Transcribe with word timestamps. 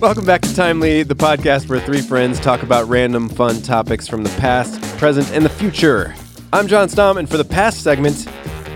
Welcome 0.00 0.24
back 0.24 0.42
to 0.42 0.54
Timely, 0.54 1.02
the 1.02 1.16
podcast 1.16 1.68
where 1.68 1.80
three 1.80 2.00
friends 2.00 2.38
talk 2.38 2.62
about 2.62 2.88
random 2.88 3.28
fun 3.28 3.60
topics 3.62 4.06
from 4.06 4.22
the 4.22 4.30
past, 4.38 4.80
present, 4.96 5.28
and 5.32 5.44
the 5.44 5.48
future. 5.50 6.14
I'm 6.52 6.68
John 6.68 6.88
Stom, 6.88 7.18
and 7.18 7.28
for 7.28 7.36
the 7.36 7.44
past 7.44 7.82
segment, 7.82 8.26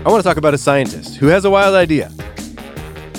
I 0.05 0.09
want 0.09 0.21
to 0.21 0.27
talk 0.27 0.37
about 0.37 0.53
a 0.53 0.57
scientist 0.57 1.15
who 1.15 1.27
has 1.27 1.45
a 1.45 1.49
wild 1.49 1.75
idea. 1.75 2.09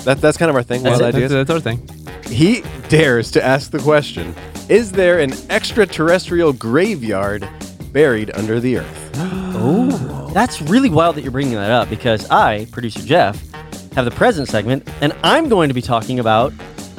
That, 0.03 0.19
that's 0.21 0.37
kind 0.37 0.51
of 0.51 0.55
our 0.55 0.61
thing, 0.61 0.83
wild 0.83 1.01
That's, 1.01 1.15
ideas. 1.15 1.31
that's 1.31 1.49
our 1.49 1.59
thing. 1.59 1.94
He 2.27 2.63
dares 2.89 3.31
to 3.31 3.43
ask 3.43 3.71
the 3.71 3.79
question 3.79 4.35
Is 4.69 4.91
there 4.91 5.19
an 5.19 5.31
extraterrestrial 5.49 6.53
graveyard 6.53 7.47
buried 7.91 8.31
under 8.35 8.59
the 8.59 8.77
earth? 8.77 9.11
That's 10.33 10.61
really 10.61 10.89
wild 10.89 11.15
that 11.15 11.21
you're 11.21 11.31
bringing 11.31 11.53
that 11.53 11.71
up 11.71 11.89
because 11.89 12.29
I, 12.29 12.67
producer 12.71 12.99
Jeff, 12.99 13.41
have 13.93 14.05
the 14.05 14.11
present 14.11 14.49
segment, 14.49 14.87
and 15.01 15.13
I'm 15.23 15.47
going 15.47 15.69
to 15.69 15.73
be 15.73 15.81
talking 15.81 16.19
about 16.19 16.51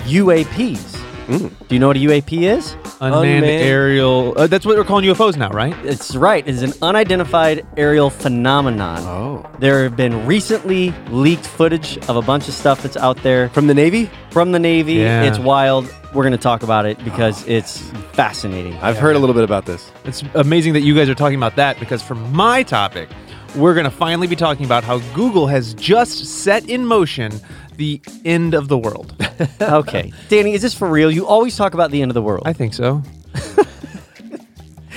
UAPs. 0.04 0.95
Do 1.26 1.50
you 1.70 1.78
know 1.80 1.88
what 1.88 1.96
a 1.96 2.00
UAP 2.00 2.42
is? 2.42 2.74
Unmanned, 3.00 3.44
Unmanned- 3.44 3.44
aerial. 3.46 4.34
Uh, 4.36 4.46
that's 4.46 4.64
what 4.64 4.76
we're 4.76 4.84
calling 4.84 5.04
UFOs 5.06 5.36
now, 5.36 5.50
right? 5.50 5.74
It's 5.84 6.14
right. 6.14 6.46
It 6.46 6.54
is 6.54 6.62
an 6.62 6.72
unidentified 6.82 7.66
aerial 7.76 8.10
phenomenon. 8.10 8.98
Oh. 9.02 9.50
There 9.58 9.82
have 9.82 9.96
been 9.96 10.24
recently 10.26 10.92
leaked 11.10 11.46
footage 11.46 11.98
of 12.08 12.16
a 12.16 12.22
bunch 12.22 12.46
of 12.48 12.54
stuff 12.54 12.82
that's 12.82 12.96
out 12.96 13.22
there 13.22 13.48
From 13.50 13.66
the 13.66 13.74
Navy? 13.74 14.08
from 14.30 14.52
the 14.52 14.58
Navy. 14.58 14.94
Yeah. 14.94 15.24
It's 15.24 15.38
wild. 15.38 15.92
We're 16.14 16.22
going 16.22 16.32
to 16.32 16.38
talk 16.38 16.62
about 16.62 16.86
it 16.86 17.02
because 17.04 17.46
it's 17.48 17.78
fascinating. 18.12 18.74
I've 18.80 18.96
heard 18.98 19.16
a 19.16 19.18
little 19.18 19.34
bit 19.34 19.44
about 19.44 19.66
this. 19.66 19.90
It's 20.04 20.22
amazing 20.34 20.72
that 20.74 20.82
you 20.82 20.94
guys 20.94 21.08
are 21.08 21.14
talking 21.14 21.36
about 21.36 21.56
that 21.56 21.80
because 21.80 22.02
for 22.02 22.14
my 22.14 22.62
topic, 22.62 23.08
we're 23.56 23.74
going 23.74 23.84
to 23.84 23.90
finally 23.90 24.26
be 24.26 24.36
talking 24.36 24.64
about 24.64 24.84
how 24.84 24.98
Google 25.14 25.46
has 25.46 25.74
just 25.74 26.24
set 26.42 26.68
in 26.68 26.84
motion 26.86 27.32
the 27.76 28.00
end 28.24 28.54
of 28.54 28.68
the 28.68 28.78
world. 28.78 29.14
okay. 29.60 30.12
Danny, 30.28 30.52
is 30.54 30.62
this 30.62 30.74
for 30.74 30.88
real? 30.88 31.10
You 31.10 31.26
always 31.26 31.56
talk 31.56 31.74
about 31.74 31.90
the 31.90 32.02
end 32.02 32.10
of 32.10 32.14
the 32.14 32.22
world. 32.22 32.42
I 32.46 32.52
think 32.52 32.74
so. 32.74 33.02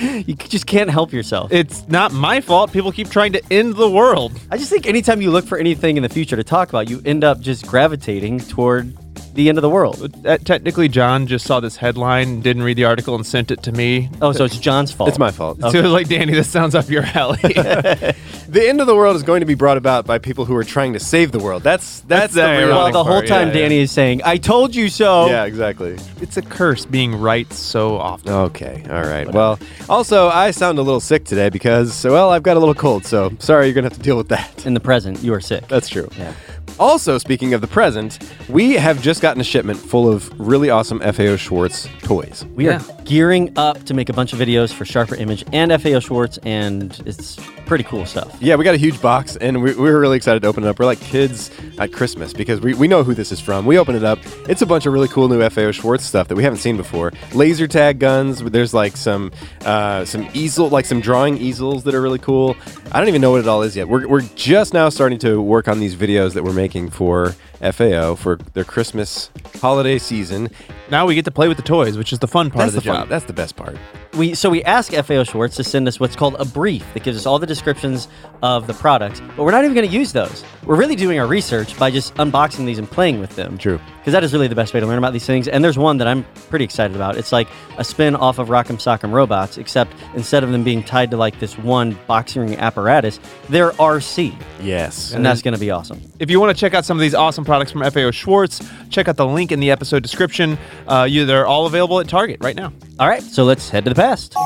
you 0.00 0.34
just 0.34 0.66
can't 0.66 0.90
help 0.90 1.12
yourself. 1.12 1.52
It's 1.52 1.86
not 1.88 2.12
my 2.12 2.40
fault. 2.40 2.72
People 2.72 2.92
keep 2.92 3.10
trying 3.10 3.32
to 3.32 3.42
end 3.50 3.76
the 3.76 3.90
world. 3.90 4.32
I 4.50 4.56
just 4.56 4.70
think 4.70 4.86
anytime 4.86 5.20
you 5.20 5.30
look 5.30 5.44
for 5.44 5.58
anything 5.58 5.96
in 5.96 6.02
the 6.02 6.08
future 6.08 6.36
to 6.36 6.44
talk 6.44 6.68
about, 6.70 6.88
you 6.88 7.02
end 7.04 7.24
up 7.24 7.40
just 7.40 7.66
gravitating 7.66 8.40
toward 8.40 8.96
the 9.34 9.48
end 9.48 9.58
of 9.58 9.62
the 9.62 9.70
world. 9.70 10.26
Uh, 10.26 10.38
technically, 10.38 10.88
John 10.88 11.26
just 11.26 11.46
saw 11.46 11.60
this 11.60 11.76
headline, 11.76 12.40
didn't 12.40 12.62
read 12.62 12.76
the 12.76 12.84
article, 12.84 13.14
and 13.14 13.26
sent 13.26 13.50
it 13.50 13.62
to 13.64 13.72
me. 13.72 14.10
Oh, 14.20 14.32
so 14.32 14.44
it's 14.44 14.58
John's 14.58 14.92
fault. 14.92 15.08
It's 15.08 15.18
my 15.18 15.30
fault. 15.30 15.58
So 15.70 15.78
it 15.78 15.82
was 15.82 15.92
like, 15.92 16.08
Danny, 16.08 16.32
this 16.32 16.48
sounds 16.48 16.74
up 16.74 16.88
your 16.88 17.04
alley. 17.04 17.38
The 18.50 18.68
end 18.68 18.80
of 18.80 18.88
the 18.88 18.96
world 18.96 19.14
is 19.14 19.22
going 19.22 19.40
to 19.40 19.46
be 19.46 19.54
brought 19.54 19.76
about 19.76 20.06
by 20.06 20.18
people 20.18 20.44
who 20.44 20.56
are 20.56 20.64
trying 20.64 20.94
to 20.94 20.98
save 20.98 21.30
the 21.30 21.38
world. 21.38 21.62
That's 21.62 22.00
that's, 22.00 22.34
That's 22.34 22.34
the 22.34 22.40
the 22.40 22.66
real 22.66 22.76
Well, 22.76 22.90
the 22.90 23.04
whole 23.04 23.18
part, 23.18 23.28
time 23.28 23.48
yeah, 23.48 23.54
Danny 23.54 23.78
is 23.78 23.92
saying, 23.92 24.22
"I 24.24 24.38
told 24.38 24.74
you 24.74 24.88
so." 24.88 25.26
Yeah, 25.26 25.44
exactly. 25.44 25.96
it's 26.20 26.36
a 26.36 26.42
curse 26.42 26.84
being 26.84 27.14
right 27.14 27.50
so 27.52 27.96
often. 27.96 28.32
Okay, 28.32 28.84
all 28.90 29.02
right. 29.02 29.32
Well, 29.32 29.60
also, 29.88 30.26
I 30.30 30.50
sound 30.50 30.80
a 30.80 30.82
little 30.82 30.98
sick 30.98 31.24
today 31.26 31.48
because, 31.48 32.04
well, 32.04 32.30
I've 32.30 32.42
got 32.42 32.56
a 32.56 32.60
little 32.60 32.74
cold, 32.74 33.06
so 33.06 33.30
sorry 33.38 33.66
you're 33.66 33.74
going 33.74 33.84
to 33.84 33.90
have 33.90 33.98
to 33.98 34.02
deal 34.02 34.16
with 34.16 34.30
that. 34.30 34.66
In 34.66 34.74
the 34.74 34.80
present, 34.80 35.22
you 35.22 35.32
are 35.32 35.40
sick. 35.40 35.68
That's 35.68 35.88
true. 35.88 36.08
Yeah. 36.18 36.34
Also, 36.80 37.18
speaking 37.18 37.52
of 37.52 37.60
the 37.60 37.66
present, 37.66 38.18
we 38.48 38.72
have 38.72 39.02
just 39.02 39.20
gotten 39.20 39.38
a 39.40 39.44
shipment 39.44 39.78
full 39.78 40.10
of 40.10 40.32
really 40.40 40.70
awesome 40.70 40.98
FAO 41.00 41.36
Schwarz 41.36 41.86
toys. 42.02 42.46
We 42.54 42.64
Yeah. 42.66 42.76
are 42.80 43.02
gearing 43.04 43.52
up 43.56 43.84
to 43.84 43.92
make 43.94 44.08
a 44.08 44.14
bunch 44.14 44.32
of 44.32 44.38
videos 44.38 44.72
for 44.72 44.86
Sharper 44.86 45.14
Image 45.14 45.44
and 45.52 45.70
FAO 45.72 46.00
Schwarz, 46.00 46.38
and 46.42 46.98
it's 47.04 47.36
pretty 47.70 47.84
cool 47.84 48.04
stuff. 48.04 48.36
Yeah, 48.40 48.56
we 48.56 48.64
got 48.64 48.74
a 48.74 48.78
huge 48.78 49.00
box, 49.00 49.36
and 49.36 49.62
we, 49.62 49.72
we 49.74 49.92
were 49.92 50.00
really 50.00 50.16
excited 50.16 50.42
to 50.42 50.48
open 50.48 50.64
it 50.64 50.66
up. 50.66 50.80
We're 50.80 50.86
like 50.86 50.98
kids 50.98 51.52
at 51.78 51.92
Christmas 51.92 52.32
because 52.32 52.60
we, 52.60 52.74
we 52.74 52.88
know 52.88 53.04
who 53.04 53.14
this 53.14 53.30
is 53.30 53.38
from. 53.38 53.64
We 53.64 53.78
open 53.78 53.94
it 53.94 54.02
up. 54.02 54.18
It's 54.48 54.60
a 54.60 54.66
bunch 54.66 54.86
of 54.86 54.92
really 54.92 55.06
cool 55.06 55.28
new 55.28 55.48
FAO 55.48 55.70
Schwarz 55.70 56.02
stuff 56.02 56.26
that 56.26 56.34
we 56.34 56.42
haven't 56.42 56.58
seen 56.58 56.76
before. 56.76 57.12
Laser 57.32 57.68
tag 57.68 58.00
guns. 58.00 58.42
There's 58.42 58.74
like 58.74 58.96
some 58.96 59.30
uh, 59.64 60.04
some 60.04 60.28
easel, 60.34 60.68
like 60.68 60.84
some 60.84 61.00
drawing 61.00 61.38
easels 61.38 61.84
that 61.84 61.94
are 61.94 62.02
really 62.02 62.18
cool. 62.18 62.56
I 62.90 62.98
don't 62.98 63.06
even 63.06 63.20
know 63.20 63.30
what 63.30 63.42
it 63.42 63.46
all 63.46 63.62
is 63.62 63.76
yet. 63.76 63.88
We're, 63.88 64.08
we're 64.08 64.22
just 64.34 64.74
now 64.74 64.88
starting 64.88 65.20
to 65.20 65.40
work 65.40 65.68
on 65.68 65.78
these 65.78 65.94
videos 65.94 66.34
that 66.34 66.42
we're 66.42 66.52
making 66.52 66.90
for 66.90 67.36
FAO 67.60 68.14
for 68.14 68.36
their 68.54 68.64
Christmas 68.64 69.30
holiday 69.60 69.98
season. 69.98 70.50
Now 70.90 71.06
we 71.06 71.14
get 71.14 71.24
to 71.26 71.30
play 71.30 71.46
with 71.48 71.56
the 71.56 71.62
toys, 71.62 71.96
which 71.96 72.12
is 72.12 72.18
the 72.18 72.26
fun 72.26 72.50
part 72.50 72.66
That's 72.66 72.76
of 72.76 72.82
the 72.84 72.90
the, 72.90 72.94
fun. 72.94 73.00
job. 73.02 73.08
That's 73.08 73.24
the 73.26 73.32
best 73.32 73.56
part. 73.56 73.76
We 74.16 74.34
so 74.34 74.50
we 74.50 74.64
ask 74.64 74.92
FAO 74.92 75.22
Schwarz 75.22 75.54
to 75.56 75.64
send 75.64 75.86
us 75.86 76.00
what's 76.00 76.16
called 76.16 76.34
a 76.40 76.44
brief 76.44 76.84
that 76.94 77.04
gives 77.04 77.16
us 77.16 77.26
all 77.26 77.38
the 77.38 77.46
descriptions 77.46 78.08
of 78.42 78.66
the 78.66 78.74
products, 78.74 79.20
but 79.36 79.44
we're 79.44 79.52
not 79.52 79.62
even 79.64 79.74
going 79.74 79.88
to 79.88 79.94
use 79.94 80.12
those. 80.12 80.42
We're 80.64 80.76
really 80.76 80.96
doing 80.96 81.20
our 81.20 81.26
research 81.26 81.78
by 81.78 81.90
just 81.90 82.14
unboxing 82.14 82.66
these 82.66 82.78
and 82.78 82.90
playing 82.90 83.20
with 83.20 83.36
them. 83.36 83.56
True. 83.58 83.78
Because 83.98 84.12
that 84.14 84.24
is 84.24 84.32
really 84.32 84.48
the 84.48 84.54
best 84.54 84.72
way 84.74 84.80
to 84.80 84.86
learn 84.86 84.98
about 84.98 85.12
these 85.12 85.26
things. 85.26 85.46
And 85.46 85.62
there's 85.62 85.78
one 85.78 85.98
that 85.98 86.08
I'm 86.08 86.24
pretty 86.48 86.64
excited 86.64 86.96
about. 86.96 87.16
It's 87.18 87.32
like 87.32 87.48
a 87.76 87.84
spin 87.84 88.16
off 88.16 88.38
of 88.38 88.48
Rock'em 88.48 88.76
Sock'em 88.78 89.12
Robots, 89.12 89.58
except 89.58 89.92
instead 90.14 90.42
of 90.42 90.50
them 90.52 90.64
being 90.64 90.82
tied 90.82 91.10
to 91.12 91.16
like 91.18 91.38
this 91.38 91.56
one 91.58 91.96
boxing 92.06 92.42
ring 92.42 92.56
apparatus, 92.58 93.20
they're 93.50 93.70
RC, 93.72 94.34
Yes. 94.60 95.12
and 95.12 95.24
that's 95.24 95.42
going 95.42 95.54
to 95.54 95.60
be 95.60 95.70
awesome. 95.70 96.00
If 96.18 96.30
you 96.30 96.40
want 96.40 96.56
to 96.56 96.58
check 96.58 96.72
out 96.74 96.84
some 96.86 96.96
of 96.96 97.02
these 97.02 97.14
awesome 97.14 97.44
products 97.50 97.72
from 97.72 97.82
FAO 97.82 98.12
Schwarz, 98.12 98.62
check 98.90 99.08
out 99.08 99.16
the 99.16 99.26
link 99.26 99.50
in 99.50 99.58
the 99.58 99.72
episode 99.72 100.04
description. 100.04 100.56
Uh, 100.86 101.02
you, 101.02 101.26
they're 101.26 101.48
all 101.48 101.66
available 101.66 101.98
at 101.98 102.06
Target 102.06 102.38
right 102.40 102.54
now. 102.54 102.72
All 103.00 103.08
right, 103.08 103.24
so 103.24 103.42
let's 103.42 103.68
head 103.68 103.82
to 103.86 103.90
the 103.90 103.96
past. 103.96 104.36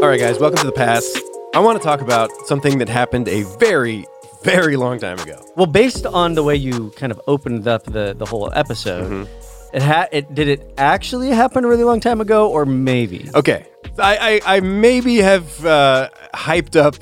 All 0.00 0.08
right, 0.08 0.18
guys, 0.18 0.38
welcome 0.38 0.58
to 0.60 0.64
the 0.64 0.72
past. 0.72 1.18
I 1.54 1.58
want 1.58 1.76
to 1.76 1.84
talk 1.84 2.00
about 2.00 2.30
something 2.46 2.78
that 2.78 2.88
happened 2.88 3.28
a 3.28 3.42
very, 3.58 4.06
very 4.42 4.76
long 4.76 4.98
time 4.98 5.18
ago. 5.18 5.44
Well, 5.56 5.66
based 5.66 6.06
on 6.06 6.34
the 6.34 6.42
way 6.42 6.56
you 6.56 6.90
kind 6.96 7.12
of 7.12 7.20
opened 7.26 7.66
up 7.68 7.84
the, 7.84 8.14
the 8.16 8.24
whole 8.26 8.50
episode, 8.54 9.10
Mm-hmm. 9.10 9.76
it 9.76 9.82
had 9.82 10.08
it 10.12 10.34
did 10.34 10.48
it 10.48 10.72
actually 10.78 11.30
happen 11.30 11.64
a 11.64 11.68
really 11.68 11.84
long 11.84 12.00
time 12.00 12.20
ago, 12.20 12.50
or 12.50 12.64
maybe? 12.66 13.28
Okay, 13.34 13.66
I, 13.98 14.40
I, 14.44 14.56
I 14.56 14.60
maybe 14.60 15.16
have 15.18 15.64
uh, 15.66 16.08
hyped 16.34 16.76
up 16.76 16.94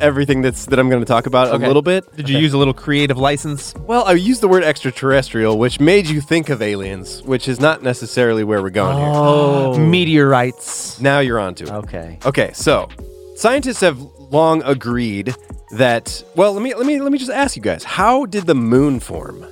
everything 0.00 0.40
that's 0.40 0.66
that 0.66 0.78
I'm 0.78 0.88
going 0.88 1.02
to 1.02 1.06
talk 1.06 1.26
about 1.26 1.48
Okay. 1.48 1.64
a 1.64 1.66
little 1.66 1.82
bit. 1.82 2.04
Did 2.16 2.28
you 2.28 2.38
use 2.38 2.52
a 2.52 2.58
little 2.58 2.72
creative 2.72 3.18
license? 3.18 3.74
Well, 3.74 4.04
I 4.04 4.12
used 4.12 4.40
the 4.40 4.48
word 4.48 4.62
extraterrestrial, 4.62 5.58
which 5.58 5.80
made 5.80 6.06
you 6.08 6.20
think 6.20 6.48
of 6.48 6.62
aliens, 6.62 7.22
which 7.24 7.48
is 7.48 7.60
not 7.60 7.82
necessarily 7.82 8.44
where 8.44 8.62
we're 8.62 8.70
going 8.70 8.96
here. 8.96 9.06
Oh, 9.12 9.76
Meteorites. 9.78 11.00
Now 11.00 11.18
you're 11.20 11.38
onto 11.40 11.64
it. 11.64 11.70
okay. 11.70 12.18
Okay, 12.24 12.50
so 12.54 12.88
scientists 13.36 13.80
have 13.80 13.98
long 14.30 14.62
agreed 14.64 15.34
that. 15.72 16.22
Well, 16.36 16.52
let 16.52 16.62
me 16.62 16.74
let 16.74 16.86
me 16.86 17.00
let 17.00 17.12
me 17.12 17.18
just 17.18 17.30
ask 17.30 17.56
you 17.56 17.62
guys: 17.62 17.84
How 17.84 18.26
did 18.26 18.46
the 18.46 18.54
moon 18.54 19.00
form? 19.00 19.44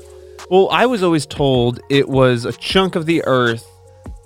Well, 0.51 0.69
I 0.71 0.87
was 0.87 1.03
always 1.03 1.27
told 1.27 1.81
it 1.91 2.09
was 2.09 2.45
a 2.45 2.53
chunk 2.53 2.97
of 2.97 3.05
the 3.07 3.23
Earth 3.27 3.67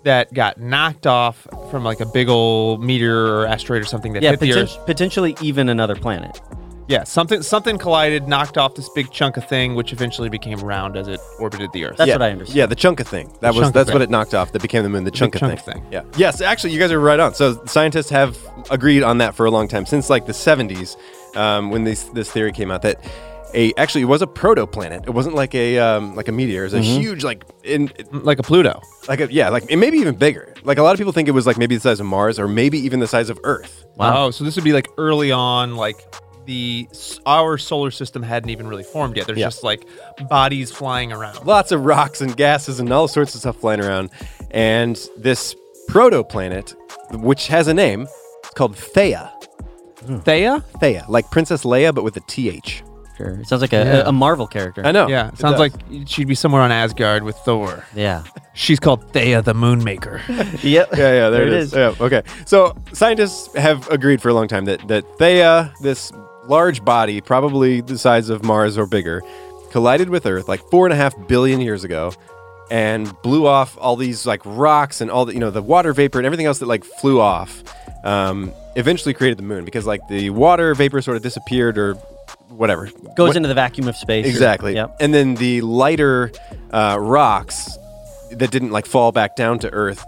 that 0.05 0.33
got 0.35 0.59
knocked 0.61 1.07
off 1.07 1.47
from 1.71 1.85
like 1.85 2.01
a 2.01 2.07
big 2.07 2.29
old 2.29 2.83
meteor 2.83 3.27
or 3.39 3.47
asteroid 3.47 3.83
or 3.83 3.85
something 3.85 4.13
that 4.15 4.23
Yeah, 4.23 4.31
hit 4.31 4.41
the 4.41 4.51
poten- 4.51 4.63
Earth. 4.65 4.87
potentially 4.87 5.37
even 5.41 5.69
another 5.69 5.95
planet. 5.97 6.41
Yeah, 6.89 7.05
something 7.05 7.43
something 7.43 7.79
collided, 7.79 8.29
knocked 8.29 8.59
off 8.59 8.75
this 8.75 8.89
big 8.91 9.11
chunk 9.11 9.37
of 9.37 9.49
thing, 9.49 9.75
which 9.75 9.93
eventually 9.93 10.29
became 10.29 10.59
round 10.59 10.97
as 10.97 11.09
it 11.09 11.21
orbited 11.39 11.71
the 11.73 11.85
Earth. 11.85 11.97
That's 11.97 12.09
yeah, 12.09 12.15
what 12.15 12.23
I 12.23 12.31
understand. 12.31 12.57
Yeah, 12.57 12.67
the 12.67 12.75
chunk 12.75 13.01
of 13.01 13.09
thing. 13.09 13.33
That 13.41 13.55
was 13.55 13.69
Chunka 13.69 13.73
that's 13.73 13.89
thing. 13.89 13.95
what 13.95 14.03
it 14.03 14.11
knocked 14.11 14.35
off. 14.35 14.53
That 14.53 14.63
became 14.63 14.83
the 14.83 14.89
moon. 14.89 15.05
The 15.05 15.11
Chunka 15.11 15.39
chunk 15.39 15.61
thing. 15.61 15.83
thing. 15.83 15.87
Yeah. 15.91 16.03
Yes, 16.17 16.41
actually, 16.41 16.73
you 16.73 16.79
guys 16.79 16.91
are 16.91 17.01
right 17.01 17.21
on. 17.21 17.35
So 17.35 17.65
scientists 17.67 18.11
have 18.11 18.37
agreed 18.71 19.03
on 19.03 19.19
that 19.19 19.35
for 19.35 19.47
a 19.47 19.51
long 19.51 19.69
time 19.69 19.87
since 19.87 20.11
like 20.11 20.27
the 20.27 20.33
70s, 20.33 20.97
um, 21.37 21.71
when 21.71 21.85
this 21.85 22.05
this 22.05 22.31
theory 22.31 22.53
came 22.53 22.71
out 22.71 22.83
that 22.83 23.05
a 23.55 23.73
actually 23.77 24.03
it 24.03 24.07
was 24.07 24.23
a 24.23 24.27
protoplanet. 24.27 25.07
It 25.07 25.11
wasn't 25.11 25.35
like 25.35 25.55
a 25.55 25.79
um, 25.79 26.15
like 26.15 26.29
a 26.29 26.33
meteor. 26.33 26.63
It 26.63 26.73
was 26.73 26.75
a 26.75 26.81
huge 26.81 27.25
like 27.25 27.45
in 27.65 27.93
like 28.11 28.39
a 28.39 28.43
Pluto. 28.43 28.81
like 29.09 29.21
a 29.21 29.33
yeah 29.33 29.49
like 29.49 29.71
it 29.71 29.77
maybe 29.77 29.99
even 29.99 30.15
bigger. 30.15 30.55
Like 30.65 30.79
a 30.79 30.83
lot 30.83 30.93
of 30.93 30.99
people 30.99 31.13
think 31.13 31.29
it 31.29 31.33
was 31.33 31.47
like 31.47 31.59
maybe 31.59 31.75
the 31.75 31.81
size 31.81 32.01
of 32.01 32.07
Mars 32.07 32.39
or 32.39 32.49
maybe 32.49 32.79
even 32.79 33.01
the 33.01 33.07
size 33.07 33.31
of 33.31 33.39
Earth. 33.45 33.85
Wow. 33.97 34.27
Oh, 34.27 34.31
so 34.31 34.45
this 34.45 34.57
would 34.57 34.65
be 34.65 34.73
like 34.73 34.89
early 34.97 35.33
on, 35.33 35.77
like 35.77 35.97
the 36.47 36.89
our 37.27 37.59
solar 37.59 37.91
system 37.91 38.23
hadn't 38.23 38.51
even 38.51 38.67
really 38.67 38.83
formed 38.83 39.17
yet. 39.17 39.27
There's 39.27 39.39
Yeah. 39.39 39.47
just 39.47 39.63
like 39.63 39.87
bodies 40.29 40.71
flying 40.71 41.13
around. 41.13 41.45
lots 41.47 41.73
of 41.73 41.85
rocks 41.85 42.21
and 42.21 42.37
gases 42.37 42.81
and 42.81 42.93
all 42.93 43.09
sorts 43.09 43.35
of 43.35 43.41
stuff 43.41 43.57
flying 43.57 43.81
around. 43.81 44.11
And 44.51 44.97
this 45.17 45.55
protoplanet, 45.89 46.75
which 47.13 47.47
has 47.49 47.69
a 47.69 47.75
name, 47.75 48.03
it's 48.41 48.55
called 48.55 48.75
Theia. 48.77 49.31
Hmm. 50.07 50.17
Theia? 50.19 50.65
Theia, 50.81 51.09
like 51.09 51.31
Princess 51.31 51.65
Leia, 51.65 51.95
but 51.95 52.03
with 52.05 52.17
a 52.17 52.21
TH. 52.21 52.83
character. 53.17 53.43
It 53.43 53.47
sounds 53.47 53.61
like 53.61 53.73
a, 53.75 53.85
Yeah. 53.85 54.03
a 54.07 54.11
Marvel 54.13 54.47
character. 54.47 54.83
I 54.87 54.91
know. 54.91 55.07
Yeah, 55.07 55.29
It 55.29 55.39
sounds 55.39 55.59
does. 55.59 55.61
like 55.61 55.73
she'd 56.09 56.27
be 56.27 56.35
somewhere 56.35 56.63
on 56.63 56.73
Asgard 56.73 57.23
with 57.23 57.37
Thor. 57.37 57.85
Yeah. 57.95 58.23
She's 58.55 58.81
called 58.81 59.13
Theia 59.13 59.45
the 59.45 59.53
Moonmaker. 59.55 60.21
yep. 60.63 60.89
yeah, 60.97 61.13
yeah, 61.13 61.29
there, 61.31 61.47
it 61.47 61.53
is. 61.53 61.73
Yeah, 61.75 61.95
okay. 62.01 62.23
So 62.47 62.75
scientists 62.95 63.55
have 63.55 63.87
agreed 63.91 64.21
for 64.23 64.31
a 64.31 64.35
long 64.35 64.49
time 64.49 64.65
that 64.65 64.89
that 64.89 65.05
Theia, 65.19 65.73
this 65.83 66.11
large 66.49 66.85
body, 66.85 67.21
probably 67.21 67.81
the 67.81 67.99
size 67.99 68.29
of 68.31 68.45
Mars 68.45 68.77
or 68.79 68.87
bigger, 68.87 69.23
collided 69.71 70.11
with 70.11 70.27
Earth 70.27 70.49
like 70.49 70.61
four 70.71 70.87
and 70.87 70.93
a 70.93 70.97
half 70.97 71.15
billion 71.29 71.61
years 71.61 71.85
ago, 71.85 72.13
and 72.71 73.13
blew 73.23 73.47
off 73.47 73.77
all 73.81 73.97
these 73.97 74.27
like 74.27 74.41
rocks 74.45 75.01
and 75.01 75.11
all 75.11 75.25
the 75.27 75.35
you 75.35 75.41
know 75.41 75.51
the 75.51 75.63
water 75.63 75.93
vapor 75.93 76.19
and 76.19 76.27
everything 76.27 76.47
else 76.47 76.59
that 76.59 76.67
like 76.67 76.85
flew 76.85 77.21
off. 77.21 77.63
Um, 78.05 78.53
eventually 78.75 79.15
created 79.15 79.39
the 79.39 79.43
moon 79.45 79.65
because 79.65 79.87
like 79.87 80.01
the 80.09 80.31
water 80.31 80.75
vapor 80.75 81.01
sort 81.03 81.17
of 81.17 81.23
disappeared 81.23 81.77
or 81.79 81.95
whatever 82.49 82.87
Goes 83.17 83.29
What- 83.29 83.37
into 83.37 83.49
the 83.49 83.55
vacuum 83.55 83.87
of 83.87 83.97
space. 83.97 84.25
or- 84.27 84.29
Exactly. 84.29 84.75
Yep. 84.75 84.97
And 84.99 85.13
then 85.15 85.35
the 85.37 85.61
lighter 85.61 86.33
uh, 86.73 86.97
rocks 86.99 87.77
that 88.33 88.51
didn't 88.51 88.71
like 88.71 88.87
fall 88.87 89.13
back 89.13 89.37
down 89.37 89.59
to 89.61 89.71
Earth 89.73 90.03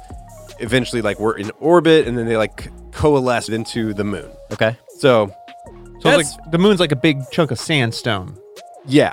eventually 0.60 1.02
like 1.02 1.18
were 1.20 1.36
in 1.36 1.50
orbit 1.60 2.06
and 2.08 2.16
then 2.18 2.26
they 2.26 2.36
like 2.36 2.68
coalesced 2.92 3.50
into 3.50 3.92
the 3.94 4.04
moon. 4.04 4.30
Okay. 4.52 4.76
So 4.98 5.32
So 6.04 6.10
That's- 6.10 6.28
it's 6.28 6.38
like 6.38 6.50
the 6.52 6.58
moon's 6.58 6.78
like 6.80 6.92
a 6.92 6.96
big 6.96 7.18
chunk 7.32 7.50
of 7.50 7.58
sandstone. 7.58 8.36
yeah. 8.86 9.12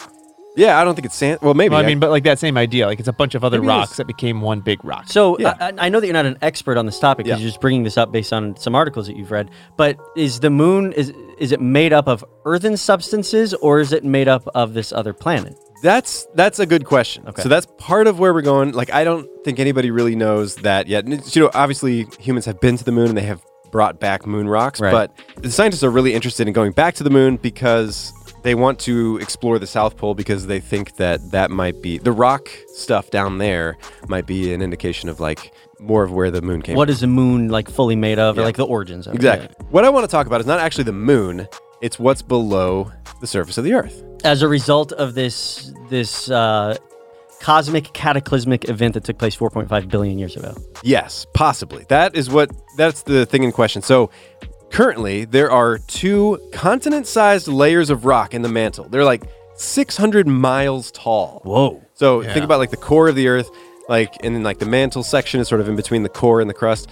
Yeah, 0.58 0.82
I 0.82 0.84
don't 0.84 0.96
think 0.96 1.06
it's 1.06 1.16
sand. 1.16 1.40
Well, 1.42 1.54
maybe. 1.54 1.72
Well, 1.72 1.82
I 1.82 1.86
mean, 1.88 1.98
but 2.02 2.10
like 2.10 2.26
that 2.26 2.38
same 2.38 2.58
idea. 2.58 2.86
Like 2.86 3.00
it's 3.00 3.08
a 3.08 3.14
bunch 3.14 3.36
of 3.36 3.44
other 3.46 3.62
Maybe 3.62 3.72
it 3.72 3.76
is. 3.76 3.80
rocks 3.80 3.96
that 3.96 4.06
became 4.06 4.42
one 4.42 4.60
big 4.60 4.84
rock. 4.84 5.06
So 5.08 5.40
Yeah. 5.40 5.54
I, 5.62 5.72
I 5.86 5.88
know 5.88 6.02
that 6.02 6.06
you're 6.08 6.14
not 6.14 6.26
an 6.26 6.38
expert 6.42 6.76
on 6.78 6.86
this 6.86 7.00
topic 7.00 7.24
because 7.24 7.40
Yeah. 7.40 7.44
you're 7.44 7.50
just 7.52 7.62
bringing 7.62 7.84
this 7.84 7.98
up 7.98 8.12
based 8.12 8.34
on 8.34 8.58
some 8.58 8.76
articles 8.76 9.08
that 9.08 9.16
you've 9.16 9.32
read. 9.32 9.50
But 9.78 9.96
is 10.18 10.42
the 10.42 10.50
moon 10.50 10.92
is 10.92 11.14
is 11.40 11.54
it 11.54 11.62
made 11.62 11.94
up 11.94 12.10
of 12.10 12.26
earthen 12.44 12.76
substances 12.76 13.54
or 13.54 13.80
is 13.80 13.94
it 13.94 14.04
made 14.04 14.28
up 14.28 14.46
of 14.54 14.74
this 14.74 14.92
other 14.92 15.14
planet? 15.14 15.56
That's 15.84 16.28
that's 16.36 16.60
a 16.60 16.66
good 16.66 16.84
question. 16.84 17.24
Okay. 17.30 17.44
So 17.44 17.48
that's 17.48 17.68
part 17.78 18.08
of 18.08 18.20
where 18.20 18.34
we're 18.34 18.42
going. 18.42 18.74
Like 18.74 18.92
I 18.92 19.06
don't 19.06 19.30
think 19.46 19.58
anybody 19.58 19.90
really 19.90 20.18
knows 20.18 20.56
that 20.58 20.88
yet. 20.88 21.06
And 21.06 21.14
it's, 21.14 21.34
you 21.34 21.42
know, 21.44 21.50
obviously 21.54 22.08
humans 22.20 22.44
have 22.44 22.60
been 22.60 22.76
to 22.76 22.84
the 22.84 22.92
moon 22.92 23.08
and 23.08 23.18
they 23.18 23.22
have 23.24 23.42
brought 23.72 24.00
back 24.00 24.26
moon 24.28 24.48
rocks, 24.48 24.80
Right. 24.80 24.92
but 24.92 25.12
the 25.42 25.52
scientists 25.52 25.84
are 25.84 25.90
really 25.92 26.14
interested 26.14 26.48
in 26.48 26.54
going 26.54 26.72
back 26.72 26.96
to 26.96 27.04
the 27.04 27.10
moon 27.10 27.38
because 27.38 28.14
they 28.44 28.56
want 28.56 28.80
to 28.80 29.18
explore 29.22 29.60
the 29.60 29.68
South 29.68 29.98
Pole 29.98 30.16
because 30.16 30.48
they 30.48 30.60
think 30.60 30.96
that 30.98 31.32
that 31.32 31.52
might 31.52 31.82
be 31.82 31.98
the 32.00 32.12
rock 32.12 32.50
stuff 32.74 33.12
down 33.12 33.38
there 33.38 33.78
might 34.08 34.26
be 34.26 34.54
an 34.54 34.62
indication 34.62 35.10
of 35.10 35.20
like 35.20 35.54
more 35.80 36.04
of 36.04 36.12
where 36.12 36.30
the 36.32 36.42
moon 36.42 36.62
came 36.62 36.76
What 36.76 36.88
from. 36.88 36.94
is 36.94 37.00
the 37.02 37.08
moon 37.08 37.50
like 37.50 37.70
fully 37.70 37.96
made 37.96 38.20
of, 38.20 38.38
or 38.38 38.44
like 38.44 38.58
the 38.58 38.66
origins 38.66 39.08
of 39.08 39.14
it? 39.14 39.18
Exactly. 39.18 39.50
What 39.70 39.86
I 39.86 39.90
want 39.90 40.04
to 40.04 40.12
talk 40.12 40.28
about 40.28 40.42
is 40.42 40.48
not 40.48 40.60
actually 40.60 40.84
the 40.86 40.92
moon, 40.92 41.48
it's 41.82 41.98
what's 42.00 42.22
below 42.22 42.92
the 43.20 43.28
surface 43.28 43.58
of 43.58 43.64
the 43.64 43.74
earth. 43.74 44.04
As 44.24 44.42
a 44.44 44.48
result 44.48 44.92
of 44.94 45.14
this 45.16 45.72
this 45.90 46.30
uh, 46.30 46.78
cosmic 47.42 47.92
cataclysmic 47.94 48.70
event 48.70 48.94
that 48.94 49.04
took 49.04 49.18
place 49.18 49.36
4.5 49.36 49.90
billion 49.90 50.20
years 50.20 50.36
ago. 50.36 50.56
Yes, 50.84 51.26
possibly. 51.34 51.86
That 51.90 52.16
is 52.16 52.30
what 52.30 52.52
that's 52.78 53.02
the 53.02 53.26
thing 53.26 53.44
in 53.44 53.52
question. 53.52 53.82
So 53.82 54.12
currently 54.70 55.26
there 55.26 55.52
are 55.52 55.80
two 55.80 56.40
continent-sized 56.54 57.48
layers 57.48 57.90
of 57.90 58.06
rock 58.06 58.34
in 58.34 58.44
the 58.44 58.50
mantle. 58.50 58.88
They're 58.88 59.04
like 59.04 59.24
600 59.56 60.28
miles 60.28 60.92
tall. 60.92 61.42
Whoa. 61.44 61.82
So 61.96 62.22
Yeah. 62.22 62.34
think 62.34 62.46
about 62.46 62.60
like 62.60 62.72
the 62.72 62.78
core 62.78 63.10
of 63.10 63.16
the 63.16 63.28
earth, 63.28 63.50
like 63.90 64.16
and 64.24 64.36
then 64.36 64.44
like 64.44 64.60
the 64.60 64.68
mantle 64.68 65.04
section 65.04 65.42
is 65.42 65.48
sort 65.48 65.62
of 65.62 65.68
in 65.68 65.76
between 65.76 66.04
the 66.04 66.10
core 66.10 66.42
and 66.42 66.50
the 66.50 66.54
crust. 66.54 66.90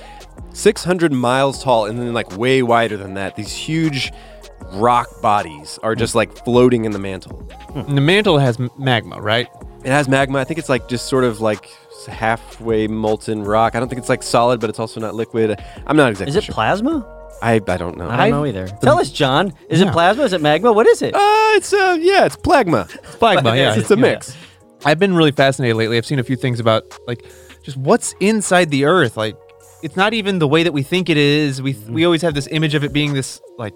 600 0.54 1.14
miles 1.14 1.64
tall 1.64 1.86
and 1.86 2.00
then 2.00 2.12
like 2.12 2.36
way 2.38 2.64
wider 2.64 2.98
than 2.98 3.14
that. 3.14 3.36
These 3.36 3.52
huge 3.52 4.12
rock 4.74 5.22
bodies 5.22 5.80
are 5.84 5.94
just 5.94 6.14
hmm. 6.14 6.20
like 6.20 6.44
floating 6.44 6.86
in 6.86 6.92
the 6.92 7.00
mantle. 7.00 7.38
Hmm. 7.72 7.80
And 7.80 7.98
the 7.98 8.02
mantle 8.02 8.40
has 8.40 8.58
magma, 8.78 9.22
right? 9.22 9.48
It 9.84 9.92
has 9.92 10.10
magma. 10.10 10.40
I 10.40 10.44
think 10.44 10.60
it's 10.60 10.70
like 10.70 10.88
just 10.90 11.08
sort 11.08 11.24
of 11.24 11.40
like 11.42 11.70
halfway 12.08 12.88
molten 12.88 13.44
rock. 13.44 13.76
I 13.76 13.80
don't 13.80 13.88
think 13.90 14.00
it's 14.00 14.10
like 14.10 14.24
solid, 14.24 14.60
but 14.60 14.70
it's 14.70 14.80
also 14.80 15.00
not 15.00 15.16
liquid. 15.16 15.58
I'm 15.88 15.96
not 15.96 16.10
exactly 16.10 16.32
Is 16.32 16.36
it 16.36 16.44
sure. 16.46 16.54
plasma? 16.54 17.16
I, 17.42 17.54
I 17.56 17.78
don't 17.78 17.98
know. 17.98 18.10
I 18.10 18.18
don't 18.18 18.32
know 18.32 18.46
either. 18.46 18.68
Tell 18.82 19.00
us, 19.00 19.12
John. 19.12 19.54
Is 19.70 19.80
it 19.82 19.92
plasma? 19.92 20.24
Is 20.24 20.34
it 20.34 20.42
magma? 20.42 20.74
What 20.74 20.88
is 20.88 21.02
it? 21.02 21.16
Uh, 21.16 21.20
it's 21.56 21.72
uh, 21.72 21.98
yeah, 22.00 22.26
it's 22.26 22.36
plagma. 22.36 22.88
It's 22.94 23.16
plagma, 23.16 23.56
yeah. 23.56 23.76
it's 23.76 23.92
a 23.92 23.96
yeah. 23.96 24.02
mix. 24.02 24.36
I've 24.86 25.00
been 25.00 25.14
really 25.14 25.32
fascinated 25.32 25.78
lately. 25.78 25.98
I've 25.98 26.06
seen 26.06 26.20
a 26.20 26.24
few 26.24 26.36
things 26.36 26.60
about 26.60 26.98
like 27.08 27.26
just 27.64 27.78
what's 27.78 28.14
inside 28.20 28.72
the 28.72 28.86
earth. 28.86 29.16
Like 29.16 29.38
it's 29.84 29.96
not 29.96 30.14
even 30.14 30.40
the 30.40 30.48
way 30.48 30.64
that 30.64 30.74
we 30.74 30.84
think 30.84 31.10
it 31.10 31.18
is. 31.18 31.62
We 31.62 31.74
we 31.88 32.04
always 32.04 32.22
have 32.22 32.34
this 32.34 32.48
image 32.52 32.76
of 32.76 32.84
it 32.84 32.92
being 32.92 33.14
this 33.14 33.42
like 33.58 33.74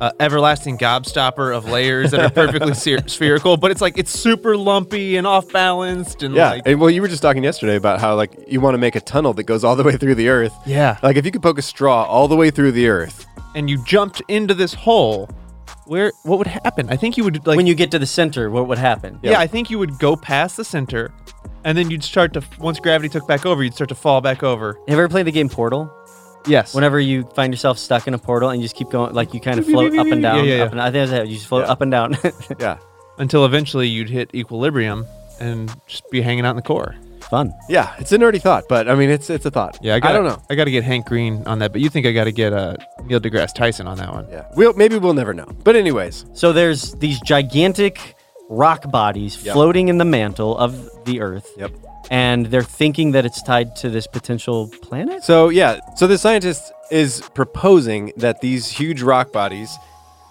uh, 0.00 0.12
everlasting 0.20 0.78
gobstopper 0.78 1.54
of 1.56 1.68
layers 1.68 2.10
that 2.12 2.20
are 2.20 2.30
perfectly 2.30 2.72
spher- 2.72 3.08
spherical, 3.10 3.56
but 3.56 3.70
it's 3.70 3.80
like 3.80 3.98
it's 3.98 4.10
super 4.10 4.56
lumpy 4.56 5.16
and 5.16 5.26
off 5.26 5.50
balanced 5.52 6.22
and 6.22 6.34
Yeah. 6.34 6.50
like 6.50 6.62
and, 6.66 6.80
well, 6.80 6.90
you 6.90 7.02
were 7.02 7.08
just 7.08 7.22
talking 7.22 7.42
yesterday 7.42 7.76
about 7.76 8.00
how 8.00 8.14
like 8.14 8.32
you 8.48 8.60
want 8.60 8.74
to 8.74 8.78
make 8.78 8.94
a 8.96 9.00
tunnel 9.00 9.32
that 9.34 9.44
goes 9.44 9.64
all 9.64 9.74
the 9.76 9.82
way 9.84 9.96
through 9.96 10.14
the 10.14 10.28
earth. 10.28 10.54
yeah. 10.66 10.98
Like 11.02 11.16
if 11.16 11.24
you 11.24 11.30
could 11.32 11.42
poke 11.42 11.58
a 11.58 11.62
straw 11.62 12.04
all 12.04 12.28
the 12.28 12.36
way 12.36 12.50
through 12.50 12.72
the 12.72 12.88
earth. 12.88 13.26
And 13.54 13.68
you 13.68 13.82
jumped 13.84 14.22
into 14.28 14.54
this 14.54 14.74
hole. 14.74 15.28
Where 15.86 16.12
what 16.24 16.36
would 16.38 16.46
happen? 16.46 16.90
I 16.90 16.96
think 16.96 17.16
you 17.16 17.24
would 17.24 17.46
like 17.46 17.56
when 17.56 17.66
you 17.66 17.74
get 17.74 17.90
to 17.92 17.98
the 17.98 18.06
center, 18.06 18.50
what 18.50 18.68
would 18.68 18.78
happen? 18.78 19.18
yeah. 19.22 19.40
I 19.40 19.46
think 19.46 19.70
you 19.70 19.78
would 19.78 19.98
go 19.98 20.16
past 20.16 20.58
the 20.58 20.64
center, 20.64 21.12
and 21.64 21.78
then 21.78 21.90
you'd 21.90 22.04
start 22.04 22.34
to 22.34 22.42
once 22.58 22.78
gravity 22.78 23.08
took 23.08 23.26
back 23.26 23.46
over, 23.46 23.62
you'd 23.64 23.72
start 23.74 23.88
to 23.88 23.94
fall 23.94 24.20
back 24.20 24.42
over. 24.42 24.74
Have 24.74 24.82
you 24.88 24.94
ever 24.94 25.08
played 25.08 25.26
the 25.26 25.32
game 25.32 25.48
Portal? 25.48 25.90
Yes. 26.46 26.74
Whenever 26.74 26.98
you 27.00 27.24
find 27.34 27.52
yourself 27.52 27.78
stuck 27.78 28.06
in 28.06 28.14
a 28.14 28.18
portal 28.18 28.50
and 28.50 28.60
you 28.60 28.64
just 28.64 28.76
keep 28.76 28.90
going, 28.90 29.14
like 29.14 29.34
you 29.34 29.40
kind 29.40 29.58
of 29.58 29.66
float 29.66 29.96
up 29.98 30.06
and 30.06 30.22
down. 30.22 30.44
Yeah, 30.44 30.56
yeah, 30.56 30.62
up 30.64 30.72
and, 30.72 30.80
I 30.80 30.90
think 30.90 31.08
that's 31.10 31.22
it. 31.24 31.28
You 31.28 31.34
just 31.36 31.46
float 31.48 31.66
Yeah. 31.66 31.72
up 31.72 31.80
and 31.80 31.90
down. 31.90 32.16
Yeah. 32.58 32.78
until 33.18 33.44
eventually 33.44 33.88
you'd 33.88 34.08
hit 34.08 34.34
equilibrium 34.34 35.06
and 35.40 35.70
just 35.86 36.08
be 36.10 36.20
hanging 36.22 36.44
out 36.46 36.50
in 36.50 36.56
the 36.56 36.62
core. 36.62 36.94
Fun. 37.28 37.52
Yeah. 37.68 37.94
It's 37.98 38.10
a 38.12 38.16
nerdy 38.18 38.40
thought, 38.40 38.64
but 38.68 38.88
I 38.88 38.94
mean, 38.94 39.10
it's 39.10 39.28
it's 39.28 39.44
a 39.44 39.50
thought. 39.50 39.78
Yeah, 39.82 39.96
I, 39.96 40.00
gotta, 40.00 40.14
I 40.14 40.16
don't 40.16 40.24
know. 40.26 40.42
I 40.48 40.54
got 40.54 40.64
to 40.64 40.70
get 40.70 40.82
Hank 40.84 41.04
Green 41.06 41.42
on 41.46 41.58
that, 41.58 41.72
but 41.72 41.82
you 41.82 41.90
think 41.90 42.06
I 42.06 42.12
got 42.12 42.24
to 42.24 42.32
get 42.32 42.52
uh, 42.54 42.76
Neil 43.04 43.20
deGrasse 43.20 43.52
Tyson 43.54 43.86
on 43.86 43.98
that 43.98 44.10
one? 44.12 44.26
Yeah. 44.30 44.46
We'll 44.56 44.72
maybe 44.72 44.96
we'll 44.96 45.12
never 45.14 45.34
know. 45.34 45.44
But 45.64 45.76
anyways, 45.76 46.24
So 46.32 46.52
there's 46.54 46.92
these 46.94 47.20
gigantic 47.20 48.14
rock 48.48 48.90
bodies 48.90 49.44
Yep. 49.44 49.52
floating 49.52 49.88
in 49.88 49.98
the 49.98 50.06
mantle 50.06 50.56
of 50.56 50.88
the 51.04 51.20
Earth. 51.20 51.50
Yep. 51.58 51.72
And 52.10 52.46
they're 52.46 52.62
thinking 52.62 53.12
that 53.12 53.24
it's 53.26 53.42
tied 53.42 53.76
to 53.76 53.90
this 53.90 54.06
potential 54.06 54.68
planet? 54.82 55.22
So 55.24 55.48
yeah, 55.50 55.80
so 55.96 56.06
the 56.06 56.18
scientist 56.18 56.72
is 56.90 57.22
proposing 57.34 58.12
that 58.16 58.40
these 58.40 58.68
huge 58.68 59.02
rock 59.02 59.32
bodies 59.32 59.76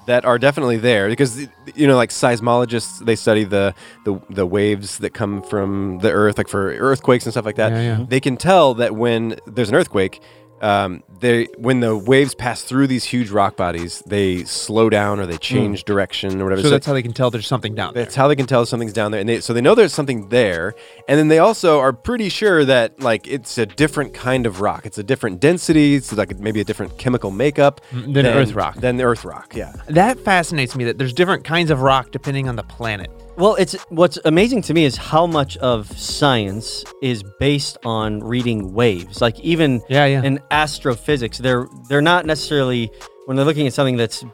that 0.07 0.23
are 0.25 0.39
definitely 0.39 0.77
there 0.77 1.09
because 1.09 1.37
you 1.75 1.85
know 1.85 1.97
like 1.97 2.09
seismologists 2.11 3.05
they 3.05 3.15
study 3.15 3.43
the 3.43 3.75
the, 4.05 4.19
the 4.29 4.45
waves 4.45 4.99
that 4.99 5.13
come 5.13 5.41
from 5.43 5.99
the 5.99 6.09
earth 6.09 6.37
like 6.37 6.47
for 6.47 6.71
earthquakes 6.77 7.25
and 7.25 7.33
stuff 7.33 7.45
like 7.45 7.57
that 7.57 7.73
Yeah, 7.73 7.97
yeah. 7.99 8.05
they 8.07 8.21
can 8.21 8.37
tell 8.37 8.73
that 8.75 8.95
when 8.95 9.37
there's 9.45 9.67
an 9.67 9.75
earthquake 9.75 10.21
um, 10.61 11.03
they 11.19 11.45
when 11.57 11.79
the 11.79 11.95
waves 11.95 12.33
pass 12.35 12.61
through 12.61 12.87
these 12.87 13.03
huge 13.03 13.29
rock 13.29 13.55
bodies 13.57 14.03
they 14.07 14.43
slow 14.43 14.89
down 14.89 15.19
or 15.19 15.25
they 15.25 15.37
change 15.37 15.83
direction 15.83 16.39
or 16.41 16.45
whatever 16.45 16.61
So 16.61 16.69
that's 16.69 16.85
how 16.85 16.93
they 16.93 17.01
can 17.03 17.13
tell 17.13 17.29
there's 17.31 17.47
something 17.47 17.75
down 17.75 17.93
there. 17.93 18.03
that's 18.03 18.15
how 18.15 18.27
they 18.27 18.35
can 18.35 18.45
tell 18.47 18.65
something's 18.65 18.93
down 18.93 19.11
there, 19.11 19.19
and 19.19 19.29
they, 19.29 19.39
so 19.39 19.53
they 19.53 19.61
know 19.61 19.75
there's 19.75 19.93
something 19.93 20.29
there, 20.29 20.73
and 21.07 21.17
then 21.19 21.27
they 21.27 21.39
also 21.39 21.79
are 21.79 21.93
pretty 21.93 22.29
sure 22.29 22.65
that 22.65 22.99
like 22.99 23.27
it's 23.27 23.57
a 23.57 23.65
different 23.65 24.13
kind 24.13 24.45
of 24.45 24.61
rock. 24.61 24.85
It's 24.85 24.97
a 24.97 25.03
different 25.03 25.39
density. 25.39 25.95
It's 25.95 26.11
like 26.13 26.37
maybe 26.39 26.61
a 26.61 26.63
different 26.65 26.97
chemical 26.97 27.31
makeup 27.31 27.81
Mm, 27.91 28.13
than 28.13 28.25
Earth 28.25 28.53
rock. 28.53 28.75
Than 28.75 28.97
the 28.97 29.03
Earth 29.03 29.23
rock, 29.25 29.55
yeah. 29.55 29.73
That 29.87 30.19
fascinates 30.19 30.75
me 30.75 30.83
that 30.85 30.97
there's 30.97 31.13
different 31.13 31.43
kinds 31.43 31.69
of 31.71 31.81
rock 31.81 32.11
depending 32.11 32.47
on 32.49 32.55
the 32.55 32.63
planet. 32.63 33.09
Well, 33.37 33.53
it's 33.55 33.73
what's 33.89 34.17
amazing 34.25 34.63
to 34.63 34.73
me 34.73 34.83
is 34.83 34.97
how 34.97 35.27
much 35.27 35.57
of 35.57 35.95
science 35.95 36.83
is 37.03 37.23
based 37.39 37.77
on 37.85 38.19
reading 38.19 38.73
waves. 38.73 39.21
Like 39.21 39.39
even 39.41 39.81
Yeah, 39.89 40.05
yeah. 40.05 40.23
in 40.23 40.39
astrophysics, 40.49 41.37
they're 41.37 41.67
they're 41.87 42.01
not 42.01 42.25
necessarily 42.25 42.91
when 43.25 43.37
they're 43.37 43.45
looking 43.45 43.67
at 43.67 43.73
something 43.73 43.95
that's 43.95 44.25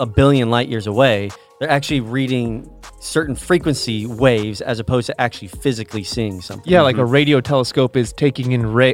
a 0.00 0.06
billion 0.06 0.50
light 0.50 0.68
years 0.68 0.88
away, 0.88 1.30
they're 1.60 1.70
actually 1.70 2.00
reading 2.00 2.68
certain 2.98 3.36
frequency 3.36 4.06
waves 4.06 4.60
as 4.60 4.80
opposed 4.80 5.06
to 5.06 5.20
actually 5.20 5.48
physically 5.48 6.02
seeing 6.02 6.40
something. 6.40 6.70
Yeah, 6.70 6.82
like 6.82 6.96
a 6.96 7.00
mm-hmm. 7.00 7.12
radio 7.12 7.40
telescope 7.40 7.96
is 7.96 8.12
taking 8.12 8.50
in 8.52 8.66
ra- 8.72 8.92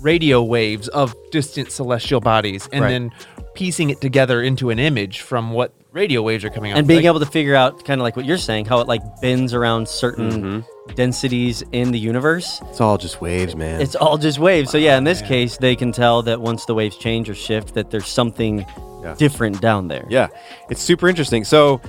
radio 0.00 0.42
waves 0.42 0.88
of 0.88 1.14
distant 1.30 1.70
celestial 1.70 2.20
bodies 2.20 2.66
and 2.72 2.82
Right. 2.82 2.88
then 2.90 3.10
piecing 3.54 3.90
it 3.90 4.00
together 4.00 4.42
into 4.42 4.70
an 4.70 4.78
image 4.78 5.20
from 5.20 5.50
what 5.52 5.72
radio 5.92 6.22
waves 6.22 6.44
are 6.44 6.50
coming 6.50 6.72
out. 6.72 6.78
and 6.78 6.86
being 6.88 6.98
Like, 7.00 7.06
able 7.06 7.20
to 7.20 7.26
figure 7.26 7.54
out 7.54 7.84
kind 7.84 8.00
of 8.00 8.02
like 8.02 8.16
what 8.16 8.24
you're 8.24 8.38
saying, 8.38 8.64
how 8.66 8.80
it 8.80 8.88
like 8.88 9.02
bends 9.20 9.52
around 9.54 9.86
certain 9.88 10.30
Mm-hmm. 10.30 10.94
densities 10.94 11.62
in 11.72 11.92
the 11.92 11.98
universe. 11.98 12.60
It's 12.70 12.80
all 12.80 12.98
just 12.98 13.20
waves, 13.20 13.54
man. 13.54 13.80
It's 13.80 13.94
all 13.94 14.18
just 14.18 14.38
waves. 14.38 14.70
So 14.70 14.78
yeah, 14.78 14.96
in 14.98 15.04
this 15.04 15.22
case, 15.22 15.56
they 15.58 15.76
can 15.76 15.92
tell 15.92 16.22
that 16.22 16.40
once 16.40 16.64
the 16.64 16.74
waves 16.74 16.96
change 16.96 17.28
or 17.28 17.34
shift, 17.34 17.74
that 17.74 17.90
there's 17.90 18.08
something 18.08 18.64
Yeah. 19.02 19.14
different 19.18 19.60
down 19.60 19.88
there. 19.88 20.06
yeah, 20.08 20.28
it's 20.70 20.80
super 20.80 21.08
interesting. 21.08 21.44
So 21.44 21.80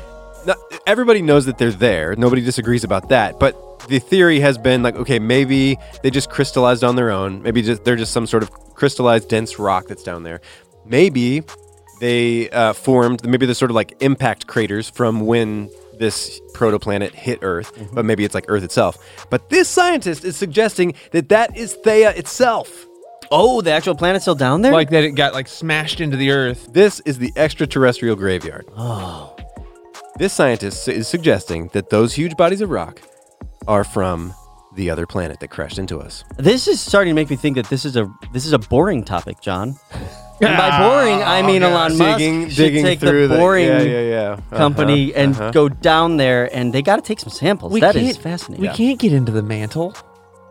not, 0.46 0.58
everybody 0.86 1.22
knows 1.22 1.46
that 1.46 1.58
they're 1.58 1.72
there. 1.72 2.16
Nobody 2.18 2.42
disagrees 2.44 2.84
about 2.84 3.10
that, 3.10 3.40
but. 3.40 3.56
The 3.90 4.00
theory 4.00 4.40
has 4.40 4.58
been 4.58 4.82
like, 4.82 4.96
okay, 4.96 5.20
maybe 5.20 5.78
they 6.04 6.10
just 6.10 6.30
crystallized 6.30 6.86
on 6.86 6.96
their 6.96 7.12
own. 7.12 7.42
Maybe 7.42 7.62
just, 7.62 7.84
they're 7.84 7.98
just 7.98 8.14
some 8.14 8.26
sort 8.26 8.42
of 8.42 8.50
crystallized 8.76 9.28
dense 9.28 9.60
rock 9.60 9.88
that's 9.90 10.04
down 10.04 10.24
there. 10.24 10.40
Maybe 10.86 11.44
they 12.00 12.50
uh, 12.50 12.74
formed 12.74 13.26
maybe 13.28 13.46
they're 13.46 13.56
sort 13.56 13.72
of 13.72 13.76
like 13.76 13.94
impact 14.02 14.48
craters 14.48 14.90
from 14.90 15.22
when 15.22 15.70
this 16.00 16.42
protoplanet 16.54 17.12
hit 17.12 17.40
Earth, 17.42 17.74
Mm-hmm. 17.76 17.96
but 17.96 18.04
maybe 18.06 18.26
it's 18.26 18.34
like 18.36 18.46
Earth 18.48 18.64
itself. 18.64 18.98
But 19.30 19.50
this 19.50 19.70
scientist 19.70 20.24
is 20.26 20.36
suggesting 20.36 20.96
that 21.12 21.30
that 21.30 21.56
is 21.56 21.78
Theia 21.86 22.16
itself. 22.18 22.86
Oh, 23.32 23.62
the 23.62 23.72
actual 23.72 23.96
planet's 23.96 24.26
still 24.26 24.36
down 24.36 24.62
there? 24.62 24.72
Like 24.74 24.90
that, 24.90 25.04
it 25.04 25.12
got 25.12 25.34
like 25.34 25.48
smashed 25.48 26.02
into 26.02 26.18
the 26.18 26.30
earth. 26.32 26.72
This 26.72 27.00
is 27.02 27.18
the 27.18 27.32
extraterrestrial 27.36 28.16
graveyard. 28.16 28.66
Oh. 28.78 29.36
This 30.20 30.34
scientist 30.34 30.88
is 30.88 31.08
suggesting 31.08 31.70
that 31.74 31.90
those 31.90 32.14
huge 32.14 32.36
bodies 32.38 32.62
of 32.62 32.70
rock 32.70 33.02
are 33.68 33.84
from 33.84 34.34
the 34.76 34.90
other 34.92 35.08
planet 35.08 35.40
that 35.40 35.48
crashed 35.50 35.80
into 35.80 36.00
us. 36.00 36.24
This 36.38 36.68
is 36.68 36.80
starting 36.82 37.12
to 37.12 37.16
make 37.16 37.30
me 37.30 37.36
think 37.36 37.56
that 37.56 37.70
this 37.70 37.86
is 37.86 37.96
a 37.96 38.08
this 38.34 38.46
is 38.46 38.54
a 38.54 38.60
boring 38.60 39.04
topic, 39.04 39.42
John. 39.42 39.76
And 40.42 40.58
by 40.58 40.80
boring, 40.80 41.22
I 41.22 41.42
mean 41.42 41.64
Elon 41.64 41.98
Musk 41.98 42.18
digging, 42.18 42.50
should 42.50 42.56
digging 42.56 42.84
take 42.84 43.00
through 43.00 43.28
the 43.28 43.38
boring 43.38 43.68
yeah, 43.68 43.82
yeah, 43.82 44.02
yeah. 44.02 44.32
Uh-huh, 44.32 44.58
company 44.58 45.14
and 45.14 45.34
uh-huh. 45.36 45.52
go 45.52 45.70
down 45.70 46.18
there, 46.18 46.54
and 46.56 46.74
they 46.74 46.82
got 46.82 46.98
to 46.98 47.02
take 47.02 47.20
some 47.20 47.30
samples. 47.30 47.72
We 47.72 47.80
That 47.80 47.96
is 47.96 48.14
can't- 48.14 48.24
fascinating. 48.24 48.68
We 48.68 48.76
can't 48.76 49.00
get 49.00 49.14
into 49.14 49.32
the 49.32 49.44
mantle. 49.44 49.96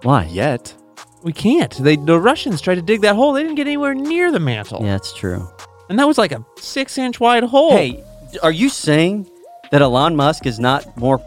Why? 0.02 0.24
yet. 0.24 0.74
We 1.22 1.32
can't. 1.32 1.72
They 1.72 1.96
the 1.96 2.18
Russians 2.18 2.60
tried 2.60 2.76
to 2.76 2.82
dig 2.82 3.02
that 3.02 3.14
hole. 3.14 3.32
They 3.32 3.42
didn't 3.42 3.56
get 3.56 3.66
anywhere 3.66 3.94
near 3.94 4.32
the 4.32 4.40
mantle. 4.40 4.82
Yeah, 4.82 4.96
it's 4.96 5.14
true. 5.14 5.46
And 5.88 5.98
that 5.98 6.06
was 6.08 6.18
like 6.18 6.32
a 6.32 6.44
six 6.58 6.98
inch 6.98 7.20
wide 7.20 7.44
hole. 7.44 7.70
Hey, 7.70 8.02
are 8.42 8.50
you 8.50 8.68
saying 8.68 9.30
that 9.70 9.82
Elon 9.82 10.16
Musk 10.16 10.46
is 10.46 10.58
not 10.58 10.96
more 10.96 11.20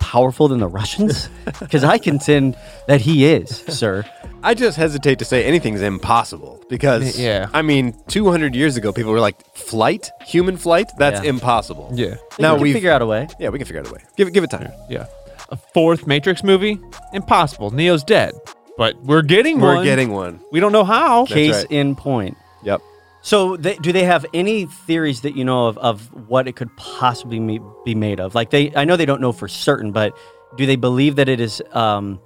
powerful 0.00 0.48
than 0.48 0.58
the 0.60 0.68
Russians? 0.68 1.28
Because 1.60 1.82
I 1.82 1.98
contend 1.98 2.56
that 2.86 3.00
he 3.00 3.24
is, 3.24 3.48
sir. 3.68 4.04
I 4.42 4.54
just 4.54 4.76
hesitate 4.76 5.18
to 5.18 5.24
say 5.24 5.44
anything's 5.44 5.82
impossible 5.82 6.62
because, 6.68 7.18
Yeah. 7.18 7.48
I 7.52 7.62
mean, 7.62 7.94
200 8.08 8.54
years 8.54 8.76
ago, 8.76 8.92
people 8.92 9.10
were 9.12 9.20
like, 9.20 9.36
flight, 9.54 10.10
human 10.24 10.56
flight, 10.56 10.90
that's 10.96 11.22
Yeah. 11.22 11.30
impossible. 11.30 11.90
Yeah. 11.92 12.16
Now 12.38 12.54
we 12.54 12.62
we 12.62 12.68
can 12.70 12.74
figure 12.74 12.92
out 12.92 13.02
a 13.02 13.06
way. 13.06 13.26
yeah, 13.40 13.48
we 13.48 13.58
can 13.58 13.66
figure 13.66 13.80
out 13.80 13.88
a 13.88 13.92
way. 13.92 14.00
Give 14.16 14.28
it, 14.28 14.34
give 14.34 14.44
it 14.44 14.50
time. 14.50 14.70
Yeah. 14.88 15.06
A 15.50 15.56
fourth 15.56 16.06
Matrix 16.06 16.44
movie? 16.44 16.78
Impossible. 17.12 17.70
Neo's 17.72 18.04
dead. 18.04 18.32
But 18.76 18.96
we're 19.02 19.22
getting 19.22 19.58
one. 19.60 19.68
We're 19.68 19.74
one. 19.76 19.84
getting 19.84 20.12
one. 20.12 20.40
We 20.52 20.60
don't 20.60 20.72
know 20.72 20.84
how. 20.84 21.24
Case 21.26 21.56
right. 21.56 21.66
in 21.70 21.96
point. 21.96 22.36
Yep. 22.62 22.80
So, 23.22 23.56
they, 23.56 23.74
do 23.76 23.92
they 23.92 24.04
have 24.04 24.24
any 24.32 24.66
theories 24.66 25.22
that 25.22 25.34
you 25.36 25.44
know 25.44 25.66
of 25.66 25.76
of 25.78 26.02
what 26.28 26.46
it 26.46 26.54
could 26.54 26.74
possibly 26.76 27.40
me, 27.40 27.60
be 27.84 27.96
made 27.96 28.20
of? 28.20 28.36
Like 28.36 28.50
they, 28.50 28.72
I 28.76 28.84
know 28.84 28.96
they 28.96 29.04
don't 29.06 29.20
know 29.20 29.32
for 29.32 29.48
certain, 29.48 29.90
but 29.90 30.16
do 30.56 30.64
they 30.64 30.76
believe 30.76 31.16
that 31.16 31.28
it 31.28 31.40
is, 31.40 31.60
um, 31.72 32.20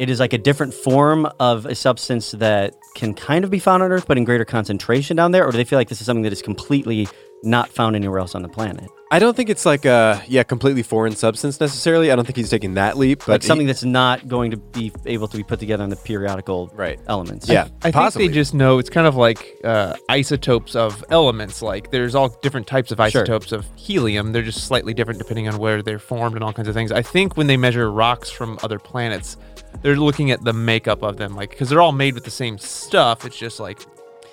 it 0.00 0.08
is 0.10 0.18
like 0.18 0.32
a 0.32 0.38
different 0.38 0.72
form 0.72 1.28
of 1.38 1.66
a 1.66 1.74
substance 1.74 2.30
that 2.32 2.74
can 2.94 3.12
kind 3.14 3.44
of 3.44 3.50
be 3.50 3.58
found 3.58 3.82
on 3.82 3.92
Earth, 3.92 4.06
but 4.08 4.16
in 4.18 4.24
greater 4.24 4.44
concentration 4.46 5.14
down 5.16 5.30
there, 5.32 5.44
or 5.46 5.50
do 5.52 5.58
they 5.58 5.64
feel 5.64 5.78
like 5.78 5.88
this 5.88 6.00
is 6.00 6.06
something 6.06 6.22
that 6.24 6.32
is 6.32 6.42
completely 6.42 7.06
not 7.42 7.68
found 7.70 7.96
anywhere 7.96 8.18
else 8.18 8.34
on 8.34 8.42
the 8.42 8.48
planet? 8.48 8.88
I 9.12 9.18
don't 9.18 9.34
think 9.36 9.48
it's 9.50 9.66
like 9.66 9.84
a 9.84 10.22
yeah 10.28 10.42
completely 10.44 10.82
foreign 10.82 11.16
substance 11.16 11.60
necessarily. 11.60 12.12
I 12.12 12.16
don't 12.16 12.24
think 12.24 12.36
he's 12.36 12.48
taking 12.48 12.74
that 12.74 12.96
leap, 12.96 13.20
but 13.20 13.28
Like 13.28 13.42
something 13.42 13.66
he- 13.66 13.72
that's 13.72 13.82
not 13.84 14.28
going 14.28 14.52
to 14.52 14.56
be 14.56 14.92
able 15.06 15.26
to 15.28 15.36
be 15.36 15.42
put 15.42 15.58
together 15.58 15.82
in 15.84 15.90
the 15.90 15.96
periodical 15.96 16.70
Right. 16.74 16.98
elements. 17.08 17.48
yeah, 17.48 17.68
I 17.82 17.90
possibly. 17.90 18.24
think 18.26 18.32
they 18.32 18.40
just 18.40 18.54
know 18.54 18.78
it's 18.78 18.90
kind 18.90 19.06
of 19.08 19.16
like 19.16 19.54
uh, 19.64 19.94
isotopes 20.08 20.76
of 20.76 21.04
elements. 21.10 21.60
Like 21.60 21.90
there's 21.90 22.14
all 22.14 22.28
different 22.40 22.66
types 22.68 22.90
of 22.92 22.98
Sure. 22.98 23.06
isotopes 23.22 23.50
of 23.52 23.66
helium. 23.74 24.32
They're 24.32 24.42
just 24.52 24.64
slightly 24.64 24.94
different 24.94 25.18
depending 25.18 25.48
on 25.48 25.58
where 25.58 25.82
they're 25.82 25.98
formed 25.98 26.36
and 26.36 26.44
all 26.44 26.52
kinds 26.52 26.68
of 26.68 26.74
things. 26.74 26.92
I 26.92 27.02
think 27.02 27.36
when 27.36 27.48
they 27.48 27.56
measure 27.56 27.90
rocks 27.90 28.30
from 28.30 28.58
other 28.62 28.78
planets, 28.78 29.36
they're 29.82 29.96
looking 29.96 30.30
at 30.30 30.42
the 30.44 30.52
makeup 30.52 31.02
of 31.02 31.16
them, 31.16 31.34
like 31.34 31.50
because 31.50 31.68
they're 31.68 31.80
all 31.80 31.92
made 31.92 32.14
with 32.14 32.24
the 32.24 32.30
same 32.30 32.58
stuff. 32.58 33.24
It's 33.24 33.38
just 33.38 33.60
like 33.60 33.80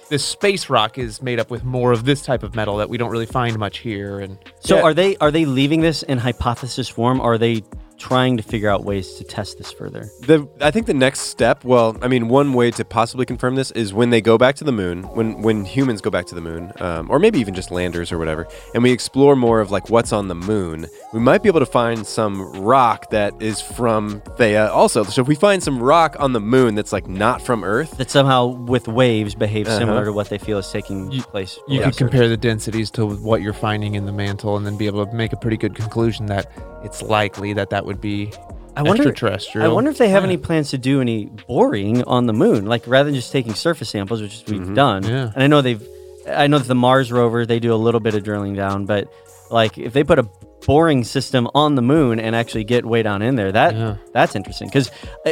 this 0.09 0.23
space 0.23 0.69
rock 0.69 0.97
is 0.97 1.21
made 1.21 1.39
up 1.39 1.49
with 1.51 1.63
more 1.63 1.91
of 1.91 2.05
this 2.05 2.21
type 2.21 2.43
of 2.43 2.55
metal 2.55 2.77
that 2.77 2.89
we 2.89 2.97
don't 2.97 3.09
really 3.11 3.25
find 3.25 3.57
much 3.59 3.79
here. 3.79 4.19
And 4.19 4.37
So 4.59 4.77
Yeah. 4.77 4.83
are 4.83 4.93
they 4.93 5.15
are 5.17 5.31
they 5.31 5.45
leaving 5.45 5.81
this 5.81 6.03
in 6.03 6.17
hypothesis 6.17 6.87
form, 6.87 7.19
or 7.19 7.33
are 7.33 7.37
they 7.37 7.63
trying 7.97 8.37
to 8.37 8.43
figure 8.43 8.69
out 8.69 8.83
ways 8.83 9.13
to 9.15 9.23
test 9.23 9.57
this 9.57 9.71
further? 9.71 10.09
The 10.21 10.47
I 10.61 10.71
think 10.71 10.85
the 10.85 10.93
next 10.93 11.21
step, 11.21 11.63
well, 11.63 11.97
I 12.01 12.07
mean, 12.07 12.27
one 12.29 12.53
way 12.53 12.71
to 12.71 12.85
possibly 12.85 13.25
confirm 13.25 13.55
this 13.55 13.71
is 13.71 13.93
when 13.93 14.09
they 14.09 14.21
go 14.21 14.37
back 14.37 14.55
to 14.57 14.63
the 14.63 14.71
moon, 14.71 15.03
when 15.03 15.41
when 15.41 15.65
humans 15.65 16.01
go 16.01 16.09
back 16.09 16.25
to 16.27 16.35
the 16.35 16.41
moon, 16.41 16.71
um, 16.79 17.09
or 17.09 17.19
maybe 17.19 17.39
even 17.39 17.53
just 17.53 17.71
landers 17.71 18.11
or 18.11 18.17
whatever, 18.17 18.47
and 18.73 18.83
we 18.83 18.91
explore 18.91 19.35
more 19.35 19.59
of 19.59 19.71
like 19.71 19.89
what's 19.89 20.13
on 20.13 20.27
the 20.27 20.35
moon. 20.35 20.87
We 21.13 21.19
might 21.19 21.41
be 21.43 21.49
able 21.49 21.59
to 21.61 21.65
find 21.65 22.05
some 22.05 22.41
rock 22.61 23.09
that 23.11 23.33
is 23.41 23.61
from 23.61 24.21
Theia 24.37 24.69
also. 24.69 25.03
So 25.03 25.21
if 25.21 25.27
we 25.27 25.35
find 25.35 25.63
some 25.63 25.81
rock 25.81 26.15
on 26.19 26.33
the 26.33 26.39
moon 26.41 26.75
that's 26.75 26.93
like 26.93 27.07
not 27.07 27.41
from 27.41 27.63
Earth, 27.63 27.97
That 27.97 28.11
somehow 28.11 28.45
with 28.45 28.87
waves 28.87 29.33
behave 29.35 29.67
Uh-huh. 29.67 29.77
similar 29.79 30.05
to 30.05 30.13
what 30.13 30.29
they 30.29 30.37
feel 30.37 30.57
is 30.59 30.69
taking 30.71 31.11
You- 31.11 31.23
place. 31.23 31.57
you 31.67 31.77
on 31.77 31.83
could 31.83 31.89
Earth. 31.89 31.97
compare 31.97 32.27
the 32.29 32.37
densities 32.37 32.91
to 32.91 33.05
what 33.07 33.41
you're 33.41 33.53
finding 33.53 33.95
in 33.95 34.05
the 34.05 34.11
mantle, 34.11 34.55
and 34.57 34.65
then 34.65 34.77
be 34.77 34.85
able 34.87 35.05
to 35.05 35.13
make 35.13 35.33
a 35.33 35.37
pretty 35.37 35.57
good 35.57 35.73
conclusion 35.75 36.27
that 36.27 36.51
it's 36.83 37.01
likely 37.01 37.53
that 37.53 37.69
that 37.71 37.85
would 37.87 37.99
be 38.01 38.31
I 38.75 38.83
wonder- 38.83 39.09
extraterrestrial. 39.09 39.65
I 39.69 39.73
wonder 39.73 39.89
if 39.89 39.97
they 39.97 40.09
have 40.09 40.23
any 40.23 40.37
plans 40.37 40.69
to 40.71 40.77
do 40.77 41.01
any 41.01 41.25
boring 41.47 42.03
on 42.03 42.27
the 42.27 42.33
moon, 42.33 42.65
like 42.67 42.83
rather 42.85 43.07
than 43.09 43.15
just 43.15 43.31
taking 43.31 43.55
surface 43.55 43.89
samples, 43.89 44.21
which 44.21 44.43
we've 44.47 44.73
done. 44.75 45.03
Yeah. 45.03 45.31
And 45.33 45.41
I 45.43 45.47
know 45.47 45.61
they've, 45.61 45.81
I 46.27 46.45
know 46.47 46.59
that 46.59 46.67
the 46.67 46.75
Mars 46.75 47.11
rover 47.11 47.45
they 47.45 47.59
do 47.59 47.73
a 47.73 47.81
little 47.87 47.99
bit 48.01 48.13
of 48.13 48.23
drilling 48.23 48.53
down, 48.53 48.85
but 48.85 49.11
like 49.49 49.77
if 49.79 49.93
they 49.93 50.03
put 50.03 50.19
a 50.19 50.27
boring 50.65 51.03
system 51.05 51.47
on 51.55 51.75
the 51.75 51.81
moon 51.81 52.19
and 52.19 52.35
actually 52.35 52.65
get 52.65 52.85
way 52.85 53.01
down 53.01 53.21
in 53.23 53.35
there, 53.35 53.51
that 53.51 53.73
Yeah. 53.73 53.95
that's 54.13 54.35
interesting. 54.35 54.67
Because 54.67 54.91
uh, 55.25 55.31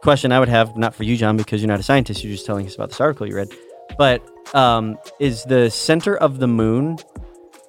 question 0.00 0.32
I 0.32 0.40
would 0.40 0.48
have 0.48 0.76
not 0.76 0.94
for 0.94 1.04
you, 1.04 1.16
John, 1.16 1.36
because 1.36 1.60
you're 1.62 1.68
not 1.68 1.78
a 1.80 1.82
scientist, 1.84 2.24
you're 2.24 2.32
just 2.32 2.46
telling 2.46 2.66
us 2.66 2.74
about 2.74 2.88
this 2.88 3.00
article 3.00 3.28
you 3.28 3.36
read, 3.36 3.50
but 3.98 4.22
um, 4.54 4.98
is 5.20 5.44
the 5.44 5.70
center 5.70 6.16
of 6.16 6.38
the 6.38 6.48
moon 6.48 6.96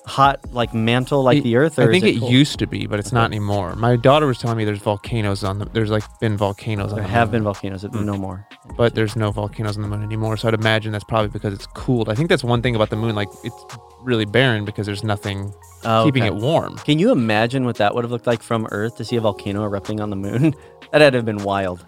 hot 0.06 0.40
like 0.52 0.74
mantle 0.74 1.24
like 1.24 1.38
It- 1.40 1.44
the 1.44 1.56
Earth? 1.56 1.80
Or 1.80 1.84
I 1.84 1.92
think 1.92 2.04
is 2.06 2.18
it, 2.18 2.20
cold? 2.20 2.32
used 2.32 2.60
to 2.60 2.68
be, 2.68 2.88
but 2.88 3.00
it's 3.00 3.12
not 3.12 3.26
anymore. 3.26 3.76
My 3.76 3.96
daughter 3.96 4.28
was 4.28 4.38
telling 4.38 4.58
me 4.58 4.66
there's 4.66 4.80
volcanoes 4.82 5.44
on 5.44 5.60
the. 5.60 5.66
There's 5.66 5.90
like 5.92 6.04
been 6.20 6.36
volcanoes 6.38 6.92
on 6.92 6.98
There 7.00 7.06
the 7.08 7.12
have 7.12 7.32
been 7.32 7.44
volcanoes, 7.44 7.84
but 7.84 7.94
no 7.96 8.14
mm. 8.16 8.20
more. 8.20 8.48
but 8.78 8.96
there's 8.96 9.16
no 9.16 9.32
volcanoes 9.32 9.76
on 9.78 9.82
the 9.84 9.88
moon 9.88 10.04
anymore. 10.04 10.36
So 10.38 10.48
I'd 10.48 10.54
imagine 10.54 10.92
that's 10.92 11.04
probably 11.06 11.30
because 11.30 11.54
it's 11.54 11.68
cooled. 11.68 12.10
I 12.10 12.16
think 12.16 12.30
that's 12.30 12.44
one 12.44 12.62
thing 12.62 12.76
about 12.76 12.90
the 12.90 12.96
moon. 12.98 13.16
Like 13.16 13.30
it's 13.44 13.66
really 14.02 14.26
barren 14.26 14.66
because 14.66 14.86
there's 14.86 15.04
nothing 15.04 15.54
Oh, 15.86 16.06
keeping 16.06 16.24
okay. 16.24 16.36
it 16.36 16.42
warm. 16.42 16.78
Can 16.80 16.98
you 17.00 17.12
imagine 17.12 17.66
what 17.66 17.76
that 17.78 17.94
would 17.96 18.04
have 18.04 18.12
looked 18.12 18.28
like 18.28 18.42
from 18.42 18.68
Earth 18.72 18.98
to 18.98 19.06
see 19.06 19.16
a 19.18 19.22
volcano 19.22 19.64
erupting 19.64 20.00
on 20.00 20.10
the 20.10 20.16
moon? 20.16 20.54
that 20.92 21.02
had 21.02 21.12
to 21.14 21.18
have 21.20 21.26
been 21.26 21.44
wild. 21.44 21.86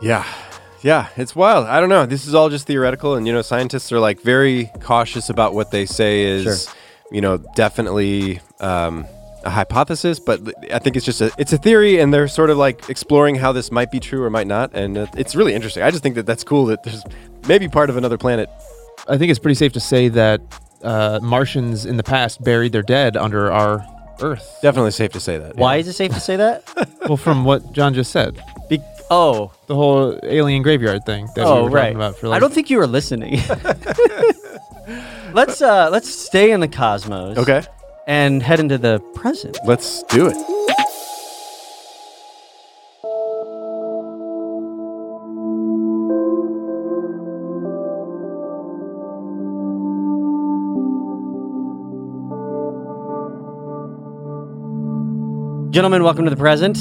yeah. 0.00 0.24
Yeah, 0.84 1.06
it's 1.16 1.36
wild. 1.36 1.68
I 1.68 1.78
don't 1.78 1.88
know. 1.90 2.06
This 2.06 2.26
is 2.26 2.34
all 2.34 2.48
just 2.50 2.66
theoretical, 2.66 3.14
and 3.14 3.24
you 3.24 3.32
know, 3.32 3.40
scientists 3.42 3.92
are 3.92 4.00
like 4.00 4.20
very 4.20 4.68
cautious 4.80 5.30
about 5.30 5.54
what 5.54 5.70
they 5.70 5.86
say 5.86 6.22
is, 6.22 6.42
Sure. 6.42 6.74
You 7.12 7.20
know, 7.20 7.38
definitely 7.54 8.40
um, 8.60 9.06
a 9.44 9.50
hypothesis. 9.50 10.18
But 10.18 10.40
I 10.72 10.78
think 10.78 10.96
it's 10.96 11.04
just 11.04 11.20
a 11.20 11.32
it's 11.38 11.52
a 11.52 11.58
theory, 11.58 11.98
and 12.00 12.12
they're 12.12 12.28
sort 12.28 12.50
of 12.50 12.58
like 12.58 12.88
exploring 12.88 13.36
how 13.36 13.52
this 13.52 13.70
might 13.70 13.90
be 13.90 14.00
true 14.00 14.22
or 14.22 14.30
might 14.30 14.46
not, 14.46 14.74
and 14.74 14.96
it's 15.16 15.34
really 15.34 15.54
interesting. 15.54 15.82
I 15.82 15.90
just 15.90 16.02
think 16.02 16.14
that 16.16 16.26
that's 16.26 16.44
cool 16.44 16.66
that 16.66 16.82
there's 16.82 17.02
maybe 17.46 17.68
part 17.68 17.90
of 17.90 17.96
another 17.96 18.18
planet. 18.18 18.48
I 19.08 19.18
think 19.18 19.30
it's 19.30 19.40
pretty 19.40 19.56
safe 19.56 19.72
to 19.72 19.80
say 19.80 20.08
that 20.08 20.40
uh, 20.82 21.20
Martians 21.22 21.84
in 21.86 21.96
the 21.96 22.02
past 22.02 22.42
buried 22.42 22.72
their 22.72 22.82
dead 22.82 23.16
under 23.16 23.50
our 23.50 23.84
Earth. 24.20 24.58
Definitely 24.62 24.92
safe 24.92 25.12
to 25.12 25.20
say 25.20 25.38
that. 25.38 25.56
Why 25.56 25.76
is 25.76 25.88
it 25.88 25.94
safe 25.94 26.12
to 26.12 26.20
say 26.20 26.36
that? 26.36 26.62
well, 27.08 27.16
from 27.16 27.44
what 27.44 27.72
John 27.72 27.94
just 27.94 28.12
said, 28.12 28.40
Be- 28.68 28.80
oh, 29.10 29.52
the 29.66 29.74
whole 29.74 30.18
alien 30.22 30.62
graveyard 30.62 31.04
thing 31.04 31.26
that 31.34 31.44
we 31.44 31.50
oh, 31.50 31.64
were 31.64 31.70
right. 31.70 31.82
talking 31.82 31.96
about 31.96 32.16
for 32.16 32.28
like 32.28 32.36
I 32.36 32.40
don't 32.40 32.52
think 32.52 32.70
you 32.70 32.78
were 32.78 32.86
listening. 32.86 33.40
let's 35.34 35.60
uh, 35.62 35.88
let's 35.90 36.08
stay 36.08 36.50
in 36.52 36.60
the 36.60 36.68
cosmos. 36.68 37.38
Okay, 37.38 37.62
And 38.06 38.42
head 38.42 38.60
into 38.60 38.78
the 38.78 39.00
present. 39.14 39.58
let's 39.64 40.02
do 40.04 40.26
it. 40.28 40.36
Gentlemen, 55.70 56.02
welcome 56.02 56.24
to 56.24 56.30
the 56.30 56.36
present. 56.36 56.76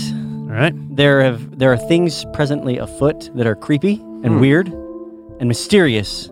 All 0.50 0.58
right. 0.58 0.74
There 0.96 1.22
have 1.24 1.58
there 1.58 1.72
are 1.72 1.78
things 1.78 2.26
presently 2.34 2.78
afoot 2.78 3.30
that 3.36 3.48
are 3.48 3.56
creepy 3.56 3.94
and 4.24 4.42
weird 4.42 4.68
and 5.40 5.48
mysterious, 5.48 6.30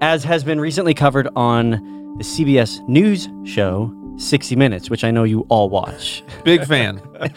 as 0.00 0.24
has 0.24 0.44
been 0.44 0.60
recently 0.60 0.94
covered 0.94 1.28
on 1.36 1.70
the 2.18 2.24
CBS 2.24 2.86
News 2.88 3.28
show 3.44 3.94
60 4.16 4.56
Minutes, 4.56 4.90
which 4.90 5.04
I 5.04 5.10
know 5.10 5.24
you 5.24 5.46
all 5.48 5.68
watch. 5.70 6.22
Big 6.44 6.64
fan. 6.66 7.00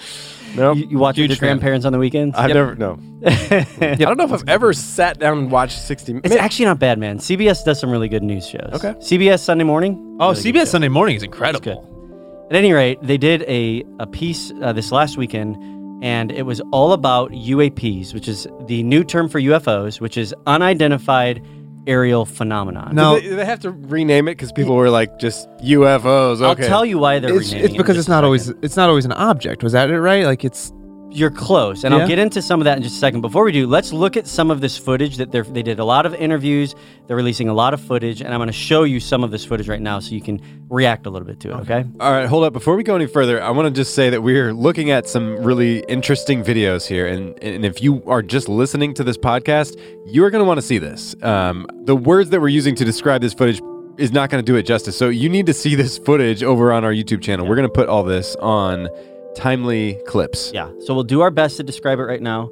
No, 0.55 0.73
You, 0.73 0.85
you 0.87 0.97
watch 0.99 1.15
with 1.17 1.23
Huge 1.23 1.29
your 1.31 1.37
fan. 1.37 1.47
grandparents 1.57 1.83
on 1.83 1.93
the 1.93 1.97
weekends? 1.97 2.35
I've 2.37 2.49
Yep. 2.49 2.55
never 2.55 2.75
no. 2.75 2.99
I 3.25 3.95
don't 3.95 4.17
know 4.19 4.25
if 4.25 4.31
I've 4.33 4.47
ever 4.47 4.71
sat 4.71 5.17
down 5.17 5.39
and 5.39 5.49
watched 5.51 5.79
sixty. 5.79 6.15
It's 6.23 6.35
actually 6.35 6.65
not 6.65 6.77
bad, 6.77 6.99
man. 6.99 7.17
CBS 7.17 7.65
does 7.65 7.79
some 7.79 7.89
really 7.89 8.07
good 8.07 8.21
news 8.21 8.47
shows. 8.47 8.69
Okay. 8.73 8.93
CBS 8.99 9.39
Sunday 9.39 9.63
Morning. 9.63 10.15
Oh, 10.19 10.29
really 10.29 10.51
CBS. 10.53 10.67
Sunday 10.67 10.89
Morning 10.89 11.15
is 11.15 11.23
incredible. 11.23 12.45
At 12.51 12.55
any 12.55 12.71
rate, 12.71 12.99
they 13.01 13.17
did 13.17 13.41
a, 13.47 13.83
a 13.99 14.05
piece 14.05 14.53
uh, 14.61 14.71
this 14.73 14.91
last 14.91 15.17
weekend, 15.17 15.55
and 16.03 16.31
it 16.31 16.43
was 16.43 16.61
all 16.71 16.93
about 16.93 17.31
UAPs, 17.31 18.13
which 18.13 18.27
is 18.27 18.45
the 18.67 18.83
new 18.83 19.03
term 19.03 19.29
for 19.29 19.39
UFOs, 19.41 19.99
which 19.99 20.17
is 20.17 20.35
unidentified 20.45 21.41
aerial 21.87 22.25
phenomenon. 22.25 22.95
No. 22.95 23.15
Do 23.15 23.21
they, 23.21 23.29
do 23.29 23.35
they 23.35 23.45
have 23.45 23.59
to 23.61 23.71
rename 23.71 24.27
it 24.27 24.31
because 24.31 24.51
people 24.51 24.75
were 24.75 24.89
like 24.89 25.19
just 25.19 25.49
UFOs. 25.59 26.43
I'll 26.45 26.55
tell 26.55 26.85
you 26.85 26.97
why 26.97 27.19
they're 27.19 27.35
It's, 27.37 27.49
renaming 27.49 27.65
it's 27.65 27.73
it 27.73 27.75
in 27.75 27.77
because 27.77 27.95
just 27.95 28.07
it's 28.07 28.07
a 28.07 28.11
not 28.11 28.17
second. 28.17 28.25
always 28.25 28.49
it's 28.49 28.75
not 28.77 28.89
always 28.89 29.05
an 29.05 29.11
object. 29.13 29.63
Was 29.63 29.73
that 29.73 29.89
it 29.89 29.99
right? 29.99 30.25
Like 30.25 30.43
it's 30.45 30.71
You're 31.13 31.29
close, 31.29 31.83
and 31.83 31.93
Yeah? 31.93 32.01
I'll 32.01 32.07
get 32.07 32.19
into 32.19 32.41
some 32.41 32.59
of 32.59 32.65
that 32.65 32.77
in 32.77 32.83
just 32.83 32.95
a 32.95 32.99
second. 32.99 33.21
Before 33.21 33.43
we 33.43 33.51
do, 33.51 33.67
let's 33.67 33.93
look 33.93 34.17
at 34.17 34.27
some 34.27 34.49
of 34.49 34.61
this 34.61 34.77
footage 34.77 35.17
that 35.17 35.31
they're, 35.31 35.43
they 35.43 35.61
did 35.61 35.79
a 35.79 35.85
lot 35.85 36.05
of 36.05 36.13
interviews. 36.15 36.75
They're 37.07 37.15
releasing 37.15 37.49
a 37.49 37.53
lot 37.53 37.73
of 37.73 37.81
footage, 37.81 38.21
and 38.21 38.33
I'm 38.33 38.39
going 38.39 38.47
to 38.47 38.53
show 38.53 38.83
you 38.83 38.99
some 38.99 39.23
of 39.23 39.29
this 39.31 39.45
footage 39.45 39.69
right 39.69 39.81
now 39.81 39.99
so 39.99 40.15
you 40.15 40.21
can 40.21 40.41
react 40.69 41.05
a 41.05 41.09
little 41.09 41.27
bit 41.27 41.39
to 41.41 41.51
it. 41.51 41.55
Okay? 41.61 41.85
All 41.99 42.11
right, 42.11 42.27
hold 42.27 42.43
up. 42.43 42.53
Before 42.53 42.75
we 42.75 42.83
go 42.83 42.95
any 42.95 43.05
further, 43.05 43.41
I 43.41 43.51
want 43.51 43.67
to 43.67 43.71
just 43.71 43.93
say 43.93 44.09
that 44.09 44.21
we're 44.21 44.53
looking 44.53 44.89
at 44.89 45.07
some 45.07 45.37
really 45.37 45.79
interesting 45.87 46.43
videos 46.43 46.87
here. 46.87 47.05
And, 47.07 47.37
and 47.43 47.63
if 47.63 47.81
you 47.81 48.03
are 48.07 48.21
just 48.23 48.49
listening 48.49 48.93
to 48.95 49.03
this 49.03 49.17
podcast, 49.17 49.79
you 50.07 50.23
are 50.25 50.31
going 50.31 50.43
to 50.43 50.47
want 50.47 50.57
to 50.57 50.65
see 50.65 50.79
this. 50.79 51.15
Um, 51.21 51.67
the 51.83 51.95
words 51.95 52.31
that 52.31 52.41
we're 52.41 52.47
using 52.47 52.75
to 52.75 52.85
describe 52.85 53.21
this 53.21 53.33
footage 53.33 53.61
is 53.97 54.11
not 54.11 54.31
going 54.31 54.43
to 54.43 54.51
do 54.51 54.55
it 54.57 54.63
justice. 54.63 54.97
So 54.97 55.09
you 55.09 55.29
need 55.29 55.45
to 55.45 55.53
see 55.53 55.75
this 55.75 55.99
footage 55.99 56.41
over 56.41 56.73
on 56.73 56.83
our 56.83 56.91
YouTube 56.91 57.21
channel. 57.21 57.47
We're 57.47 57.55
going 57.55 57.67
to 57.67 57.73
put 57.73 57.89
all 57.89 58.03
this 58.03 58.35
on 58.37 58.89
timely 59.35 59.99
clips. 60.07 60.51
Yeah. 60.53 60.69
So 60.85 60.93
we'll 60.93 61.03
do 61.03 61.21
our 61.21 61.31
best 61.31 61.57
to 61.57 61.63
describe 61.63 61.99
it 61.99 62.03
right 62.03 62.21
now, 62.21 62.49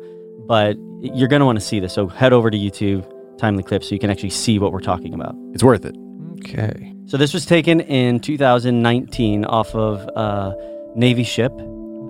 but 0.48 0.78
you're 1.02 1.28
going 1.28 1.40
to 1.40 1.46
want 1.46 1.60
to 1.60 1.66
see 1.66 1.80
this. 1.80 1.94
So 1.94 2.08
head 2.08 2.34
over 2.34 2.50
to 2.52 2.58
YouTube, 2.58 3.06
Timely 3.38 3.64
Clips, 3.64 3.90
so 3.90 3.96
you 3.96 4.00
can 4.00 4.10
actually 4.10 4.30
see 4.30 4.60
what 4.60 4.72
we're 4.72 4.80
talking 4.82 5.14
about. 5.14 5.36
It's 5.54 5.64
worth 5.64 5.86
it. 5.86 5.96
okay. 6.40 6.94
So 7.08 7.18
this 7.18 7.34
was 7.34 7.46
taken 7.46 7.82
in 7.82 8.20
2019 8.20 9.46
off 9.46 9.74
of 9.76 10.00
a 10.16 10.56
Navy 10.96 11.24
ship. 11.24 11.52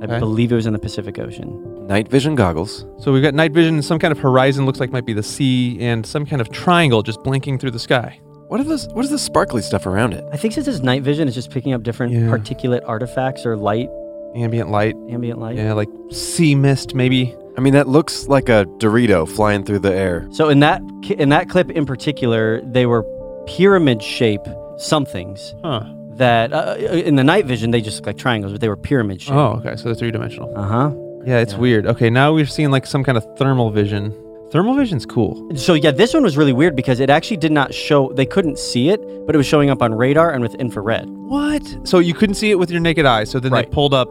I 0.01 0.05
Okay. 0.05 0.19
believe 0.19 0.51
it 0.51 0.55
was 0.55 0.65
in 0.65 0.73
the 0.73 0.79
Pacific 0.79 1.19
Ocean. 1.19 1.87
Night 1.87 2.07
vision 2.07 2.35
goggles. 2.35 2.85
So 2.99 3.11
we've 3.13 3.21
got 3.21 3.33
night 3.35 3.51
vision, 3.53 3.81
some 3.81 3.99
kind 3.99 4.11
of 4.11 4.17
horizon 4.19 4.65
looks 4.65 4.79
like 4.79 4.91
might 4.91 5.05
be 5.05 5.13
the 5.13 5.23
sea, 5.23 5.79
and 5.79 6.05
some 6.05 6.25
kind 6.25 6.41
of 6.41 6.49
triangle 6.49 7.03
just 7.03 7.21
blinking 7.23 7.59
through 7.59 7.71
the 7.71 7.79
sky. 7.79 8.19
What 8.47 8.59
are 8.59 8.63
those? 8.63 8.87
What 8.89 9.05
is 9.05 9.11
the 9.11 9.19
sparkly 9.19 9.61
stuff 9.61 9.85
around 9.85 10.13
it? 10.13 10.23
I 10.33 10.37
think 10.37 10.53
since 10.53 10.67
it's 10.67 10.79
night 10.79 11.03
vision, 11.03 11.27
it's 11.27 11.35
just 11.35 11.51
picking 11.51 11.73
up 11.73 11.83
different 11.83 12.13
Yeah. 12.13 12.21
particulate 12.21 12.81
artifacts 12.87 13.45
or 13.45 13.55
light, 13.57 13.89
Ambient 14.35 14.69
light. 14.71 14.95
ambient 15.09 15.39
light. 15.39 15.57
Yeah, 15.57 15.73
like 15.73 15.89
sea 16.11 16.55
mist 16.55 16.95
maybe. 16.95 17.35
I 17.57 17.61
mean, 17.61 17.73
that 17.73 17.87
looks 17.89 18.27
like 18.27 18.47
a 18.47 18.65
Dorito 18.77 19.27
flying 19.27 19.63
through 19.65 19.79
the 19.79 19.93
air. 19.93 20.27
So 20.31 20.47
in 20.49 20.59
that 20.61 20.81
in 21.17 21.29
that 21.29 21.49
clip 21.49 21.69
in 21.69 21.85
particular, 21.85 22.61
they 22.61 22.85
were 22.85 23.03
pyramid 23.45 24.01
shape 24.01 24.41
somethings 24.77 25.53
Huh. 25.63 25.83
that 26.15 26.53
uh, 26.53 26.75
in 26.79 27.15
the 27.15 27.23
night 27.23 27.45
vision 27.45 27.71
they 27.71 27.81
just 27.81 27.97
look 27.97 28.07
like 28.07 28.17
triangles, 28.17 28.51
but 28.53 28.61
they 28.61 28.69
were 28.69 28.77
pyramid 28.77 29.21
shape. 29.21 29.33
Oh, 29.35 29.61
okay. 29.63 29.75
So 29.75 29.85
they're 29.85 29.95
three 29.95 30.11
dimensional. 30.11 30.51
Uh 30.57 30.63
huh. 30.63 30.91
Yeah, 31.25 31.39
it's 31.39 31.53
Yeah. 31.53 31.59
weird. 31.59 31.85
Okay, 31.87 32.09
now 32.09 32.33
we're 32.33 32.45
seeing 32.45 32.71
like 32.71 32.85
some 32.87 33.03
kind 33.03 33.17
of 33.17 33.25
thermal 33.37 33.69
vision. 33.69 34.13
Thermal 34.51 34.73
vision's 34.75 35.05
cool. 35.05 35.49
So 35.55 35.73
yeah, 35.75 35.91
this 35.91 36.13
one 36.13 36.23
was 36.23 36.35
really 36.37 36.51
weird 36.51 36.75
because 36.75 36.99
it 36.99 37.09
actually 37.09 37.37
did 37.37 37.51
not 37.51 37.73
show. 37.73 38.11
They 38.15 38.25
couldn't 38.25 38.59
see 38.59 38.89
it, 38.89 38.99
but 39.25 39.33
it 39.35 39.37
was 39.37 39.45
showing 39.47 39.69
up 39.69 39.81
on 39.81 39.93
radar 39.93 40.31
and 40.31 40.41
with 40.41 40.55
infrared. 40.55 41.07
What? 41.09 41.63
So 41.87 41.99
you 41.99 42.13
couldn't 42.13 42.35
see 42.35 42.51
it 42.51 42.59
with 42.59 42.69
your 42.71 42.81
naked 42.81 43.05
eye. 43.05 43.23
So 43.25 43.39
then 43.39 43.51
Right. 43.53 43.65
they 43.69 43.73
pulled 43.73 43.93
up. 43.93 44.09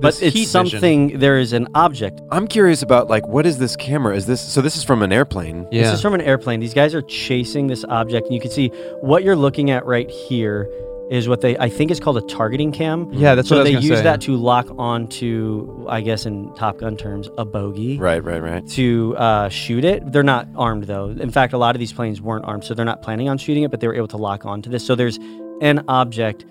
But 0.00 0.14
this 0.14 0.22
it's 0.22 0.34
heat 0.34 0.48
vision. 0.48 0.70
something. 0.70 1.18
There 1.18 1.38
is 1.38 1.52
an 1.52 1.68
object. 1.74 2.20
I'm 2.30 2.46
curious 2.46 2.82
about 2.82 3.08
like 3.08 3.26
what 3.26 3.46
is 3.46 3.58
this 3.58 3.76
camera? 3.76 4.16
Is 4.16 4.26
this 4.26 4.40
so? 4.40 4.60
This 4.60 4.76
is 4.76 4.84
from 4.84 5.02
an 5.02 5.12
airplane. 5.12 5.66
Yeah. 5.70 5.82
This 5.82 5.94
is 5.94 6.02
from 6.02 6.14
an 6.14 6.20
airplane. 6.20 6.60
These 6.60 6.74
guys 6.74 6.94
are 6.94 7.02
chasing 7.02 7.66
this 7.66 7.84
object, 7.84 8.26
and 8.26 8.34
you 8.34 8.40
can 8.40 8.50
see 8.50 8.68
what 9.00 9.24
you're 9.24 9.36
looking 9.36 9.70
at 9.70 9.84
right 9.86 10.08
here 10.10 10.70
is 11.10 11.26
what 11.26 11.40
they 11.40 11.58
I 11.58 11.68
think 11.68 11.90
is 11.90 11.98
called 11.98 12.18
a 12.18 12.22
targeting 12.22 12.70
cam. 12.70 13.12
yeah, 13.12 13.34
that's 13.34 13.48
so 13.48 13.56
what 13.58 13.66
I 13.66 13.74
was 13.74 13.82
they 13.82 13.88
use 13.88 13.98
say. 13.98 14.04
that 14.04 14.20
to 14.22 14.36
lock 14.36 14.68
onto, 14.78 15.84
I 15.88 16.00
guess 16.00 16.24
in 16.24 16.54
Top 16.54 16.78
Gun 16.78 16.96
terms, 16.96 17.28
a 17.36 17.44
bogey. 17.44 17.98
Right, 17.98 18.22
right, 18.22 18.40
right. 18.40 18.66
To 18.70 19.16
uh, 19.16 19.48
shoot 19.48 19.84
it, 19.84 20.12
they're 20.12 20.22
not 20.22 20.46
armed 20.56 20.84
though. 20.84 21.08
In 21.10 21.30
fact, 21.32 21.52
a 21.52 21.58
lot 21.58 21.74
of 21.74 21.80
these 21.80 21.92
planes 21.92 22.22
weren't 22.22 22.44
armed, 22.44 22.62
so 22.64 22.74
they're 22.74 22.84
not 22.84 23.02
planning 23.02 23.28
on 23.28 23.38
shooting 23.38 23.64
it. 23.64 23.72
But 23.72 23.80
they 23.80 23.88
were 23.88 23.94
able 23.94 24.08
to 24.08 24.16
lock 24.16 24.46
onto 24.46 24.70
this. 24.70 24.86
So 24.86 24.94
there's 24.94 25.18
an 25.60 25.84
object, 25.88 26.46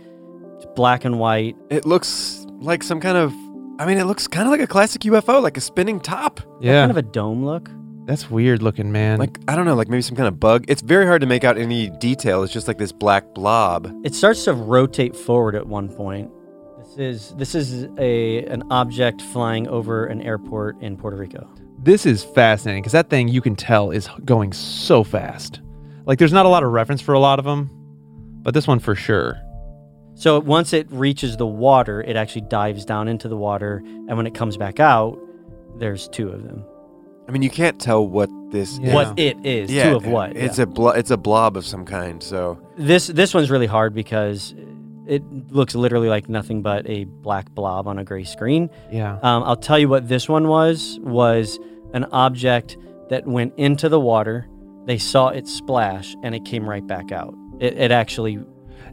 black 0.76 1.06
and 1.06 1.20
white. 1.20 1.56
It 1.70 1.86
looks 1.86 2.39
like 2.60 2.84
some 2.84 3.00
kind 3.00 3.18
of. 3.18 3.34
I 3.80 3.86
mean, 3.86 3.98
it 3.98 4.06
looks 4.06 4.28
kind 4.28 4.46
of 4.46 4.52
like 4.52 4.60
a 4.60 4.68
classic 4.68 5.02
UFO, 5.04 5.42
like 5.42 5.56
a 5.56 5.62
spinning 5.62 6.00
top. 6.00 6.42
Yeah, 6.60 6.82
kind 6.82 6.92
of 6.92 6.98
a 6.98 7.02
dome 7.02 7.46
look. 7.46 7.70
that's 8.06 8.30
weird 8.30 8.62
looking, 8.62 8.92
man. 8.92 9.20
Like 9.20 9.38
I 9.48 9.56
don't 9.56 9.66
know, 9.66 9.76
like 9.76 9.88
maybe 9.88 10.02
some 10.02 10.18
kind 10.18 10.28
of 10.28 10.40
bug. 10.40 10.66
It's 10.68 10.82
very 10.82 11.06
hard 11.06 11.22
to 11.22 11.28
make 11.28 11.44
out 11.46 11.58
any 11.58 11.90
detail. 11.90 12.44
It's 12.44 12.52
just 12.52 12.68
like 12.68 12.78
this 12.78 12.92
black 12.92 13.34
blob. 13.34 13.90
It 14.04 14.14
starts 14.16 14.44
to 14.46 14.54
rotate 14.54 15.16
forward 15.16 15.56
at 15.56 15.66
one 15.68 15.88
point. 15.90 16.30
This 16.78 16.98
is 16.98 17.34
this 17.38 17.56
is 17.56 17.88
a 17.98 18.44
an 18.46 18.64
object 18.70 19.22
flying 19.22 19.68
over 19.68 20.06
an 20.08 20.22
airport 20.22 20.82
in 20.82 20.98
Puerto 20.98 21.16
Rico. 21.18 21.48
this 21.82 22.06
is 22.06 22.24
fascinating 22.26 22.82
because 22.82 22.92
that 22.92 23.10
thing 23.10 23.30
you 23.30 23.42
can 23.42 23.56
tell 23.56 23.92
is 23.92 24.10
going 24.26 24.52
so 24.52 25.04
fast. 25.06 25.62
Like 26.06 26.20
there's 26.20 26.34
not 26.34 26.46
a 26.46 26.50
lot 26.50 26.64
of 26.64 26.72
reference 26.74 27.00
for 27.02 27.14
a 27.14 27.20
lot 27.20 27.40
of 27.40 27.46
them, 27.46 27.70
but 28.44 28.54
this 28.54 28.68
one 28.68 28.80
for 28.80 28.96
sure. 28.96 29.40
So 30.20 30.38
once 30.42 30.74
it 30.74 30.92
reaches 30.92 31.38
the 31.38 31.48
water, 31.48 32.02
it 32.02 32.18
actually 32.18 32.42
dives 32.42 32.84
down 32.84 33.08
into 33.08 33.30
the 33.30 33.38
water, 33.38 33.78
and 33.86 34.18
when 34.18 34.28
it 34.28 34.34
comes 34.34 34.58
back 34.58 34.82
out, 34.82 35.18
there's 35.78 36.10
two 36.10 36.28
of 36.28 36.44
them. 36.44 36.66
I 37.30 37.32
mean, 37.32 37.42
you 37.42 37.50
can't 37.50 37.80
tell 37.80 38.06
what 38.06 38.30
this 38.52 38.80
Yeah. 38.80 38.88
is. 38.88 38.94
What 38.94 39.20
it 39.20 39.38
is, 39.46 39.70
two 39.70 39.96
of 39.96 40.06
what? 40.06 40.36
It's 40.36 40.58
yeah. 40.58 40.64
a 40.64 40.68
blo- 40.68 40.90
it's 40.90 41.10
a 41.10 41.16
blob 41.16 41.56
of 41.56 41.66
some 41.66 41.86
kind. 41.86 42.22
So 42.22 42.60
this 42.76 43.08
this 43.08 43.34
one's 43.34 43.50
really 43.50 43.66
hard 43.66 43.94
because 43.94 44.54
it 45.08 45.24
looks 45.54 45.74
literally 45.74 46.10
like 46.10 46.28
nothing 46.28 46.62
but 46.64 46.86
a 46.90 47.06
black 47.06 47.50
blob 47.56 47.88
on 47.88 47.98
a 47.98 48.04
gray 48.04 48.26
screen. 48.26 48.70
Yeah. 48.92 49.20
Um, 49.24 49.44
I'll 49.44 49.56
tell 49.56 49.80
you 49.80 49.88
what 49.88 50.10
this 50.10 50.28
one 50.28 50.50
was 50.50 51.00
was 51.02 51.60
an 51.94 52.04
object 52.12 52.78
that 53.10 53.26
went 53.26 53.54
into 53.56 53.88
the 53.88 54.02
water. 54.02 54.50
They 54.86 54.98
saw 54.98 55.30
it 55.30 55.48
splash, 55.48 56.14
and 56.24 56.36
it 56.36 56.44
came 56.44 56.68
right 56.70 56.86
back 56.86 57.14
out. 57.14 57.34
It, 57.62 57.78
it 57.78 57.92
actually 57.92 58.40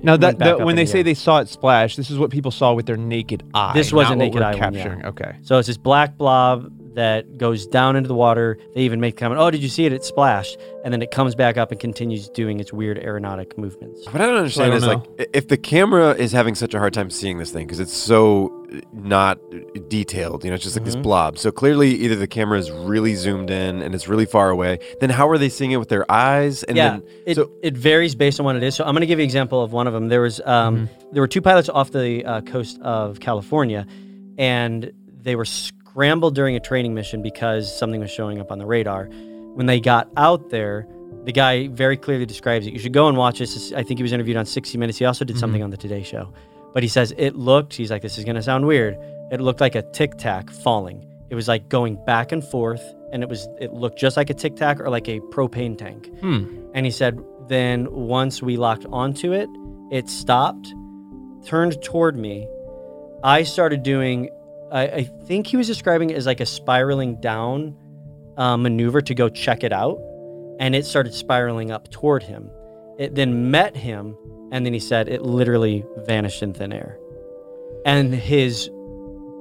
Now 0.07 0.17
that, 0.17 0.61
when 0.65 0.77
they 0.77 0.85
the 0.85 0.91
say 0.91 0.99
air. 0.99 1.05
they 1.05 1.15
saw 1.15 1.41
it 1.41 1.49
splash, 1.49 1.97
this 1.97 2.11
is 2.11 2.19
what 2.19 2.31
people 2.31 2.53
saw 2.53 2.73
with 2.73 2.87
their 2.87 2.97
naked 2.97 3.43
eye. 3.53 3.73
This 3.75 3.93
was 3.93 4.09
a 4.09 4.15
naked 4.15 4.41
eye 4.41 4.53
one, 4.53 4.55
yeah. 4.55 4.71
capturing. 4.71 5.05
Okay. 5.05 5.37
So 5.43 5.59
it's 5.59 5.67
this 5.67 5.77
black 5.77 6.17
blob 6.17 6.73
that 6.97 7.39
goes 7.39 7.67
down 7.67 7.95
into 7.95 8.09
the 8.09 8.15
water. 8.15 8.59
They 8.75 8.81
even 8.83 9.01
make 9.01 9.15
the 9.15 9.21
comment, 9.21 9.41
"Oh, 9.41 9.51
did 9.51 9.63
you 9.63 9.69
see 9.69 9.85
it? 9.87 9.93
It 9.93 10.03
splashed," 10.05 10.57
and 10.85 10.93
then 10.93 11.01
it 11.03 11.11
comes 11.11 11.35
back 11.35 11.57
up 11.57 11.71
and 11.71 11.79
continues 11.79 12.29
doing 12.29 12.59
its 12.59 12.73
weird 12.73 12.99
aeronautic 12.99 13.57
movements. 13.57 14.05
What 14.07 14.21
I 14.21 14.27
don't 14.27 14.37
understand 14.37 14.73
don't 14.73 14.77
is 14.79 14.87
like 14.87 15.31
if 15.33 15.49
the 15.49 15.57
camera 15.57 16.11
is 16.15 16.33
having 16.33 16.55
such 16.55 16.75
a 16.75 16.79
hard 16.79 16.93
time 16.95 17.11
seeing 17.11 17.39
this 17.39 17.51
thing 17.53 17.67
because 17.67 17.81
it's 17.81 17.93
so 17.93 18.51
uh, 18.73 18.81
not 18.93 19.39
uh, 19.55 19.59
detailed, 19.89 20.43
you 20.43 20.51
know, 20.51 20.55
it's 20.55 20.65
just 20.65 20.75
like 20.77 20.85
this 20.85 20.97
Mhm. 20.97 21.03
blob. 21.03 21.39
So 21.39 21.53
clearly, 21.53 21.91
either 21.95 22.17
the 22.17 22.27
camera 22.27 22.59
is 22.59 22.71
really 22.73 23.15
zoomed 23.15 23.51
in 23.51 23.83
and 23.83 23.95
it's 23.95 24.09
really 24.09 24.27
far 24.27 24.51
away. 24.51 24.79
Then 25.01 25.11
how 25.11 25.29
are 25.29 25.39
they 25.39 25.49
seeing 25.51 25.71
it 25.73 25.77
with 25.77 25.89
their 25.89 26.11
eyes? 26.11 26.63
And 26.65 26.77
yeah, 26.77 26.91
then 26.91 27.03
it, 27.27 27.35
so 27.37 27.51
it 27.63 27.77
varies 27.77 28.15
based 28.15 28.41
on 28.41 28.47
what 28.47 28.57
it 28.57 28.63
is. 28.63 28.75
So 28.75 28.85
I'm 28.85 28.93
going 28.93 29.03
to 29.03 29.07
give 29.07 29.19
you 29.19 29.23
an 29.25 29.27
example 29.27 29.63
of 29.63 29.73
one 29.73 29.87
of 29.87 29.93
them. 29.93 30.09
There 30.09 30.23
was 30.23 30.41
um, 30.45 30.89
there 31.13 31.23
were 31.23 31.29
two 31.29 31.43
pilots 31.43 31.69
off 31.69 31.91
the 31.93 32.25
uh, 32.25 32.41
coast 32.41 32.81
of 32.81 33.21
California, 33.21 33.87
and 34.39 34.91
they 35.23 35.37
were 35.37 35.45
scrambled 35.97 36.35
during 36.35 36.57
a 36.57 36.61
training 36.61 36.93
mission 36.93 37.23
because 37.23 37.75
something 37.75 38.01
was 38.01 38.11
showing 38.11 38.39
up 38.39 38.53
on 38.53 38.59
the 38.59 38.67
radar. 38.67 39.07
When 39.55 39.65
they 39.65 39.81
got 39.81 40.11
out 40.19 40.51
there, 40.51 40.87
the 41.25 41.33
guy 41.33 41.69
very 41.69 41.97
clearly 41.97 42.27
describes 42.27 42.67
it. 42.67 42.75
You 42.75 42.79
should 42.79 42.93
go 42.93 43.09
and 43.09 43.17
watch 43.17 43.39
this. 43.39 43.73
I 43.73 43.83
think 43.83 43.99
he 43.99 44.03
was 44.03 44.13
interviewed 44.13 44.37
on 44.37 44.45
60 44.45 44.77
Minutes. 44.77 44.99
He 44.99 45.07
also 45.07 45.25
did 45.25 45.39
something 45.39 45.63
on 45.63 45.71
the 45.71 45.77
Today 45.79 46.03
Show, 46.03 46.31
but 46.75 46.83
he 46.83 46.89
says 46.91 47.15
it 47.17 47.35
looked. 47.35 47.73
He's 47.73 47.91
like, 47.91 48.03
this 48.03 48.19
is 48.19 48.25
going 48.25 48.37
to 48.37 48.43
sound 48.43 48.67
weird. 48.67 48.99
It 49.33 49.41
looked 49.41 49.63
like 49.63 49.75
a 49.75 49.81
tic 49.93 50.19
tac 50.19 50.51
falling. 50.51 51.11
It 51.31 51.35
was 51.35 51.49
like 51.49 51.71
going 51.71 51.97
back 52.05 52.31
and 52.31 52.45
forth, 52.45 52.83
and 53.11 53.23
it 53.23 53.31
was 53.31 53.49
it 53.59 53.73
looked 53.73 53.99
just 53.99 54.19
like 54.19 54.29
a 54.29 54.35
tic 54.35 54.55
tac 54.55 54.79
or 54.81 54.91
like 54.91 55.09
a 55.09 55.21
propane 55.21 55.79
tank. 55.79 56.11
Hmm. 56.21 56.63
And 56.75 56.85
he 56.85 56.93
said, 56.93 57.19
then 57.49 57.91
once 57.91 58.43
we 58.43 58.59
locked 58.59 58.85
onto 58.93 59.33
it, 59.33 59.49
it 59.91 60.11
stopped, 60.11 60.75
turned 61.47 61.83
toward 61.83 62.19
me. 62.19 62.47
I 63.25 63.45
started 63.45 63.83
doing, 63.83 64.29
I, 64.71 64.83
I 64.87 65.03
think 65.27 65.47
he 65.47 65.57
was 65.57 65.67
describing 65.67 66.11
it 66.11 66.17
as 66.17 66.27
like 66.27 66.41
a 66.41 66.47
spiraling 66.47 67.21
down 67.21 67.77
uh, 68.37 68.57
maneuver 68.57 69.01
to 69.01 69.15
go 69.15 69.29
check 69.29 69.65
it 69.65 69.73
out. 69.73 69.99
And 70.59 70.75
it 70.75 70.87
started 70.87 71.13
spiraling 71.15 71.71
up 71.71 71.91
toward 71.91 72.23
him. 72.23 72.51
It 72.99 73.15
then 73.15 73.51
met 73.51 73.77
him. 73.77 74.17
And 74.53 74.65
then 74.65 74.73
he 74.73 74.79
said 74.79 75.09
it 75.09 75.23
literally 75.23 75.85
vanished 75.99 76.43
in 76.43 76.55
thin 76.55 76.73
air. 76.73 76.99
And 77.85 78.15
his, 78.15 78.69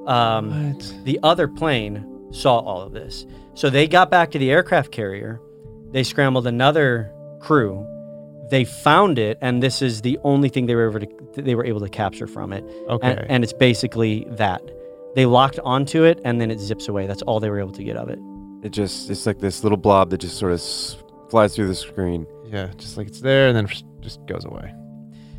um, 0.07 0.73
What? 0.73 0.93
the 1.03 1.19
other 1.23 1.47
plane 1.47 2.27
saw 2.31 2.59
all 2.59 2.81
of 2.81 2.91
this. 2.91 3.25
So 3.53 3.69
they 3.69 3.87
got 3.87 4.11
back 4.11 4.31
to 4.31 4.39
the 4.39 4.51
aircraft 4.51 4.91
carrier. 4.91 5.39
They 5.91 6.03
scrambled 6.03 6.47
another 6.47 7.11
crew. 7.39 7.87
They 8.51 8.65
found 8.65 9.17
it, 9.17 9.37
and 9.41 9.63
this 9.63 9.81
is 9.81 10.01
the 10.01 10.19
only 10.23 10.49
thing 10.49 10.65
they 10.65 10.75
were 10.75 10.89
able 10.89 10.99
to 10.99 11.41
they 11.41 11.55
were 11.55 11.65
able 11.65 11.79
to 11.81 11.89
capture 11.89 12.27
from 12.27 12.53
it. 12.53 12.63
Okay. 12.89 13.11
And, 13.11 13.19
and 13.31 13.43
it's 13.43 13.53
basically 13.53 14.25
that. 14.31 14.61
They 15.15 15.25
locked 15.25 15.59
onto 15.63 16.03
it, 16.03 16.19
and 16.25 16.39
then 16.41 16.51
it 16.51 16.59
zips 16.59 16.87
away. 16.87 17.07
That's 17.07 17.21
all 17.23 17.39
they 17.39 17.49
were 17.49 17.59
able 17.59 17.71
to 17.73 17.83
get 17.83 17.95
of 17.97 18.09
it. 18.09 18.19
it 18.63 18.69
just 18.71 19.09
it's 19.09 19.25
like 19.25 19.39
this 19.39 19.63
little 19.63 19.77
blob 19.77 20.09
that 20.09 20.17
just 20.19 20.37
sort 20.37 20.51
of 20.51 20.59
s- 20.59 20.97
flies 21.29 21.55
through 21.55 21.67
the 21.67 21.75
screen. 21.75 22.25
yeah, 22.45 22.67
just 22.77 22.97
like 22.97 23.07
it's 23.07 23.21
there 23.21 23.47
and 23.47 23.55
then 23.55 23.67
just 24.01 24.25
goes 24.27 24.45
away. 24.45 24.73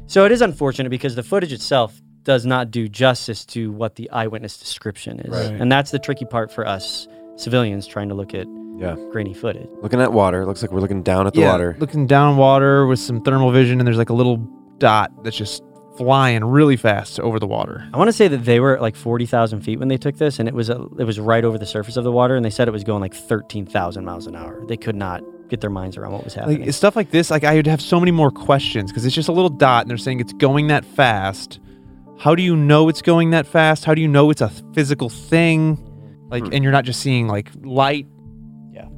So 0.07 0.25
it 0.25 0.33
is 0.33 0.41
unfortunate 0.43 0.91
because 0.91 1.15
the 1.17 1.23
footage 1.23 1.53
itself 1.53 2.01
does 2.23 2.45
not 2.47 2.71
do 2.71 2.89
justice 2.89 3.45
to 3.47 3.71
what 3.73 3.97
the 3.97 4.11
eyewitness 4.11 4.59
description 4.59 5.21
is. 5.21 5.31
Right. 5.31 5.61
And 5.61 5.71
that's 5.71 5.91
the 5.91 5.99
tricky 5.99 6.25
part 6.25 6.51
for 6.53 6.67
us 6.67 7.07
civilians 7.37 7.87
trying 7.87 8.09
to 8.09 8.15
look 8.15 8.35
at 8.35 8.47
Yeah. 8.79 8.97
grainy 9.12 9.35
footage. 9.35 9.69
Looking 9.83 10.01
at 10.01 10.12
water. 10.12 10.45
Looks 10.47 10.62
like 10.62 10.71
we're 10.73 10.81
looking 10.81 11.03
down 11.03 11.27
at 11.27 11.35
the 11.35 11.41
yeah, 11.41 11.53
water. 11.53 11.77
looking 11.79 12.07
down 12.07 12.37
water 12.37 12.87
with 12.87 12.99
some 12.99 13.21
thermal 13.23 13.51
vision, 13.51 13.79
and 13.81 13.87
there's 13.87 13.99
like 13.99 14.11
a 14.11 14.15
little 14.15 14.39
dot 14.79 15.11
that's 15.25 15.37
just 15.37 15.62
flying 15.97 16.45
really 16.45 16.77
fast 16.77 17.19
over 17.21 17.39
the 17.39 17.47
water. 17.47 17.89
I 17.93 17.99
want 17.99 18.09
to 18.09 18.13
say 18.13 18.29
that 18.29 18.45
they 18.45 18.61
were 18.61 18.77
at 18.77 18.83
like 18.83 18.97
forty 18.97 19.27
thousand 19.27 19.61
feet 19.63 19.79
when 19.79 19.89
they 19.89 19.97
took 19.99 20.17
this, 20.17 20.39
and 20.39 20.49
it 20.49 20.55
was 20.55 20.71
a, 20.71 20.83
it 20.99 21.05
was 21.05 21.19
right 21.21 21.45
over 21.45 21.59
the 21.59 21.67
surface 21.67 21.97
of 21.97 22.05
the 22.05 22.13
water, 22.13 22.37
and 22.37 22.45
they 22.45 22.51
said 22.51 22.69
it 22.69 22.73
was 22.73 22.85
going 22.85 23.01
like 23.01 23.15
thirteen 23.15 23.67
thousand 23.67 24.05
miles 24.05 24.27
an 24.27 24.37
hour. 24.37 24.65
They 24.67 24.77
could 24.77 24.97
not 24.97 25.23
get 25.49 25.61
their 25.61 25.71
minds 25.71 25.97
around 25.97 26.13
what 26.13 26.25
was 26.25 26.35
happening. 26.35 26.63
Like 26.65 26.75
stuff 26.75 26.97
like 26.97 27.11
this, 27.11 27.31
like 27.31 27.45
I 27.45 27.55
would 27.55 27.67
have 27.67 27.81
so 27.81 28.01
many 28.01 28.11
more 28.13 28.31
questions 28.31 28.91
because 28.91 29.05
it's 29.07 29.15
just 29.15 29.29
a 29.29 29.33
little 29.33 29.51
dot, 29.51 29.83
and 29.83 29.91
they're 29.91 29.97
saying 29.99 30.21
it's 30.21 30.33
going 30.33 30.67
that 30.69 30.85
fast. 30.85 31.61
How 32.19 32.35
do 32.35 32.43
you 32.43 32.57
know 32.57 32.89
it's 32.89 33.03
going 33.03 33.31
that 33.31 33.47
fast? 33.47 33.85
How 33.85 33.95
do 33.95 34.01
you 34.01 34.09
know 34.09 34.31
it's 34.31 34.41
a 34.41 34.49
physical 34.75 35.09
thing? 35.09 35.83
Like, 36.31 36.45
Hmm. 36.47 36.53
and 36.55 36.65
you're 36.65 36.73
not 36.73 36.85
just 36.85 37.01
seeing 37.01 37.29
like 37.29 37.51
light. 37.63 38.07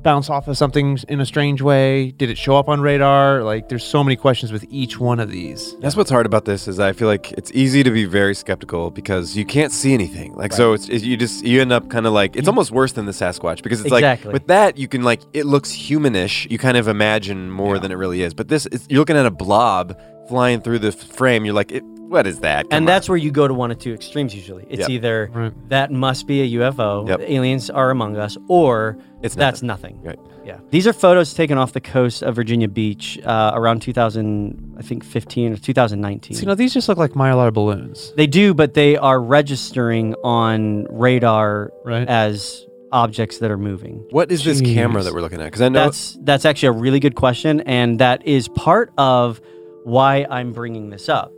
Bounce 0.03 0.31
off 0.31 0.49
of 0.49 0.57
something 0.57 0.99
in 1.09 1.21
a 1.21 1.27
strange 1.27 1.61
way. 1.63 2.11
Did 2.13 2.31
it 2.31 2.39
show 2.39 2.57
up 2.57 2.69
on 2.69 2.81
radar? 2.81 3.43
Like, 3.43 3.69
there's 3.69 3.85
so 3.85 4.03
many 4.03 4.17
questions 4.17 4.53
with 4.53 4.65
each 4.71 4.99
one 4.99 5.21
of 5.21 5.31
these. 5.31 5.77
That's 5.81 5.97
what's 5.97 6.11
hard 6.11 6.27
about 6.27 6.45
this 6.45 6.69
is 6.69 6.81
I 6.81 6.93
feel 6.93 7.09
like 7.09 7.33
it's 7.33 7.51
easy 7.53 7.83
to 7.83 7.91
be 7.91 8.05
very 8.05 8.35
skeptical 8.35 8.91
because 8.91 9.37
you 9.37 9.45
can't 9.45 9.73
see 9.73 9.95
anything. 9.95 10.35
Like 10.35 10.53
so, 10.53 10.73
it's, 10.73 10.89
it's 10.89 11.05
you 11.05 11.17
just 11.17 11.45
you 11.45 11.61
end 11.61 11.73
up 11.73 11.89
kind 11.91 12.07
of 12.07 12.13
like 12.13 12.37
it's 12.37 12.49
almost 12.49 12.71
worse 12.71 12.93
than 12.93 13.07
the 13.07 13.13
Sasquatch 13.13 13.63
because 13.63 13.81
it's 13.81 13.93
Exactly. 13.93 14.29
like 14.29 14.33
with 14.33 14.47
that 14.49 14.79
you 14.79 14.89
can 14.89 15.03
like 15.03 15.23
it 15.33 15.47
looks 15.47 15.71
humanish. 15.73 16.51
You 16.51 16.59
kind 16.59 16.77
of 16.77 16.89
imagine 16.89 17.51
more 17.51 17.79
than 17.79 17.91
it 17.93 17.97
really 17.97 18.23
is. 18.23 18.35
But 18.35 18.49
this 18.49 18.67
is 18.67 18.87
you're 18.89 19.01
looking 19.01 19.17
at 19.17 19.27
a 19.27 19.31
blob 19.31 19.99
flying 20.29 20.61
through 20.61 20.79
the 20.79 20.93
frame. 20.93 21.45
You're 21.45 21.55
like, 21.55 21.73
it, 21.73 21.83
what 22.09 22.27
is 22.27 22.41
that? 22.41 22.65
Come 22.65 22.77
and 22.77 22.83
on. 22.83 22.87
that's 22.87 23.09
where 23.09 23.19
you 23.19 23.31
go 23.31 23.47
to 23.47 23.55
one 23.55 23.71
of 23.71 23.79
two 23.79 23.93
extremes 23.93 24.35
usually. 24.35 24.67
It's 24.69 24.81
Yep. 24.81 24.91
either 24.91 25.31
Right. 25.33 25.53
that 25.69 25.91
must 25.93 26.27
be 26.27 26.41
a 26.43 26.45
UFO, 26.45 27.07
Yep. 27.07 27.21
aliens 27.27 27.71
are 27.71 27.91
among 27.91 28.17
us, 28.17 28.37
or 28.49 28.97
It's 29.23 29.35
that's 29.35 29.63
nothing. 29.63 29.99
Right. 30.03 30.19
Yeah. 30.45 30.59
These 30.71 30.87
are 30.87 30.93
photos 30.95 31.35
taken 31.35 31.59
off 31.59 31.73
the 31.75 31.81
coast 31.81 32.23
of 32.23 32.35
Virginia 32.37 32.69
Beach 32.69 33.19
uh, 33.25 33.51
around 33.55 33.81
2000, 33.83 34.77
I 34.79 34.83
think 34.83 35.05
15 35.05 35.53
or 35.53 35.57
2019. 35.57 36.37
So, 36.37 36.41
you 36.41 36.47
know, 36.47 36.55
these 36.55 36.73
just 36.73 36.89
look 36.89 36.97
like 36.99 37.13
mylar 37.13 37.53
balloons, 37.53 38.15
they 38.17 38.27
do, 38.27 38.55
but 38.55 38.73
they 38.75 38.97
are 38.97 39.21
registering 39.21 40.15
on 40.25 40.87
radar 40.89 41.71
right? 41.85 42.09
as 42.09 42.65
objects 42.93 43.39
that 43.39 43.51
are 43.51 43.59
moving. 43.59 44.03
What 44.11 44.33
is 44.33 44.43
this 44.45 44.63
camera 44.63 45.03
that 45.03 45.13
we're 45.13 45.21
looking 45.21 45.41
at? 45.43 45.45
Because 45.47 45.61
I 45.61 45.69
know 45.69 45.85
That's 45.85 46.17
that's 46.23 46.47
actually 46.47 46.69
a 46.69 46.73
really 46.73 47.01
good 47.01 47.15
question, 47.15 47.61
and 47.63 47.99
that 47.99 48.27
is 48.27 48.49
part 48.49 48.91
of 48.97 49.43
why 49.85 50.27
I'm 50.31 50.53
bringing 50.53 50.89
this 50.89 51.11
up. 51.11 51.33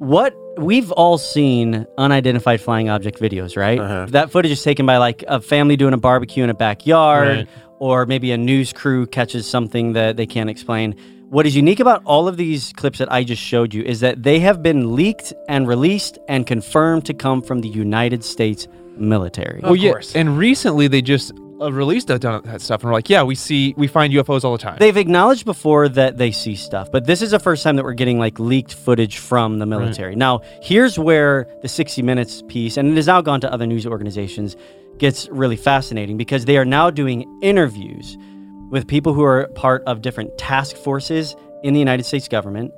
What 0.00 0.34
we've 0.56 0.90
all 0.92 1.18
seen 1.18 1.86
unidentified 1.98 2.62
flying 2.62 2.88
object 2.88 3.20
videos, 3.20 3.54
right? 3.54 3.78
Uh-huh. 3.78 4.06
That 4.08 4.30
footage 4.30 4.50
is 4.50 4.62
taken 4.62 4.86
by 4.86 4.96
like 4.96 5.22
a 5.28 5.42
family 5.42 5.76
doing 5.76 5.92
a 5.92 5.98
barbecue 5.98 6.42
in 6.42 6.48
a 6.48 6.54
backyard, 6.54 7.28
Right. 7.28 7.48
or 7.80 8.06
maybe 8.06 8.32
a 8.32 8.38
news 8.38 8.72
crew 8.72 9.06
catches 9.06 9.46
something 9.46 9.92
that 9.92 10.16
they 10.16 10.24
can't 10.26 10.48
explain. 10.48 10.94
What 11.28 11.44
is 11.46 11.54
unique 11.54 11.80
about 11.80 12.00
all 12.06 12.28
of 12.28 12.38
these 12.38 12.72
clips 12.78 12.98
that 12.98 13.12
I 13.12 13.24
just 13.24 13.42
showed 13.42 13.74
you 13.74 13.82
is 13.82 14.00
that 14.00 14.22
they 14.22 14.38
have 14.40 14.62
been 14.62 14.96
leaked 14.96 15.34
and 15.50 15.68
released 15.68 16.18
and 16.28 16.46
confirmed 16.46 17.04
to 17.04 17.12
come 17.12 17.42
from 17.42 17.60
the 17.60 17.68
United 17.68 18.24
States 18.24 18.66
military. 18.96 19.60
well, 19.62 19.76
yeah, 19.76 19.92
and 20.14 20.38
recently 20.38 20.88
they 20.88 21.02
just 21.02 21.32
released 21.68 22.08
a 22.10 22.18
ton 22.18 22.34
of 22.34 22.42
that 22.44 22.60
stuff, 22.60 22.82
and 22.82 22.90
we're 22.90 22.94
like, 22.94 23.10
yeah, 23.10 23.22
we 23.22 23.34
see, 23.34 23.74
we 23.76 23.86
find 23.86 24.12
UFOs 24.12 24.44
all 24.44 24.52
the 24.52 24.58
time. 24.58 24.76
They've 24.78 24.96
acknowledged 24.96 25.44
before 25.44 25.88
that 25.90 26.16
they 26.16 26.32
see 26.32 26.56
stuff, 26.56 26.90
but 26.90 27.06
this 27.06 27.20
is 27.20 27.32
the 27.32 27.38
first 27.38 27.62
time 27.62 27.76
that 27.76 27.84
we're 27.84 27.92
getting 27.92 28.18
like 28.18 28.38
leaked 28.38 28.74
footage 28.74 29.18
from 29.18 29.58
the 29.58 29.66
military. 29.66 30.16
Now, 30.16 30.40
here's 30.62 30.98
where 30.98 31.46
the 31.62 31.68
60 31.68 32.02
Minutes 32.02 32.42
piece, 32.48 32.76
and 32.76 32.90
it 32.90 32.96
has 32.96 33.06
now 33.06 33.20
gone 33.20 33.40
to 33.42 33.52
other 33.52 33.66
news 33.66 33.86
organizations, 33.86 34.56
gets 34.98 35.28
really 35.28 35.56
fascinating 35.56 36.16
because 36.16 36.44
they 36.44 36.56
are 36.56 36.64
now 36.64 36.90
doing 36.90 37.26
interviews 37.42 38.16
with 38.70 38.86
people 38.86 39.12
who 39.12 39.22
are 39.22 39.48
part 39.48 39.82
of 39.86 40.00
different 40.02 40.36
task 40.38 40.76
forces 40.76 41.34
in 41.62 41.74
the 41.74 41.80
United 41.80 42.04
States 42.04 42.28
government 42.28 42.72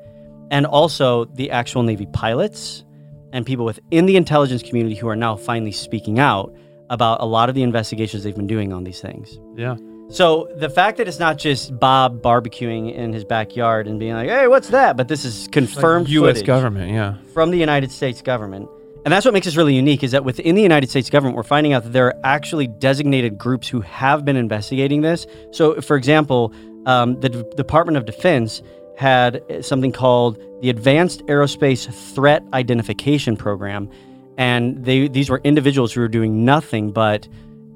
and 0.51 0.67
also 0.67 1.25
the 1.27 1.51
actual 1.51 1.83
Navy 1.83 2.07
pilots 2.13 2.85
and 3.33 3.47
people 3.47 3.65
within 3.65 4.07
the 4.07 4.17
intelligence 4.17 4.63
community 4.63 4.95
who 4.95 5.09
are 5.09 5.17
now 5.17 5.37
finally 5.37 5.73
speaking 5.73 6.19
out 6.19 6.55
about 6.93 7.21
a 7.21 7.25
lot 7.25 7.49
of 7.49 7.55
the 7.57 7.63
investigations 7.63 8.23
they've 8.23 8.37
been 8.37 8.47
doing 8.47 8.73
on 8.73 8.85
these 8.85 9.01
things. 9.01 9.41
yeah, 9.57 9.77
So 10.11 10.47
the 10.57 10.69
fact 10.69 10.99
that 10.99 11.09
it's 11.09 11.19
not 11.19 11.39
just 11.39 11.77
Bob 11.81 12.23
barbecuing 12.23 12.95
in 12.95 13.13
his 13.13 13.25
backyard 13.25 13.89
and 13.89 13.99
being 13.99 14.13
like, 14.13 14.29
"Hey, 14.29 14.47
what's 14.47 14.69
that?" 14.69 14.97
but 14.97 15.09
this 15.09 15.25
is 15.25 15.49
confirmed 15.51 16.09
U.S. 16.11 16.43
government, 16.43 16.93
yeah. 16.93 17.17
from 17.33 17.51
the 17.51 17.59
United 17.59 17.91
States 17.91 18.23
government. 18.23 18.69
And 19.05 19.11
that's 19.13 19.25
what 19.25 19.35
makes 19.35 19.47
this 19.47 19.57
really 19.57 19.75
unique 19.75 20.05
is 20.05 20.13
that 20.13 20.25
within 20.25 20.55
the 20.55 20.63
United 20.63 20.89
States 20.91 21.11
government, 21.11 21.35
we're 21.37 21.43
finding 21.43 21.73
out 21.73 21.83
that 21.83 21.93
there 21.93 22.07
are 22.07 22.21
actually 22.23 22.69
designated 22.69 23.37
groups 23.37 23.67
who 23.69 23.81
have 23.81 24.25
been 24.25 24.37
investigating 24.37 25.01
this. 25.01 25.27
So, 25.51 25.81
for 25.81 25.97
example, 25.97 26.53
um, 26.87 27.19
the 27.21 27.29
D- 27.29 27.43
Department 27.57 27.97
of 27.97 28.05
Defense 28.05 28.63
had 28.97 29.43
something 29.65 29.91
called 29.91 30.39
the 30.61 30.71
Advanced 30.71 31.27
Aerospace 31.27 31.93
Threat 32.15 32.45
Identification 32.53 33.37
Program, 33.37 33.91
and 34.39 34.85
they 34.85 35.09
these 35.09 35.31
were 35.31 35.41
individuals 35.45 35.93
who 35.93 36.01
were 36.01 36.09
doing 36.09 36.45
nothing 36.45 36.91
but 36.93 37.29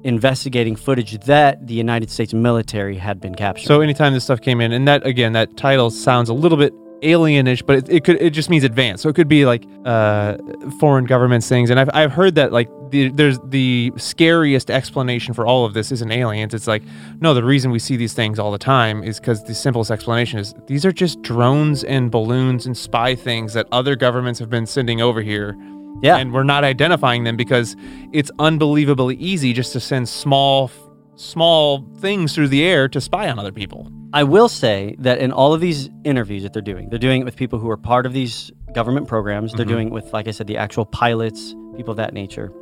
investigating 0.03 0.75
footage 0.75 1.19
that 1.25 1.67
the 1.67 1.73
United 1.73 2.09
States 2.09 2.33
military 2.33 2.95
had 2.95 3.19
been 3.19 3.35
capturing. 3.35 3.67
So 3.67 3.81
anytime 3.81 4.13
this 4.13 4.23
stuff 4.23 4.41
came 4.41 4.61
in, 4.61 4.71
and 4.71 4.87
that 4.87 5.05
again, 5.05 5.33
that 5.33 5.57
title 5.57 5.89
sounds 5.89 6.29
a 6.29 6.33
little 6.33 6.57
bit 6.57 6.73
alienish, 7.01 7.65
but 7.65 7.77
it, 7.77 7.89
it 7.89 8.03
could 8.03 8.21
it 8.21 8.31
just 8.31 8.49
means 8.49 8.63
advanced. 8.63 9.03
So 9.03 9.09
it 9.09 9.15
could 9.15 9.27
be 9.27 9.45
like 9.45 9.65
uh, 9.85 10.37
foreign 10.79 11.05
governments 11.05 11.47
things. 11.47 11.69
And 11.69 11.79
I've 11.79 11.89
I've 11.93 12.11
heard 12.11 12.35
that 12.35 12.51
like 12.51 12.69
the, 12.89 13.09
there's 13.09 13.39
the 13.45 13.91
scariest 13.97 14.71
explanation 14.71 15.33
for 15.33 15.45
all 15.45 15.65
of 15.65 15.73
this 15.73 15.91
isn't 15.91 16.11
aliens. 16.11 16.53
It's 16.53 16.67
like 16.67 16.83
no, 17.19 17.33
the 17.33 17.43
reason 17.43 17.71
we 17.71 17.79
see 17.79 17.97
these 17.97 18.13
things 18.13 18.39
all 18.39 18.51
the 18.51 18.57
time 18.57 19.03
is 19.03 19.19
because 19.19 19.43
the 19.43 19.55
simplest 19.55 19.91
explanation 19.91 20.39
is 20.39 20.53
these 20.67 20.85
are 20.85 20.91
just 20.91 21.21
drones 21.21 21.83
and 21.83 22.09
balloons 22.09 22.65
and 22.65 22.75
spy 22.75 23.15
things 23.15 23.53
that 23.53 23.67
other 23.71 23.95
governments 23.95 24.39
have 24.39 24.49
been 24.49 24.65
sending 24.65 25.01
over 25.01 25.21
here. 25.21 25.57
Yeah, 26.01 26.17
And 26.17 26.33
we're 26.33 26.43
not 26.43 26.63
identifying 26.63 27.23
them 27.23 27.35
because 27.35 27.75
it's 28.13 28.31
unbelievably 28.39 29.15
easy 29.15 29.53
just 29.53 29.73
to 29.73 29.79
send 29.79 30.07
small 30.07 30.71
small 31.15 31.83
things 31.97 32.35
through 32.35 32.47
the 32.47 32.63
air 32.63 32.87
to 32.87 33.01
spy 33.01 33.27
on 33.27 33.39
other 33.39 33.51
people. 33.51 33.91
I 34.13 34.23
will 34.23 34.47
say 34.47 34.95
that 34.99 35.17
in 35.17 35.31
all 35.31 35.53
of 35.53 35.59
these 35.59 35.89
interviews 36.03 36.43
that 36.43 36.53
they're 36.53 36.61
doing, 36.61 36.89
they're 36.89 36.99
doing 36.99 37.21
it 37.21 37.23
with 37.23 37.35
people 37.35 37.59
who 37.59 37.69
are 37.69 37.77
part 37.77 38.05
of 38.05 38.13
these 38.13 38.51
government 38.73 39.07
programs. 39.07 39.51
They're 39.51 39.65
mm-hmm. 39.65 39.73
doing 39.73 39.87
it 39.87 39.93
with, 39.93 40.13
like 40.13 40.27
I 40.27 40.31
said, 40.31 40.47
the 40.47 40.57
actual 40.57 40.85
pilots, 40.85 41.55
people 41.75 41.91
of 41.91 41.97
that 41.97 42.13
nature. 42.13 42.53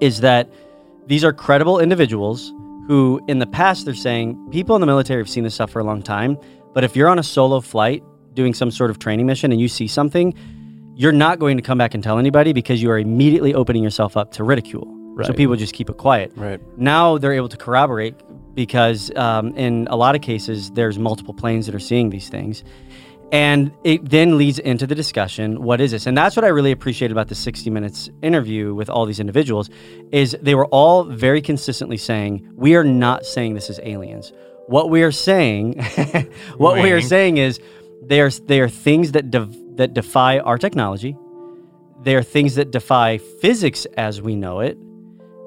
Is 0.00 0.20
that 0.20 0.48
these 1.06 1.24
are 1.24 1.32
credible 1.32 1.80
individuals 1.80 2.52
who, 2.86 3.20
in 3.28 3.40
the 3.40 3.46
past, 3.46 3.84
they're 3.84 3.94
saying 3.94 4.50
people 4.50 4.76
in 4.76 4.80
the 4.80 4.86
military 4.86 5.20
have 5.20 5.28
seen 5.28 5.44
this 5.44 5.54
stuff 5.54 5.70
for 5.70 5.80
a 5.80 5.84
long 5.84 6.02
time. 6.02 6.38
But 6.72 6.84
if 6.84 6.96
you're 6.96 7.08
on 7.08 7.18
a 7.18 7.22
solo 7.22 7.60
flight 7.60 8.02
doing 8.34 8.54
some 8.54 8.70
sort 8.70 8.90
of 8.90 8.98
training 8.98 9.26
mission 9.26 9.52
and 9.52 9.60
you 9.60 9.68
see 9.68 9.86
something, 9.86 10.34
you're 10.94 11.12
not 11.12 11.38
going 11.38 11.56
to 11.56 11.62
come 11.62 11.78
back 11.78 11.94
and 11.94 12.02
tell 12.02 12.18
anybody 12.18 12.52
because 12.52 12.82
you 12.82 12.90
are 12.90 12.98
immediately 12.98 13.54
opening 13.54 13.82
yourself 13.82 14.16
up 14.16 14.32
to 14.32 14.44
ridicule. 14.44 14.86
So 15.22 15.32
people 15.32 15.54
just 15.54 15.74
keep 15.74 15.88
it 15.88 15.96
quiet. 15.96 16.32
Right. 16.34 16.60
now 16.76 17.18
they're 17.18 17.32
able 17.32 17.48
to 17.48 17.56
corroborate 17.56 18.16
because 18.54 19.14
um, 19.16 19.54
in 19.56 19.86
a 19.88 19.96
lot 19.96 20.16
of 20.16 20.22
cases 20.22 20.72
there's 20.72 20.98
multiple 20.98 21.34
planes 21.34 21.66
that 21.66 21.74
are 21.74 21.80
seeing 21.80 22.10
these 22.10 22.28
things. 22.28 22.64
And 23.32 23.72
it 23.82 24.08
then 24.08 24.38
leads 24.38 24.58
into 24.58 24.86
the 24.86 24.94
discussion 24.94 25.62
what 25.62 25.80
is 25.80 25.90
this? 25.90 26.06
And 26.06 26.16
that's 26.16 26.36
what 26.36 26.44
i 26.44 26.48
really 26.48 26.72
appreciate 26.72 27.10
about 27.10 27.28
the 27.28 27.34
60 27.34 27.70
minutes 27.70 28.10
interview 28.22 28.74
with 28.74 28.90
all 28.90 29.06
these 29.06 29.20
individuals 29.20 29.70
is 30.12 30.36
they 30.42 30.54
were 30.54 30.66
all 30.66 31.04
very 31.04 31.40
consistently 31.40 31.96
saying 31.96 32.48
we 32.54 32.74
are 32.76 32.84
not 32.84 33.24
saying 33.24 33.54
this 33.54 33.70
is 33.70 33.80
aliens. 33.82 34.32
What 34.66 34.90
we 34.90 35.02
are 35.02 35.12
saying 35.12 35.80
what 36.56 36.82
we 36.82 36.92
are 36.92 37.00
saying 37.00 37.38
is 37.38 37.60
they 38.08 38.20
are, 38.20 38.30
they 38.30 38.60
are 38.60 38.68
things 38.68 39.12
that, 39.12 39.32
that 39.76 39.94
defy 39.94 40.38
our 40.38 40.58
technology 40.58 41.16
they 42.04 42.14
are 42.14 42.22
things 42.22 42.56
that 42.56 42.70
defy 42.70 43.18
physics 43.40 43.86
as 43.96 44.20
we 44.20 44.36
know 44.36 44.60
it 44.60 44.76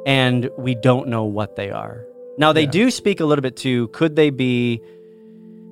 and 0.06 0.50
we 0.58 0.74
don't 0.74 1.08
know 1.08 1.24
what 1.24 1.56
they 1.56 1.70
are. 1.70 2.04
Now 2.38 2.52
they 2.52 2.64
Yeah. 2.64 2.72
do 2.72 2.92
speak 2.92 3.20
a 3.20 3.26
little 3.26 3.44
bit 3.44 3.56
to 3.58 3.88
could 3.90 4.16
they 4.16 4.32
be 4.32 4.82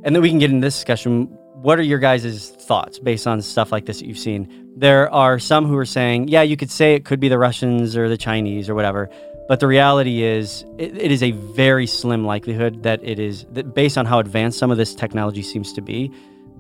and 0.04 0.16
then 0.16 0.22
we 0.22 0.30
can 0.30 0.38
get 0.38 0.52
into 0.52 0.64
this 0.64 0.76
discussion. 0.76 1.24
What 1.64 1.80
are 1.80 1.84
your 1.84 1.98
guys' 1.98 2.50
thoughts 2.52 3.00
based 3.00 3.26
on 3.26 3.42
stuff 3.42 3.72
like 3.72 3.86
this 3.88 4.00
that 4.00 4.06
you've 4.06 4.20
seen? 4.20 4.48
There 4.78 5.12
are 5.12 5.40
some 5.40 5.66
who 5.66 5.76
are 5.78 5.86
saying, 5.86 6.28
yeah, 6.28 6.44
you 6.44 6.56
could 6.56 6.70
say 6.70 6.94
it 6.94 7.06
could 7.06 7.20
be 7.20 7.30
the 7.30 7.40
Russians 7.40 7.98
or 7.98 8.08
the 8.08 8.18
Chinese 8.18 8.70
or 8.70 8.76
whatever. 8.76 9.10
But 9.48 9.60
the 9.62 9.66
reality 9.68 10.22
is, 10.22 10.64
it, 10.78 10.96
it 10.96 11.12
is 11.12 11.24
a 11.24 11.32
very 11.32 11.88
slim 11.88 12.24
likelihood 12.24 12.84
that 12.84 13.04
it 13.04 13.18
is, 13.18 13.46
that 13.54 13.74
based 13.74 13.98
on 13.98 14.06
how 14.06 14.20
advanced 14.20 14.60
some 14.60 14.70
of 14.70 14.78
this 14.78 14.94
technology 14.94 15.42
seems 15.42 15.74
to 15.74 15.82
be, 15.82 16.12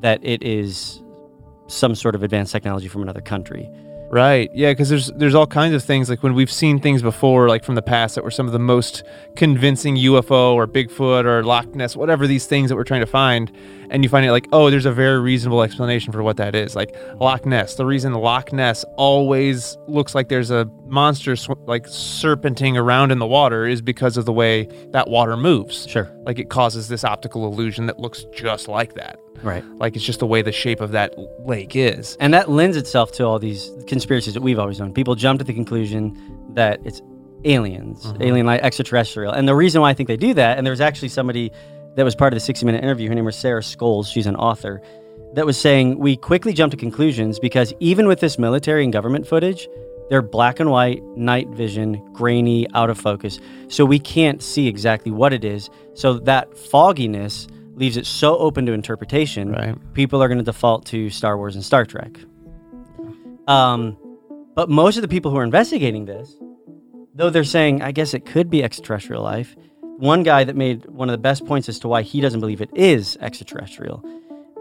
that 0.01 0.19
it 0.23 0.43
is 0.43 1.01
some 1.67 1.95
sort 1.95 2.15
of 2.15 2.23
advanced 2.23 2.51
technology 2.51 2.87
from 2.87 3.01
another 3.01 3.21
country. 3.21 3.69
Right. 4.09 4.51
Yeah, 4.53 4.71
because 4.71 4.89
there's 4.89 5.07
there's 5.13 5.33
all 5.33 5.47
kinds 5.47 5.73
of 5.73 5.83
things 5.83 6.09
like 6.09 6.21
when 6.21 6.35
we've 6.35 6.51
seen 6.51 6.79
things 6.79 7.01
before, 7.01 7.49
like 7.49 7.63
from 7.63 7.73
the 7.73 7.81
past, 7.81 8.15
that 8.15 8.23
were 8.23 8.31
some 8.31 8.45
of 8.45 8.53
the 8.53 8.59
most 8.59 9.03
convincing 9.35 9.97
UFO 9.97 10.53
or 10.53 10.67
Bigfoot 10.67 11.25
or 11.25 11.43
Loch 11.43 11.73
Ness, 11.73 11.95
whatever 11.95 12.27
these 12.27 12.45
things 12.45 12.69
that 12.69 12.75
we're 12.75 12.83
trying 12.83 13.01
to 13.01 13.07
find, 13.07 13.51
and 13.89 14.03
you 14.03 14.09
find 14.09 14.23
it 14.25 14.31
like, 14.31 14.47
oh, 14.53 14.69
there's 14.69 14.85
a 14.85 14.91
very 14.91 15.19
reasonable 15.19 15.63
explanation 15.63 16.13
for 16.13 16.21
what 16.21 16.37
that 16.37 16.53
is. 16.53 16.75
Like 16.75 16.95
Loch 17.19 17.47
Ness. 17.47 17.75
The 17.75 17.85
reason 17.85 18.13
Loch 18.13 18.53
Ness 18.53 18.85
always 18.95 19.75
looks 19.87 20.13
like 20.13 20.29
there's 20.29 20.51
a 20.51 20.69
monster 20.85 21.35
sw- 21.35 21.49
like 21.65 21.87
serpenting 21.87 22.77
around 22.77 23.11
in 23.11 23.17
the 23.17 23.27
water 23.27 23.65
is 23.65 23.81
because 23.81 24.17
of 24.17 24.25
the 24.25 24.33
way 24.33 24.65
that 24.91 25.09
water 25.09 25.35
moves. 25.35 25.87
Sure. 25.87 26.09
Like 26.25 26.37
it 26.37 26.49
causes 26.49 26.89
this 26.89 27.03
optical 27.03 27.47
illusion 27.47 27.87
that 27.87 27.99
looks 27.99 28.23
just 28.31 28.67
like 28.67 28.93
that. 28.93 29.19
Right. 29.43 29.63
Like 29.77 29.95
it's 29.95 30.05
just 30.05 30.19
the 30.19 30.27
way 30.27 30.41
the 30.41 30.51
shape 30.51 30.81
of 30.81 30.91
that 30.91 31.15
lake 31.39 31.75
is. 31.75 32.17
And 32.19 32.33
that 32.33 32.49
lends 32.49 32.77
itself 32.77 33.11
to 33.13 33.25
all 33.25 33.39
these 33.39 33.71
conspiracies 33.87 34.33
that 34.33 34.41
we've 34.41 34.59
always 34.59 34.79
known. 34.79 34.93
People 34.93 35.15
jump 35.15 35.39
to 35.39 35.43
the 35.43 35.53
conclusion 35.53 36.17
that 36.53 36.79
it's 36.85 37.01
aliens, 37.43 38.05
mm-hmm. 38.05 38.21
alien 38.21 38.45
life, 38.45 38.61
extraterrestrial. 38.61 39.31
And 39.31 39.47
the 39.47 39.55
reason 39.55 39.81
why 39.81 39.89
I 39.89 39.93
think 39.93 40.07
they 40.07 40.17
do 40.17 40.33
that, 40.33 40.57
and 40.57 40.65
there 40.65 40.71
was 40.71 40.81
actually 40.81 41.09
somebody 41.09 41.51
that 41.95 42.03
was 42.03 42.15
part 42.15 42.33
of 42.33 42.35
the 42.35 42.41
60 42.41 42.65
minute 42.65 42.83
interview, 42.83 43.07
her 43.09 43.15
name 43.15 43.25
was 43.25 43.35
Sarah 43.35 43.61
Scoles, 43.61 44.07
she's 44.11 44.27
an 44.27 44.35
author, 44.35 44.81
that 45.33 45.45
was 45.45 45.57
saying 45.57 45.99
we 45.99 46.15
quickly 46.15 46.53
jump 46.53 46.71
to 46.71 46.77
conclusions 46.77 47.39
because 47.39 47.73
even 47.79 48.07
with 48.07 48.19
this 48.19 48.39
military 48.39 48.83
and 48.83 48.91
government 48.91 49.27
footage, 49.27 49.67
they're 50.09 50.21
black 50.21 50.59
and 50.59 50.69
white, 50.69 51.03
night 51.17 51.49
vision, 51.49 52.01
grainy, 52.13 52.67
out 52.73 52.89
of 52.89 52.97
focus. 52.97 53.39
So 53.67 53.85
we 53.85 53.99
can't 53.99 54.41
see 54.41 54.67
exactly 54.67 55.11
what 55.11 55.33
it 55.33 55.43
is. 55.43 55.69
So 55.93 56.19
that 56.19 56.55
fogginess 56.57 57.47
leaves 57.75 57.97
it 57.97 58.05
so 58.05 58.37
open 58.37 58.65
to 58.65 58.73
interpretation. 58.73 59.51
Right. 59.51 59.93
People 59.93 60.23
are 60.23 60.27
going 60.27 60.37
to 60.37 60.43
default 60.43 60.85
to 60.87 61.09
Star 61.09 61.37
Wars 61.37 61.55
and 61.55 61.63
Star 61.63 61.85
Trek. 61.85 62.17
Um, 63.47 63.97
but 64.55 64.69
most 64.69 64.95
of 64.95 65.01
the 65.01 65.07
people 65.07 65.31
who 65.31 65.37
are 65.37 65.43
investigating 65.43 66.05
this, 66.05 66.35
though 67.13 67.29
they're 67.29 67.43
saying, 67.43 67.81
I 67.81 67.91
guess 67.91 68.13
it 68.13 68.25
could 68.25 68.49
be 68.49 68.63
extraterrestrial 68.63 69.21
life, 69.21 69.55
one 69.97 70.23
guy 70.23 70.43
that 70.43 70.55
made 70.55 70.85
one 70.87 71.09
of 71.09 71.13
the 71.13 71.19
best 71.19 71.45
points 71.45 71.69
as 71.69 71.79
to 71.79 71.87
why 71.87 72.01
he 72.01 72.21
doesn't 72.21 72.39
believe 72.39 72.61
it 72.61 72.69
is 72.75 73.17
extraterrestrial. 73.21 74.03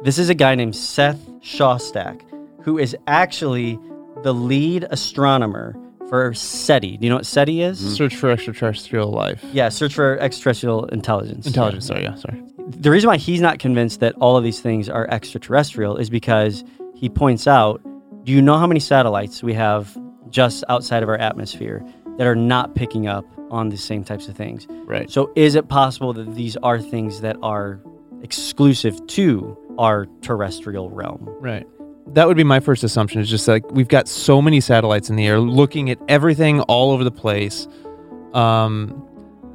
This 0.03 0.19
is 0.19 0.29
a 0.29 0.35
guy 0.35 0.55
named 0.55 0.77
Seth 0.77 1.29
Shostak, 1.41 2.21
who 2.63 2.79
is 2.79 2.97
actually 3.07 3.79
the 4.23 4.35
lead 4.35 4.87
astronomer 4.91 5.75
for 6.09 6.35
SETI. 6.35 6.97
Do 6.97 7.05
you 7.05 7.11
know 7.11 7.17
what 7.17 7.27
SETI 7.27 7.63
is? 7.63 7.81
Mm-hmm. 7.81 7.95
Search 7.95 8.17
for 8.17 8.31
extraterrestrial 8.31 9.11
life. 9.11 9.45
Yeah, 9.53 9.69
search 9.69 9.95
for 9.95 10.19
extraterrestrial 10.19 10.87
intelligence. 10.87 11.47
Intelligence. 11.47 11.87
Sorry. 11.87 12.03
Yeah. 12.03 12.15
Sorry. 12.15 12.43
The 12.69 12.91
reason 12.91 13.09
why 13.09 13.19
he's 13.19 13.41
not 13.41 13.59
convinced 13.59 14.01
that 14.01 14.15
all 14.17 14.37
of 14.37 14.45
these 14.45 14.61
things 14.61 14.89
are 14.89 15.07
extraterrestrial 15.11 15.97
is 15.97 16.09
because 16.09 16.65
he 16.95 17.09
points 17.09 17.47
out 17.47 17.83
do 18.25 18.33
you 18.33 18.41
know 18.41 18.57
how 18.57 18.67
many 18.67 18.81
satellites 18.81 19.43
we 19.43 19.53
have 19.53 19.97
just 20.31 20.65
outside 20.71 21.03
of 21.03 21.11
our 21.11 21.19
atmosphere 21.19 21.85
that 22.17 22.27
are 22.27 22.35
not 22.35 22.75
picking 22.75 23.07
up 23.07 23.27
on 23.51 23.69
the 23.69 23.77
same 23.77 24.03
types 24.03 24.29
of 24.29 24.37
things? 24.37 24.67
Right. 24.87 25.11
So, 25.11 25.31
is 25.37 25.55
it 25.55 25.69
possible 25.69 26.15
that 26.15 26.35
these 26.35 26.57
are 26.59 26.81
things 26.81 27.21
that 27.21 27.37
are 27.43 27.81
exclusive 28.23 29.07
to 29.09 29.59
our 29.79 30.07
terrestrial 30.23 30.89
realm? 30.91 31.29
Right. 31.41 31.67
That 32.09 32.29
would 32.29 32.37
be 32.37 32.45
my 32.45 32.61
first 32.61 32.85
assumption. 32.85 33.21
Is 33.21 33.31
just 33.31 33.49
like 33.49 33.69
we've 33.71 33.89
got 33.89 34.09
so 34.09 34.43
many 34.43 34.61
satellites 34.61 35.11
in 35.11 35.17
the 35.17 35.27
air, 35.27 35.41
looking 35.41 35.91
at 35.91 35.99
everything 36.09 36.61
all 36.63 36.93
over 36.93 37.05
the 37.05 37.11
place. 37.11 37.67
Um, 38.35 39.09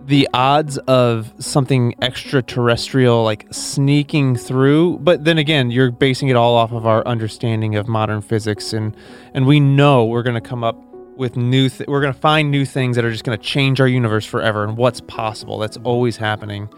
the 0.09 0.27
odds 0.33 0.79
of 0.79 1.31
something 1.37 1.93
extraterrestrial 2.01 3.23
like 3.23 3.45
sneaking 3.51 4.35
through, 4.35 4.97
but 4.99 5.23
then 5.23 5.37
again, 5.37 5.69
you're 5.69 5.91
basing 5.91 6.29
it 6.29 6.35
all 6.35 6.55
off 6.55 6.71
of 6.71 6.87
our 6.87 7.05
understanding 7.05 7.75
of 7.75 7.87
modern 7.87 8.21
physics, 8.21 8.73
and 8.73 8.97
and 9.35 9.45
we 9.45 9.59
know 9.59 10.05
we're 10.05 10.23
going 10.23 10.41
to 10.41 10.49
come 10.49 10.63
up 10.63 10.75
with 11.15 11.37
new. 11.37 11.69
Th- 11.69 11.87
we're 11.87 12.01
going 12.01 12.13
to 12.13 12.19
find 12.19 12.49
new 12.49 12.65
things 12.65 12.95
that 12.95 13.05
are 13.05 13.11
just 13.11 13.23
going 13.23 13.37
to 13.37 13.43
change 13.43 13.79
our 13.79 13.87
universe 13.87 14.25
forever, 14.25 14.63
and 14.63 14.77
what's 14.77 14.99
possible. 15.01 15.59
That's 15.59 15.77
always 15.83 16.17
happening. 16.17 16.69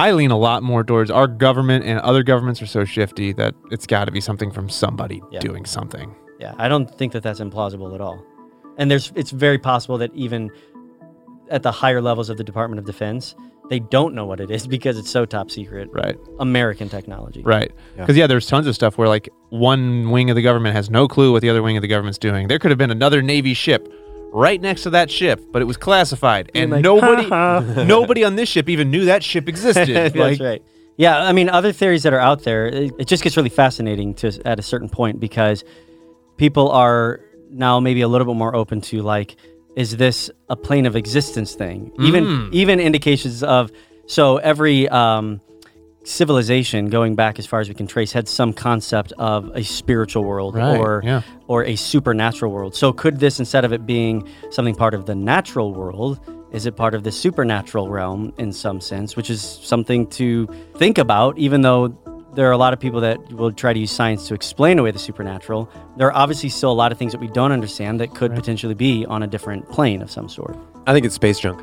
I 0.00 0.12
lean 0.12 0.30
a 0.30 0.38
lot 0.38 0.62
more 0.62 0.82
towards 0.82 1.10
our 1.10 1.26
government 1.26 1.84
and 1.84 2.00
other 2.00 2.22
governments 2.22 2.62
are 2.62 2.66
so 2.66 2.86
shifty 2.86 3.34
that 3.34 3.54
it's 3.70 3.86
got 3.86 4.06
to 4.06 4.10
be 4.10 4.20
something 4.22 4.50
from 4.50 4.70
somebody 4.70 5.20
Yeah. 5.30 5.40
doing 5.40 5.66
something. 5.66 6.14
Yeah, 6.38 6.54
I 6.56 6.68
don't 6.68 6.90
think 6.90 7.12
that 7.12 7.22
that's 7.22 7.38
implausible 7.38 7.94
at 7.94 8.00
all. 8.00 8.24
And 8.78 8.90
there's 8.90 9.12
it's 9.14 9.30
very 9.30 9.58
possible 9.58 9.98
that 9.98 10.10
even 10.14 10.50
at 11.50 11.62
the 11.62 11.70
higher 11.70 12.00
levels 12.00 12.30
of 12.30 12.38
the 12.38 12.44
Department 12.44 12.78
of 12.78 12.86
Defense, 12.86 13.34
they 13.68 13.78
don't 13.78 14.14
know 14.14 14.24
what 14.24 14.40
it 14.40 14.50
is 14.50 14.66
because 14.76 14.96
it's 14.96 15.10
so 15.10 15.26
top 15.26 15.50
secret. 15.50 15.90
Right. 15.92 16.16
American 16.38 16.88
technology. 16.88 17.42
Right. 17.42 17.70
Yeah. 17.70 18.02
Because 18.02 18.16
yeah. 18.16 18.26
there's 18.26 18.46
tons 18.46 18.66
of 18.66 18.74
stuff 18.74 18.96
where 18.96 19.06
like 19.06 19.28
one 19.50 20.10
wing 20.10 20.30
of 20.30 20.36
the 20.36 20.42
government 20.42 20.74
has 20.76 20.88
no 20.88 21.08
clue 21.08 21.30
what 21.30 21.42
the 21.42 21.50
other 21.50 21.62
wing 21.62 21.76
of 21.76 21.82
the 21.82 21.88
government's 21.88 22.18
doing. 22.18 22.48
There 22.48 22.58
could 22.58 22.70
have 22.70 22.78
been 22.78 22.90
another 22.90 23.20
Navy 23.20 23.52
ship 23.52 23.86
right 24.32 24.60
next 24.60 24.82
to 24.84 24.90
that 24.90 25.10
ship, 25.10 25.40
but 25.52 25.60
it 25.62 25.64
was 25.64 25.76
classified, 25.76 26.50
and 26.54 26.70
like, 26.70 26.82
nobody 26.82 27.28
nobody 27.84 28.24
on 28.24 28.36
this 28.36 28.48
ship 28.48 28.68
even 28.68 28.90
knew 28.90 29.06
that 29.06 29.22
ship 29.22 29.48
existed. 29.54 29.88
That's 29.94 30.14
like, 30.14 30.40
right. 30.40 30.62
Yeah, 30.96 31.18
I 31.22 31.32
mean, 31.32 31.48
other 31.48 31.72
theories 31.72 32.02
that 32.02 32.12
are 32.12 32.18
out 32.20 32.42
there, 32.42 32.66
it, 32.66 32.92
it 32.98 33.06
just 33.06 33.22
gets 33.22 33.36
really 33.36 33.48
fascinating 33.48 34.12
to 34.14 34.38
at 34.44 34.58
a 34.58 34.62
certain 34.62 34.88
point 34.90 35.18
because 35.18 35.64
people 36.36 36.70
are 36.70 37.20
now 37.50 37.80
maybe 37.80 38.02
a 38.02 38.08
little 38.08 38.26
bit 38.26 38.36
more 38.36 38.54
open 38.54 38.80
to 38.82 39.00
like, 39.02 39.36
is 39.76 39.96
this 39.96 40.30
a 40.48 40.56
plane 40.56 40.84
of 40.86 40.96
existence 40.96 41.54
thing? 41.54 41.90
Even 42.00 42.24
Mm. 42.24 42.52
even 42.52 42.80
indications 42.80 43.42
of 43.42 43.70
so 44.06 44.36
every 44.38 44.88
um, 44.88 45.40
civilization 46.04 46.88
going 46.88 47.14
back 47.14 47.38
as 47.38 47.46
far 47.46 47.60
as 47.60 47.68
we 47.68 47.74
can 47.74 47.86
trace 47.86 48.12
had 48.12 48.28
some 48.28 48.52
concept 48.52 49.12
of 49.18 49.50
a 49.54 49.62
spiritual 49.62 50.24
world 50.24 50.54
Right, 50.54 50.78
or 50.78 51.02
yeah. 51.04 51.22
or 51.46 51.64
a 51.64 51.76
supernatural 51.76 52.52
world. 52.52 52.74
So 52.74 52.92
could 52.92 53.20
this 53.20 53.38
instead 53.38 53.64
of 53.64 53.72
it 53.72 53.86
being 53.86 54.26
something 54.50 54.74
part 54.74 54.94
of 54.94 55.06
the 55.06 55.14
natural 55.14 55.74
world, 55.74 56.20
is 56.52 56.66
it 56.66 56.76
part 56.76 56.94
of 56.94 57.04
the 57.04 57.12
supernatural 57.12 57.88
realm 57.88 58.32
in 58.38 58.52
some 58.52 58.80
sense, 58.80 59.16
which 59.16 59.30
is 59.30 59.42
something 59.42 60.06
to 60.08 60.48
think 60.76 60.98
about 60.98 61.38
even 61.38 61.60
though 61.62 61.88
there 62.34 62.46
are 62.48 62.52
a 62.52 62.56
lot 62.58 62.72
of 62.72 62.78
people 62.78 63.00
that 63.00 63.32
will 63.32 63.52
try 63.52 63.72
to 63.72 63.78
use 63.78 63.90
science 63.90 64.28
to 64.28 64.34
explain 64.34 64.78
away 64.78 64.90
the 64.92 64.98
supernatural. 64.98 65.68
There 65.96 66.06
are 66.06 66.14
obviously 66.14 66.48
still 66.48 66.70
a 66.70 66.74
lot 66.74 66.92
of 66.92 66.98
things 66.98 67.12
that 67.12 67.20
we 67.20 67.26
don't 67.28 67.50
understand 67.50 68.00
that 68.00 68.14
could 68.14 68.34
potentially 68.34 68.74
be 68.74 69.04
on 69.06 69.22
a 69.22 69.26
different 69.26 69.68
plane 69.68 70.00
of 70.00 70.10
some 70.10 70.28
sort. 70.28 70.56
I 70.86 70.92
think 70.92 71.04
it's 71.04 71.16
space 71.16 71.40
junk. 71.40 71.60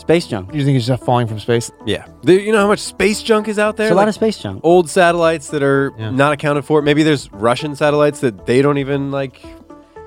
Space 0.00 0.26
junk. 0.26 0.54
You 0.54 0.64
think 0.64 0.76
it's 0.78 0.86
just 0.86 1.04
falling 1.04 1.26
from 1.26 1.38
space? 1.38 1.70
Yeah. 1.84 2.06
The- 2.22 2.40
you 2.40 2.52
know 2.52 2.58
how 2.60 2.68
much 2.68 2.78
space 2.78 3.22
junk 3.22 3.48
is 3.48 3.58
out 3.58 3.76
there? 3.76 3.84
There's 3.86 3.92
a 3.92 3.96
lot 3.96 4.02
Like, 4.02 4.08
of 4.08 4.14
space 4.14 4.38
junk. 4.38 4.60
old 4.64 4.88
satellites 4.88 5.48
that 5.50 5.62
are 5.62 5.92
Yeah. 5.98 6.10
not 6.10 6.32
accounted 6.32 6.64
for. 6.64 6.80
Maybe 6.80 7.02
there's 7.02 7.30
Russian 7.32 7.76
satellites 7.76 8.20
that 8.20 8.46
they 8.46 8.62
don't 8.62 8.78
even 8.78 9.10
like 9.10 9.40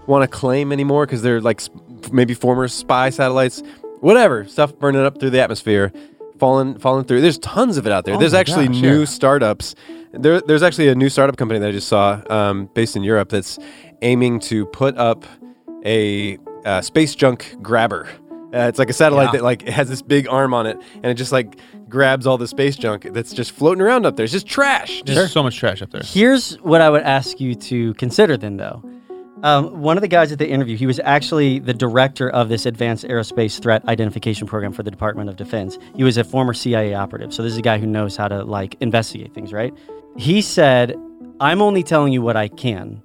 want 0.07 0.23
to 0.23 0.27
claim 0.27 0.71
anymore 0.71 1.05
because 1.05 1.21
they're 1.21 1.39
like 1.39 1.61
sp- 1.61 1.77
maybe 2.11 2.33
former 2.33 2.67
spy 2.67 3.11
satellites. 3.11 3.61
Whatever 4.01 4.45
stuff 4.45 4.77
burning 4.79 5.01
up 5.05 5.19
through 5.19 5.29
the 5.29 5.39
atmosphere, 5.41 5.93
falling 6.39 6.79
falling 6.79 7.05
through. 7.05 7.21
There's 7.21 7.37
tons 7.37 7.77
of 7.77 7.85
it 7.85 7.93
out 7.93 8.03
there. 8.05 8.15
Oh 8.15 8.19
there's 8.19 8.33
my 8.33 8.39
actually 8.39 8.67
gosh, 8.69 8.81
new 8.81 8.99
yeah. 9.01 9.05
startups. 9.05 9.75
There, 10.11 10.41
there's 10.41 10.63
actually 10.63 10.87
a 10.89 10.95
new 10.95 11.09
startup 11.09 11.37
company 11.37 11.59
that 11.59 11.69
I 11.69 11.71
just 11.71 11.87
saw 11.87 12.19
um, 12.31 12.67
based 12.73 12.95
in 12.95 13.03
Europe 13.03 13.29
that's 13.29 13.59
aiming 14.01 14.39
to 14.41 14.65
put 14.65 14.97
up 14.97 15.23
a 15.85 16.37
uh, 16.65 16.81
space 16.81 17.13
junk 17.15 17.55
grabber. 17.61 18.07
Uh, 18.53 18.67
it's 18.67 18.77
like 18.77 18.89
a 18.89 18.93
satellite 18.93 19.27
Yeah. 19.29 19.31
that 19.39 19.43
like 19.43 19.67
has 19.67 19.89
this 19.89 20.01
big 20.01 20.27
arm 20.27 20.53
on 20.53 20.67
it, 20.67 20.77
and 20.95 21.05
it 21.05 21.15
just 21.15 21.31
like 21.31 21.57
grabs 21.89 22.27
all 22.27 22.37
the 22.37 22.47
space 22.47 22.75
junk 22.75 23.07
that's 23.11 23.33
just 23.33 23.51
floating 23.51 23.81
around 23.81 24.05
up 24.05 24.15
there. 24.15 24.23
It's 24.23 24.33
just 24.33 24.47
trash. 24.47 25.01
Just 25.03 25.17
Just 25.17 25.33
so 25.33 25.41
much 25.43 25.57
trash 25.57 25.81
up 25.81 25.89
there. 25.91 26.01
Here's 26.03 26.55
what 26.61 26.81
I 26.81 26.89
would 26.89 27.03
ask 27.03 27.39
you 27.39 27.55
to 27.55 27.93
consider 27.95 28.37
then, 28.37 28.57
though. 28.57 28.83
Um, 29.43 29.81
one 29.81 29.97
of 29.97 30.01
the 30.01 30.07
guys 30.07 30.31
at 30.31 30.39
the 30.39 30.47
interview, 30.47 30.77
he 30.77 30.85
was 30.85 31.01
actually 31.03 31.59
the 31.59 31.73
director 31.73 32.29
of 32.29 32.47
this 32.47 32.65
Advanced 32.65 33.03
Aerospace 33.05 33.59
Threat 33.61 33.83
Identification 33.89 34.47
Program 34.47 34.71
for 34.71 34.83
the 34.83 34.91
Department 34.91 35.29
of 35.29 35.35
Defense. 35.35 35.77
He 35.95 36.03
was 36.05 36.17
a 36.17 36.23
former 36.23 36.53
CIA 36.53 36.93
operative, 36.93 37.33
so 37.33 37.43
this 37.43 37.51
is 37.51 37.57
a 37.57 37.61
guy 37.61 37.77
who 37.77 37.85
knows 37.85 38.15
how 38.15 38.29
to 38.29 38.43
like 38.45 38.75
investigate 38.79 39.33
things, 39.33 39.51
right? 39.51 39.73
He 40.17 40.41
said, 40.41 40.95
"I'm 41.41 41.61
only 41.61 41.83
telling 41.83 42.13
you 42.13 42.21
what 42.21 42.37
I 42.37 42.47
can, 42.47 43.01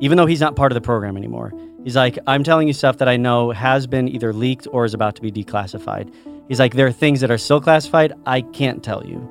even 0.00 0.18
though 0.18 0.26
he's 0.26 0.40
not 0.40 0.54
part 0.54 0.70
of 0.70 0.74
the 0.74 0.80
program 0.82 1.16
anymore." 1.16 1.52
He's 1.84 1.96
like, 1.96 2.18
"I'm 2.26 2.44
telling 2.44 2.66
you 2.68 2.74
stuff 2.74 2.98
that 2.98 3.08
I 3.08 3.16
know 3.16 3.50
has 3.50 3.86
been 3.86 4.08
either 4.08 4.32
leaked 4.32 4.66
or 4.72 4.84
is 4.84 4.94
about 4.94 5.16
to 5.16 5.22
be 5.22 5.32
declassified." 5.32 6.12
He's 6.48 6.58
like, 6.58 6.74
"There 6.74 6.86
are 6.86 6.92
things 6.92 7.20
that 7.20 7.30
are 7.30 7.38
still 7.38 7.60
classified 7.60 8.12
I 8.26 8.42
can't 8.42 8.82
tell 8.82 9.04
you." 9.06 9.28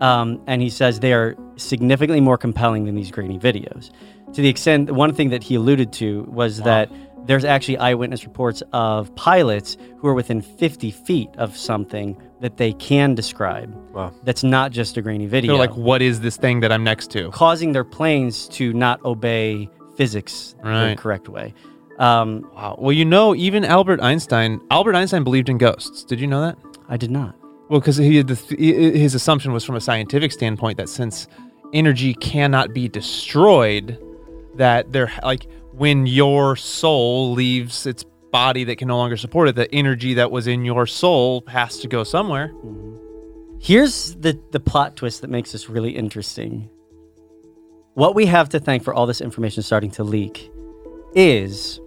Um, 0.00 0.40
and 0.46 0.60
he 0.62 0.70
says 0.70 1.00
they 1.00 1.12
are 1.12 1.36
significantly 1.56 2.20
more 2.20 2.36
compelling 2.38 2.86
than 2.86 2.94
these 2.96 3.10
grainy 3.10 3.38
videos. 3.38 3.90
To 4.32 4.40
the 4.40 4.48
extent, 4.48 4.90
one 4.90 5.12
thing 5.14 5.30
that 5.30 5.42
he 5.44 5.54
alluded 5.54 5.92
to 5.94 6.22
was 6.22 6.58
that 6.62 6.90
there's 7.26 7.44
actually 7.44 7.78
eyewitness 7.78 8.24
reports 8.24 8.62
of 8.72 9.14
pilots 9.14 9.76
who 9.98 10.08
are 10.08 10.14
within 10.14 10.40
50 10.40 10.90
feet 10.90 11.28
of 11.38 11.56
something 11.56 12.20
that 12.40 12.56
they 12.56 12.72
can 12.72 13.14
describe. 13.14 13.72
Wow. 13.92 14.12
That's 14.24 14.42
not 14.42 14.72
just 14.72 14.96
a 14.96 15.02
grainy 15.02 15.26
video. 15.26 15.52
They're 15.52 15.66
like, 15.66 15.76
what 15.76 16.02
is 16.02 16.20
this 16.20 16.36
thing 16.36 16.60
that 16.60 16.72
I'm 16.72 16.82
next 16.82 17.10
to? 17.12 17.30
causing 17.30 17.72
their 17.72 17.84
planes 17.84 18.48
to 18.48 18.72
not 18.72 19.04
obey 19.04 19.68
physics 19.96 20.56
the 20.62 20.96
correct 20.98 21.28
way. 21.28 21.54
Um, 22.02 22.50
Wow. 22.54 22.76
Well, 22.78 22.92
you 22.92 23.04
know, 23.04 23.34
even 23.34 23.64
Albert 23.64 24.00
Einstein, 24.00 24.60
Albert 24.70 24.94
Einstein 24.94 25.24
believed 25.24 25.48
in 25.48 25.56
ghosts. 25.56 26.04
Did 26.04 26.20
you 26.20 26.26
know 26.26 26.40
that? 26.42 26.58
I 26.88 26.96
did 26.96 27.10
not. 27.10 27.36
Well, 27.68 27.80
because 27.80 27.96
he 27.96 28.22
th- 28.22 28.38
his 28.58 29.14
assumption 29.14 29.52
was 29.52 29.64
from 29.64 29.76
a 29.76 29.80
scientific 29.80 30.32
standpoint 30.32 30.76
that 30.78 30.88
since 30.88 31.28
energy 31.72 32.12
cannot 32.14 32.74
be 32.74 32.88
destroyed, 32.88 33.98
that 34.56 34.92
there 34.92 35.12
like 35.22 35.46
when 35.72 36.06
your 36.06 36.56
soul 36.56 37.32
leaves 37.32 37.86
its 37.86 38.04
body 38.32 38.64
that 38.64 38.76
can 38.76 38.88
no 38.88 38.96
longer 38.96 39.16
support 39.16 39.48
it, 39.48 39.54
the 39.54 39.72
energy 39.74 40.14
that 40.14 40.30
was 40.30 40.46
in 40.46 40.64
your 40.64 40.86
soul 40.86 41.44
has 41.46 41.78
to 41.78 41.88
go 41.88 42.02
somewhere. 42.02 42.52
Here's 43.60 44.16
the, 44.16 44.38
the 44.50 44.58
plot 44.58 44.96
twist 44.96 45.20
that 45.20 45.30
makes 45.30 45.52
this 45.52 45.68
really 45.68 45.92
interesting. 45.92 46.68
What 47.94 48.14
we 48.14 48.26
have 48.26 48.48
to 48.50 48.58
thank 48.58 48.82
for 48.82 48.92
all 48.92 49.06
this 49.06 49.20
information 49.20 49.62
starting 49.62 49.90
to 49.92 50.02
leak 50.02 50.50
is 51.14 51.78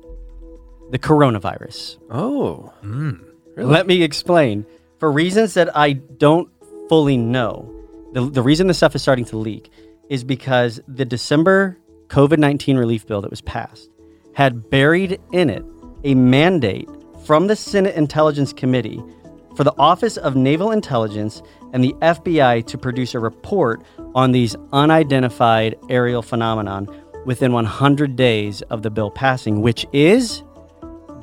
the 0.92 1.00
coronavirus. 1.00 1.98
Oh, 2.10 2.74
mm. 2.84 3.24
Let 3.58 3.88
me 3.88 4.04
explain. 4.04 4.66
For 5.00 5.12
reasons 5.12 5.54
that 5.56 5.76
I 5.76 5.94
don't 5.94 6.50
fully 6.90 7.18
know, 7.18 7.72
the, 8.14 8.30
the 8.30 8.42
reason 8.42 8.68
the 8.68 8.74
stuff 8.74 8.96
is 8.96 9.02
starting 9.02 9.26
to 9.26 9.38
leak 9.38 9.72
is 10.10 10.24
because 10.24 10.80
the 10.88 11.06
December 11.06 11.78
COVID 12.08 12.38
19 12.38 12.78
relief 12.78 13.08
bill 13.08 13.22
that 13.22 13.30
was 13.30 13.42
passed 13.42 13.90
had 14.34 14.70
buried 14.70 15.20
in 15.32 15.50
it 15.50 15.66
a 16.04 16.14
mandate 16.16 16.88
from 17.26 17.48
the 17.48 17.56
Senate 17.56 17.96
Intelligence 17.96 18.54
Committee 18.54 19.02
for 19.56 19.64
the 19.64 19.74
Office 19.78 20.18
of 20.18 20.36
Naval 20.36 20.72
Intelligence 20.72 21.42
and 21.74 21.84
the 21.84 21.94
FBI 22.02 22.66
to 22.68 22.78
produce 22.78 23.16
a 23.16 23.20
report 23.20 23.84
on 24.14 24.32
these 24.32 24.56
unidentified 24.72 25.76
aerial 25.90 26.22
phenomenon 26.22 26.88
within 27.26 27.52
100 27.52 28.16
days 28.16 28.62
of 28.64 28.84
the 28.84 28.92
bill 28.92 29.10
passing, 29.10 29.62
which 29.62 29.86
is 29.92 30.44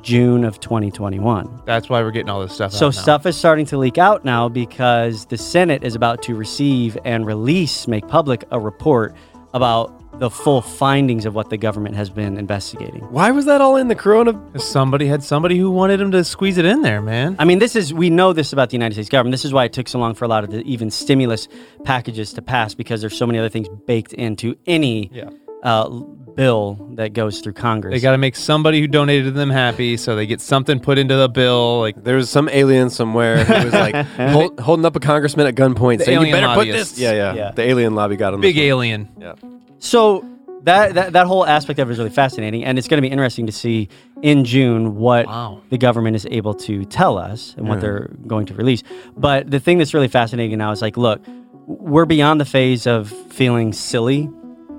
June 0.03 0.43
of 0.43 0.59
2021. 0.59 1.63
That's 1.65 1.89
why 1.89 2.01
we're 2.01 2.11
getting 2.11 2.29
all 2.29 2.41
this 2.41 2.53
stuff. 2.53 2.71
So 2.73 2.87
out 2.87 2.95
now. 2.95 3.01
stuff 3.01 3.25
is 3.25 3.37
starting 3.37 3.65
to 3.67 3.77
leak 3.77 3.97
out 3.97 4.23
now 4.23 4.49
because 4.49 5.25
the 5.25 5.37
Senate 5.37 5.83
is 5.83 5.95
about 5.95 6.21
to 6.23 6.35
receive 6.35 6.97
and 7.05 7.25
release, 7.25 7.87
make 7.87 8.07
public 8.07 8.43
a 8.51 8.59
report 8.59 9.15
about 9.53 9.99
the 10.19 10.29
full 10.29 10.61
findings 10.61 11.25
of 11.25 11.33
what 11.33 11.49
the 11.49 11.57
government 11.57 11.95
has 11.95 12.09
been 12.09 12.37
investigating. 12.37 13.01
why 13.11 13.31
was 13.31 13.45
that 13.45 13.61
all 13.61 13.77
in 13.77 13.87
the 13.87 13.95
Corona? 13.95 14.39
Somebody 14.59 15.07
had 15.07 15.23
somebody 15.23 15.57
who 15.57 15.71
wanted 15.71 15.99
him 15.99 16.11
to 16.11 16.23
squeeze 16.23 16.59
it 16.59 16.65
in 16.65 16.83
there, 16.83 17.01
man. 17.01 17.35
I 17.39 17.45
mean, 17.45 17.57
this 17.57 17.75
is 17.75 17.93
we 17.93 18.11
know 18.11 18.31
this 18.31 18.53
about 18.53 18.69
the 18.69 18.75
United 18.75 18.93
States 18.93 19.09
government. 19.09 19.33
This 19.33 19.43
is 19.43 19.53
why 19.53 19.65
it 19.65 19.73
took 19.73 19.87
so 19.87 19.97
long 19.97 20.13
for 20.13 20.25
a 20.25 20.27
lot 20.27 20.43
of 20.43 20.51
the 20.51 20.61
even 20.63 20.91
stimulus 20.91 21.47
packages 21.83 22.31
to 22.33 22.43
pass 22.43 22.75
because 22.75 23.01
there's 23.01 23.17
so 23.17 23.25
many 23.25 23.39
other 23.39 23.49
things 23.49 23.67
baked 23.87 24.13
into 24.13 24.55
any 24.67 25.09
Yeah. 25.11 25.29
Uh, 25.63 25.89
bill 25.89 26.75
that 26.95 27.13
goes 27.13 27.39
through 27.41 27.53
Congress. 27.53 27.93
They 27.93 27.99
got 28.01 28.11
to 28.13 28.17
make 28.17 28.35
somebody 28.35 28.79
who 28.81 28.87
donated 28.87 29.25
to 29.25 29.31
them 29.31 29.49
happy, 29.49 29.97
so 29.97 30.15
they 30.15 30.25
get 30.25 30.41
something 30.41 30.79
put 30.79 30.97
into 30.97 31.15
the 31.15 31.29
bill. 31.29 31.79
Like 31.81 32.03
There 32.03 32.15
was 32.15 32.29
some 32.29 32.49
alien 32.49 32.89
somewhere 32.89 33.43
who 33.43 33.65
was 33.65 33.73
like 33.73 33.95
hold, 34.17 34.59
holding 34.59 34.85
up 34.85 34.95
a 34.95 34.99
congressman 34.99 35.47
at 35.47 35.55
gunpoint, 35.55 35.99
The 35.99 36.05
saying, 36.05 36.19
"You 36.21 36.27
alien 36.27 36.41
better 36.43 36.53
put 36.55 36.67
this." 36.67 36.97
Yeah, 36.97 37.11
yeah, 37.13 37.33
Yeah. 37.33 37.51
The 37.51 37.61
alien 37.63 37.95
lobby 37.95 38.15
got 38.15 38.33
him. 38.33 38.41
big 38.41 38.55
this 38.55 38.61
one. 38.61 38.67
alien. 38.67 39.09
Yeah. 39.19 39.33
So 39.79 40.25
that, 40.63 40.93
that 40.95 41.13
that 41.13 41.27
whole 41.27 41.45
aspect 41.45 41.77
of 41.79 41.89
it 41.89 41.91
is 41.91 41.97
really 41.99 42.09
fascinating, 42.09 42.63
and 42.65 42.77
it's 42.79 42.87
going 42.87 42.97
to 42.97 43.07
be 43.07 43.11
interesting 43.11 43.45
to 43.45 43.51
see 43.51 43.89
in 44.21 44.45
June 44.45 44.95
what 44.95 45.27
Wow. 45.27 45.61
the 45.69 45.77
government 45.77 46.15
is 46.15 46.25
able 46.31 46.53
to 46.55 46.85
tell 46.85 47.17
us 47.17 47.53
and 47.57 47.67
what 47.67 47.81
they're 47.81 48.09
going 48.25 48.45
to 48.47 48.53
release. 48.53 48.81
But 49.17 49.51
the 49.51 49.59
thing 49.59 49.77
that's 49.77 49.93
really 49.93 50.07
fascinating 50.07 50.57
now 50.57 50.71
is 50.71 50.81
like, 50.81 50.95
look, 50.95 51.21
we're 51.67 52.05
beyond 52.05 52.39
the 52.39 52.45
phase 52.45 52.87
of 52.87 53.09
feeling 53.31 53.73
silly 53.73 54.29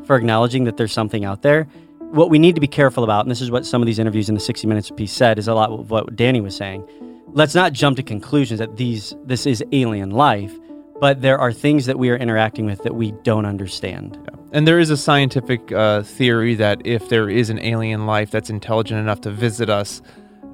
for 0.07 0.17
acknowledging 0.17 0.65
that 0.65 0.77
there's 0.77 0.93
something 0.93 1.25
out 1.25 1.43
there. 1.43 1.65
What 1.99 2.31
we 2.31 2.39
need 2.39 2.55
to 2.55 2.61
be 2.61 2.69
careful 2.69 3.05
about, 3.05 3.25
and 3.25 3.31
this 3.31 3.41
is 3.41 3.51
what 3.51 3.67
some 3.67 3.83
of 3.83 3.87
these 3.87 3.99
interviews 3.99 4.29
in 4.29 4.35
the 4.35 4.41
60 4.41 4.67
Minutes 4.67 4.91
piece 4.91 5.13
said, 5.13 5.39
is 5.39 5.49
a 5.49 5.55
lot 5.55 5.71
of 5.71 5.91
what 5.91 6.15
Danny 6.15 6.41
was 6.41 6.57
saying. 6.57 6.89
Let's 7.29 7.55
not 7.55 7.73
jump 7.73 7.97
to 7.97 8.03
conclusions 8.03 8.61
that 8.61 8.77
these 8.77 9.15
this 9.25 9.47
is 9.47 9.65
alien 9.73 10.11
life, 10.11 10.53
but 11.01 11.23
there 11.23 11.39
are 11.39 11.53
things 11.53 11.87
that 11.87 11.99
we 11.99 12.11
are 12.11 12.17
interacting 12.17 12.67
with 12.67 12.83
that 12.85 12.95
we 12.95 13.13
don't 13.23 13.45
understand. 13.45 14.19
And 14.53 14.69
there 14.69 14.79
is 14.79 14.91
a 14.91 14.97
scientific 14.97 15.73
uh, 15.73 16.03
theory 16.03 16.55
that 16.55 16.81
if 16.87 17.09
there 17.09 17.29
is 17.29 17.51
an 17.51 17.59
alien 17.59 18.07
life 18.07 18.31
that's 18.31 18.51
intelligent 18.51 19.01
enough 19.01 19.21
to 19.23 19.31
visit 19.31 19.69
us, 19.69 20.01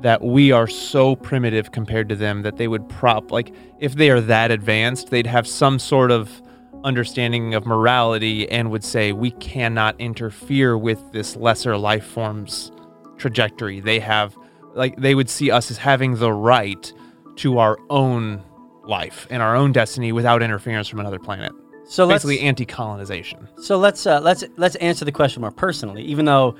that 0.00 0.22
we 0.22 0.50
are 0.52 0.66
so 0.66 1.14
primitive 1.16 1.72
compared 1.72 2.08
to 2.08 2.16
them 2.16 2.42
that 2.42 2.56
they 2.56 2.68
would 2.68 2.88
prop 2.88 3.30
like 3.30 3.54
if 3.78 3.96
they 3.96 4.10
are 4.10 4.20
that 4.20 4.50
advanced, 4.50 5.10
they'd 5.10 5.26
have 5.26 5.46
some 5.46 5.78
sort 5.78 6.10
of 6.10 6.40
understanding 6.84 7.54
of 7.54 7.66
morality 7.66 8.48
and 8.50 8.70
would 8.70 8.84
say 8.84 9.12
we 9.12 9.30
cannot 9.32 9.94
interfere 9.98 10.76
with 10.76 11.12
this 11.12 11.36
lesser 11.36 11.76
life 11.76 12.04
form's 12.04 12.72
trajectory. 13.16 13.80
They 13.80 14.00
have 14.00 14.36
like 14.74 14.96
they 14.96 15.14
would 15.14 15.28
see 15.28 15.50
us 15.50 15.70
as 15.70 15.78
having 15.78 16.16
the 16.16 16.32
right 16.32 16.92
to 17.36 17.58
our 17.58 17.78
own 17.90 18.42
life 18.84 19.26
and 19.30 19.42
our 19.42 19.56
own 19.56 19.72
destiny 19.72 20.12
without 20.12 20.42
interference 20.42 20.88
from 20.88 21.00
another 21.00 21.18
planet. 21.18 21.52
So 21.84 22.04
let's 22.06 22.24
Basically 22.24 22.46
anti-colonization. 22.46 23.48
So 23.62 23.76
let's 23.76 24.06
uh, 24.06 24.20
let's 24.20 24.44
let's 24.56 24.76
answer 24.76 25.04
the 25.04 25.12
question 25.12 25.40
more 25.40 25.50
personally, 25.50 26.02
even 26.02 26.24
though 26.24 26.54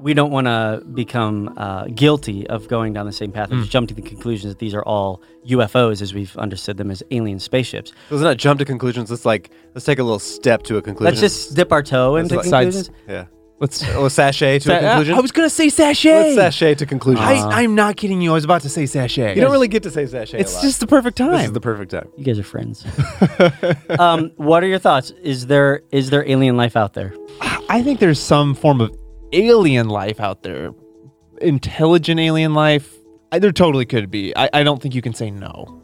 we 0.00 0.14
don't 0.14 0.30
want 0.30 0.46
to 0.46 0.82
become 0.94 1.52
uh, 1.56 1.84
guilty 1.94 2.46
of 2.48 2.68
going 2.68 2.92
down 2.92 3.06
the 3.06 3.12
same 3.12 3.32
path 3.32 3.50
and 3.50 3.60
just 3.60 3.70
jump 3.72 3.88
to 3.88 3.94
the 3.94 4.02
conclusion 4.02 4.48
that 4.48 4.58
these 4.58 4.74
are 4.74 4.82
all 4.84 5.20
UFOs 5.46 6.00
as 6.02 6.14
we've 6.14 6.36
understood 6.38 6.76
them 6.76 6.90
as 6.90 7.02
alien 7.10 7.38
spaceships. 7.38 7.90
So 8.08 8.14
let's 8.16 8.22
not 8.24 8.36
jump 8.38 8.58
to 8.60 8.64
conclusions. 8.64 9.10
Let's 9.10 9.24
like 9.26 9.50
let's 9.74 9.84
take 9.84 9.98
a 9.98 10.02
little 10.02 10.18
step 10.18 10.62
to 10.64 10.76
a 10.78 10.82
conclusion. 10.82 11.04
Let's 11.14 11.20
just 11.20 11.54
dip 11.54 11.70
our 11.72 11.82
toe 11.82 12.16
into 12.16 12.36
like 12.36 12.44
sides- 12.46 12.88
conclusions. 12.88 13.08
yeah. 13.08 13.24
Let's 13.60 13.82
A 13.82 13.86
little 13.88 14.08
sachet 14.08 14.60
to 14.60 14.74
a 14.74 14.80
conclusion. 14.80 15.14
I 15.16 15.20
was 15.20 15.32
gonna 15.32 15.50
say 15.50 15.68
sachet. 15.68 16.34
Let's 16.34 16.34
sachet 16.36 16.76
to 16.76 16.86
conclusions. 16.86 17.26
I, 17.28 17.62
I'm 17.62 17.74
not 17.74 17.98
kidding 17.98 18.22
you. 18.22 18.30
I 18.30 18.32
was 18.32 18.44
about 18.44 18.62
to 18.62 18.70
say 18.70 18.86
sachet. 18.86 19.34
you 19.34 19.42
don't 19.42 19.52
really 19.52 19.68
get 19.68 19.82
to 19.82 19.90
say 19.90 20.06
sachet. 20.06 20.38
a 20.38 20.40
It's 20.40 20.54
lot. 20.54 20.62
just 20.62 20.80
the 20.80 20.86
perfect 20.86 21.18
time. 21.18 21.32
this 21.32 21.44
is 21.44 21.52
the 21.52 21.60
perfect 21.60 21.90
time. 21.90 22.08
You 22.16 22.24
guys 22.24 22.38
are 22.38 22.42
friends. 22.42 22.86
um, 23.98 24.32
what 24.36 24.64
are 24.64 24.66
your 24.66 24.78
thoughts? 24.78 25.10
Is 25.22 25.46
there 25.46 25.82
is 25.90 26.08
there 26.08 26.26
alien 26.26 26.56
life 26.56 26.74
out 26.74 26.94
there? 26.94 27.12
I 27.68 27.82
think 27.82 28.00
there's 28.00 28.18
some 28.18 28.54
form 28.54 28.80
of 28.80 28.96
alien 29.32 29.88
life 29.88 30.20
out 30.20 30.42
there, 30.42 30.72
intelligent 31.40 32.20
alien 32.20 32.54
life. 32.54 32.94
I, 33.32 33.38
there 33.38 33.52
totally 33.52 33.86
could 33.86 34.10
be. 34.10 34.36
I, 34.36 34.50
I 34.52 34.62
don't 34.62 34.82
think 34.82 34.94
you 34.94 35.02
can 35.02 35.14
say 35.14 35.30
no. 35.30 35.76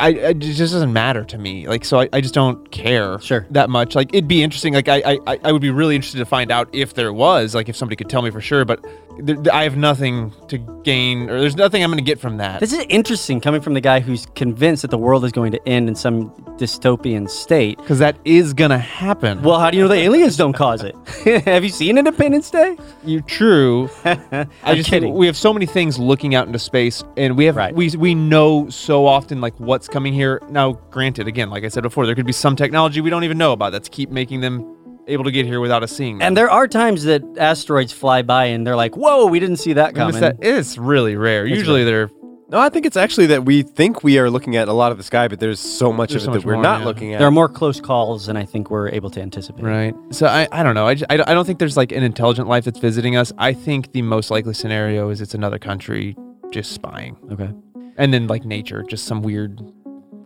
I, 0.00 0.06
I- 0.08 0.10
it 0.30 0.38
just 0.40 0.58
doesn't 0.72 0.92
matter 0.92 1.24
to 1.24 1.38
me. 1.38 1.68
Like 1.68 1.84
so, 1.84 2.00
I, 2.00 2.08
I 2.12 2.20
just 2.20 2.34
don't 2.34 2.68
care 2.72 3.20
Sure. 3.20 3.46
that 3.50 3.70
much. 3.70 3.94
Like 3.94 4.10
it'd 4.12 4.26
be 4.26 4.42
interesting. 4.42 4.74
Like 4.74 4.88
I, 4.88 4.96
I 5.04 5.18
I- 5.28 5.38
I 5.44 5.52
would 5.52 5.62
be 5.62 5.70
really 5.70 5.94
interested 5.94 6.18
to 6.18 6.24
find 6.26 6.50
out 6.50 6.68
if 6.72 6.94
there 6.94 7.12
was. 7.12 7.54
Like 7.54 7.68
if 7.68 7.76
somebody 7.76 7.94
could 7.96 8.08
tell 8.08 8.22
me 8.22 8.30
for 8.30 8.40
sure. 8.40 8.64
But 8.64 8.84
there, 9.18 9.36
I 9.54 9.64
have 9.64 9.76
nothing 9.76 10.32
to 10.48 10.58
gain, 10.84 11.28
or 11.28 11.40
there's 11.40 11.56
nothing 11.56 11.82
I'm 11.82 11.90
going 11.90 11.98
to 11.98 12.04
get 12.04 12.18
from 12.18 12.36
that. 12.38 12.60
This 12.60 12.72
is 12.72 12.84
interesting 12.88 13.40
coming 13.40 13.60
from 13.60 13.74
the 13.74 13.80
guy 13.80 14.00
who's 14.00 14.26
convinced 14.34 14.82
that 14.82 14.90
the 14.90 14.98
world 14.98 15.24
is 15.24 15.32
going 15.32 15.52
to 15.52 15.68
end 15.68 15.88
in 15.88 15.94
some 15.94 16.30
dystopian 16.58 17.28
state. 17.28 17.78
Because 17.78 17.98
that 17.98 18.16
is 18.24 18.54
going 18.54 18.70
to 18.70 18.78
happen. 18.78 19.42
Well, 19.42 19.58
how 19.58 19.70
do 19.70 19.76
you 19.76 19.82
know 19.84 19.88
the 19.88 19.94
aliens 19.96 20.36
don't 20.36 20.52
cause 20.52 20.82
it? 20.82 20.94
Have 21.44 21.64
you 21.64 21.70
seen 21.70 21.98
Independence 21.98 22.50
Day? 22.50 22.76
You're 23.04 23.20
true. 23.22 23.88
I 24.04 24.46
I'm 24.62 24.76
just 24.76 24.90
kidding. 24.90 25.14
we 25.14 25.26
have 25.26 25.36
so 25.36 25.52
many 25.52 25.66
things 25.66 25.98
looking 25.98 26.34
out 26.34 26.46
into 26.46 26.58
space, 26.58 27.04
and 27.16 27.36
we 27.36 27.44
have 27.46 27.56
Right. 27.56 27.74
we 27.74 27.90
we 27.96 28.14
know 28.14 28.68
so 28.68 29.06
often 29.06 29.40
like 29.40 29.58
what's 29.58 29.88
coming 29.88 30.12
here. 30.12 30.40
Now, 30.48 30.72
granted, 30.90 31.26
again, 31.26 31.50
like 31.50 31.64
I 31.64 31.68
said 31.68 31.82
before, 31.82 32.06
there 32.06 32.14
could 32.14 32.26
be 32.26 32.32
some 32.32 32.54
technology 32.56 33.00
we 33.00 33.10
don't 33.10 33.24
even 33.24 33.38
know 33.38 33.52
about 33.52 33.72
that's 33.72 33.88
keep 33.88 34.10
making 34.10 34.40
them 34.40 34.76
able 35.08 35.24
to 35.24 35.30
get 35.30 35.46
here 35.46 35.60
without 35.60 35.82
us 35.82 35.92
seeing 35.92 36.18
them. 36.18 36.26
And 36.26 36.36
there 36.36 36.50
are 36.50 36.68
times 36.68 37.04
that 37.04 37.22
asteroids 37.38 37.92
fly 37.92 38.22
by 38.22 38.46
and 38.46 38.66
they're 38.66 38.76
like, 38.76 38.96
"Whoa, 38.96 39.26
we 39.26 39.40
didn't 39.40 39.56
see 39.56 39.72
that 39.74 39.88
And 39.88 39.96
coming." 39.96 40.14
it's, 40.14 40.20
that, 40.20 40.36
it's 40.40 40.78
really 40.78 41.16
rare. 41.16 41.46
Usually 41.46 41.84
they're 41.84 42.10
No, 42.50 42.58
I 42.58 42.68
think 42.70 42.86
it's 42.86 42.96
actually 42.96 43.26
that 43.26 43.44
we 43.44 43.62
think 43.62 44.02
we 44.02 44.18
are 44.18 44.30
looking 44.30 44.56
at 44.56 44.68
a 44.68 44.72
lot 44.72 44.90
of 44.92 44.96
the 44.98 45.04
sky, 45.04 45.28
but 45.28 45.38
there's 45.38 45.60
so 45.60 45.92
much 45.92 46.10
There's 46.10 46.22
of 46.22 46.26
so 46.26 46.30
it 46.30 46.34
much 46.36 46.42
that 46.42 46.46
we're 46.46 46.54
more, 46.54 46.62
not 46.62 46.80
yeah. 46.80 46.86
looking 46.86 47.12
at. 47.14 47.18
there 47.18 47.28
are 47.28 47.30
more 47.30 47.48
close 47.48 47.78
calls 47.80 48.24
than 48.26 48.36
I 48.38 48.44
think 48.46 48.70
we're 48.70 48.88
able 48.88 49.10
to 49.10 49.20
anticipate. 49.20 49.62
right. 49.64 49.94
So 50.10 50.26
I, 50.26 50.48
I 50.50 50.62
don't 50.62 50.74
know. 50.74 50.86
I, 50.86 50.94
j- 50.94 51.04
I, 51.10 51.16
don't- 51.18 51.28
I 51.28 51.34
don't 51.34 51.44
think 51.46 51.58
there's 51.58 51.76
like 51.76 51.92
an 51.92 52.02
intelligent 52.02 52.48
life 52.48 52.64
that's 52.64 52.78
visiting 52.78 53.16
us. 53.16 53.32
I 53.38 53.52
think 53.52 53.92
the 53.92 54.00
most 54.02 54.30
likely 54.30 54.54
scenario 54.54 55.10
is 55.10 55.20
it's 55.20 55.34
another 55.34 55.58
country 55.58 56.16
just 56.50 56.72
spying, 56.72 57.16
Okay. 57.30 57.50
and 57.98 58.14
then 58.14 58.26
like 58.28 58.44
nature, 58.46 58.82
just 58.88 59.04
some 59.04 59.20
weird 59.20 59.60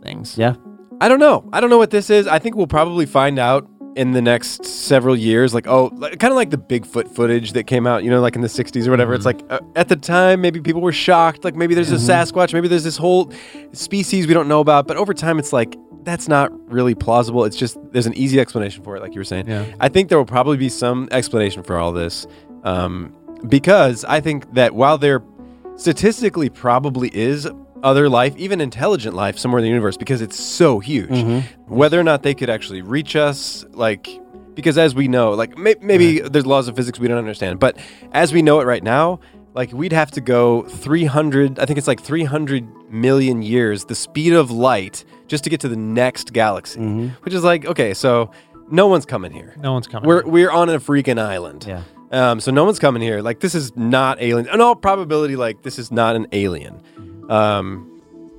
things. 0.04 0.38
Yeah. 0.38 0.54
I 1.00 1.08
don't 1.08 1.18
know. 1.18 1.48
I 1.52 1.60
don't 1.60 1.70
know 1.70 1.78
what 1.78 1.90
this 1.90 2.08
is. 2.10 2.28
I 2.28 2.38
think 2.38 2.54
we'll 2.54 2.68
probably 2.68 3.06
find 3.06 3.40
out 3.40 3.68
in 3.96 4.12
the 4.12 4.22
next 4.22 4.64
several 4.64 5.16
years. 5.16 5.54
Like, 5.54 5.66
oh, 5.66 5.90
like, 5.94 6.18
kind 6.18 6.32
of 6.32 6.36
like 6.36 6.50
the 6.50 6.58
Bigfoot 6.58 7.14
footage 7.14 7.52
that 7.52 7.64
came 7.64 7.86
out, 7.86 8.04
you 8.04 8.10
know, 8.10 8.20
like 8.20 8.34
in 8.36 8.42
the 8.42 8.48
60s 8.48 8.86
or 8.86 8.90
whatever. 8.90 9.14
It's 9.14 9.26
like 9.26 9.42
uh, 9.50 9.60
at 9.76 9.88
the 9.88 9.96
time, 9.96 10.40
maybe 10.40 10.60
people 10.60 10.80
were 10.80 10.92
shocked. 10.92 11.44
Like, 11.44 11.54
maybe 11.54 11.74
there's 11.74 11.92
a 11.92 11.96
Sasquatch, 11.96 12.52
maybe 12.52 12.68
there's 12.68 12.84
this 12.84 12.96
whole 12.96 13.32
species 13.72 14.26
we 14.26 14.34
don't 14.34 14.48
know 14.48 14.60
about. 14.60 14.86
But 14.86 14.96
over 14.96 15.14
time, 15.14 15.38
it's 15.38 15.52
like, 15.52 15.76
that's 16.02 16.28
not 16.28 16.50
really 16.70 16.94
plausible. 16.94 17.44
It's 17.44 17.56
just, 17.56 17.78
there's 17.92 18.06
an 18.06 18.14
easy 18.14 18.40
explanation 18.40 18.82
for 18.82 18.96
it, 18.96 19.02
like 19.02 19.14
you 19.14 19.20
were 19.20 19.24
saying. 19.24 19.48
Yeah. 19.48 19.66
I 19.80 19.88
think 19.88 20.08
there 20.08 20.18
will 20.18 20.24
probably 20.24 20.56
be 20.56 20.68
some 20.68 21.08
explanation 21.12 21.62
for 21.62 21.78
all 21.78 21.92
this. 21.92 22.26
Um, 22.64 23.14
because 23.48 24.04
I 24.04 24.20
think 24.20 24.54
that 24.54 24.74
while 24.74 24.98
there 24.98 25.22
statistically 25.76 26.48
probably 26.48 27.10
is 27.14 27.48
other 27.82 28.08
life, 28.08 28.34
even 28.36 28.60
intelligent 28.60 29.14
life 29.14 29.38
somewhere 29.38 29.58
in 29.58 29.62
the 29.64 29.68
universe, 29.68 29.96
because 29.96 30.20
it's 30.22 30.38
so 30.38 30.78
huge, 30.78 31.10
whether 31.66 31.98
or 31.98 32.04
not 32.04 32.22
they 32.22 32.34
could 32.34 32.50
actually 32.50 32.82
reach 32.82 33.16
us, 33.16 33.64
like, 33.72 34.08
because 34.54 34.76
as 34.78 34.94
we 34.94 35.08
know, 35.08 35.30
like 35.32 35.56
may- 35.56 35.76
maybe 35.80 36.20
there's 36.20 36.46
laws 36.46 36.68
of 36.68 36.76
physics 36.76 36.98
we 36.98 37.08
don't 37.08 37.18
understand, 37.18 37.58
but 37.58 37.76
as 38.12 38.32
we 38.32 38.42
know 38.42 38.60
it 38.60 38.64
right 38.64 38.82
now, 38.84 39.18
like 39.54 39.72
we'd 39.72 39.92
have 39.92 40.10
to 40.12 40.20
go 40.20 40.62
300, 40.62 41.58
I 41.58 41.66
think 41.66 41.78
it's 41.78 41.88
like 41.88 42.00
300 42.00 42.66
million 42.92 43.42
years, 43.42 43.84
the 43.86 43.94
speed 43.94 44.32
of 44.32 44.50
light, 44.50 45.04
just 45.26 45.44
to 45.44 45.50
get 45.50 45.60
to 45.60 45.68
the 45.68 45.76
next 45.76 46.32
galaxy, 46.32 46.80
which 47.22 47.34
is 47.34 47.42
like, 47.44 47.64
okay, 47.66 47.94
so 47.94 48.30
no 48.70 48.86
one's 48.86 49.04
coming 49.06 49.32
here. 49.32 49.54
No 49.58 49.72
one's 49.72 49.86
coming. 49.86 50.06
We're 50.08 50.24
we're 50.26 50.50
on 50.50 50.68
a 50.68 50.78
freaking 50.78 51.18
island. 51.18 51.64
Yeah. 51.66 51.82
Um, 52.12 52.40
so 52.40 52.50
no 52.50 52.64
one's 52.64 52.78
coming 52.78 53.02
here. 53.02 53.20
Like 53.22 53.40
this 53.40 53.54
is 53.54 53.74
not 53.76 54.20
alien. 54.20 54.46
In 54.52 54.60
all 54.60 54.74
probability, 54.76 55.36
like 55.36 55.62
this 55.62 55.78
is 55.78 55.90
not 55.90 56.14
an 56.16 56.26
alien. 56.32 56.80
Um, 57.28 57.88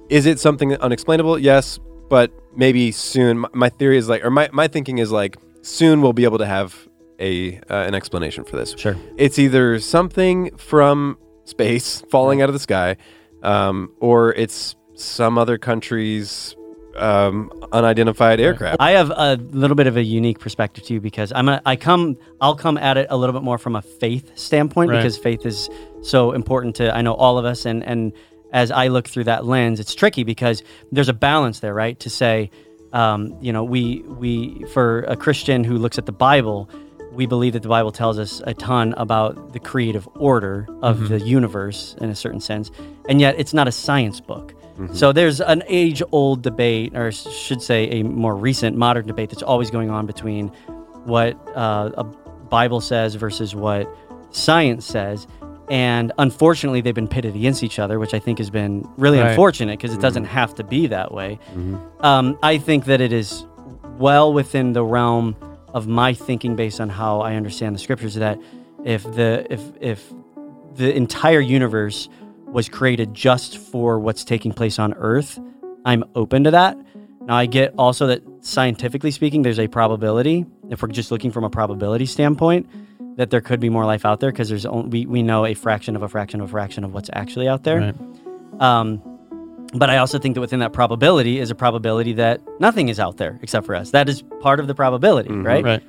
is 0.10 0.26
it 0.26 0.40
something 0.40 0.76
unexplainable? 0.76 1.40
Yes, 1.40 1.80
but 2.10 2.32
maybe 2.56 2.92
soon. 2.92 3.40
My, 3.40 3.50
my 3.54 3.70
theory 3.70 3.98
is 3.98 4.10
like, 4.10 4.24
or 4.24 4.30
my, 4.32 4.50
my 4.52 4.68
thinking 4.68 4.98
is 5.00 5.12
like, 5.12 5.38
soon 5.62 6.02
we'll 6.02 6.14
be 6.14 6.26
able 6.26 6.38
to 6.40 6.46
have 6.46 6.88
a 7.20 7.58
uh, 7.58 7.62
an 7.70 7.96
explanation 7.96 8.44
for 8.44 8.58
this. 8.58 8.76
Sure. 8.78 8.96
It's 9.18 9.40
either 9.40 9.80
something 9.80 10.56
from 10.58 11.18
space 11.46 12.02
falling 12.10 12.42
out 12.42 12.50
of 12.50 12.54
the 12.54 12.60
sky, 12.60 12.98
um, 13.42 13.92
or 14.00 14.34
it's 14.34 14.76
some 14.96 15.38
other 15.38 15.58
country's 15.58 16.56
um, 16.96 17.52
unidentified 17.72 18.40
aircraft. 18.40 18.78
I 18.80 18.92
have 18.92 19.10
a 19.10 19.36
little 19.36 19.76
bit 19.76 19.88
of 19.88 19.98
a 19.98 20.04
unique 20.04 20.40
perspective 20.40 20.84
too 20.84 21.00
because 21.02 21.32
I'm 21.34 21.50
a, 21.50 21.62
I 21.66 21.76
come 21.76 22.18
I'll 22.42 22.56
come 22.56 22.78
at 22.78 22.98
it 22.98 23.08
a 23.10 23.18
little 23.18 23.34
bit 23.34 23.42
more 23.44 23.58
from 23.58 23.76
a 23.76 23.82
faith 23.82 24.38
standpoint 24.38 24.92
Right. 24.92 24.98
because 24.98 25.18
faith 25.18 25.46
is 25.46 25.70
so 26.04 26.34
important 26.34 26.76
to 26.76 26.96
I 26.96 27.02
know 27.02 27.14
all 27.14 27.38
of 27.40 27.46
us 27.46 27.66
and 27.66 27.84
and 27.84 28.14
as 28.54 28.72
I 28.72 28.88
look 28.88 29.08
through 29.08 29.26
that 29.26 29.46
lens 29.46 29.80
it's 29.80 29.94
tricky 29.94 30.24
because 30.24 30.64
there's 30.92 31.10
a 31.10 31.14
balance 31.14 31.60
there 31.60 31.74
right? 31.74 32.00
To 32.00 32.10
say 32.10 32.50
um, 32.94 33.36
you 33.42 33.52
know 33.52 33.64
we 33.64 34.04
we 34.04 34.64
for 34.72 35.02
a 35.04 35.18
Christian 35.18 35.64
who 35.66 35.78
looks 35.78 35.98
at 35.98 36.06
the 36.06 36.14
Bible 36.14 36.70
we 37.12 37.26
believe 37.28 37.54
that 37.54 37.62
the 37.62 37.70
Bible 37.70 37.92
tells 37.92 38.18
us 38.18 38.42
a 38.48 38.56
ton 38.56 38.94
about 38.98 39.54
the 39.54 39.60
creative 39.60 40.08
order 40.16 40.68
of 40.82 41.10
the 41.10 41.20
universe 41.20 41.96
in 42.02 42.10
a 42.10 42.16
certain 42.16 42.40
sense 42.40 42.72
and 43.10 43.20
yet 43.20 43.36
it's 43.38 43.54
not 43.54 43.68
a 43.68 43.72
science 43.72 44.22
book. 44.22 44.54
So 44.94 45.12
there's 45.12 45.40
an 45.40 45.64
age 45.68 46.02
old 46.12 46.42
debate, 46.42 46.96
or 46.96 47.12
should 47.12 47.62
say 47.62 47.90
a 47.92 48.04
more 48.04 48.36
recent 48.36 48.76
modern 48.76 49.06
debate 49.06 49.30
that's 49.30 49.44
always 49.44 49.70
going 49.70 49.92
on 49.92 50.08
between 50.08 50.48
what 51.06 51.36
uh, 51.56 51.92
a 51.96 52.04
Bible 52.04 52.82
says 52.82 53.14
versus 53.16 53.54
what 53.54 53.88
science 54.32 54.86
says. 54.86 55.28
And 55.70 56.12
unfortunately, 56.18 56.82
they've 56.82 56.94
been 56.94 57.08
pitted 57.08 57.36
against 57.36 57.64
each 57.64 57.80
other, 57.80 57.98
which 58.00 58.14
I 58.14 58.20
think 58.20 58.38
has 58.40 58.50
been 58.50 58.88
really 58.98 59.20
Right. 59.20 59.30
unfortunate 59.30 59.80
because 59.80 59.94
it 59.96 60.02
doesn't 60.02 60.26
have 60.26 60.54
to 60.56 60.64
be 60.64 60.88
that 60.88 61.14
way. 61.14 61.40
Um, 62.02 62.38
I 62.44 62.58
think 62.58 62.86
that 62.86 63.00
it 63.02 63.14
is 63.14 63.46
well 63.98 64.34
within 64.34 64.74
the 64.74 64.84
realm 64.84 65.36
of 65.74 65.88
my 65.88 66.14
thinking 66.14 66.56
based 66.56 66.82
on 66.82 66.90
how 66.90 67.22
I 67.22 67.36
understand 67.36 67.76
the 67.76 67.80
scriptures 67.80 68.16
that 68.16 68.38
if 68.84 69.04
the 69.16 69.46
if 69.50 69.62
if 69.80 70.14
the 70.76 70.94
entire 70.96 71.40
universe 71.40 72.10
was 72.48 72.68
created 72.70 73.14
just 73.14 73.58
for 73.58 74.00
what's 74.00 74.24
taking 74.24 74.52
place 74.52 74.78
on 74.80 74.94
Earth, 74.96 75.40
I'm 75.86 76.04
open 76.16 76.44
to 76.44 76.52
that. 76.52 76.78
Now 77.22 77.36
I 77.36 77.46
get 77.46 77.74
also 77.78 78.08
that 78.08 78.22
scientifically 78.42 79.12
speaking, 79.12 79.44
there's 79.44 79.60
a 79.60 79.68
probability, 79.68 80.46
if 80.70 80.82
we're 80.82 80.90
just 80.90 81.10
looking 81.10 81.32
from 81.32 81.46
a 81.46 81.50
probability 81.50 82.06
standpoint, 82.06 82.68
that 83.16 83.30
there 83.30 83.42
could 83.42 83.60
be 83.60 83.70
more 83.70 83.86
life 83.86 84.06
out 84.06 84.20
there 84.20 84.32
because 84.32 84.50
there's 84.50 84.66
only, 84.66 84.90
we, 84.90 85.06
we 85.06 85.24
know 85.24 85.46
a 85.46 85.54
fraction 85.54 85.96
of 85.96 86.04
a 86.04 86.10
fraction 86.10 86.42
of 86.42 86.50
a 86.50 86.52
fraction 86.52 86.84
of 86.84 86.94
what's 86.94 87.10
actually 87.14 87.48
out 87.48 87.64
there. 87.64 87.80
Right. 87.80 88.62
Um, 88.62 89.02
but 89.74 89.90
I 89.90 89.98
also 89.98 90.20
think 90.20 90.36
that 90.36 90.42
within 90.42 90.60
that 90.60 90.74
probability 90.74 91.40
is 91.40 91.50
a 91.50 91.56
probability 91.56 92.14
that 92.14 92.42
nothing 92.60 92.90
is 92.90 93.00
out 93.00 93.18
there 93.18 93.40
except 93.42 93.66
for 93.66 93.76
us. 93.76 93.92
That 93.92 94.08
is 94.08 94.24
part 94.40 94.60
of 94.60 94.68
the 94.68 94.76
probability, 94.76 95.32
right? 95.32 95.64
Right. 95.64 95.84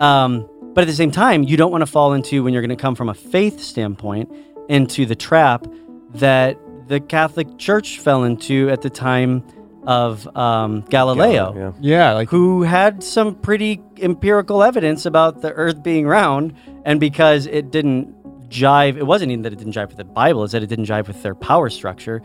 Um, 0.00 0.48
but 0.74 0.82
at 0.82 0.86
the 0.86 0.94
same 0.94 1.10
time, 1.10 1.42
you 1.42 1.56
don't 1.56 1.72
want 1.72 1.82
to 1.82 1.86
fall 1.86 2.12
into 2.12 2.44
when 2.44 2.52
you're 2.52 2.62
going 2.62 2.70
to 2.70 2.76
come 2.76 2.94
from 2.94 3.08
a 3.08 3.14
faith 3.14 3.60
standpoint 3.60 4.30
into 4.68 5.06
the 5.06 5.16
trap 5.16 5.66
that 6.14 6.58
the 6.88 7.00
Catholic 7.00 7.58
Church 7.58 7.98
fell 7.98 8.24
into 8.24 8.68
at 8.70 8.82
the 8.82 8.90
time 8.90 9.42
of 9.84 10.28
um, 10.36 10.82
Galileo, 10.82 11.54
Yeah. 11.56 11.72
Yeah, 11.80 12.12
like 12.12 12.28
who 12.28 12.62
had 12.62 13.02
some 13.02 13.34
pretty 13.34 13.80
empirical 13.98 14.62
evidence 14.62 15.06
about 15.06 15.40
the 15.40 15.52
Earth 15.52 15.82
being 15.82 16.06
round, 16.06 16.54
and 16.84 16.98
because 17.00 17.46
it 17.46 17.70
didn't 17.70 18.14
jive, 18.48 18.96
it 18.96 19.04
wasn't 19.06 19.30
even 19.30 19.42
that 19.42 19.52
it 19.52 19.56
didn't 19.58 19.74
jive 19.74 19.88
with 19.88 19.96
the 19.96 20.04
Bible; 20.04 20.44
it's 20.44 20.52
that 20.52 20.62
it 20.62 20.68
didn't 20.68 20.86
jive 20.86 21.06
with 21.06 21.22
their 21.22 21.34
power 21.34 21.68
structure. 21.70 22.20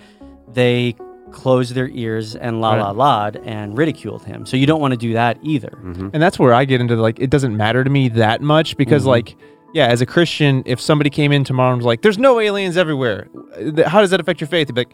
They 0.53 0.95
closed 1.31 1.73
their 1.73 1.89
ears 1.89 2.35
and 2.35 2.61
la 2.61 2.75
la 2.75 2.91
la'd 2.91 3.37
and 3.45 3.77
ridiculed 3.77 4.23
him. 4.23 4.45
So 4.45 4.55
you 4.57 4.65
don't 4.65 4.79
want 4.79 4.91
to 4.93 4.97
do 4.97 5.13
that 5.13 5.37
either. 5.43 5.77
and 6.13 6.13
that's 6.21 6.39
where 6.39 6.53
I 6.53 6.63
get 6.65 6.79
into 6.81 6.95
like 6.95 7.19
it 7.19 7.29
doesn't 7.29 7.57
matter 7.57 7.83
to 7.83 7.89
me 7.89 8.07
that 8.09 8.41
much 8.41 8.77
because 8.77 9.01
Mm-hmm. 9.03 9.09
like 9.09 9.35
yeah, 9.73 9.87
as 9.87 9.99
a 9.99 10.05
Christian, 10.05 10.63
if 10.65 10.79
somebody 10.79 11.09
came 11.09 11.33
in 11.33 11.43
tomorrow 11.43 11.71
and 11.73 11.79
was 11.79 11.85
like, 11.85 12.01
"There's 12.01 12.17
no 12.17 12.39
aliens 12.39 12.77
everywhere," 12.77 13.27
th- 13.57 13.85
how 13.87 13.99
does 13.99 14.09
that 14.11 14.21
affect 14.21 14.39
your 14.39 14.47
faith? 14.47 14.69
You'd 14.69 14.75
be 14.75 14.81
like, 14.81 14.93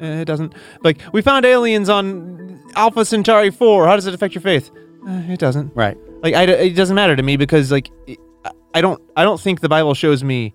eh, 0.00 0.20
"It 0.20 0.26
doesn't." 0.26 0.54
Like 0.84 0.98
we 1.12 1.20
found 1.20 1.44
aliens 1.44 1.88
on 1.88 2.60
Alpha 2.76 3.04
Centauri 3.04 3.50
four. 3.50 3.86
How 3.88 3.96
does 3.96 4.06
it 4.06 4.14
affect 4.14 4.34
your 4.36 4.42
faith? 4.42 4.70
Eh, 5.08 5.32
it 5.32 5.40
doesn't. 5.40 5.74
Right. 5.74 5.96
Like 6.22 6.34
I, 6.34 6.44
it 6.44 6.76
doesn't 6.76 6.94
matter 6.94 7.16
to 7.16 7.22
me 7.24 7.36
because 7.38 7.72
like 7.72 7.90
I- 8.08 8.16
I 8.74 8.80
don't 8.80 9.00
I 9.16 9.24
don't 9.24 9.40
think 9.40 9.60
the 9.60 9.68
Bible 9.68 9.94
shows 9.94 10.22
me 10.24 10.52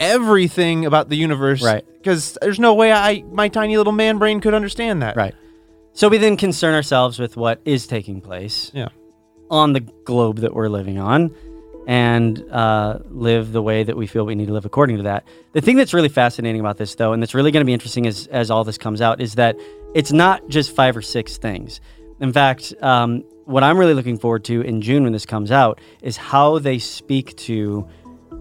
everything 0.00 0.84
about 0.86 1.08
the 1.08 1.16
universe. 1.16 1.62
Right. 1.62 1.84
Because 1.98 2.36
there's 2.40 2.58
no 2.58 2.74
way 2.74 2.92
I 2.92 3.22
my 3.30 3.48
tiny 3.48 3.76
little 3.76 3.92
man 3.92 4.18
brain 4.18 4.40
could 4.40 4.54
understand 4.54 5.02
that. 5.02 5.16
Right. 5.16 5.34
So 5.92 6.08
we 6.08 6.18
then 6.18 6.36
concern 6.36 6.74
ourselves 6.74 7.18
with 7.18 7.36
what 7.36 7.60
is 7.64 7.86
taking 7.86 8.20
place 8.20 8.70
Yeah. 8.74 8.88
on 9.50 9.74
the 9.74 9.80
globe 9.80 10.38
that 10.38 10.54
we're 10.54 10.68
living 10.68 10.98
on 10.98 11.34
and 11.86 12.42
uh, 12.50 13.00
live 13.10 13.52
the 13.52 13.60
way 13.60 13.82
that 13.82 13.96
we 13.96 14.06
feel 14.06 14.24
we 14.24 14.34
need 14.36 14.46
to 14.46 14.52
live 14.52 14.64
according 14.64 14.98
to 14.98 15.02
that. 15.02 15.24
The 15.52 15.60
thing 15.60 15.76
that's 15.76 15.92
really 15.92 16.08
fascinating 16.08 16.60
about 16.60 16.78
this, 16.78 16.94
though, 16.94 17.12
and 17.12 17.20
that's 17.20 17.34
really 17.34 17.50
going 17.50 17.60
to 17.60 17.64
be 17.66 17.72
interesting 17.72 18.06
as, 18.06 18.28
as 18.28 18.52
all 18.52 18.62
this 18.62 18.78
comes 18.78 19.00
out, 19.00 19.20
is 19.20 19.34
that 19.34 19.56
it's 19.92 20.12
not 20.12 20.48
just 20.48 20.74
five 20.76 20.96
or 20.96 21.02
six 21.02 21.38
things. 21.38 21.80
In 22.20 22.32
fact, 22.32 22.72
um, 22.82 23.24
what 23.52 23.62
I'm 23.62 23.78
really 23.78 23.94
looking 23.94 24.18
forward 24.18 24.44
to 24.44 24.62
in 24.62 24.80
June 24.80 25.04
when 25.04 25.12
this 25.12 25.26
comes 25.26 25.52
out 25.52 25.78
is 26.00 26.16
how 26.16 26.58
they 26.58 26.78
speak 26.78 27.36
to 27.36 27.86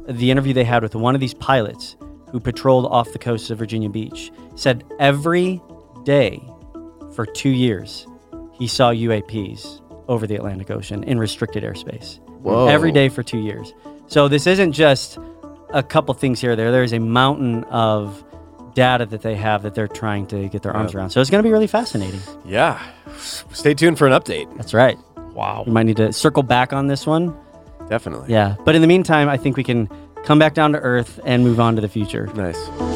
the 0.08 0.32
interview 0.32 0.54
they 0.54 0.64
had 0.64 0.84
with 0.84 0.96
one 0.96 1.16
of 1.16 1.22
these 1.22 1.34
pilots 1.34 1.98
who 2.32 2.40
patrolled 2.40 2.86
off 2.86 3.12
the 3.12 3.20
coast 3.20 3.52
of 3.52 3.58
Virginia 3.58 3.90
Beach. 3.90 4.32
Said 4.56 4.86
every 5.00 5.62
day 6.06 6.42
for 7.14 7.26
two 7.26 7.50
years, 7.50 8.08
he 8.54 8.68
saw 8.68 8.92
UAPs 8.92 9.82
over 10.08 10.26
the 10.26 10.36
Atlantic 10.36 10.72
Ocean 10.72 11.04
in 11.04 11.20
restricted 11.20 11.64
airspace. 11.64 12.20
Whoa. 12.40 12.68
Every 12.68 12.94
day 12.94 13.10
for 13.10 13.22
two 13.22 13.40
years. 13.40 13.74
So 14.08 14.30
this 14.30 14.48
isn't 14.48 14.72
just 14.72 15.20
a 15.74 15.84
couple 15.84 16.14
things 16.14 16.40
here 16.40 16.54
or 16.54 16.56
there. 16.56 16.72
There's 16.72 16.94
a 16.94 17.00
mountain 17.00 17.66
of 17.66 18.24
data 18.74 19.06
that 19.08 19.22
they 19.22 19.36
have 19.36 19.64
that 19.64 19.76
they're 19.76 19.88
trying 19.90 20.26
to 20.28 20.48
get 20.48 20.64
their 20.64 20.76
arms 20.76 20.96
around. 20.96 21.10
So 21.10 21.20
it's 21.20 21.30
going 21.30 21.44
to 21.44 21.48
be 21.48 21.52
really 21.52 21.68
fascinating. 21.68 22.22
Yeah. 22.46 22.82
Stay 23.18 23.74
tuned 23.74 23.98
for 23.98 24.08
an 24.08 24.14
update. 24.14 24.56
That's 24.58 24.74
right. 24.74 24.98
Wow. 25.34 25.64
We 25.66 25.72
might 25.72 25.84
need 25.84 25.98
to 25.98 26.12
circle 26.14 26.44
back 26.44 26.74
on 26.74 26.88
this 26.88 27.06
one. 27.06 27.36
Definitely. 27.90 28.32
Yeah. 28.32 28.56
But 28.66 28.76
in 28.76 28.82
the 28.82 28.88
meantime, 28.88 29.30
I 29.30 29.38
think 29.38 29.58
we 29.58 29.64
can 29.64 29.90
come 30.24 30.40
back 30.40 30.54
down 30.54 30.74
to 30.74 30.80
earth 30.80 31.20
and 31.26 31.44
move 31.44 31.60
on 31.60 31.76
to 31.76 31.82
the 31.82 31.90
future. 31.90 32.28
Nice. 32.36 32.91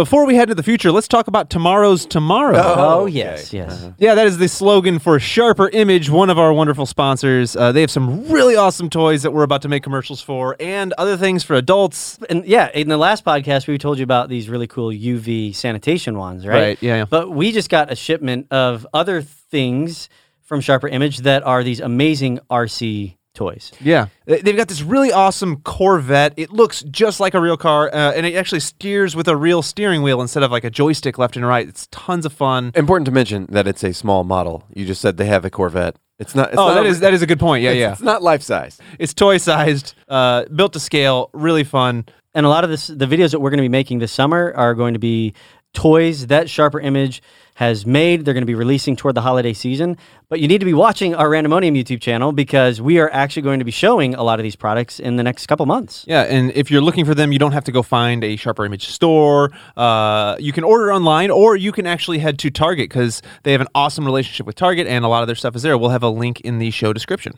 Before 0.00 0.24
we 0.24 0.34
head 0.34 0.48
to 0.48 0.54
the 0.54 0.62
future, 0.62 0.90
let's 0.90 1.06
talk 1.06 1.28
about 1.28 1.50
tomorrow's 1.50 2.06
tomorrow. 2.06 2.56
Oh, 2.56 3.02
okay. 3.02 3.12
yes, 3.12 3.52
yes. 3.52 3.90
Yeah, 3.98 4.14
that 4.14 4.26
is 4.26 4.38
the 4.38 4.48
slogan 4.48 4.98
for 4.98 5.20
Sharper 5.20 5.68
Image, 5.68 6.08
one 6.08 6.30
of 6.30 6.38
our 6.38 6.54
wonderful 6.54 6.86
sponsors. 6.86 7.54
Uh, 7.54 7.70
they 7.72 7.82
have 7.82 7.90
some 7.90 8.26
really 8.30 8.56
awesome 8.56 8.88
toys 8.88 9.24
that 9.24 9.32
we're 9.32 9.42
about 9.42 9.60
to 9.60 9.68
make 9.68 9.82
commercials 9.82 10.22
for, 10.22 10.56
and 10.58 10.94
other 10.94 11.18
things 11.18 11.44
for 11.44 11.54
adults. 11.54 12.18
And 12.30 12.46
yeah, 12.46 12.70
in 12.72 12.88
the 12.88 12.96
last 12.96 13.26
podcast, 13.26 13.66
we 13.66 13.76
told 13.76 13.98
you 13.98 14.04
about 14.04 14.30
these 14.30 14.48
really 14.48 14.66
cool 14.66 14.88
UV 14.88 15.54
sanitation 15.54 16.16
wands, 16.16 16.46
right? 16.46 16.62
Right, 16.62 16.78
yeah, 16.82 16.96
yeah. 16.96 17.04
But 17.04 17.30
we 17.30 17.52
just 17.52 17.68
got 17.68 17.92
a 17.92 17.94
shipment 17.94 18.46
of 18.50 18.86
other 18.94 19.20
things 19.20 20.08
from 20.40 20.62
Sharper 20.62 20.88
Image 20.88 21.18
that 21.18 21.42
are 21.42 21.62
these 21.62 21.80
amazing 21.80 22.40
RC 22.50 23.18
toys. 23.34 23.72
Yeah, 23.80 24.06
They- 24.26 24.40
they've 24.40 24.56
got 24.56 24.68
this 24.68 24.82
really 24.82 25.12
awesome 25.12 25.56
Corvette. 25.62 26.34
It 26.36 26.50
looks 26.52 26.82
just 26.90 27.20
like 27.20 27.34
a 27.34 27.40
real 27.40 27.56
car, 27.56 27.88
uh, 27.92 28.12
and 28.12 28.26
it 28.26 28.34
actually 28.34 28.60
steers 28.60 29.14
with 29.16 29.28
a 29.28 29.36
real 29.36 29.62
steering 29.62 30.02
wheel 30.02 30.20
instead 30.20 30.42
of 30.42 30.50
like 30.50 30.64
a 30.64 30.70
joystick 30.70 31.18
left 31.18 31.36
and 31.36 31.46
right. 31.46 31.66
It's 31.68 31.86
tons 31.90 32.26
of 32.26 32.32
fun. 32.32 32.72
Important 32.74 33.06
to 33.06 33.12
mention 33.12 33.46
that 33.50 33.66
it's 33.66 33.84
a 33.84 33.92
small 33.94 34.24
model. 34.24 34.64
You 34.74 34.84
just 34.86 35.00
said 35.00 35.16
they 35.16 35.26
have 35.26 35.44
a 35.44 35.50
Corvette. 35.50 35.96
It's 36.18 36.34
not. 36.34 36.48
It's 36.50 36.58
oh, 36.58 36.68
not 36.68 36.74
that 36.74 36.84
a- 36.86 36.88
is 36.88 37.00
that 37.00 37.14
is 37.14 37.22
a 37.22 37.26
good 37.26 37.40
point. 37.40 37.62
Yeah, 37.62 37.70
it's, 37.70 37.78
yeah. 37.78 37.92
It's 37.92 38.02
not 38.02 38.22
life 38.22 38.42
size. 38.42 38.78
It's 38.98 39.14
toy 39.14 39.38
sized, 39.38 39.94
uh, 40.08 40.44
built 40.54 40.72
to 40.74 40.80
scale, 40.80 41.30
really 41.32 41.64
fun. 41.64 42.04
And 42.34 42.44
a 42.46 42.48
lot 42.48 42.62
of 42.62 42.70
this, 42.70 42.86
the 42.88 43.06
videos 43.06 43.30
that 43.32 43.40
we're 43.40 43.50
going 43.50 43.58
to 43.58 43.62
be 43.62 43.68
making 43.68 43.98
this 44.00 44.12
summer 44.12 44.52
are 44.56 44.74
going 44.74 44.92
to 44.94 45.00
be 45.00 45.34
toys 45.72 46.26
that 46.28 46.50
Sharper 46.50 46.78
Image 46.80 47.22
has 47.60 47.84
made. 47.84 48.24
They're 48.24 48.32
going 48.32 48.40
to 48.40 48.46
be 48.46 48.54
releasing 48.54 48.96
toward 48.96 49.14
the 49.14 49.20
holiday 49.20 49.52
season. 49.52 49.98
But 50.30 50.40
you 50.40 50.48
need 50.48 50.60
to 50.60 50.64
be 50.64 50.72
watching 50.72 51.14
our 51.14 51.28
Randomonium 51.28 51.76
YouTube 51.76 52.00
channel 52.00 52.32
because 52.32 52.80
we 52.80 52.98
are 52.98 53.10
actually 53.12 53.42
going 53.42 53.58
to 53.58 53.66
be 53.66 53.70
showing 53.70 54.14
a 54.14 54.22
lot 54.22 54.40
of 54.40 54.44
these 54.44 54.56
products 54.56 54.98
in 54.98 55.16
the 55.16 55.22
next 55.22 55.46
couple 55.46 55.66
months. 55.66 56.06
Yeah, 56.08 56.22
and 56.22 56.52
if 56.52 56.70
you're 56.70 56.80
looking 56.80 57.04
for 57.04 57.14
them, 57.14 57.32
you 57.32 57.38
don't 57.38 57.52
have 57.52 57.64
to 57.64 57.72
go 57.72 57.82
find 57.82 58.24
a 58.24 58.36
Sharper 58.36 58.64
Image 58.64 58.86
store. 58.86 59.50
Uh, 59.76 60.36
you 60.38 60.54
can 60.54 60.64
order 60.64 60.90
online, 60.90 61.30
or 61.30 61.54
you 61.54 61.70
can 61.70 61.86
actually 61.86 62.18
head 62.18 62.38
to 62.38 62.50
Target 62.50 62.88
because 62.88 63.20
they 63.42 63.52
have 63.52 63.60
an 63.60 63.68
awesome 63.74 64.06
relationship 64.06 64.46
with 64.46 64.56
Target, 64.56 64.86
and 64.86 65.04
a 65.04 65.08
lot 65.08 65.22
of 65.22 65.28
their 65.28 65.36
stuff 65.36 65.54
is 65.54 65.60
there. 65.60 65.76
We'll 65.76 65.90
have 65.90 66.02
a 66.02 66.08
link 66.08 66.40
in 66.40 66.60
the 66.60 66.70
show 66.70 66.94
description. 66.94 67.34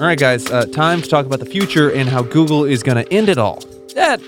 All 0.00 0.06
right, 0.06 0.18
guys, 0.18 0.50
uh, 0.50 0.64
time 0.64 1.02
to 1.02 1.08
talk 1.10 1.26
about 1.26 1.40
the 1.40 1.44
future 1.44 1.92
and 1.92 2.08
how 2.08 2.22
Google 2.22 2.64
is 2.64 2.82
going 2.82 2.96
to 3.04 3.12
end 3.12 3.28
it 3.28 3.36
all. 3.36 3.60
That 3.94 4.18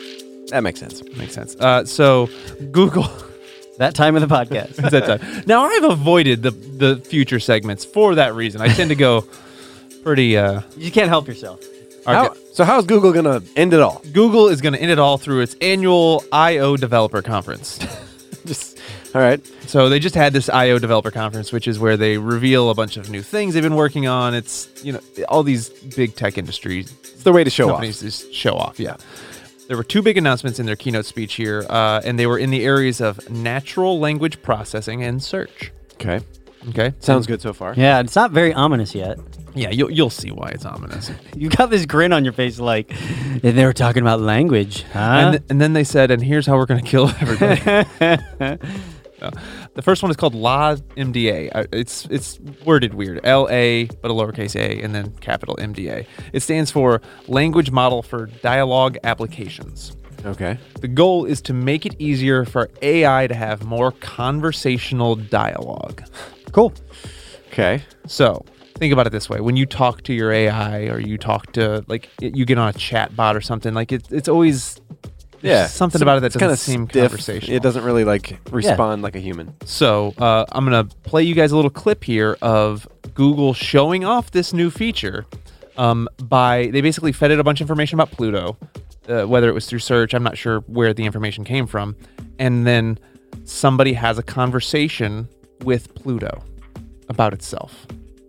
that 0.49 0.63
makes 0.63 0.79
sense. 0.79 1.03
Makes 1.17 1.33
sense. 1.33 1.57
Uh, 1.57 1.85
so, 1.87 2.29
Google. 2.71 3.07
That 3.79 3.95
time 3.95 4.15
of 4.17 4.21
the 4.21 4.33
podcast. 4.33 4.79
It's 4.79 4.91
that 4.91 5.07
time. 5.07 5.43
Now, 5.47 5.65
I've 5.65 5.85
avoided 5.85 6.43
the 6.43 6.51
the 6.51 6.97
future 6.97 7.41
segments 7.41 7.87
for 7.87 8.17
that 8.17 8.35
reason. 8.35 8.61
I 8.61 8.69
tend 8.69 8.91
to 8.91 8.95
go 8.95 9.25
pretty. 10.05 10.37
Uh, 10.37 10.61
you 10.77 10.93
can't 10.93 11.09
help 11.09 11.27
yourself. 11.27 11.65
How, 12.05 12.35
so 12.53 12.65
how's 12.65 12.85
Google 12.85 13.13
gonna 13.15 13.43
end 13.57 13.73
it 13.73 13.81
all? 13.81 14.03
Google 14.13 14.49
is 14.49 14.61
going 14.61 14.75
to 14.75 14.81
end 14.81 14.91
it 14.91 14.99
all 14.99 15.17
through 15.17 15.41
its 15.41 15.57
annual 15.63 16.23
I/O 16.31 16.77
Developer 16.77 17.23
Conference. 17.23 17.79
Just 18.45 18.79
all 19.15 19.21
right. 19.21 19.41
So 19.67 19.89
they 19.89 19.99
just 19.99 20.15
had 20.15 20.33
this 20.33 20.49
I/O 20.49 20.79
Developer 20.79 21.11
Conference, 21.11 21.53
which 21.53 21.69
is 21.69 21.79
where 21.79 21.97
they 21.97 22.19
reveal 22.19 22.71
a 22.71 22.75
bunch 22.75 22.97
of 22.97 23.11
new 23.11 23.23
things 23.23 23.55
they've 23.55 23.63
been 23.63 23.77
working 23.77 24.07
on. 24.07 24.35
It's 24.35 24.69
you 24.85 24.93
know 24.93 25.01
all 25.29 25.43
these 25.43 25.69
big 25.69 26.15
tech 26.17 26.39
industries 26.39 26.93
It's 27.01 27.23
the 27.23 27.33
way 27.33 27.45
to 27.45 27.51
show 27.51 27.67
off. 27.69 27.73
companies 27.77 28.01
just 28.01 28.33
show 28.33 28.55
off. 28.57 28.79
Yeah. 28.81 28.97
There 29.69 29.77
were 29.77 29.85
two 29.85 30.03
big 30.03 30.19
announcements 30.19 30.59
in 30.59 30.67
their 30.67 30.77
keynote 30.77 31.07
speech 31.07 31.35
here, 31.35 31.65
uh, 31.71 32.01
and 32.05 32.19
they 32.19 32.27
were 32.27 32.37
in 32.39 32.51
the 32.51 32.65
areas 32.65 33.01
of 33.01 33.31
natural 33.31 33.99
language 34.01 34.43
processing 34.43 35.03
and 35.03 35.23
search. 35.23 35.73
Okay. 35.95 36.21
Okay, 36.69 36.95
Sounds 37.01 37.27
good 37.27 37.41
so 37.43 37.53
far. 37.53 37.75
Yeah, 37.77 37.99
it's 37.99 38.15
not 38.15 38.31
very 38.31 38.55
ominous 38.55 38.95
yet. 38.95 39.19
Yeah, 39.53 39.71
you'll 39.71 39.91
you'll 39.91 40.11
see 40.11 40.31
why 40.31 40.51
it's 40.51 40.65
ominous. 40.65 41.11
You 41.37 41.49
got 41.49 41.71
this 41.71 41.87
grin 41.87 42.13
on 42.13 42.23
your 42.25 42.33
face, 42.33 42.61
like 42.61 42.89
and 42.93 43.41
they 43.59 43.65
were 43.65 43.73
talking 43.73 44.01
about 44.03 44.21
language, 44.21 44.85
huh? 44.93 44.99
And, 44.99 45.33
th- 45.33 45.43
and 45.51 45.61
then 45.61 45.73
they 45.73 45.83
said, 45.83 46.13
and 46.13 46.23
here's 46.23 46.47
how 46.47 46.57
we're 46.57 46.67
going 46.67 46.83
to 46.85 46.89
kill 46.89 47.09
everybody. 47.21 48.59
Uh, 49.23 49.31
the 49.75 49.83
first 49.83 50.03
one 50.03 50.11
is 50.11 50.17
called 50.17 50.35
La 50.35 50.75
MDA. 50.97 51.51
Uh, 51.55 51.65
It's 51.73 52.07
it's 52.11 52.41
worded 52.67 52.95
weird. 52.95 53.21
L 53.25 53.49
A, 53.51 53.87
but 54.03 54.11
a 54.11 54.15
lowercase 54.15 54.57
a, 54.57 54.83
and 54.83 54.95
then 54.95 55.13
capital 55.21 55.57
MDA. 55.57 56.07
It 56.33 56.41
stands 56.41 56.71
for 56.71 57.01
Language 57.29 57.71
Model 57.71 58.03
for 58.03 58.27
Dialogue 58.43 58.99
Applications. 59.05 59.97
Okay. 60.25 60.59
The 60.81 60.89
goal 60.89 61.25
is 61.25 61.41
to 61.43 61.53
make 61.53 61.85
it 61.87 61.95
easier 61.99 62.45
for 62.45 62.71
AI 62.83 63.27
to 63.27 63.35
have 63.35 63.65
more 63.65 63.93
conversational 63.93 65.17
dialogue. 65.17 66.03
cool. 66.53 66.73
Okay. 67.49 67.83
So 68.07 68.45
think 68.75 68.93
about 68.93 69.07
it 69.07 69.11
this 69.11 69.29
way: 69.29 69.41
when 69.41 69.57
you 69.57 69.67
talk 69.67 70.03
to 70.03 70.13
your 70.13 70.33
AI, 70.33 70.87
or 70.89 71.01
you 71.01 71.19
talk 71.19 71.53
to 71.53 71.85
like 71.89 72.09
you 72.21 72.45
get 72.45 72.59
on 72.59 72.69
a 72.69 72.73
chat 72.73 73.15
bot 73.17 73.37
or 73.37 73.41
something, 73.41 73.75
like 73.75 73.93
it, 73.93 74.11
it's 74.11 74.29
always 74.29 74.81
Yeah. 75.43 75.67
something 75.67 75.99
So 75.99 76.05
about 76.05 76.19
it 76.19 76.21
that 76.21 76.33
doesn't 76.33 76.41
kinda 76.41 76.57
seem 76.57 76.89
stiff. 76.89 77.03
conversational. 77.11 77.57
It 77.57 77.63
doesn't 77.63 77.85
really 77.85 78.05
like 78.05 78.39
respond 78.51 79.03
like 79.03 79.17
a 79.17 79.21
human. 79.21 79.55
So 79.65 80.15
uh, 80.19 80.45
I'm 80.53 80.65
gonna 80.65 80.85
play 81.05 81.23
you 81.25 81.35
guys 81.35 81.53
a 81.53 81.57
little 81.57 81.71
clip 81.71 82.05
here 82.05 82.37
of 82.43 82.87
Google 83.15 83.53
showing 83.55 84.05
off 84.05 84.31
this 84.31 84.53
new 84.53 84.71
feature. 84.71 85.27
Um, 85.77 86.07
by 86.23 86.69
they 86.73 86.81
basically 86.81 87.13
fed 87.13 87.31
it 87.31 87.39
a 87.41 87.45
bunch 87.45 87.61
of 87.61 87.65
information 87.65 87.97
about 87.99 88.11
Pluto, 88.11 88.57
uh, 89.09 89.25
whether 89.25 89.49
it 89.49 89.53
was 89.53 89.67
through 89.67 89.79
search. 89.79 90.15
I'm 90.15 90.23
not 90.23 90.37
sure 90.37 90.61
where 90.61 90.93
the 90.93 91.05
information 91.05 91.45
came 91.45 91.67
from, 91.67 91.97
and 92.39 92.67
then 92.67 92.99
somebody 93.45 93.95
has 93.95 94.19
a 94.19 94.23
conversation 94.23 95.29
with 95.65 95.95
Pluto 95.95 96.43
about 97.09 97.33
itself. 97.33 97.87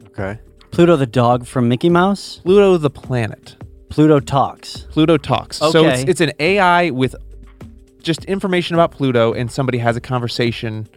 Okay. 0.08 0.40
Pluto 0.72 0.96
the 0.96 1.06
dog 1.06 1.46
from 1.46 1.68
Mickey 1.68 1.90
Mouse. 1.90 2.40
Pluto, 2.44 2.78
the 2.78 2.90
planet. 2.90 3.56
Pluto 3.94 4.20
talks. 4.20 4.88
Pluto 4.90 5.18
talks. 5.18 5.58
So 5.58 5.86
it's 5.86 6.02
it's 6.10 6.20
an 6.20 6.32
AI 6.40 6.90
with 6.90 7.16
just 8.02 8.26
information 8.26 8.74
about 8.74 8.90
Pluto, 8.90 9.34
and 9.34 9.52
somebody 9.52 9.78
has 9.78 9.96
a 9.96 10.02
conversation 10.02 10.88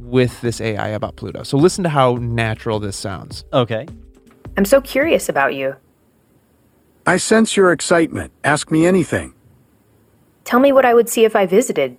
with 0.00 0.38
this 0.42 0.60
AI 0.60 0.88
about 0.88 1.16
Pluto. 1.16 1.44
So 1.44 1.56
listen 1.56 1.82
to 1.84 1.88
how 1.88 2.16
natural 2.16 2.78
this 2.78 2.94
sounds. 2.94 3.46
Okay. 3.54 3.86
I'm 4.58 4.66
so 4.66 4.82
curious 4.82 5.30
about 5.30 5.54
you. 5.54 5.76
I 7.06 7.16
sense 7.16 7.56
your 7.56 7.72
excitement. 7.72 8.32
Ask 8.44 8.70
me 8.70 8.84
anything. 8.84 9.32
Tell 10.44 10.60
me 10.60 10.72
what 10.72 10.84
I 10.84 10.92
would 10.92 11.08
see 11.08 11.24
if 11.24 11.34
I 11.34 11.46
visited. 11.46 11.96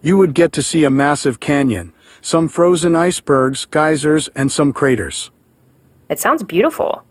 You 0.00 0.16
would 0.16 0.32
get 0.32 0.52
to 0.54 0.62
see 0.62 0.84
a 0.84 0.90
massive 0.90 1.38
canyon, 1.38 1.92
some 2.22 2.48
frozen 2.48 2.96
icebergs, 2.96 3.66
geysers, 3.66 4.28
and 4.28 4.50
some 4.50 4.72
craters. 4.72 5.30
It 6.08 6.18
sounds 6.18 6.42
beautiful. 6.42 7.04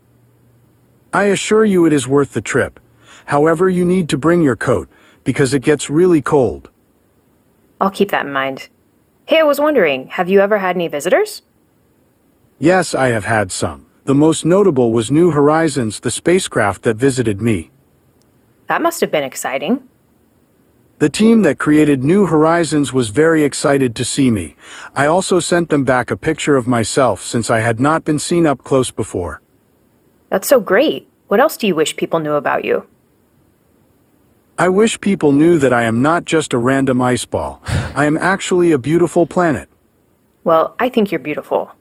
I 1.12 1.24
assure 1.24 1.64
you 1.64 1.86
it 1.86 1.92
is 1.92 2.06
worth 2.06 2.34
the 2.34 2.40
trip. 2.40 2.78
However, 3.26 3.68
you 3.68 3.84
need 3.84 4.08
to 4.10 4.18
bring 4.18 4.42
your 4.42 4.56
coat, 4.56 4.88
because 5.24 5.52
it 5.54 5.62
gets 5.62 5.90
really 5.90 6.22
cold. 6.22 6.70
I'll 7.80 7.90
keep 7.90 8.10
that 8.10 8.26
in 8.26 8.32
mind. 8.32 8.68
Hey, 9.26 9.40
I 9.40 9.44
was 9.44 9.60
wondering, 9.60 10.08
have 10.08 10.28
you 10.28 10.40
ever 10.40 10.58
had 10.58 10.76
any 10.76 10.88
visitors? 10.88 11.42
Yes, 12.58 12.94
I 12.94 13.08
have 13.08 13.24
had 13.24 13.50
some. 13.50 13.86
The 14.04 14.14
most 14.14 14.44
notable 14.44 14.92
was 14.92 15.10
New 15.10 15.30
Horizons, 15.30 16.00
the 16.00 16.10
spacecraft 16.10 16.82
that 16.82 16.96
visited 16.96 17.40
me. 17.40 17.70
That 18.68 18.82
must 18.82 19.00
have 19.00 19.10
been 19.10 19.24
exciting. 19.24 19.88
The 20.98 21.08
team 21.08 21.42
that 21.42 21.58
created 21.58 22.04
New 22.04 22.26
Horizons 22.26 22.92
was 22.92 23.08
very 23.08 23.42
excited 23.42 23.96
to 23.96 24.04
see 24.04 24.30
me. 24.30 24.54
I 24.94 25.06
also 25.06 25.40
sent 25.40 25.70
them 25.70 25.82
back 25.84 26.10
a 26.10 26.16
picture 26.16 26.56
of 26.56 26.68
myself 26.68 27.22
since 27.22 27.50
I 27.50 27.60
had 27.60 27.80
not 27.80 28.04
been 28.04 28.18
seen 28.18 28.46
up 28.46 28.62
close 28.62 28.90
before. 28.90 29.40
That's 30.30 30.48
so 30.48 30.60
great. 30.60 31.08
What 31.28 31.40
else 31.40 31.56
do 31.56 31.66
you 31.66 31.74
wish 31.74 31.96
people 31.96 32.20
knew 32.20 32.34
about 32.34 32.64
you? 32.64 32.86
I 34.58 34.68
wish 34.68 35.00
people 35.00 35.32
knew 35.32 35.58
that 35.58 35.72
I 35.72 35.82
am 35.84 36.02
not 36.02 36.24
just 36.24 36.52
a 36.52 36.58
random 36.58 37.00
ice 37.02 37.24
ball. 37.24 37.60
I 37.94 38.04
am 38.04 38.16
actually 38.16 38.72
a 38.72 38.78
beautiful 38.78 39.26
planet. 39.26 39.68
Well, 40.44 40.74
I 40.78 40.88
think 40.88 41.10
you're 41.10 41.18
beautiful. 41.18 41.72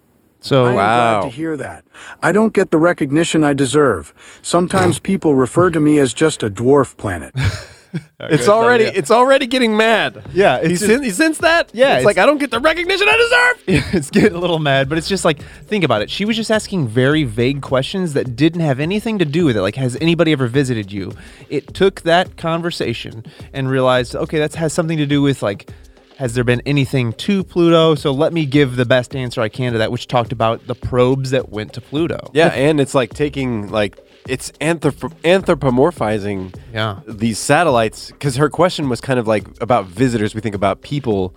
So 0.42 0.66
I 0.66 0.70
am 0.70 0.76
Wow. 0.76 1.20
glad 1.22 1.30
to 1.32 1.36
hear 1.36 1.58
that. 1.58 1.84
I 2.24 2.32
don't 2.32 2.54
get 2.54 2.72
the 2.72 2.78
recognition 2.78 3.44
I 3.44 3.54
deserve. 3.54 4.14
Sometimes 4.42 4.98
people 5.00 5.36
refer 5.36 5.70
to 5.72 5.80
me 5.80 6.00
as 6.00 6.14
just 6.14 6.42
a 6.44 6.50
dwarf 6.50 6.96
planet. 6.98 7.36
It's 8.22 8.48
already 8.48 8.84
it's 8.84 9.12
already 9.12 9.48
getting 9.48 9.76
mad. 9.78 10.24
Yeah, 10.34 10.62
He, 10.62 10.74
it's 10.74 10.86
sen- 10.86 11.02
he 11.04 11.10
sensed 11.10 11.42
that. 11.42 11.72
Yeah, 11.74 11.86
It's, 11.96 12.00
it's- 12.02 12.06
like 12.06 12.18
I 12.18 12.26
don't 12.26 12.38
get 12.38 12.52
the 12.52 12.60
recognition 12.60 13.08
I 13.10 13.18
deserve. 13.66 13.94
it's 13.96 14.10
getting 14.10 14.34
a 14.36 14.40
little 14.40 14.60
mad, 14.60 14.90
but 14.90 14.98
it's 14.98 15.08
just 15.08 15.26
like 15.26 15.42
think 15.66 15.84
about 15.84 16.02
it. 16.02 16.10
She 16.10 16.26
was 16.26 16.36
just 16.36 16.52
asking 16.52 16.88
very 16.88 17.24
vague 17.24 17.62
questions 17.62 18.14
that 18.14 18.36
didn't 18.36 18.62
have 18.62 18.80
anything 18.80 19.18
to 19.20 19.26
do 19.26 19.46
with 19.46 19.56
it. 19.58 19.62
Like, 19.62 19.76
has 19.76 19.98
anybody 20.02 20.32
ever 20.34 20.48
visited 20.48 20.92
you? 20.92 21.14
It 21.50 21.74
took 21.74 22.02
that 22.02 22.36
conversation 22.38 23.24
and 23.54 23.70
realized, 23.70 24.16
okay, 24.16 24.40
that 24.40 24.54
has 24.56 24.74
something 24.74 24.98
to 24.98 25.06
do 25.06 25.22
with 25.22 25.42
like, 25.42 25.70
has 26.18 26.34
there 26.34 26.44
been 26.44 26.62
anything 26.66 27.14
to 27.14 27.44
Pluto? 27.46 27.96
So 27.96 28.12
let 28.12 28.34
me 28.34 28.46
give 28.46 28.76
the 28.76 28.86
best 28.86 29.16
answer 29.16 29.40
I 29.40 29.48
can 29.50 29.72
to 29.72 29.78
that, 29.80 29.92
which 29.92 30.06
talked 30.08 30.34
about 30.34 30.68
the 30.68 30.76
probes 30.76 31.32
that 31.32 31.50
went 31.50 31.72
to 31.74 31.82
Pluto. 31.82 32.30
Yeah, 32.34 32.48
and 32.50 32.82
it's 32.82 32.94
like 32.94 33.14
taking 33.14 33.70
like 33.72 33.98
it's 34.30 34.52
anthrop- 34.62 35.14
anthropomorphizing 35.24 36.54
Yeah. 36.74 37.00
these 37.08 37.38
satellites 37.40 38.12
because 38.12 38.36
her 38.38 38.50
question 38.50 38.90
was 38.90 39.02
kind 39.02 39.20
of 39.20 39.28
like 39.28 39.46
about 39.62 39.86
visitors. 39.86 40.36
We 40.36 40.42
think 40.42 40.56
about 40.56 40.82
people, 40.82 41.36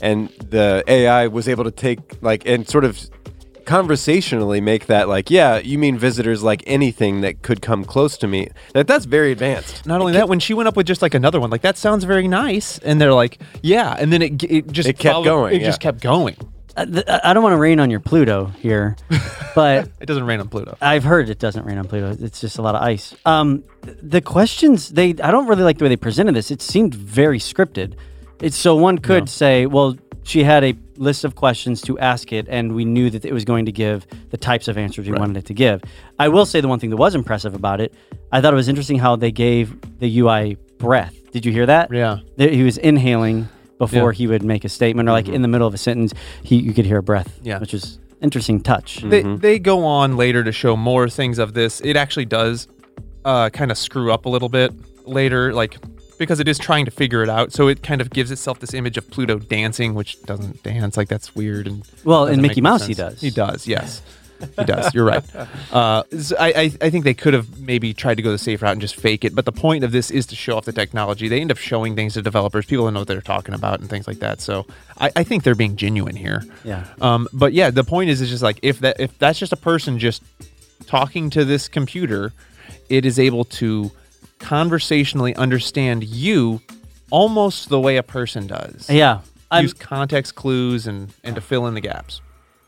and 0.00 0.28
the 0.50 0.84
AI 0.86 1.26
was 1.28 1.48
able 1.48 1.64
to 1.64 1.70
take 1.70 1.98
like 2.22 2.46
and 2.46 2.68
sort 2.68 2.84
of 2.84 2.98
conversationally 3.64 4.60
make 4.60 4.86
that 4.86 5.08
like, 5.08 5.30
yeah, 5.30 5.56
you 5.56 5.78
mean 5.78 5.96
visitors 5.96 6.42
like 6.42 6.62
anything 6.66 7.22
that 7.22 7.40
could 7.42 7.62
come 7.62 7.82
close 7.84 8.18
to 8.18 8.26
me. 8.26 8.48
That 8.74 8.86
that's 8.86 9.06
very 9.06 9.32
advanced. 9.32 9.86
Not 9.86 10.00
only 10.00 10.12
that, 10.12 10.28
when 10.28 10.38
she 10.38 10.52
went 10.54 10.68
up 10.68 10.76
with 10.76 10.86
just 10.86 11.00
like 11.02 11.14
another 11.14 11.40
one, 11.40 11.48
like 11.50 11.62
that 11.62 11.78
sounds 11.78 12.04
very 12.04 12.28
nice, 12.28 12.78
and 12.80 13.00
they're 13.00 13.14
like, 13.14 13.40
yeah, 13.62 13.96
and 13.98 14.12
then 14.12 14.20
it 14.22 14.42
it 14.44 14.70
just 14.70 14.88
It 14.88 14.98
kept 14.98 15.14
followed- 15.14 15.24
going, 15.24 15.56
It 15.60 15.64
just 15.64 15.80
kept 15.80 16.00
going. 16.02 16.36
I, 16.76 17.20
I 17.24 17.32
don't 17.32 17.42
want 17.42 17.52
to 17.52 17.58
rain 17.58 17.80
on 17.80 17.90
your 17.90 18.00
Pluto 18.00 18.46
here, 18.58 18.96
but 19.54 19.88
It 20.00 20.06
doesn't 20.06 20.24
rain 20.24 20.40
on 20.40 20.48
Pluto. 20.48 20.76
I've 20.80 21.04
heard 21.04 21.28
it 21.28 21.38
doesn't 21.38 21.64
rain 21.64 21.78
on 21.78 21.86
Pluto. 21.86 22.16
It's 22.24 22.40
just 22.40 22.58
a 22.58 22.62
lot 22.62 22.74
of 22.74 22.82
ice. 22.82 23.14
Um, 23.24 23.64
the 23.82 24.20
questions 24.20 24.90
they 24.90 25.10
I 25.10 25.30
don't 25.30 25.46
really 25.46 25.62
like 25.62 25.78
the 25.78 25.84
way 25.84 25.88
they 25.88 25.96
presented 25.96 26.34
this. 26.34 26.50
It 26.50 26.62
seemed 26.62 26.94
very 26.94 27.38
scripted. 27.38 27.94
It's 28.40 28.56
so 28.56 28.74
one 28.74 28.98
could 28.98 29.28
say, 29.28 29.66
well, 29.66 29.96
she 30.24 30.42
had 30.42 30.64
a 30.64 30.74
list 30.96 31.24
of 31.24 31.34
questions 31.34 31.80
to 31.82 31.98
ask 31.98 32.32
it, 32.32 32.46
and 32.48 32.74
we 32.74 32.84
knew 32.84 33.10
that 33.10 33.24
it 33.24 33.32
was 33.32 33.44
going 33.44 33.66
to 33.66 33.72
give 33.72 34.06
the 34.30 34.36
types 34.36 34.68
of 34.68 34.76
answers 34.76 35.08
we 35.08 35.16
wanted 35.16 35.36
it 35.36 35.46
to 35.46 35.54
give. 35.54 35.82
I 36.18 36.28
will 36.28 36.46
say 36.46 36.60
the 36.60 36.68
one 36.68 36.78
thing 36.80 36.90
that 36.90 36.96
was 36.96 37.14
impressive 37.14 37.54
about 37.54 37.80
it, 37.80 37.94
I 38.32 38.40
thought 38.40 38.52
it 38.52 38.56
was 38.56 38.68
interesting 38.68 38.98
how 38.98 39.16
they 39.16 39.30
gave 39.30 39.98
the 40.00 40.18
UI 40.20 40.56
breath. 40.78 41.14
Did 41.30 41.44
you 41.46 41.52
hear 41.52 41.66
that? 41.66 41.92
Yeah. 41.92 42.18
He 42.36 42.62
was 42.62 42.78
inhaling 42.78 43.48
before 43.78 44.12
Yeah. 44.12 44.16
he 44.16 44.26
would 44.26 44.42
make 44.44 44.64
a 44.64 44.68
statement, 44.68 45.08
or 45.08 45.12
like 45.12 45.28
in 45.28 45.42
the 45.42 45.48
middle 45.48 45.66
of 45.66 45.74
a 45.74 45.78
sentence, 45.78 46.12
he 46.42 46.56
you 46.56 46.72
could 46.72 46.86
hear 46.86 46.98
a 46.98 47.02
breath. 47.02 47.38
Yeah. 47.42 47.58
which 47.58 47.74
is 47.74 47.98
interesting 48.20 48.60
touch. 48.60 49.02
They 49.02 49.22
they 49.22 49.58
go 49.58 49.84
on 49.84 50.16
later 50.16 50.42
to 50.44 50.52
show 50.52 50.76
more 50.76 51.08
things 51.08 51.38
of 51.38 51.54
this. 51.54 51.80
It 51.80 51.96
actually 51.96 52.24
does 52.26 52.68
uh, 53.24 53.50
kind 53.50 53.70
of 53.70 53.78
screw 53.78 54.12
up 54.12 54.26
a 54.26 54.28
little 54.28 54.48
bit 54.48 54.72
later, 55.06 55.52
like 55.52 55.76
because 56.18 56.38
it 56.40 56.46
is 56.46 56.58
trying 56.58 56.84
to 56.84 56.90
figure 56.90 57.22
it 57.22 57.28
out. 57.28 57.52
So 57.52 57.66
it 57.68 57.82
kind 57.82 58.00
of 58.00 58.08
gives 58.10 58.30
itself 58.30 58.60
this 58.60 58.72
image 58.72 58.96
of 58.96 59.10
Pluto 59.10 59.38
dancing, 59.38 59.94
which 59.94 60.22
doesn't 60.22 60.62
dance. 60.62 60.96
Like 60.96 61.08
that's 61.08 61.34
weird. 61.34 61.66
And 61.66 61.82
Well, 62.04 62.26
in 62.26 62.40
Mickey 62.40 62.60
make 62.60 62.62
Mouse, 62.70 62.86
he 62.86 62.94
does. 62.94 63.20
He 63.20 63.30
does. 63.30 63.66
Yes. 63.66 64.00
He 64.58 64.64
does. 64.64 64.94
You're 64.94 65.04
right. 65.04 65.24
Uh, 65.72 66.04
I, 66.38 66.52
I 66.52 66.72
I 66.82 66.90
think 66.90 67.04
they 67.04 67.14
could 67.14 67.34
have 67.34 67.58
maybe 67.58 67.92
tried 67.92 68.16
to 68.16 68.22
go 68.22 68.30
the 68.30 68.38
safe 68.38 68.62
route 68.62 68.72
and 68.72 68.80
just 68.80 68.94
fake 68.94 69.24
it. 69.24 69.34
But 69.34 69.44
the 69.44 69.52
point 69.52 69.82
of 69.82 69.90
this 69.90 70.08
is 70.08 70.24
to 70.26 70.36
show 70.36 70.56
off 70.56 70.66
the 70.66 70.72
technology. 70.72 71.26
They 71.26 71.40
end 71.40 71.50
up 71.50 71.56
showing 71.56 71.96
things 71.96 72.14
to 72.14 72.22
developers. 72.22 72.64
People 72.66 72.84
don't 72.84 72.94
know 72.94 73.00
what 73.00 73.08
they're 73.08 73.20
talking 73.20 73.54
about 73.54 73.80
and 73.80 73.90
things 73.90 74.06
like 74.06 74.20
that. 74.20 74.40
So 74.40 74.66
I, 74.98 75.10
I 75.16 75.24
think 75.24 75.42
they're 75.42 75.56
being 75.56 75.74
genuine 75.74 76.14
here. 76.14 76.44
Yeah. 76.62 76.86
Um, 77.00 77.26
but 77.32 77.54
yeah, 77.54 77.70
the 77.70 77.82
point 77.82 78.10
is, 78.10 78.20
is 78.20 78.30
just 78.30 78.42
like 78.42 78.60
if 78.62 78.78
that 78.80 79.00
if 79.00 79.18
that's 79.18 79.38
just 79.38 79.52
a 79.52 79.56
person 79.56 79.98
just 79.98 80.22
talking 80.86 81.28
to 81.30 81.44
this 81.44 81.66
computer, 81.66 82.32
it 82.88 83.04
is 83.04 83.18
able 83.18 83.44
to 83.44 83.90
conversationally 84.38 85.34
understand 85.34 86.04
you 86.04 86.60
almost 87.10 87.68
the 87.68 87.80
way 87.80 87.96
a 87.96 88.02
person 88.02 88.46
does. 88.46 88.88
Yeah. 88.90 89.20
I'm, 89.50 89.64
Use 89.64 89.72
context 89.74 90.34
clues 90.34 90.86
and, 90.86 91.12
and 91.22 91.34
to 91.36 91.40
fill 91.40 91.66
in 91.66 91.74
the 91.74 91.80
gaps. 91.80 92.20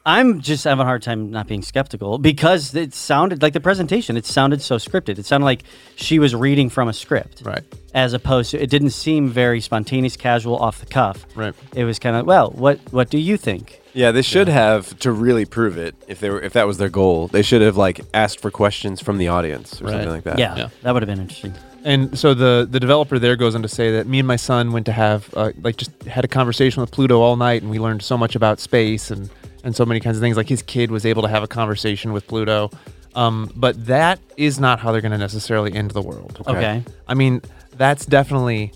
I'm 0.09 0.40
just 0.40 0.62
having 0.62 0.80
a 0.82 0.84
hard 0.84 1.02
time 1.02 1.32
not 1.32 1.48
being 1.48 1.62
skeptical 1.62 2.18
because 2.18 2.72
it 2.76 2.94
sounded 2.94 3.42
like 3.42 3.54
the 3.54 3.61
presentation. 3.61 4.16
It 4.16 4.24
sounded 4.24 4.62
so 4.62 4.76
scripted. 4.76 5.18
It 5.18 5.26
sounded 5.26 5.44
like 5.46 5.64
she 5.96 6.20
was 6.20 6.32
reading 6.32 6.70
from 6.70 6.86
a 6.88 6.92
script, 6.92 7.42
Right. 7.44 7.64
As 7.92 8.12
opposed 8.12 8.52
to, 8.52 8.62
it 8.62 8.70
didn't 8.70 8.90
seem 8.90 9.28
very 9.28 9.61
spontaneous, 9.61 10.16
casual, 10.16 10.57
off 10.59 10.78
the 10.78 10.86
cuff. 10.86 11.26
Right. 11.34 11.54
It 11.74 11.82
was 11.84 11.98
kind 11.98 12.14
of, 12.14 12.24
well, 12.24 12.50
what 12.52 12.78
what 12.92 13.11
do 13.11 13.18
you 13.18 13.36
think? 13.36 13.80
Yeah, 13.94 14.12
they 14.12 14.22
should 14.22 14.46
have 14.48 14.96
to 15.00 15.11
really 15.11 15.44
prove 15.46 15.76
it. 15.76 15.96
If 16.07 16.20
they 16.20 16.30
were, 16.30 16.40
if 16.40 16.52
that 16.52 16.66
was 16.68 16.78
their 16.78 16.90
goal, 16.90 17.26
they 17.28 17.42
should 17.42 17.62
have 17.62 17.76
like 17.76 18.00
asked 18.14 18.40
for 18.40 18.50
questions 18.52 19.00
from 19.00 19.18
the 19.18 19.26
audience 19.28 19.80
or 19.80 19.86
Right. 19.86 19.92
something 19.92 20.11
like 20.11 20.24
that. 20.24 20.38
Yeah, 20.38 20.54
Yeah. 20.57 20.68
that 20.82 20.92
would 20.92 21.02
have 21.02 21.09
been 21.09 21.20
interesting. 21.20 21.54
And 21.84 22.16
so 22.18 22.32
the 22.34 22.68
the 22.70 22.78
developer 22.78 23.18
there 23.18 23.34
goes 23.34 23.54
on 23.57 23.62
to 23.62 23.68
say 23.68 23.90
that 23.92 24.07
me 24.07 24.18
and 24.20 24.28
my 24.28 24.36
son 24.36 24.70
went 24.72 24.86
to 24.86 24.92
have 24.92 25.28
uh, 25.34 25.50
like 25.62 25.76
just 25.78 25.90
had 26.04 26.24
a 26.24 26.28
conversation 26.28 26.80
with 26.82 26.92
Pluto 26.92 27.20
all 27.22 27.34
night, 27.36 27.62
and 27.62 27.70
we 27.72 27.78
learned 27.80 28.02
so 28.02 28.16
much 28.16 28.36
about 28.36 28.61
space 28.61 29.11
and 29.11 29.30
and 29.66 29.74
so 29.74 29.84
many 29.84 30.00
kinds 30.00 30.16
of 30.16 30.22
things. 30.22 30.36
Like 30.36 30.48
his 30.48 30.62
kid 30.62 30.90
was 30.90 31.04
able 31.04 31.22
to 31.22 31.28
have 31.28 31.42
a 31.42 31.48
conversation 31.48 32.12
with 32.12 32.26
Pluto, 32.26 32.70
um, 33.14 33.50
but 33.56 33.86
that 33.86 34.20
is 34.36 34.58
not 34.60 34.78
how 34.78 34.92
they're 34.92 35.00
going 35.00 35.12
to 35.12 35.18
necessarily 35.18 35.74
end 35.74 35.90
the 35.90 36.00
world. 36.00 36.42
Okay. 36.46 36.82
I 37.08 37.14
mean, 37.14 37.42
that's 37.76 38.06
definitely 38.06 38.72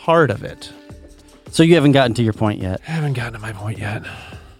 part 0.00 0.30
of 0.30 0.42
it. 0.42 0.70
So 1.52 1.62
you 1.62 1.76
haven't 1.76 1.92
gotten 1.92 2.12
to 2.14 2.22
your 2.22 2.32
point 2.32 2.60
yet. 2.60 2.80
I 2.86 2.90
haven't 2.90 3.12
gotten 3.14 3.34
to 3.34 3.38
my 3.38 3.52
point 3.52 3.78
yet. 3.78 4.02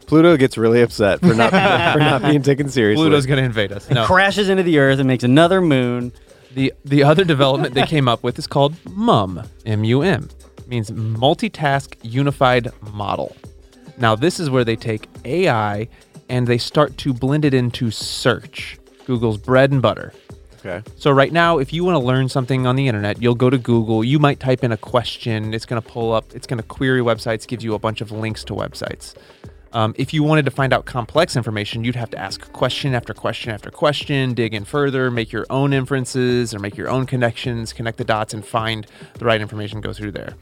Pluto 0.07 0.37
gets 0.37 0.57
really 0.57 0.83
upset 0.83 1.19
for 1.19 1.35
not 1.35 1.51
for 1.51 1.99
not 1.99 2.23
being 2.23 2.43
taken 2.51 2.69
seriously. 2.69 3.03
Pluto's 3.03 3.27
going 3.27 3.39
to 3.39 3.45
invade 3.45 3.73
us. 3.73 3.91
No. 3.91 4.07
Crashes 4.07 4.49
into 4.49 4.63
the 4.63 4.79
earth 4.79 5.01
and 5.01 5.09
makes 5.09 5.25
another 5.25 5.61
moon. 5.61 6.13
The 6.55 6.73
the 6.85 7.03
other 7.03 7.25
development 7.25 7.75
they 7.75 7.83
came 7.87 8.07
up 8.07 8.23
with 8.23 8.39
is 8.39 8.47
called 8.47 8.77
MUM, 8.89 9.43
M 9.67 9.83
U 9.83 10.03
M, 10.03 10.31
means 10.69 10.91
multitask 10.93 11.97
unified 12.03 12.71
model. 12.93 13.37
Now 13.99 14.15
this 14.15 14.39
is 14.39 14.51
where 14.51 14.65
they 14.65 14.77
take 14.77 15.09
AI 15.25 15.89
and 16.29 16.47
they 16.47 16.59
start 16.59 16.97
to 16.99 17.15
blend 17.15 17.45
it 17.45 17.55
into 17.55 17.91
search, 17.91 18.79
Google's 19.07 19.39
bread 19.39 19.71
and 19.71 19.81
butter. 19.81 20.13
okay. 20.59 20.83
So 20.97 21.11
right 21.11 21.33
now, 21.33 21.59
if 21.59 21.73
you 21.73 21.85
want 21.85 21.95
to 21.95 22.01
learn 22.05 22.29
something 22.29 22.67
on 22.67 22.77
the 22.77 22.89
internet, 22.89 23.23
you'll 23.23 23.37
go 23.37 23.49
to 23.49 23.59
Google. 23.59 24.03
You 24.03 24.19
might 24.19 24.41
type 24.41 24.65
in 24.65 24.73
a 24.73 24.77
question. 24.77 25.55
It's 25.55 25.65
going 25.67 25.81
to 25.81 25.89
pull 25.89 26.13
up. 26.13 26.35
It's 26.35 26.47
going 26.47 26.59
to 26.59 26.67
query 26.67 27.01
websites, 27.01 27.47
gives 27.47 27.63
you 27.65 27.75
a 27.75 27.79
bunch 27.79 28.01
of 28.01 28.11
links 28.11 28.45
to 28.45 28.55
websites. 28.55 29.15
Um, 29.77 29.95
if 29.99 30.15
you 30.15 30.23
wanted 30.23 30.47
to 30.47 30.51
find 30.51 30.73
out 30.73 30.87
complex 30.87 31.37
information, 31.37 31.85
you'd 31.85 31.97
have 31.97 32.09
to 32.09 32.19
ask 32.19 32.51
question 32.55 32.95
after 32.95 33.13
question 33.13 33.53
after 33.53 33.71
question, 33.71 34.33
dig 34.33 34.55
in 34.55 34.65
further, 34.65 35.11
make 35.11 35.31
your 35.31 35.45
own 35.51 35.75
inferences 35.75 36.55
or 36.55 36.59
make 36.59 36.79
your 36.79 36.89
own 36.89 37.05
connections, 37.05 37.75
connect 37.75 37.99
the 37.99 38.05
dots, 38.05 38.33
and 38.33 38.43
find 38.43 38.87
the 39.19 39.27
right 39.27 39.39
information. 39.39 39.83
Go 39.83 39.93
through 39.93 40.13
there. 40.13 40.33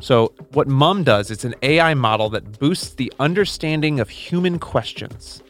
So 0.00 0.32
what 0.52 0.68
Mum 0.68 1.02
does, 1.02 1.32
it's 1.32 1.44
an 1.44 1.56
AI 1.62 1.94
model 1.94 2.30
that 2.30 2.60
boosts 2.60 2.94
the 2.94 3.12
understanding 3.18 3.98
of 3.98 4.08
human 4.08 4.60
questions 4.60 5.42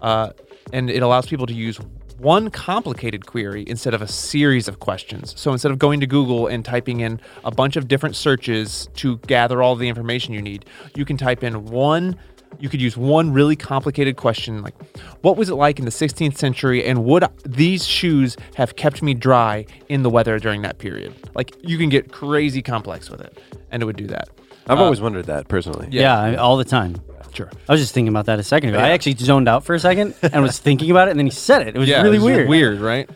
uh, 0.00 0.30
and 0.72 0.88
it 0.90 1.02
allows 1.02 1.26
people 1.26 1.46
to 1.46 1.54
use 1.54 1.80
one 2.18 2.50
complicated 2.50 3.26
query 3.26 3.64
instead 3.66 3.94
of 3.94 4.02
a 4.02 4.06
series 4.06 4.68
of 4.68 4.78
questions. 4.78 5.34
So 5.36 5.50
instead 5.52 5.72
of 5.72 5.78
going 5.78 5.98
to 6.00 6.06
Google 6.06 6.46
and 6.46 6.64
typing 6.64 7.00
in 7.00 7.20
a 7.44 7.50
bunch 7.50 7.74
of 7.74 7.88
different 7.88 8.14
searches 8.14 8.88
to 8.96 9.16
gather 9.26 9.60
all 9.60 9.74
the 9.74 9.88
information 9.88 10.34
you 10.34 10.42
need, 10.42 10.66
you 10.94 11.04
can 11.04 11.16
type 11.16 11.42
in 11.42 11.64
one. 11.64 12.16
You 12.58 12.68
could 12.68 12.80
use 12.82 12.96
one 12.96 13.32
really 13.32 13.56
complicated 13.56 14.16
question 14.16 14.62
like, 14.62 14.74
what 15.22 15.36
was 15.36 15.48
it 15.48 15.54
like 15.54 15.78
in 15.78 15.84
the 15.84 15.90
16th 15.90 16.36
century 16.36 16.84
and 16.84 17.04
would 17.04 17.24
these 17.44 17.86
shoes 17.86 18.36
have 18.54 18.76
kept 18.76 19.02
me 19.02 19.14
dry 19.14 19.64
in 19.88 20.02
the 20.02 20.10
weather 20.10 20.38
during 20.38 20.62
that 20.62 20.78
period? 20.78 21.14
Like, 21.34 21.54
you 21.62 21.78
can 21.78 21.88
get 21.88 22.12
crazy 22.12 22.60
complex 22.62 23.08
with 23.10 23.20
it, 23.22 23.38
and 23.70 23.82
it 23.82 23.86
would 23.86 23.96
do 23.96 24.06
that. 24.08 24.28
I've 24.66 24.78
Uh, 24.78 24.84
always 24.84 25.00
wondered 25.00 25.26
that 25.26 25.48
personally. 25.48 25.88
Yeah, 25.90 26.18
I- 26.18 26.34
all 26.36 26.56
the 26.56 26.64
time. 26.64 26.96
Sure. 27.32 27.48
I 27.68 27.72
was 27.72 27.80
just 27.80 27.94
thinking 27.94 28.08
about 28.08 28.26
that 28.26 28.40
a 28.40 28.42
second 28.42 28.70
ago. 28.70 28.78
I 28.80 28.90
actually 28.90 29.14
zoned 29.14 29.48
out 29.48 29.64
for 29.64 29.74
a 29.74 29.78
second 29.78 30.14
and 30.22 30.42
was 30.42 30.58
thinking 30.58 30.90
about 30.90 31.06
it, 31.08 31.12
and 31.12 31.20
then 31.20 31.26
he 31.26 31.30
said 31.32 31.62
it. 31.62 31.76
It 31.76 31.78
was 31.78 31.88
really 31.88 32.16
it's 32.16 32.24
weird. 32.24 32.48
Weird, 32.48 32.80
right? 32.80 33.08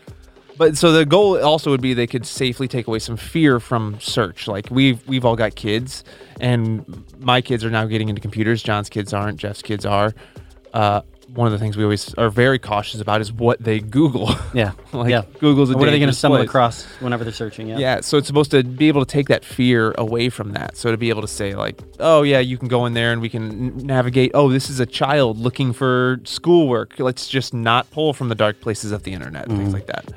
But 0.56 0.76
so 0.76 0.92
the 0.92 1.04
goal 1.04 1.42
also 1.42 1.70
would 1.70 1.80
be 1.80 1.94
they 1.94 2.06
could 2.06 2.26
safely 2.26 2.68
take 2.68 2.86
away 2.86 3.00
some 3.00 3.16
fear 3.16 3.58
from 3.60 3.98
search. 4.00 4.46
Like 4.46 4.68
we've 4.70 5.06
we've 5.08 5.24
all 5.24 5.36
got 5.36 5.54
kids, 5.56 6.04
and 6.40 7.04
my 7.18 7.40
kids 7.40 7.64
are 7.64 7.70
now 7.70 7.86
getting 7.86 8.08
into 8.08 8.20
computers. 8.20 8.62
John's 8.62 8.88
kids 8.88 9.12
aren't. 9.12 9.38
Jeff's 9.38 9.62
kids 9.62 9.84
are. 9.84 10.14
Uh, 10.72 11.02
one 11.28 11.46
of 11.46 11.52
the 11.52 11.58
things 11.58 11.76
we 11.76 11.82
always 11.82 12.14
are 12.14 12.30
very 12.30 12.58
cautious 12.58 13.00
about 13.00 13.20
is 13.20 13.32
what 13.32 13.62
they 13.62 13.80
Google. 13.80 14.30
Yeah. 14.54 14.72
like 14.92 15.10
yeah. 15.10 15.22
Google's 15.40 15.70
a 15.70 15.76
What 15.76 15.88
are 15.88 15.90
they 15.90 15.98
going 15.98 16.08
to 16.10 16.14
stumble 16.14 16.38
place. 16.38 16.48
across 16.48 16.84
whenever 17.00 17.24
they're 17.24 17.32
searching? 17.32 17.66
Yeah. 17.66 17.78
Yeah, 17.78 18.00
so 18.02 18.18
it's 18.18 18.28
supposed 18.28 18.52
to 18.52 18.62
be 18.62 18.86
able 18.86 19.04
to 19.04 19.10
take 19.10 19.26
that 19.28 19.44
fear 19.44 19.92
away 19.98 20.28
from 20.28 20.52
that. 20.52 20.76
So 20.76 20.92
to 20.92 20.96
be 20.96 21.08
able 21.08 21.22
to 21.22 21.28
say 21.28 21.56
like, 21.56 21.80
"Oh 21.98 22.22
yeah, 22.22 22.38
you 22.38 22.56
can 22.56 22.68
go 22.68 22.86
in 22.86 22.94
there 22.94 23.10
and 23.10 23.20
we 23.20 23.28
can 23.28 23.76
navigate. 23.78 24.30
Oh, 24.34 24.48
this 24.48 24.70
is 24.70 24.78
a 24.78 24.86
child 24.86 25.38
looking 25.38 25.72
for 25.72 26.20
schoolwork. 26.22 27.00
Let's 27.00 27.28
just 27.28 27.52
not 27.52 27.90
pull 27.90 28.12
from 28.12 28.28
the 28.28 28.36
dark 28.36 28.60
places 28.60 28.92
of 28.92 29.02
the 29.02 29.12
internet 29.12 29.48
and 29.48 29.58
things 29.58 29.72
like 29.72 29.86
that." 29.86 30.12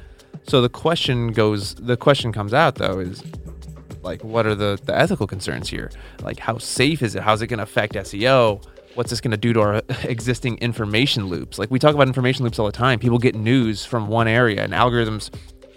So 0.47 0.61
the 0.61 0.69
question 0.69 1.33
goes 1.33 1.75
the 1.75 1.97
question 1.97 2.31
comes 2.31 2.53
out 2.53 2.75
though 2.75 2.99
is 2.99 3.21
like 4.01 4.23
what 4.23 4.45
are 4.45 4.55
the 4.55 4.79
the 4.85 4.97
ethical 4.97 5.27
concerns 5.27 5.67
here? 5.69 5.91
Like 6.21 6.39
how 6.39 6.57
safe 6.57 7.01
is 7.01 7.15
it? 7.15 7.23
How's 7.23 7.41
it 7.41 7.47
going 7.47 7.57
to 7.57 7.63
affect 7.63 7.93
SEO? 7.95 8.63
What's 8.95 9.09
this 9.09 9.19
going 9.19 9.31
to 9.31 9.37
do 9.37 9.53
to 9.53 9.59
our 9.61 9.81
existing 10.03 10.57
information 10.59 11.25
loops? 11.27 11.59
Like 11.59 11.69
we 11.69 11.79
talk 11.79 11.93
about 11.93 12.07
information 12.07 12.45
loops 12.45 12.59
all 12.59 12.65
the 12.65 12.71
time. 12.71 12.97
People 12.97 13.19
get 13.19 13.35
news 13.35 13.83
from 13.83 14.07
one 14.07 14.27
area 14.27 14.63
and 14.63 14.71
algorithms 14.71 15.31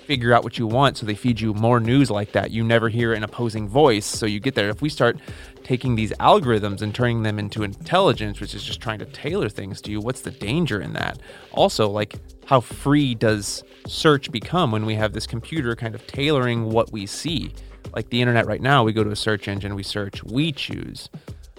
figure 0.07 0.33
out 0.33 0.43
what 0.43 0.59
you 0.59 0.67
want 0.67 0.97
so 0.97 1.07
they 1.07 1.15
feed 1.15 1.41
you 1.41 1.55
more 1.55 1.79
news 1.79 2.11
like 2.11 2.33
that 2.33 2.51
you 2.51 2.65
never 2.65 2.89
hear 2.89 3.13
an 3.13 3.23
opposing 3.23 3.69
voice 3.69 4.05
so 4.05 4.27
you 4.27 4.41
get 4.41 4.57
there 4.57 4.69
if 4.69 4.83
we 4.83 4.89
start 4.89 5.17
taking 5.63 5.95
these 5.95 6.11
algorithms 6.15 6.83
and 6.83 6.93
turning 6.93 7.23
them 7.23 7.39
into 7.39 7.63
intelligence 7.63 8.41
which 8.41 8.53
is 8.53 8.65
just 8.65 8.81
trying 8.81 8.99
to 8.99 9.05
tailor 9.05 9.49
things 9.49 9.81
to 9.81 9.93
you 9.93 10.01
what's 10.01 10.23
the 10.23 10.33
danger 10.33 10.81
in 10.81 10.95
that 10.95 11.21
also 11.53 11.89
like 11.89 12.17
how 12.45 12.59
free 12.59 13.15
does 13.15 13.63
search 13.87 14.31
become 14.31 14.71
when 14.71 14.87
we 14.87 14.95
have 14.95 15.13
this 15.13 15.27
computer 15.27 15.75
kind 15.75 15.95
of 15.95 16.07
tailoring 16.07 16.71
what 16.71 16.93
we 16.93 17.07
see 17.07 17.53
like 17.95 18.09
the 18.11 18.21
internet 18.21 18.47
right 18.47 18.61
now 18.61 18.85
we 18.85 18.93
go 18.93 19.03
to 19.03 19.11
a 19.11 19.17
search 19.17 19.49
engine 19.49 19.75
we 19.75 19.83
search 19.83 20.23
we 20.25 20.53
choose 20.53 21.09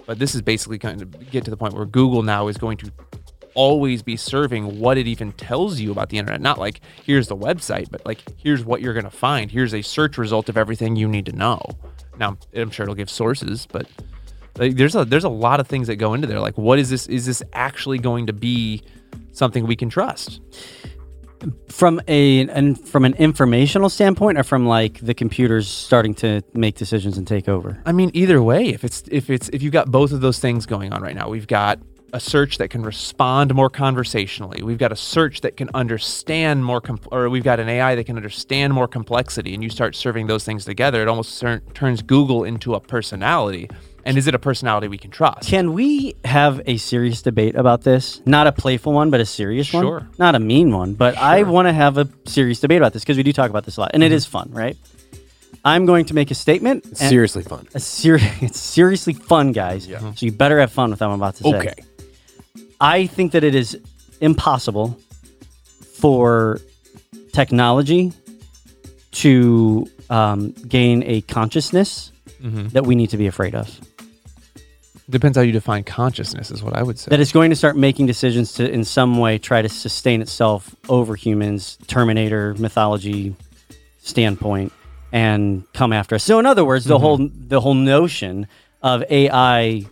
but 0.06 0.18
this 0.18 0.34
is 0.34 0.42
basically 0.42 0.78
kind 0.78 1.02
of 1.02 1.30
get 1.30 1.44
to 1.44 1.50
the 1.50 1.56
point 1.56 1.74
where 1.74 1.84
google 1.84 2.22
now 2.22 2.48
is 2.48 2.56
going 2.56 2.76
to 2.76 2.90
always 3.54 4.02
be 4.02 4.16
serving 4.16 4.78
what 4.78 4.98
it 4.98 5.06
even 5.06 5.32
tells 5.32 5.80
you 5.80 5.92
about 5.92 6.08
the 6.08 6.18
internet. 6.18 6.40
Not 6.40 6.58
like 6.58 6.80
here's 7.04 7.28
the 7.28 7.36
website, 7.36 7.90
but 7.90 8.04
like 8.06 8.22
here's 8.36 8.64
what 8.64 8.80
you're 8.80 8.94
going 8.94 9.04
to 9.04 9.10
find. 9.10 9.50
Here's 9.50 9.74
a 9.74 9.82
search 9.82 10.18
result 10.18 10.48
of 10.48 10.56
everything 10.56 10.96
you 10.96 11.08
need 11.08 11.26
to 11.26 11.32
know. 11.32 11.60
Now, 12.18 12.36
I'm 12.54 12.70
sure 12.70 12.84
it'll 12.84 12.94
give 12.94 13.10
sources, 13.10 13.66
but 13.70 13.86
like, 14.58 14.76
there's 14.76 14.94
a 14.94 15.04
there's 15.04 15.24
a 15.24 15.30
lot 15.30 15.60
of 15.60 15.66
things 15.66 15.86
that 15.86 15.96
go 15.96 16.14
into 16.14 16.26
there. 16.26 16.40
Like, 16.40 16.58
what 16.58 16.78
is 16.78 16.90
this? 16.90 17.06
Is 17.06 17.26
this 17.26 17.42
actually 17.52 17.98
going 17.98 18.26
to 18.26 18.32
be 18.32 18.82
something 19.32 19.66
we 19.66 19.76
can 19.76 19.88
trust? 19.88 20.40
From 21.68 22.00
a 22.08 22.48
and 22.48 22.78
from 22.78 23.04
an 23.04 23.14
informational 23.14 23.88
standpoint, 23.88 24.38
or 24.38 24.44
from 24.44 24.66
like 24.66 25.00
the 25.00 25.14
computers 25.14 25.68
starting 25.68 26.14
to 26.16 26.42
make 26.54 26.76
decisions 26.76 27.18
and 27.18 27.26
take 27.26 27.48
over. 27.48 27.80
I 27.84 27.92
mean, 27.92 28.10
either 28.14 28.42
way, 28.42 28.68
if 28.68 28.84
it's 28.84 29.02
if 29.10 29.30
it's 29.30 29.48
if 29.50 29.62
you've 29.62 29.72
got 29.72 29.90
both 29.90 30.12
of 30.12 30.20
those 30.20 30.38
things 30.38 30.66
going 30.66 30.92
on 30.92 31.02
right 31.02 31.14
now, 31.14 31.28
we've 31.28 31.46
got 31.46 31.78
a 32.12 32.20
search 32.20 32.58
that 32.58 32.68
can 32.68 32.82
respond 32.82 33.54
more 33.54 33.70
conversationally. 33.70 34.62
We've 34.62 34.78
got 34.78 34.92
a 34.92 34.96
search 34.96 35.40
that 35.40 35.56
can 35.56 35.70
understand 35.72 36.64
more, 36.64 36.80
com- 36.80 37.00
or 37.10 37.30
we've 37.30 37.42
got 37.42 37.58
an 37.58 37.68
AI 37.68 37.94
that 37.94 38.04
can 38.04 38.16
understand 38.16 38.74
more 38.74 38.86
complexity. 38.86 39.54
And 39.54 39.62
you 39.62 39.70
start 39.70 39.96
serving 39.96 40.26
those 40.26 40.44
things 40.44 40.64
together, 40.64 41.02
it 41.02 41.08
almost 41.08 41.36
cer- 41.36 41.62
turns 41.74 42.02
Google 42.02 42.44
into 42.44 42.74
a 42.74 42.80
personality. 42.80 43.68
And 44.04 44.18
is 44.18 44.26
it 44.26 44.34
a 44.34 44.38
personality 44.38 44.88
we 44.88 44.98
can 44.98 45.10
trust? 45.10 45.48
Can 45.48 45.72
we 45.74 46.14
have 46.24 46.60
a 46.66 46.76
serious 46.76 47.22
debate 47.22 47.54
about 47.54 47.82
this? 47.82 48.20
Not 48.26 48.46
a 48.48 48.52
playful 48.52 48.92
one, 48.92 49.10
but 49.10 49.20
a 49.20 49.24
serious 49.26 49.72
one. 49.72 49.84
Sure. 49.84 50.08
Not 50.18 50.34
a 50.34 50.40
mean 50.40 50.72
one, 50.72 50.94
but 50.94 51.16
I 51.16 51.42
want 51.44 51.68
to 51.68 51.72
have 51.72 51.98
a 51.98 52.08
serious 52.26 52.58
debate 52.60 52.78
about 52.78 52.92
this 52.92 53.02
because 53.02 53.16
we 53.16 53.22
do 53.22 53.32
talk 53.32 53.48
about 53.50 53.64
this 53.64 53.76
a 53.76 53.80
lot, 53.82 53.90
and 53.94 54.02
it 54.02 54.10
is 54.12 54.26
fun, 54.26 54.50
right? 54.52 54.76
I'm 55.64 55.86
going 55.86 56.06
to 56.06 56.14
make 56.14 56.32
a 56.32 56.34
statement. 56.34 56.84
and- 56.84 56.96
Seriously 56.96 57.44
fun. 57.44 57.68
a 57.74 57.78
ser- 57.80 58.18
it's 58.40 58.58
seriously 58.58 59.12
fun, 59.14 59.52
guys. 59.52 59.86
Yeah. 59.86 60.00
So 60.14 60.26
you 60.26 60.32
better 60.32 60.58
have 60.58 60.72
fun 60.72 60.90
with 60.90 61.00
what 61.00 61.06
I'm 61.06 61.12
about 61.14 61.36
to 61.36 61.44
say. 61.44 61.54
Okay. 61.56 61.74
I 62.80 63.06
think 63.06 63.30
that 63.32 63.44
it 63.44 63.54
is 63.54 63.78
impossible 64.20 64.98
for 65.94 66.58
technology 67.32 68.12
to 69.12 69.86
um, 70.10 70.50
gain 70.68 71.02
a 71.06 71.20
consciousness 71.22 72.10
that 72.40 72.84
we 72.84 72.96
need 72.96 73.08
to 73.10 73.16
be 73.16 73.28
afraid 73.28 73.54
of. 73.54 73.70
Depends 75.12 75.36
how 75.36 75.42
you 75.42 75.52
define 75.52 75.84
consciousness, 75.84 76.50
is 76.50 76.62
what 76.62 76.74
I 76.74 76.82
would 76.82 76.98
say. 76.98 77.10
That 77.10 77.20
it's 77.20 77.32
going 77.32 77.50
to 77.50 77.56
start 77.56 77.76
making 77.76 78.06
decisions 78.06 78.54
to, 78.54 78.68
in 78.68 78.82
some 78.82 79.18
way, 79.18 79.36
try 79.36 79.60
to 79.60 79.68
sustain 79.68 80.22
itself 80.22 80.74
over 80.88 81.16
humans, 81.16 81.76
Terminator 81.86 82.54
mythology 82.54 83.36
standpoint, 83.98 84.72
and 85.12 85.70
come 85.74 85.92
after 85.92 86.14
us. 86.14 86.24
So, 86.24 86.38
in 86.38 86.46
other 86.46 86.64
words, 86.64 86.86
the 86.86 86.94
mm-hmm. 86.94 87.04
whole 87.04 87.30
the 87.30 87.60
whole 87.60 87.74
notion 87.74 88.46
of 88.82 89.04
AI 89.10 89.84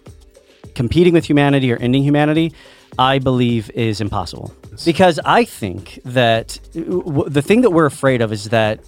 competing 0.75 1.13
with 1.13 1.27
humanity 1.27 1.71
or 1.71 1.77
ending 1.77 2.03
humanity, 2.03 2.55
I 2.99 3.19
believe, 3.19 3.71
is 3.73 4.01
impossible. 4.01 4.55
Because 4.87 5.21
I 5.23 5.45
think 5.45 6.01
that 6.07 6.59
w- 6.73 7.29
the 7.29 7.43
thing 7.43 7.61
that 7.61 7.71
we're 7.71 7.85
afraid 7.85 8.23
of 8.23 8.33
is 8.33 8.45
that 8.47 8.81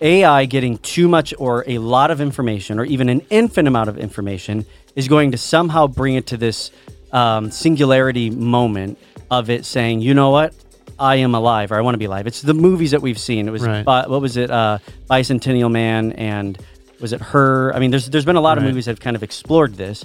AI 0.00 0.46
getting 0.46 0.78
too 0.78 1.06
much 1.06 1.34
or 1.38 1.64
a 1.66 1.76
lot 1.78 2.10
of 2.10 2.22
information 2.22 2.78
or 2.78 2.84
even 2.86 3.10
an 3.10 3.20
infinite 3.28 3.68
amount 3.68 3.90
of 3.90 3.98
information 3.98 4.64
is 4.96 5.08
going 5.08 5.32
to 5.32 5.38
somehow 5.38 5.86
bring 5.86 6.14
it 6.14 6.26
to 6.28 6.36
this 6.36 6.70
um, 7.12 7.50
singularity 7.50 8.30
moment 8.30 8.98
of 9.30 9.50
it 9.50 9.64
saying, 9.64 10.00
you 10.00 10.14
know 10.14 10.30
what? 10.30 10.54
I 10.98 11.16
am 11.16 11.34
alive 11.34 11.72
or 11.72 11.76
I 11.76 11.80
want 11.80 11.94
to 11.94 11.98
be 11.98 12.04
alive. 12.04 12.26
It's 12.26 12.42
the 12.42 12.54
movies 12.54 12.92
that 12.92 13.02
we've 13.02 13.18
seen. 13.18 13.48
It 13.48 13.50
was, 13.50 13.62
Right. 13.66 13.84
bi- 13.84 14.06
what 14.06 14.20
was 14.20 14.36
it? 14.36 14.50
Uh, 14.50 14.78
Bicentennial 15.10 15.70
Man 15.70 16.12
and 16.12 16.56
was 17.00 17.12
it 17.12 17.20
Her? 17.20 17.74
I 17.74 17.80
mean, 17.80 17.90
there's, 17.90 18.08
there's 18.08 18.24
been 18.24 18.36
a 18.36 18.40
lot 18.40 18.58
of 18.58 18.64
movies 18.64 18.84
that 18.84 18.92
have 18.92 19.00
kind 19.00 19.16
of 19.16 19.22
explored 19.22 19.74
this. 19.74 20.04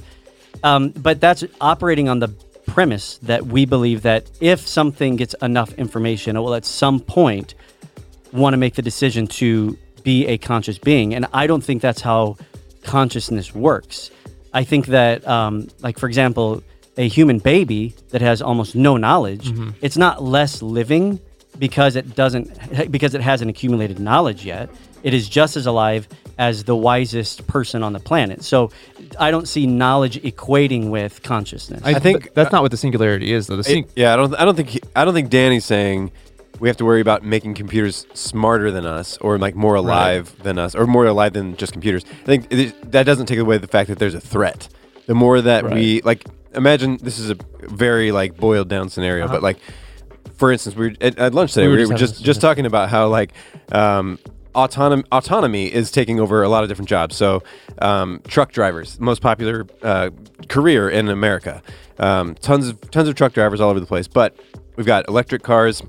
Um, 0.64 0.90
but 0.90 1.22
that's 1.22 1.44
operating 1.62 2.10
on 2.10 2.20
the 2.20 2.30
premise 2.66 3.18
that 3.24 3.46
we 3.46 3.66
believe 3.66 4.02
that 4.02 4.30
if 4.42 4.68
something 4.68 5.16
gets 5.16 5.36
enough 5.42 5.74
information, 5.74 6.36
it 6.36 6.40
will 6.40 6.56
at 6.56 6.66
some 6.66 7.00
point 7.00 7.54
want 8.34 8.54
to 8.54 8.58
make 8.58 8.74
the 8.76 8.82
decision 8.82 9.28
to 9.28 9.78
be 10.04 10.26
a 10.28 10.38
conscious 10.38 10.78
being. 10.80 11.14
And 11.14 11.28
I 11.34 11.46
don't 11.48 11.64
think 11.64 11.82
that's 11.82 12.02
how 12.02 12.38
consciousness 12.84 13.54
works. 13.54 14.12
I 14.54 14.64
think 14.64 14.88
that, 14.88 15.28
um, 15.28 15.68
like, 15.82 16.00
for 16.00 16.08
example, 16.08 16.64
a 16.98 17.08
human 17.08 17.40
baby 17.40 17.94
that 18.10 18.22
has 18.22 18.42
almost 18.42 18.76
no 18.76 18.98
knowledge, 18.98 19.52
it's 19.82 19.98
not 19.98 20.24
less 20.24 20.62
living 20.62 21.20
because 21.58 21.96
it 21.96 22.16
doesn't, 22.16 22.92
because 22.92 23.14
it 23.14 23.22
hasn't 23.22 23.50
accumulated 23.50 24.00
knowledge 24.00 24.46
yet. 24.46 24.70
It 25.04 25.14
is 25.14 25.30
just 25.30 25.56
as 25.56 25.66
alive 25.66 26.08
as 26.38 26.64
the 26.66 26.76
wisest 26.76 27.48
person 27.48 27.84
on 27.84 27.94
the 27.94 28.00
planet. 28.00 28.44
So 28.44 28.72
I 29.20 29.32
don't 29.32 29.48
see 29.48 29.66
knowledge 29.68 30.22
equating 30.24 30.90
with 30.90 31.22
consciousness. 31.24 31.82
I, 31.84 32.00
think- 32.00 32.24
think 32.24 32.34
that's 32.34 32.52
not 32.52 32.62
what 32.64 32.72
the 32.72 32.78
singularity 32.78 33.32
is, 33.32 33.48
though. 33.48 33.56
The 33.58 33.64
sing- 33.64 33.84
It- 33.86 33.92
yeah, 33.96 34.14
I 34.14 34.16
don't. 34.18 34.34
I 34.36 34.44
don't 34.46 34.56
think. 34.56 34.70
He, 34.70 34.82
I 34.96 35.06
don't 35.06 35.14
think 35.14 35.30
Danny's 35.30 35.64
saying 35.66 36.12
we 36.60 36.68
have 36.68 36.78
to 36.78 36.86
worry 36.86 37.02
about 37.02 37.24
making 37.24 37.54
computers 37.54 38.06
smarter 38.14 38.72
than 38.72 38.86
us, 38.86 39.18
or 39.20 39.38
like 39.38 39.56
more 39.56 39.76
alive 39.76 40.36
than 40.44 40.58
us, 40.58 40.76
or 40.76 40.88
more 40.88 41.06
alive 41.06 41.34
than 41.34 41.56
just 41.56 41.74
computers. 41.74 42.04
I 42.06 42.26
think 42.26 42.48
it, 42.52 42.92
that 42.92 43.04
doesn't 43.04 43.28
take 43.28 43.40
away 43.40 43.58
the 43.58 43.68
fact 43.68 43.90
that 43.90 44.00
there's 44.00 44.14
a 44.16 44.22
threat. 44.22 44.70
The 45.06 45.16
more 45.16 45.42
that 45.42 45.72
we 45.72 46.02
like, 46.02 46.26
imagine 46.54 46.98
this 46.98 47.18
is 47.18 47.30
a 47.30 47.38
very 47.62 48.12
like 48.12 48.38
boiled 48.38 48.68
down 48.70 48.90
scenario, 48.90 49.28
but 49.28 49.42
like, 49.42 49.58
for 50.36 50.52
instance, 50.52 50.76
we 50.76 50.90
were 50.90 50.96
at, 51.02 51.18
at 51.18 51.34
lunch 51.34 51.54
today. 51.54 51.66
Uh-huh. 51.66 51.72
We 51.72 51.78
We 51.78 51.84
were 51.84 51.94
were, 51.94 51.98
just 51.98 52.16
just 52.16 52.26
just 52.26 52.42
talking 52.42 52.66
about 52.66 52.90
how 52.90 53.08
like. 53.08 53.34
Um, 53.72 54.20
Autonom- 54.56 55.06
autonomy 55.12 55.72
is 55.72 55.92
taking 55.92 56.20
over 56.20 56.42
a 56.42 56.50
lot 56.50 56.64
of 56.64 56.70
different 56.70 56.90
jobs. 56.90 57.16
So, 57.16 57.44
um, 57.84 58.20
truck 58.28 58.52
drivers, 58.52 59.00
most 59.00 59.22
popular 59.22 59.68
uh, 59.84 60.10
career 60.50 60.90
in 60.90 61.08
America. 61.08 61.62
Um, 62.00 62.34
tons 62.34 62.68
of 62.68 62.82
tons 62.90 63.08
of 63.08 63.14
truck 63.14 63.34
drivers 63.34 63.62
all 63.62 63.70
over 63.70 63.80
the 63.80 63.86
place. 63.86 64.08
But 64.08 64.36
we've 64.76 64.88
got 64.88 65.08
electric 65.08 65.44
cars, 65.44 65.84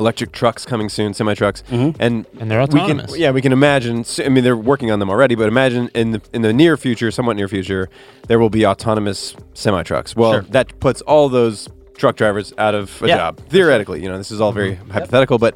electric 0.00 0.32
trucks 0.32 0.64
coming 0.64 0.88
soon, 0.88 1.14
semi 1.14 1.34
trucks, 1.34 1.62
and 1.70 1.94
And 2.00 2.26
they're 2.50 2.60
we 2.62 2.66
can- 2.66 2.80
autonomous. 2.80 3.16
yeah, 3.16 3.30
we 3.30 3.40
can 3.42 3.52
imagine. 3.52 4.04
I 4.24 4.28
mean, 4.28 4.42
they're 4.42 4.56
working 4.56 4.90
on 4.90 4.98
them 4.98 5.08
already, 5.10 5.36
but 5.36 5.46
imagine 5.46 5.90
in 5.94 6.10
the 6.12 6.20
in 6.32 6.42
the 6.42 6.52
near 6.52 6.76
future, 6.76 7.10
somewhat 7.12 7.36
near 7.36 7.46
future, 7.46 7.88
there 8.26 8.38
will 8.40 8.50
be 8.50 8.66
autonomous 8.66 9.36
semi 9.54 9.82
trucks. 9.84 10.16
Well, 10.16 10.32
Sure. 10.32 10.42
that 10.50 10.80
puts 10.80 11.00
all 11.02 11.28
those 11.28 11.68
truck 11.96 12.16
drivers 12.16 12.52
out 12.58 12.74
of 12.74 13.00
a 13.02 13.08
Yeah. 13.08 13.16
job 13.18 13.38
theoretically. 13.50 14.02
You 14.02 14.08
know, 14.08 14.18
this 14.18 14.30
is 14.32 14.40
all 14.40 14.52
very 14.52 14.72
Mm-hmm. 14.76 14.90
hypothetical, 14.90 15.38
but 15.38 15.54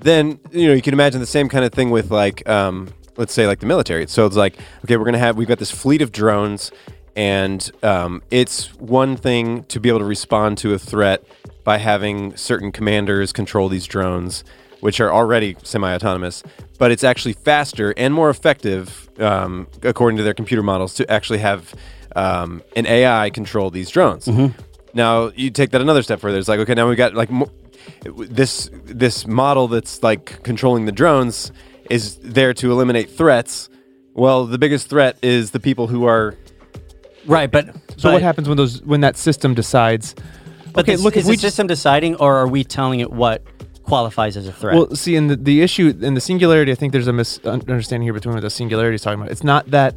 then 0.00 0.38
you 0.52 0.66
know 0.68 0.74
you 0.74 0.82
can 0.82 0.92
imagine 0.92 1.20
the 1.20 1.26
same 1.26 1.48
kind 1.48 1.64
of 1.64 1.72
thing 1.72 1.90
with 1.90 2.10
like 2.10 2.46
um, 2.48 2.88
let's 3.16 3.32
say 3.32 3.46
like 3.46 3.60
the 3.60 3.66
military. 3.66 4.06
So 4.08 4.26
it's 4.26 4.36
like 4.36 4.54
okay, 4.84 4.96
we're 4.96 5.04
gonna 5.04 5.18
have 5.18 5.36
we've 5.36 5.48
got 5.48 5.58
this 5.58 5.70
fleet 5.70 6.02
of 6.02 6.10
drones, 6.12 6.70
and 7.16 7.70
um, 7.82 8.22
it's 8.30 8.74
one 8.78 9.16
thing 9.16 9.64
to 9.64 9.80
be 9.80 9.88
able 9.88 9.98
to 10.00 10.04
respond 10.04 10.58
to 10.58 10.72
a 10.74 10.78
threat 10.78 11.22
by 11.68 11.76
having 11.76 12.34
certain 12.34 12.72
commanders 12.72 13.30
control 13.30 13.68
these 13.68 13.84
drones, 13.86 14.42
which 14.80 15.00
are 15.00 15.12
already 15.12 15.54
semi-autonomous. 15.64 16.42
But 16.78 16.90
it's 16.92 17.04
actually 17.04 17.34
faster 17.34 17.92
and 17.98 18.14
more 18.14 18.30
effective, 18.30 19.10
um, 19.20 19.66
according 19.82 20.16
to 20.16 20.22
their 20.22 20.32
computer 20.32 20.62
models, 20.62 20.94
to 20.94 21.10
actually 21.12 21.40
have 21.40 21.74
um, 22.16 22.62
an 22.74 22.86
AI 22.86 23.28
control 23.28 23.68
these 23.68 23.90
drones. 23.90 24.26
Now 24.94 25.30
you 25.36 25.50
take 25.50 25.72
that 25.72 25.82
another 25.82 26.02
step 26.02 26.20
further. 26.20 26.38
It's 26.38 26.48
like 26.48 26.60
okay, 26.60 26.72
now 26.72 26.88
we've 26.88 26.96
got 26.96 27.12
like 27.12 27.30
mo- 27.30 27.50
this 28.16 28.70
this 28.86 29.26
model 29.26 29.68
that's 29.68 30.02
like 30.02 30.42
controlling 30.44 30.86
the 30.86 30.92
drones 30.92 31.52
is 31.90 32.16
there 32.22 32.54
to 32.54 32.72
eliminate 32.72 33.10
threats. 33.10 33.68
Well, 34.14 34.46
the 34.46 34.56
biggest 34.56 34.88
threat 34.88 35.18
is 35.20 35.50
the 35.50 35.60
people 35.60 35.86
who 35.86 36.06
are. 36.06 36.34
right, 37.26 37.50
but 37.50 37.66
so 37.98 38.04
but- 38.04 38.14
what 38.14 38.22
happens 38.22 38.48
when 38.48 38.56
those 38.56 38.80
when 38.84 39.02
that 39.02 39.18
system 39.18 39.52
decides? 39.52 40.14
But 40.72 40.84
okay, 40.84 40.92
this- 40.92 41.02
look, 41.02 41.16
is 41.16 41.26
the 41.26 41.32
just 41.32 41.42
system 41.42 41.66
deciding, 41.66 42.16
or 42.16 42.36
are 42.36 42.48
we 42.48 42.64
telling 42.64 43.00
it 43.00 43.10
what 43.12 43.42
qualifies 43.82 44.36
as 44.36 44.46
a 44.46 44.52
threat? 44.52 44.76
Well, 44.76 44.94
see, 44.94 45.16
in 45.16 45.28
the, 45.28 45.36
the 45.36 45.62
issue 45.62 45.94
in 46.00 46.14
the 46.14 46.20
singularity, 46.20 46.70
I 46.72 46.74
think 46.74 46.92
there's 46.92 47.08
a 47.08 47.12
misunderstanding 47.12 48.04
here 48.06 48.12
between 48.12 48.34
what 48.34 48.42
the 48.42 48.50
singularity 48.50 48.96
is 48.96 49.02
talking 49.02 49.18
about. 49.20 49.30
It's 49.32 49.44
not 49.44 49.70
that 49.70 49.94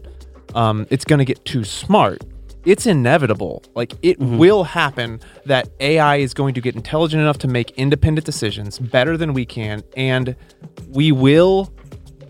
um, 0.56 0.88
it's 0.90 1.06
going 1.06 1.20
to 1.20 1.26
get 1.26 1.44
too 1.46 1.64
smart. 1.64 2.24
It's 2.64 2.86
inevitable. 2.86 3.64
Like 3.76 3.94
it 4.04 4.20
will 4.20 4.64
happen 4.64 5.20
that 5.46 5.70
AI 5.80 6.18
is 6.18 6.34
going 6.34 6.54
to 6.54 6.62
get 6.62 6.76
intelligent 6.76 7.20
enough 7.22 7.40
to 7.40 7.48
make 7.48 7.72
independent 7.72 8.24
decisions 8.26 8.78
better 8.78 9.18
than 9.18 9.34
we 9.34 9.46
can, 9.46 9.84
and 9.98 10.36
we 10.90 11.12
will, 11.12 11.74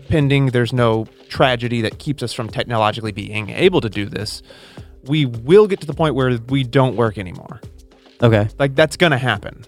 pending 0.08 0.46
there's 0.46 0.72
no 0.72 1.06
tragedy 1.28 1.80
that 1.82 1.98
keeps 1.98 2.22
us 2.22 2.32
from 2.32 2.48
technologically 2.48 3.12
being 3.12 3.50
able 3.50 3.80
to 3.82 3.90
do 3.90 4.06
this. 4.06 4.42
We 5.04 5.26
will 5.26 5.66
get 5.66 5.80
to 5.80 5.86
the 5.86 5.94
point 5.94 6.14
where 6.14 6.38
we 6.48 6.64
don't 6.64 6.96
work 6.96 7.18
anymore. 7.18 7.60
Okay. 8.22 8.48
Like 8.58 8.74
that's 8.74 8.96
gonna 8.96 9.18
happen. 9.18 9.64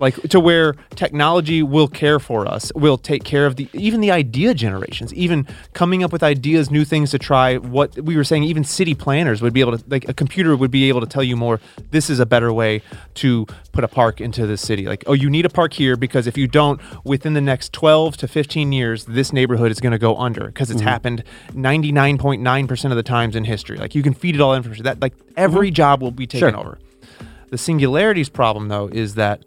Like 0.00 0.14
to 0.28 0.38
where 0.38 0.74
technology 0.94 1.62
will 1.62 1.88
care 1.88 2.20
for 2.20 2.46
us, 2.46 2.70
will 2.74 2.98
take 2.98 3.24
care 3.24 3.46
of 3.46 3.56
the 3.56 3.68
even 3.72 4.00
the 4.00 4.10
idea 4.10 4.54
generations, 4.54 5.12
even 5.14 5.46
coming 5.72 6.04
up 6.04 6.12
with 6.12 6.22
ideas, 6.22 6.70
new 6.70 6.84
things 6.84 7.10
to 7.10 7.18
try. 7.18 7.56
What 7.56 7.98
we 7.98 8.16
were 8.16 8.24
saying, 8.24 8.44
even 8.44 8.62
city 8.62 8.94
planners 8.94 9.42
would 9.42 9.52
be 9.52 9.60
able 9.60 9.76
to 9.76 9.84
like 9.88 10.08
a 10.08 10.14
computer 10.14 10.56
would 10.56 10.70
be 10.70 10.88
able 10.88 11.00
to 11.00 11.06
tell 11.06 11.24
you 11.24 11.36
more. 11.36 11.60
This 11.90 12.10
is 12.10 12.20
a 12.20 12.26
better 12.26 12.52
way 12.52 12.80
to 13.14 13.46
put 13.72 13.82
a 13.82 13.88
park 13.88 14.20
into 14.20 14.46
the 14.46 14.56
city. 14.56 14.86
Like, 14.86 15.02
oh, 15.06 15.14
you 15.14 15.28
need 15.28 15.46
a 15.46 15.50
park 15.50 15.72
here 15.72 15.96
because 15.96 16.26
if 16.26 16.38
you 16.38 16.46
don't, 16.46 16.80
within 17.04 17.34
the 17.34 17.40
next 17.40 17.72
12 17.72 18.16
to 18.18 18.28
15 18.28 18.72
years, 18.72 19.04
this 19.04 19.32
neighborhood 19.32 19.70
is 19.70 19.80
going 19.80 19.92
to 19.92 19.98
go 19.98 20.16
under 20.16 20.46
because 20.46 20.70
it's 20.70 20.80
mm-hmm. 20.80 20.88
happened 20.88 21.24
99.9% 21.50 22.90
of 22.90 22.96
the 22.96 23.02
times 23.02 23.34
in 23.34 23.44
history. 23.44 23.78
Like 23.78 23.94
you 23.94 24.02
can 24.02 24.14
feed 24.14 24.36
it 24.36 24.40
all 24.40 24.54
information. 24.54 24.84
That 24.84 25.00
like 25.00 25.14
every 25.36 25.68
mm-hmm. 25.68 25.74
job 25.74 26.02
will 26.02 26.12
be 26.12 26.26
taken 26.26 26.50
Sure. 26.50 26.58
over. 26.60 26.78
The 27.50 27.58
singularities 27.58 28.28
problem, 28.28 28.68
though, 28.68 28.88
is 28.88 29.14
that 29.14 29.44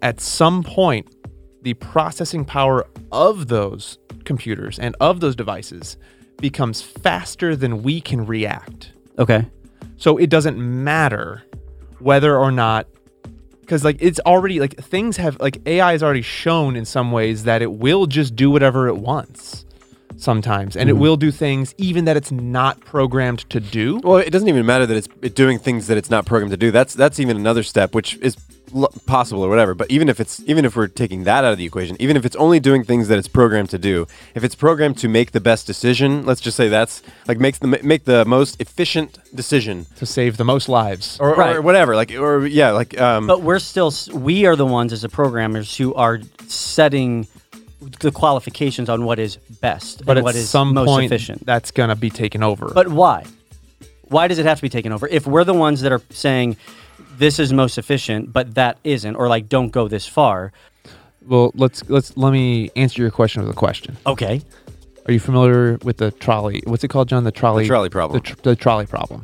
at 0.00 0.20
some 0.20 0.62
point, 0.62 1.14
the 1.62 1.74
processing 1.74 2.44
power 2.44 2.86
of 3.12 3.48
those 3.48 3.98
computers 4.24 4.78
and 4.78 4.96
of 5.00 5.20
those 5.20 5.36
devices 5.36 5.96
becomes 6.38 6.82
faster 6.82 7.54
than 7.54 7.82
we 7.82 8.00
can 8.00 8.26
react. 8.26 8.92
Okay. 9.18 9.46
So 9.96 10.16
it 10.16 10.28
doesn't 10.30 10.58
matter 10.58 11.42
whether 12.00 12.36
or 12.36 12.50
not, 12.50 12.88
because 13.60 13.84
like 13.84 13.98
it's 14.00 14.18
already 14.26 14.58
like 14.58 14.76
things 14.76 15.16
have 15.18 15.38
like 15.38 15.60
AI 15.66 15.92
has 15.92 16.02
already 16.02 16.22
shown 16.22 16.74
in 16.74 16.84
some 16.84 17.12
ways 17.12 17.44
that 17.44 17.62
it 17.62 17.72
will 17.72 18.06
just 18.06 18.34
do 18.34 18.50
whatever 18.50 18.88
it 18.88 18.96
wants 18.96 19.64
sometimes, 20.22 20.76
and 20.76 20.88
it 20.88 20.94
will 20.94 21.16
do 21.16 21.30
things 21.30 21.74
even 21.78 22.04
that 22.06 22.16
it's 22.16 22.30
not 22.32 22.80
programmed 22.80 23.40
to 23.50 23.60
do. 23.60 24.00
Well, 24.02 24.18
it 24.18 24.30
doesn't 24.30 24.48
even 24.48 24.64
matter 24.66 24.86
that 24.86 24.96
it's 24.96 25.08
doing 25.34 25.58
things 25.58 25.86
that 25.88 25.96
it's 25.98 26.10
not 26.10 26.24
programmed 26.26 26.52
to 26.52 26.56
do. 26.56 26.70
That's 26.70 26.94
that's 26.94 27.18
even 27.20 27.36
another 27.36 27.62
step, 27.62 27.94
which 27.94 28.16
is 28.18 28.36
l- 28.74 28.92
possible 29.06 29.42
or 29.42 29.48
whatever. 29.48 29.74
But 29.74 29.90
even 29.90 30.08
if 30.08 30.20
it's 30.20 30.40
even 30.46 30.64
if 30.64 30.76
we're 30.76 30.86
taking 30.88 31.24
that 31.24 31.44
out 31.44 31.52
of 31.52 31.58
the 31.58 31.64
equation, 31.66 31.96
even 32.00 32.16
if 32.16 32.24
it's 32.24 32.36
only 32.36 32.60
doing 32.60 32.84
things 32.84 33.08
that 33.08 33.18
it's 33.18 33.28
programmed 33.28 33.70
to 33.70 33.78
do, 33.78 34.06
if 34.34 34.44
it's 34.44 34.54
programmed 34.54 34.96
to 34.98 35.08
make 35.08 35.32
the 35.32 35.40
best 35.40 35.66
decision, 35.66 36.24
let's 36.24 36.40
just 36.40 36.56
say 36.56 36.68
that's 36.68 37.02
like 37.28 37.38
makes 37.40 37.58
the 37.58 37.66
make 37.82 38.04
the 38.04 38.24
most 38.24 38.60
efficient 38.60 39.18
decision 39.34 39.86
To 39.96 40.06
save 40.06 40.36
the 40.36 40.44
most 40.44 40.68
lives. 40.68 41.18
or, 41.20 41.34
Right. 41.34 41.56
or 41.56 41.62
whatever, 41.62 41.96
like 41.96 42.12
or 42.12 42.46
yeah, 42.46 42.70
like 42.70 42.98
um, 43.00 43.26
But 43.26 43.42
we're 43.42 43.58
still, 43.58 43.92
we 44.12 44.46
are 44.46 44.56
the 44.56 44.66
ones 44.66 44.92
as 44.92 45.02
the 45.02 45.08
programmers 45.08 45.76
who 45.76 45.94
are 45.94 46.20
setting 46.48 47.26
the 48.00 48.10
qualifications 48.12 48.88
on 48.88 49.04
what 49.04 49.18
is 49.18 49.36
best 49.60 50.04
but 50.04 50.12
and 50.12 50.18
at 50.18 50.24
what 50.24 50.34
is 50.34 50.48
some 50.48 50.74
most 50.74 50.86
point, 50.86 51.06
efficient. 51.06 51.44
that's 51.44 51.70
gonna 51.70 51.96
be 51.96 52.10
taken 52.10 52.42
over. 52.42 52.70
But 52.72 52.88
why? 52.88 53.24
Why 54.08 54.28
does 54.28 54.38
it 54.38 54.46
have 54.46 54.58
to 54.58 54.62
be 54.62 54.68
taken 54.68 54.92
over? 54.92 55.08
If 55.08 55.26
we're 55.26 55.44
the 55.44 55.54
ones 55.54 55.80
that 55.80 55.92
are 55.92 56.02
saying 56.10 56.56
this 57.18 57.38
is 57.38 57.52
most 57.52 57.78
efficient, 57.78 58.32
but 58.32 58.54
that 58.54 58.78
isn't, 58.84 59.16
or 59.16 59.28
like 59.28 59.48
don't 59.48 59.70
go 59.70 59.88
this 59.88 60.06
far. 60.06 60.52
well, 61.26 61.52
let's 61.54 61.88
let's 61.88 62.16
let 62.16 62.32
me 62.32 62.70
answer 62.76 63.02
your 63.02 63.10
question 63.10 63.42
with 63.42 63.50
a 63.50 63.58
question. 63.58 63.96
Okay. 64.06 64.42
Are 65.06 65.12
you 65.12 65.18
familiar 65.20 65.78
with 65.82 65.96
the 65.96 66.12
trolley? 66.12 66.62
What's 66.64 66.84
it 66.84 66.88
called, 66.88 67.08
John? 67.08 67.24
The 67.24 67.32
trolley. 67.32 67.66
trolley 67.66 67.88
problem. 67.88 68.20
The, 68.20 68.28
tr- 68.28 68.40
the 68.42 68.54
trolley 68.54 68.86
problem. 68.86 69.22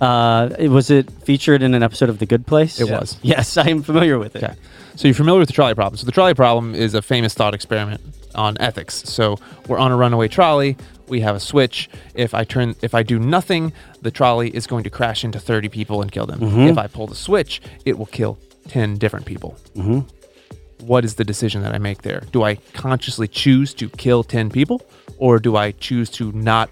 Uh, 0.00 0.50
was 0.58 0.90
it 0.90 1.08
featured 1.22 1.62
in 1.62 1.72
an 1.72 1.84
episode 1.84 2.08
of 2.08 2.18
The 2.18 2.26
Good 2.26 2.46
Place? 2.48 2.80
It 2.80 2.90
was. 2.90 3.16
Yes, 3.22 3.56
I 3.56 3.68
am 3.68 3.82
familiar 3.82 4.18
with 4.18 4.34
it. 4.34 4.42
Okay. 4.42 4.54
So 4.96 5.08
you're 5.08 5.14
familiar 5.14 5.40
with 5.40 5.48
the 5.48 5.54
trolley 5.54 5.74
problem. 5.74 5.96
So 5.96 6.06
the 6.06 6.12
trolley 6.12 6.34
problem 6.34 6.74
is 6.74 6.94
a 6.94 7.02
famous 7.02 7.34
thought 7.34 7.54
experiment 7.54 8.00
on 8.34 8.56
ethics. 8.60 9.02
So 9.08 9.38
we're 9.68 9.78
on 9.78 9.90
a 9.90 9.96
runaway 9.96 10.28
trolley. 10.28 10.76
We 11.08 11.20
have 11.20 11.36
a 11.36 11.40
switch. 11.40 11.90
If 12.14 12.32
I 12.32 12.44
turn, 12.44 12.76
if 12.80 12.94
I 12.94 13.02
do 13.02 13.18
nothing, 13.18 13.72
the 14.02 14.10
trolley 14.10 14.50
is 14.50 14.66
going 14.66 14.84
to 14.84 14.90
crash 14.90 15.24
into 15.24 15.40
30 15.40 15.68
people 15.68 16.00
and 16.00 16.10
kill 16.10 16.26
them. 16.26 16.40
Mm-hmm. 16.40 16.60
If 16.60 16.78
I 16.78 16.86
pull 16.86 17.06
the 17.06 17.14
switch, 17.14 17.60
it 17.84 17.98
will 17.98 18.06
kill 18.06 18.38
10 18.68 18.96
different 18.96 19.26
people. 19.26 19.56
Mm-hmm. 19.74 20.86
What 20.86 21.04
is 21.04 21.16
the 21.16 21.24
decision 21.24 21.62
that 21.62 21.74
I 21.74 21.78
make 21.78 22.02
there? 22.02 22.22
Do 22.32 22.42
I 22.42 22.56
consciously 22.72 23.28
choose 23.28 23.74
to 23.74 23.88
kill 23.88 24.22
10 24.22 24.50
people 24.50 24.82
or 25.18 25.38
do 25.38 25.56
I 25.56 25.72
choose 25.72 26.10
to 26.10 26.30
not 26.32 26.70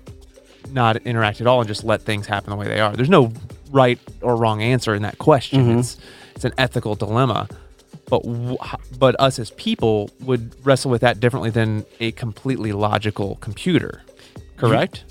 not 0.71 0.97
interact 0.99 1.41
at 1.41 1.47
all 1.47 1.61
and 1.61 1.69
just 1.69 1.83
let 1.83 2.03
things 2.03 2.27
happen 2.27 2.51
the 2.51 2.57
way 2.57 2.69
they 2.69 2.81
are? 2.81 2.95
There's 2.95 3.11
no 3.11 3.33
right 3.71 3.99
or 4.21 4.37
wrong 4.37 4.63
answer 4.63 4.95
in 4.95 5.03
that 5.03 5.19
question. 5.19 5.63
Mm-hmm. 5.63 5.79
It's 5.81 5.99
it's 6.35 6.45
an 6.45 6.53
ethical 6.57 6.95
dilemma. 6.95 7.49
But 8.07 8.23
but 8.99 9.19
us 9.19 9.39
as 9.39 9.51
people 9.53 10.11
would 10.21 10.55
wrestle 10.67 10.91
with 10.91 11.01
that 11.01 11.21
differently 11.21 11.51
than 11.51 11.87
a 12.01 12.13
completely 12.13 12.73
logical 12.73 13.37
computer. 13.37 14.03
Correct? 14.57 15.05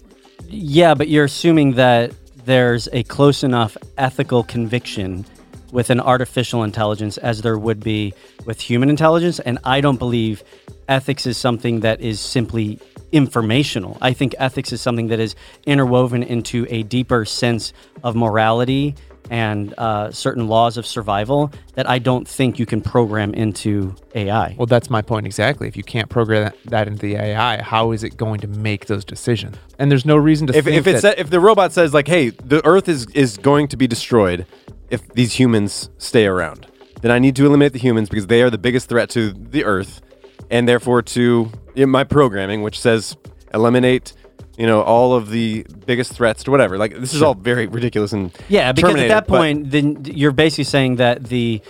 Yeah, 0.48 0.94
but 0.94 1.08
you're 1.08 1.26
assuming 1.26 1.74
that 1.74 2.12
there's 2.46 2.88
a 2.92 3.04
close 3.04 3.44
enough 3.44 3.78
ethical 3.98 4.44
conviction 4.44 5.26
with 5.72 5.90
an 5.90 6.00
artificial 6.00 6.64
intelligence 6.64 7.18
as 7.18 7.42
there 7.42 7.58
would 7.58 7.80
be 7.80 8.14
with 8.46 8.60
human 8.60 8.90
intelligence. 8.90 9.40
And 9.40 9.60
I 9.64 9.82
don't 9.82 9.98
believe 9.98 10.44
ethics 10.88 11.26
is 11.26 11.38
something 11.38 11.82
that 11.82 12.02
is 12.02 12.20
simply 12.20 12.80
informational. 13.12 13.98
I 14.02 14.14
think 14.14 14.36
ethics 14.38 14.72
is 14.72 14.82
something 14.82 15.08
that 15.08 15.20
is 15.20 15.36
interwoven 15.66 16.24
into 16.24 16.66
a 16.70 16.84
deeper 16.84 17.26
sense 17.26 17.74
of 18.04 18.16
morality 18.16 18.96
and 19.30 19.74
uh, 19.78 20.12
certain 20.12 20.48
laws 20.48 20.78
of 20.78 20.86
survival 20.86 21.52
that 21.76 21.90
I 21.90 22.00
don't 22.00 22.28
think 22.28 22.60
you 22.60 22.66
can 22.66 22.82
program 22.82 23.34
into 23.34 23.96
AI. 24.16 24.56
Well, 24.58 24.66
that's 24.66 24.90
my 24.90 25.02
point 25.02 25.26
exactly. 25.26 25.68
If 25.68 25.78
you 25.78 25.84
can't 25.84 26.10
program 26.10 26.44
that, 26.44 26.56
that 26.66 26.88
into 26.88 27.02
the 27.02 27.16
AI, 27.16 27.62
how 27.62 27.92
is 27.92 28.04
it 28.04 28.18
going 28.18 28.40
to 28.42 28.48
make 28.48 28.88
those 28.88 29.06
decisions? 29.06 29.58
And 29.80 29.92
there's 29.92 30.06
no 30.06 30.18
reason 30.18 30.48
to 30.48 30.58
if, 30.58 30.66
think 30.66 30.78
if 30.78 30.88
it's 30.88 31.02
that, 31.02 31.20
if 31.20 31.30
the 31.30 31.40
robot 31.40 31.72
says 31.72 31.94
like, 31.94 32.08
"Hey, 32.08 32.30
the 32.30 32.66
Earth 32.66 32.90
is 32.90 33.08
is 33.14 33.38
going 33.38 33.68
to 33.70 33.78
be 33.78 33.88
destroyed 33.88 34.46
if 34.90 35.08
these 35.14 35.34
humans 35.34 35.90
stay 35.98 36.26
around," 36.26 36.68
then 37.02 37.12
I 37.12 37.20
need 37.20 37.36
to 37.38 37.46
eliminate 37.46 37.74
the 37.74 37.80
humans 37.80 38.10
because 38.10 38.28
they 38.28 38.42
are 38.42 38.50
the 38.50 38.58
biggest 38.58 38.90
threat 38.90 39.10
to 39.12 39.32
the 39.32 39.64
Earth, 39.64 40.02
and 40.50 40.68
therefore 40.68 41.02
to 41.02 41.52
my 41.76 42.04
programming, 42.04 42.62
which 42.62 42.80
says 42.80 43.16
eliminate, 43.54 44.14
you 44.62 44.68
know, 44.68 44.84
all 44.84 45.16
of 45.16 45.32
the 45.32 45.66
biggest 45.88 46.14
threats 46.14 46.44
to 46.44 46.52
whatever. 46.52 46.78
Like 46.78 46.96
this 46.96 47.16
is 47.16 47.24
all 47.24 47.34
very 47.34 47.66
ridiculous 47.66 48.14
and 48.14 48.32
Yeah, 48.48 48.74
because 48.74 48.94
at 48.94 49.08
that 49.08 49.28
point, 49.28 49.72
then 49.72 50.06
you're 50.06 50.32
basically 50.32 50.66
saying 50.66 50.98
that 50.98 51.24
the 51.24 51.64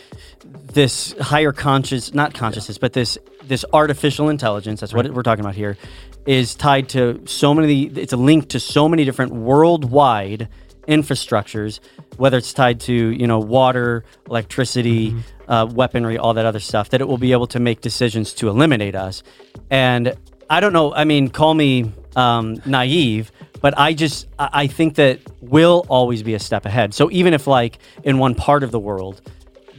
this 0.74 1.16
higher 1.22 1.54
conscious, 1.54 2.14
not 2.14 2.34
consciousness, 2.34 2.78
but 2.78 2.92
this 2.92 3.18
this 3.46 3.64
artificial 3.72 4.28
intelligence. 4.28 4.82
That's 4.82 4.94
what 4.94 5.10
we're 5.10 5.24
talking 5.24 5.39
about 5.39 5.56
here. 5.56 5.78
Is 6.26 6.54
tied 6.54 6.89
to 6.89 7.22
so 7.28 7.54
many. 7.54 7.84
It's 7.84 8.12
a 8.12 8.18
link 8.18 8.50
to 8.50 8.60
so 8.60 8.89
many 8.89 9.06
different 9.06 9.32
worldwide 9.36 10.50
infrastructures. 10.86 11.80
Whether 12.18 12.39
it's 12.39 12.52
tied 12.52 12.82
to 12.82 12.94
you 12.94 13.26
know 13.26 13.39
water, 13.39 14.04
electricity, 14.28 15.16
uh, 15.48 15.66
weaponry, 15.72 16.18
all 16.18 16.34
that 16.34 16.46
other 16.46 16.60
stuff, 16.60 16.89
that 16.89 17.00
it 17.00 17.08
will 17.08 17.18
be 17.18 17.32
able 17.32 17.48
to 17.48 17.60
make 17.62 17.80
decisions 17.80 18.34
to 18.34 18.50
eliminate 18.50 18.96
us. 18.96 19.24
And 19.70 20.14
I 20.52 20.60
don't 20.60 20.74
know. 20.74 20.93
I 20.93 21.06
mean, 21.06 21.30
call 21.30 21.54
me 21.54 21.93
um, 22.18 22.62
naive, 22.66 23.32
but 23.62 23.74
I 23.78 23.93
just 23.93 24.28
I 24.38 24.68
think 24.68 24.95
that 24.95 25.22
we'll 25.39 25.86
always 25.88 26.24
be 26.24 26.34
a 26.34 26.39
step 26.39 26.66
ahead. 26.66 26.93
So 26.93 27.10
even 27.10 27.34
if 27.34 27.47
like 27.47 27.80
in 28.04 28.18
one 28.18 28.36
part 28.36 28.64
of 28.64 28.72
the 28.72 28.80
world, 28.80 29.22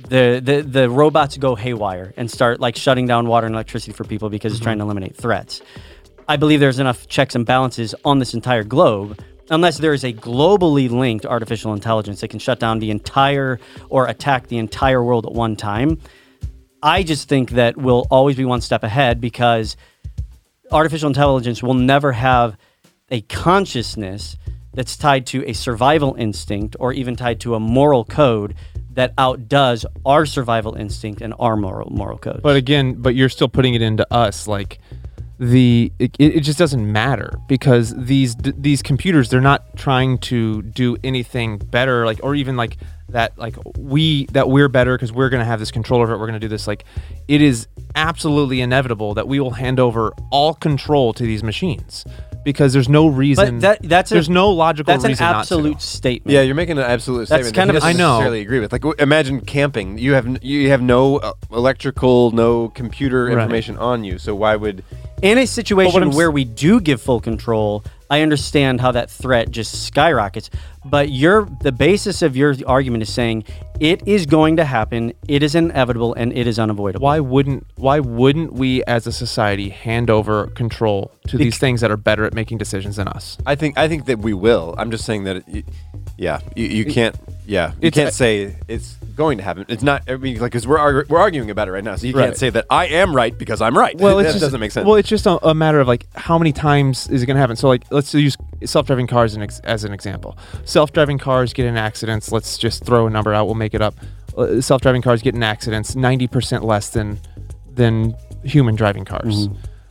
the 0.08 0.40
the 0.42 0.62
the 0.62 0.88
robots 0.88 1.36
go 1.36 1.54
haywire 1.56 2.14
and 2.16 2.30
start 2.30 2.58
like 2.58 2.74
shutting 2.74 3.06
down 3.06 3.26
water 3.26 3.46
and 3.46 3.54
electricity 3.54 3.92
for 3.92 4.04
people 4.04 4.30
because 4.30 4.54
it's 4.54 4.62
trying 4.62 4.78
to 4.78 4.84
eliminate 4.84 5.14
threats. 5.14 5.60
I 6.26 6.38
believe 6.38 6.58
there's 6.58 6.78
enough 6.78 7.06
checks 7.06 7.34
and 7.34 7.44
balances 7.44 7.94
on 8.06 8.18
this 8.18 8.32
entire 8.32 8.64
globe. 8.64 9.22
Unless 9.50 9.76
there 9.76 9.92
is 9.92 10.04
a 10.04 10.14
globally 10.14 10.88
linked 10.88 11.26
artificial 11.26 11.74
intelligence 11.74 12.22
that 12.22 12.28
can 12.28 12.38
shut 12.38 12.58
down 12.58 12.78
the 12.78 12.90
entire 12.90 13.60
or 13.90 14.06
attack 14.06 14.46
the 14.46 14.56
entire 14.56 15.04
world 15.04 15.26
at 15.26 15.32
one 15.32 15.54
time, 15.54 15.98
I 16.82 17.02
just 17.02 17.28
think 17.28 17.50
that 17.50 17.76
we'll 17.76 18.06
always 18.10 18.36
be 18.36 18.46
one 18.46 18.62
step 18.62 18.82
ahead 18.82 19.20
because 19.20 19.76
artificial 20.72 21.08
intelligence 21.08 21.62
will 21.62 21.74
never 21.74 22.12
have 22.12 22.56
a 23.10 23.20
consciousness 23.22 24.36
that's 24.74 24.96
tied 24.96 25.26
to 25.26 25.44
a 25.48 25.52
survival 25.52 26.14
instinct 26.18 26.76
or 26.80 26.92
even 26.92 27.14
tied 27.14 27.40
to 27.40 27.54
a 27.54 27.60
moral 27.60 28.04
code 28.04 28.54
that 28.94 29.12
outdoes 29.18 29.86
our 30.04 30.26
survival 30.26 30.74
instinct 30.74 31.20
and 31.20 31.34
our 31.38 31.56
moral 31.56 31.90
moral 31.90 32.18
code. 32.18 32.40
But 32.42 32.56
again, 32.56 32.94
but 32.94 33.14
you're 33.14 33.28
still 33.28 33.48
putting 33.48 33.74
it 33.74 33.82
into 33.82 34.10
us 34.12 34.46
like 34.48 34.78
the 35.38 35.92
it, 35.98 36.14
it 36.18 36.40
just 36.40 36.58
doesn't 36.58 36.90
matter 36.90 37.32
because 37.48 37.94
these 37.96 38.36
these 38.36 38.80
computers 38.80 39.28
they're 39.28 39.40
not 39.40 39.76
trying 39.76 40.18
to 40.18 40.62
do 40.62 40.96
anything 41.02 41.58
better 41.58 42.06
like 42.06 42.20
or 42.22 42.34
even 42.34 42.56
like 42.56 42.76
that 43.12 43.36
like 43.38 43.56
we 43.78 44.26
that 44.26 44.48
we're 44.48 44.68
better 44.68 44.96
because 44.96 45.12
we're 45.12 45.28
going 45.30 45.40
to 45.40 45.44
have 45.46 45.58
this 45.60 45.70
control 45.70 46.00
over 46.00 46.12
it 46.14 46.18
we're 46.18 46.26
going 46.26 46.32
to 46.40 46.40
do 46.40 46.48
this 46.48 46.66
like 46.66 46.84
it 47.28 47.40
is 47.40 47.68
absolutely 47.94 48.60
inevitable 48.60 49.14
that 49.14 49.28
we 49.28 49.38
will 49.40 49.50
hand 49.52 49.78
over 49.78 50.12
all 50.30 50.54
control 50.54 51.12
to 51.12 51.22
these 51.24 51.42
machines 51.42 52.04
because 52.44 52.72
there's 52.72 52.88
no 52.88 53.06
reason 53.06 53.60
but 53.60 53.60
that 53.60 53.88
that's 53.88 54.10
there's 54.10 54.28
a, 54.28 54.32
no 54.32 54.50
logical 54.50 54.92
that's 54.92 55.04
an 55.04 55.10
reason 55.10 55.24
not 55.24 55.32
to. 55.32 55.38
absolute 55.40 55.80
statement. 55.80 56.32
Yeah, 56.32 56.40
you're 56.42 56.54
making 56.56 56.78
an 56.78 56.84
absolute 56.84 57.26
statement 57.26 57.44
That's 57.44 57.48
statement. 57.50 57.56
kind 57.56 57.70
that 57.70 57.76
of 57.76 57.82
he 57.84 57.90
a- 57.90 57.92
doesn't 57.92 58.00
I 58.00 58.04
know. 58.04 58.12
necessarily 58.18 58.40
agree 58.40 58.58
with. 58.60 58.72
Like, 58.72 58.82
w- 58.82 58.96
imagine 58.98 59.40
camping. 59.42 59.96
You 59.98 60.14
have 60.14 60.26
n- 60.26 60.38
you 60.42 60.68
have 60.70 60.82
no 60.82 61.18
uh, 61.18 61.32
electrical, 61.52 62.32
no 62.32 62.68
computer 62.70 63.26
Right. 63.26 63.34
information 63.34 63.76
on 63.78 64.02
you. 64.02 64.18
So 64.18 64.34
why 64.34 64.56
would 64.56 64.82
in 65.22 65.38
a 65.38 65.42
I'm 65.42 65.46
situation 65.46 66.08
s- 66.08 66.16
where 66.16 66.32
we 66.32 66.44
do 66.44 66.80
give 66.80 67.00
full 67.00 67.20
control, 67.20 67.84
I 68.12 68.20
understand 68.20 68.82
how 68.82 68.92
that 68.92 69.10
threat 69.10 69.50
just 69.50 69.84
skyrockets. 69.86 70.50
But 70.84 71.08
your 71.08 71.48
the 71.62 71.72
basis 71.72 72.20
of 72.20 72.36
your 72.36 72.54
argument 72.66 73.02
is 73.04 73.10
saying 73.10 73.44
it 73.80 74.06
is 74.06 74.26
going 74.26 74.56
to 74.56 74.66
happen, 74.66 75.14
it 75.26 75.42
is 75.42 75.54
inevitable, 75.54 76.12
and 76.12 76.36
it 76.36 76.46
is 76.46 76.58
unavoidable. 76.58 77.04
why 77.04 77.20
wouldn't 77.20 77.66
why 77.76 78.00
wouldn't 78.00 78.52
we 78.52 78.84
as 78.84 79.06
a 79.06 79.12
society 79.12 79.70
hand 79.70 80.10
over 80.10 80.48
control 80.48 81.10
to 81.28 81.38
these 81.38 81.56
things 81.56 81.80
that 81.80 81.90
are 81.90 81.96
better 81.96 82.24
at 82.26 82.34
making 82.34 82.58
decisions 82.58 82.96
than 82.96 83.08
us 83.08 83.38
I 83.46 83.54
think 83.54 83.78
I 83.78 83.88
think 83.88 84.04
that 84.06 84.18
we 84.18 84.34
will. 84.34 84.74
I'm 84.76 84.90
just 84.90 85.04
saying 85.06 85.24
that, 85.24 85.36
it, 85.36 85.44
y- 85.48 85.64
yeah, 86.16 86.40
you, 86.56 86.66
you 86.66 86.84
can't, 86.84 87.16
yeah, 87.46 87.72
you 87.80 87.88
It's- 87.88 87.94
can't 87.94 88.14
say 88.14 88.56
it's 88.68 88.96
going 89.14 89.36
to 89.38 89.44
happen. 89.44 89.66
It's 89.68 89.82
not. 89.82 90.02
I 90.08 90.16
mean, 90.16 90.38
like, 90.38 90.52
because 90.52 90.66
we're 90.66 90.78
argu- 90.78 91.08
we're 91.08 91.18
arguing 91.18 91.50
about 91.50 91.68
it 91.68 91.72
right 91.72 91.84
now, 91.84 91.96
so 91.96 92.06
you 92.06 92.14
Right. 92.14 92.24
can't 92.26 92.36
say 92.36 92.48
that 92.50 92.64
I 92.70 92.86
am 92.86 93.14
right 93.14 93.36
because 93.36 93.60
I'm 93.60 93.76
right. 93.76 93.96
well 93.98 94.18
it 94.20 94.22
that 94.24 94.30
just 94.30 94.40
doesn't 94.40 94.58
make 94.60 94.70
sense. 94.72 94.86
well 94.86 94.96
it's 94.96 95.08
just 95.08 95.26
a, 95.26 95.46
a 95.46 95.54
matter 95.54 95.78
of 95.80 95.86
like 95.88 96.06
how 96.14 96.38
many 96.38 96.52
times 96.52 97.08
is 97.08 97.22
it 97.22 97.26
going 97.26 97.36
to 97.36 97.40
happen 97.40 97.56
so 97.56 97.68
like 97.68 97.84
let's 97.90 98.14
use 98.14 98.36
self-driving 98.64 99.06
cars 99.06 99.32
as 99.32 99.36
an, 99.36 99.42
ex- 99.42 99.60
as 99.60 99.84
an 99.84 99.92
example 99.92 100.38
self-driving 100.64 101.18
cars 101.18 101.52
get 101.52 101.66
in 101.66 101.76
accidents 101.76 102.32
let's 102.32 102.56
just 102.56 102.84
throw 102.84 103.06
a 103.06 103.10
number 103.10 103.34
out 103.34 103.44
we'll 103.46 103.54
make 103.54 103.74
it 103.74 103.82
up 103.82 103.94
uh, 104.38 104.60
self-driving 104.62 105.02
cars 105.02 105.20
get 105.20 105.34
in 105.34 105.42
accidents 105.42 105.94
90% 105.94 106.62
less 106.62 106.88
than 106.90 107.18
than 107.74 108.14
human 108.44 108.74
driving 108.76 109.04
cars 109.04 109.48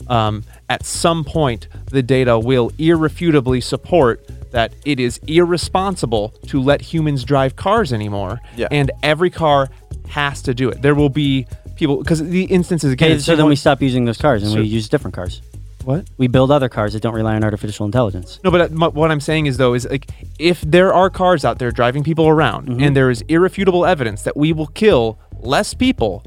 um, 0.08 0.44
at 0.70 0.84
some 0.86 1.24
point 1.24 1.68
the 1.92 2.02
data 2.02 2.40
will 2.40 2.72
irrefutably 2.80 3.62
support 3.62 4.26
that 4.52 4.74
it 4.86 5.00
is 5.00 5.20
irresponsible 5.28 6.30
to 6.48 6.62
let 6.62 6.82
humans 6.82 7.24
drive 7.24 7.56
cars 7.56 7.92
anymore 7.94 8.40
Yeah. 8.56 8.68
and 8.72 8.92
every 9.04 9.30
car 9.30 9.70
has 10.10 10.42
to 10.44 10.54
do 10.54 10.70
it 10.70 10.82
there 10.82 10.96
will 10.96 11.10
be 11.10 11.48
people 11.76 11.98
because 11.98 12.20
the 12.24 12.44
instances 12.46 12.92
again 12.92 13.12
Okay, 13.14 13.20
so 13.20 13.36
then 13.36 13.46
we 13.48 13.56
stop 13.56 13.82
using 13.82 14.06
those 14.06 14.18
cars 14.18 14.44
and 14.44 14.52
So- 14.52 14.60
we 14.60 14.66
use 14.68 14.90
different 14.90 15.14
cars. 15.16 15.42
what 15.86 16.06
We 16.18 16.28
build 16.28 16.52
other 16.52 16.70
cars 16.70 16.94
that 16.94 17.02
don't 17.02 17.14
rely 17.16 17.36
on 17.36 17.44
artificial 17.44 17.86
intelligence. 17.88 18.40
No, 18.44 18.52
but 18.52 18.62
uh, 18.62 18.66
m- 18.86 18.94
what 18.94 19.10
I'm 19.10 19.20
saying 19.20 19.48
is 19.48 19.58
though 19.58 19.74
is 19.74 19.88
like 19.90 20.08
if 20.38 20.62
there 20.62 20.94
are 20.94 21.10
cars 21.10 21.44
out 21.46 21.58
there 21.60 21.72
driving 21.72 22.04
people 22.04 22.28
around 22.28 22.82
and 22.82 22.96
there 22.96 23.10
is 23.10 23.22
irrefutable 23.28 23.86
evidence 23.86 24.22
that 24.24 24.36
we 24.38 24.54
will 24.54 24.68
kill 24.68 25.18
less 25.40 25.74
people 25.74 26.24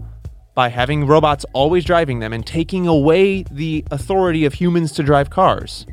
by 0.54 0.68
having 0.70 1.06
robots 1.06 1.44
always 1.52 1.84
driving 1.84 2.18
them 2.20 2.32
and 2.32 2.44
taking 2.46 2.86
away 2.86 3.42
the 3.50 3.84
authority 3.90 4.44
of 4.44 4.54
humans 4.54 4.92
to 4.92 5.02
drive 5.02 5.28
cars. 5.30 5.84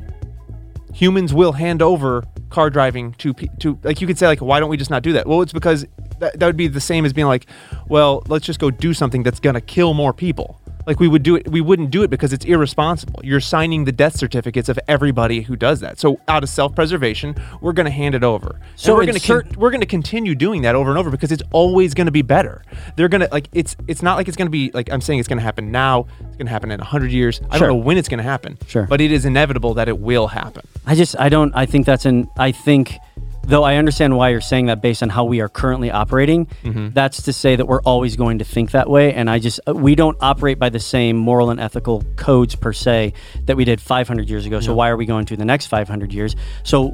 Humans 0.92 1.34
will 1.34 1.52
hand 1.52 1.82
over 1.82 2.24
car 2.50 2.70
driving 2.70 3.12
to 3.14 3.32
to 3.32 3.78
like 3.82 4.00
you 4.00 4.06
could 4.06 4.18
say 4.18 4.26
like 4.26 4.40
why 4.40 4.60
don't 4.60 4.68
we 4.68 4.76
just 4.76 4.90
not 4.90 5.02
do 5.02 5.12
that? 5.14 5.26
Well, 5.26 5.42
it's 5.42 5.52
because 5.52 5.86
that, 6.18 6.38
that 6.38 6.46
would 6.46 6.56
be 6.56 6.68
the 6.68 6.80
same 6.80 7.04
as 7.04 7.12
being 7.12 7.26
like, 7.26 7.46
well, 7.88 8.22
let's 8.28 8.46
just 8.46 8.58
go 8.60 8.70
do 8.70 8.94
something 8.94 9.22
that's 9.22 9.40
to 9.54 9.60
kill 9.60 9.94
more 9.94 10.12
people. 10.12 10.60
Like 10.86 10.98
we 11.00 11.08
would 11.08 11.22
do 11.22 11.36
it, 11.36 11.48
we 11.48 11.60
wouldn't 11.60 11.90
do 11.90 12.02
it 12.02 12.10
because 12.10 12.32
it's 12.32 12.44
irresponsible. 12.44 13.20
You're 13.22 13.40
signing 13.40 13.84
the 13.84 13.92
death 13.92 14.16
certificates 14.16 14.68
of 14.68 14.78
everybody 14.88 15.42
who 15.42 15.54
does 15.56 15.80
that. 15.80 15.98
So 16.00 16.18
out 16.28 16.42
of 16.42 16.48
self-preservation, 16.48 17.36
we're 17.60 17.72
going 17.72 17.84
to 17.86 17.90
hand 17.92 18.14
it 18.14 18.24
over. 18.24 18.58
So 18.76 18.86
So 18.88 18.94
we're 18.94 19.02
going 19.06 19.14
to 19.14 19.20
certain- 19.20 19.58
we're 19.58 19.70
going 19.70 19.80
to 19.80 19.86
continue 19.86 20.34
doing 20.34 20.62
that 20.62 20.74
over 20.74 20.90
and 20.90 20.98
over 20.98 21.10
because 21.10 21.30
it's 21.32 21.42
always 21.52 21.94
going 21.94 22.06
to 22.06 22.12
be 22.12 22.22
better. 22.22 22.62
They're 22.96 23.08
going 23.08 23.20
to 23.22 23.28
like 23.30 23.48
it's 23.52 23.76
it's 23.86 24.02
not 24.02 24.16
like 24.16 24.28
it's 24.28 24.36
going 24.36 24.46
to 24.48 24.50
be 24.50 24.70
like 24.74 24.90
I'm 24.92 25.00
saying 25.00 25.18
it's 25.20 25.28
going 25.28 25.38
to 25.38 25.44
happen 25.44 25.70
now. 25.70 26.06
It's 26.20 26.36
going 26.36 26.46
to 26.46 26.52
happen 26.52 26.70
in 26.70 26.78
100 26.80 27.12
years. 27.12 27.40
I 27.50 27.58
Sure. 27.58 27.68
don't 27.68 27.78
know 27.78 27.84
when 27.84 27.96
it's 27.96 28.08
going 28.08 28.18
to 28.18 28.24
happen. 28.24 28.58
Sure. 28.66 28.86
But 28.86 29.00
it 29.00 29.12
is 29.12 29.24
inevitable 29.24 29.74
that 29.74 29.88
it 29.88 29.98
will 29.98 30.28
happen. 30.28 30.62
I 30.86 30.94
just 30.94 31.18
I 31.18 31.28
don't 31.28 31.52
I 31.54 31.66
think 31.66 31.86
that's 31.86 32.06
an 32.06 32.28
I 32.38 32.50
think 32.52 32.96
though 33.44 33.62
I 33.64 33.76
understand 33.76 34.16
why 34.16 34.28
you're 34.30 34.40
saying 34.40 34.66
that 34.66 34.80
based 34.80 35.02
on 35.02 35.08
how 35.08 35.24
we 35.24 35.40
are 35.40 35.48
currently 35.48 35.90
operating, 35.90 36.46
that's 36.94 37.22
to 37.22 37.32
say 37.32 37.56
that 37.56 37.66
we're 37.66 37.82
always 37.82 38.16
going 38.16 38.38
to 38.38 38.44
think 38.44 38.70
that 38.72 38.88
way 38.88 39.12
and 39.14 39.28
I 39.28 39.38
just 39.38 39.60
uh, 39.66 39.74
we 39.74 39.94
don't 39.94 40.16
operate 40.20 40.58
by 40.58 40.68
the 40.68 40.80
same 40.80 41.16
moral 41.16 41.50
and 41.50 41.58
ethical 41.60 42.02
codes 42.16 42.54
per 42.54 42.72
se 42.72 43.12
that 43.46 43.56
we 43.56 43.64
did 43.64 43.80
500 43.80 44.28
years 44.28 44.46
ago. 44.46 44.60
So 44.60 44.74
why 44.74 44.88
are 44.90 44.96
we 44.96 45.06
going 45.06 45.26
to 45.26 45.36
the 45.36 45.44
next 45.44 45.66
500 45.66 46.12
years? 46.12 46.36
So 46.62 46.88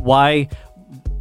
why 0.00 0.48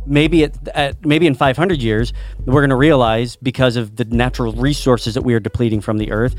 maybe 0.06 0.44
at, 0.44 0.68
at 0.76 1.06
maybe 1.06 1.28
in 1.28 1.34
500 1.34 1.82
years 1.82 2.12
we're 2.46 2.60
going 2.62 2.70
to 2.70 2.76
realize 2.76 3.38
because 3.38 3.78
of 3.78 3.96
the 3.96 4.04
natural 4.06 4.52
resources 4.52 5.14
that 5.14 5.22
we 5.22 5.34
are 5.34 5.40
depleting 5.40 5.80
from 5.80 5.98
the 5.98 6.12
earth 6.12 6.36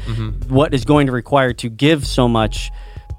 what 0.49 0.75
is 0.75 0.85
going 0.85 1.07
to 1.07 1.13
require 1.13 1.55
to 1.55 1.71
give 1.71 2.07
so 2.07 2.29
much 2.29 2.71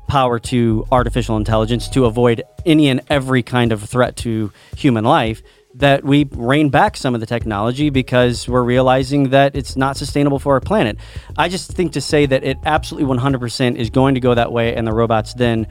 power 0.08 0.40
to 0.40 0.86
artificial 0.92 1.38
intelligence 1.38 1.88
to 1.90 2.06
avoid 2.06 2.44
any 2.66 2.90
and 2.90 3.02
every 3.10 3.44
kind 3.44 3.72
of 3.72 3.84
threat 3.84 4.16
to 4.18 4.52
human 4.76 5.04
life 5.04 5.42
that 5.76 6.04
we 6.06 6.26
rein 6.32 6.70
back 6.70 6.96
some 6.96 7.14
of 7.14 7.20
the 7.20 7.28
technology 7.28 7.90
because 7.90 8.48
we're 8.48 8.64
realizing 8.64 9.30
that 9.32 9.56
it's 9.56 9.76
not 9.76 9.98
sustainable 9.98 10.40
for 10.40 10.54
our 10.54 10.62
planet. 10.62 10.98
I 11.38 11.50
just 11.50 11.72
think 11.72 11.94
to 11.94 12.02
say 12.02 12.26
that 12.26 12.44
it 12.44 12.58
absolutely 12.66 13.14
100% 13.14 13.76
is 13.76 13.90
going 13.90 14.16
to 14.16 14.22
go 14.22 14.34
that 14.34 14.52
way 14.54 14.74
and 14.74 14.88
the 14.88 14.94
robots 14.94 15.34
then 15.34 15.68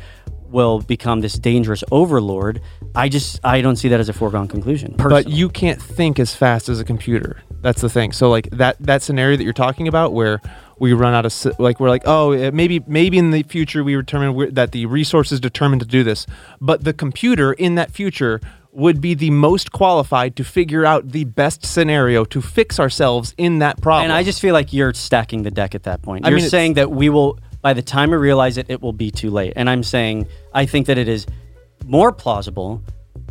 will 0.54 0.80
become 0.80 1.20
this 1.20 1.34
dangerous 1.34 1.82
overlord. 1.90 2.60
I 2.94 3.08
just 3.08 3.40
I 3.44 3.60
don't 3.60 3.76
see 3.76 3.88
that 3.88 3.98
as 3.98 4.08
a 4.08 4.12
foregone 4.12 4.46
conclusion. 4.46 4.94
But 4.96 5.28
you 5.28 5.48
can't 5.48 5.82
think 5.82 6.20
as 6.20 6.34
fast 6.34 6.68
as 6.68 6.78
a 6.78 6.84
computer. 6.84 7.42
That's 7.60 7.80
the 7.80 7.88
thing. 7.88 8.12
So 8.12 8.30
like 8.30 8.48
that 8.50 8.76
that 8.80 9.02
scenario 9.02 9.36
that 9.36 9.42
you're 9.42 9.52
talking 9.52 9.88
about, 9.88 10.12
where 10.12 10.40
we 10.78 10.92
run 10.92 11.14
out 11.14 11.26
of 11.26 11.60
like 11.60 11.80
we're 11.80 11.88
like, 11.88 12.02
oh, 12.06 12.50
maybe 12.50 12.82
maybe 12.86 13.18
in 13.18 13.30
the 13.30 13.42
future 13.42 13.84
we 13.84 13.94
determine 13.94 14.54
that 14.54 14.72
the 14.72 14.86
resources 14.86 15.40
determined 15.40 15.80
to 15.82 15.88
do 15.88 16.02
this, 16.02 16.26
but 16.60 16.84
the 16.84 16.92
computer 16.92 17.52
in 17.52 17.74
that 17.76 17.90
future 17.90 18.40
would 18.74 19.00
be 19.00 19.14
the 19.14 19.30
most 19.30 19.70
qualified 19.70 20.34
to 20.36 20.44
figure 20.44 20.84
out 20.84 21.10
the 21.10 21.24
best 21.24 21.64
scenario 21.64 22.24
to 22.24 22.42
fix 22.42 22.80
ourselves 22.80 23.32
in 23.38 23.60
that 23.60 23.80
problem. 23.80 24.04
And 24.04 24.12
I 24.12 24.24
just 24.24 24.40
feel 24.40 24.52
like 24.52 24.72
you're 24.72 24.92
stacking 24.92 25.44
the 25.44 25.50
deck 25.50 25.74
at 25.76 25.84
that 25.84 26.02
point. 26.02 26.26
I 26.26 26.30
You're 26.30 26.40
mean, 26.40 26.48
saying 26.48 26.74
that 26.74 26.90
we 26.90 27.08
will, 27.08 27.38
by 27.62 27.72
the 27.72 27.82
time 27.82 28.10
we 28.10 28.16
realize 28.16 28.58
it, 28.58 28.66
it 28.68 28.82
will 28.82 28.92
be 28.92 29.12
too 29.12 29.30
late. 29.30 29.52
And 29.54 29.70
I'm 29.70 29.84
saying 29.84 30.26
I 30.52 30.66
think 30.66 30.86
that 30.88 30.98
it 30.98 31.08
is 31.08 31.24
more 31.86 32.10
plausible 32.10 32.82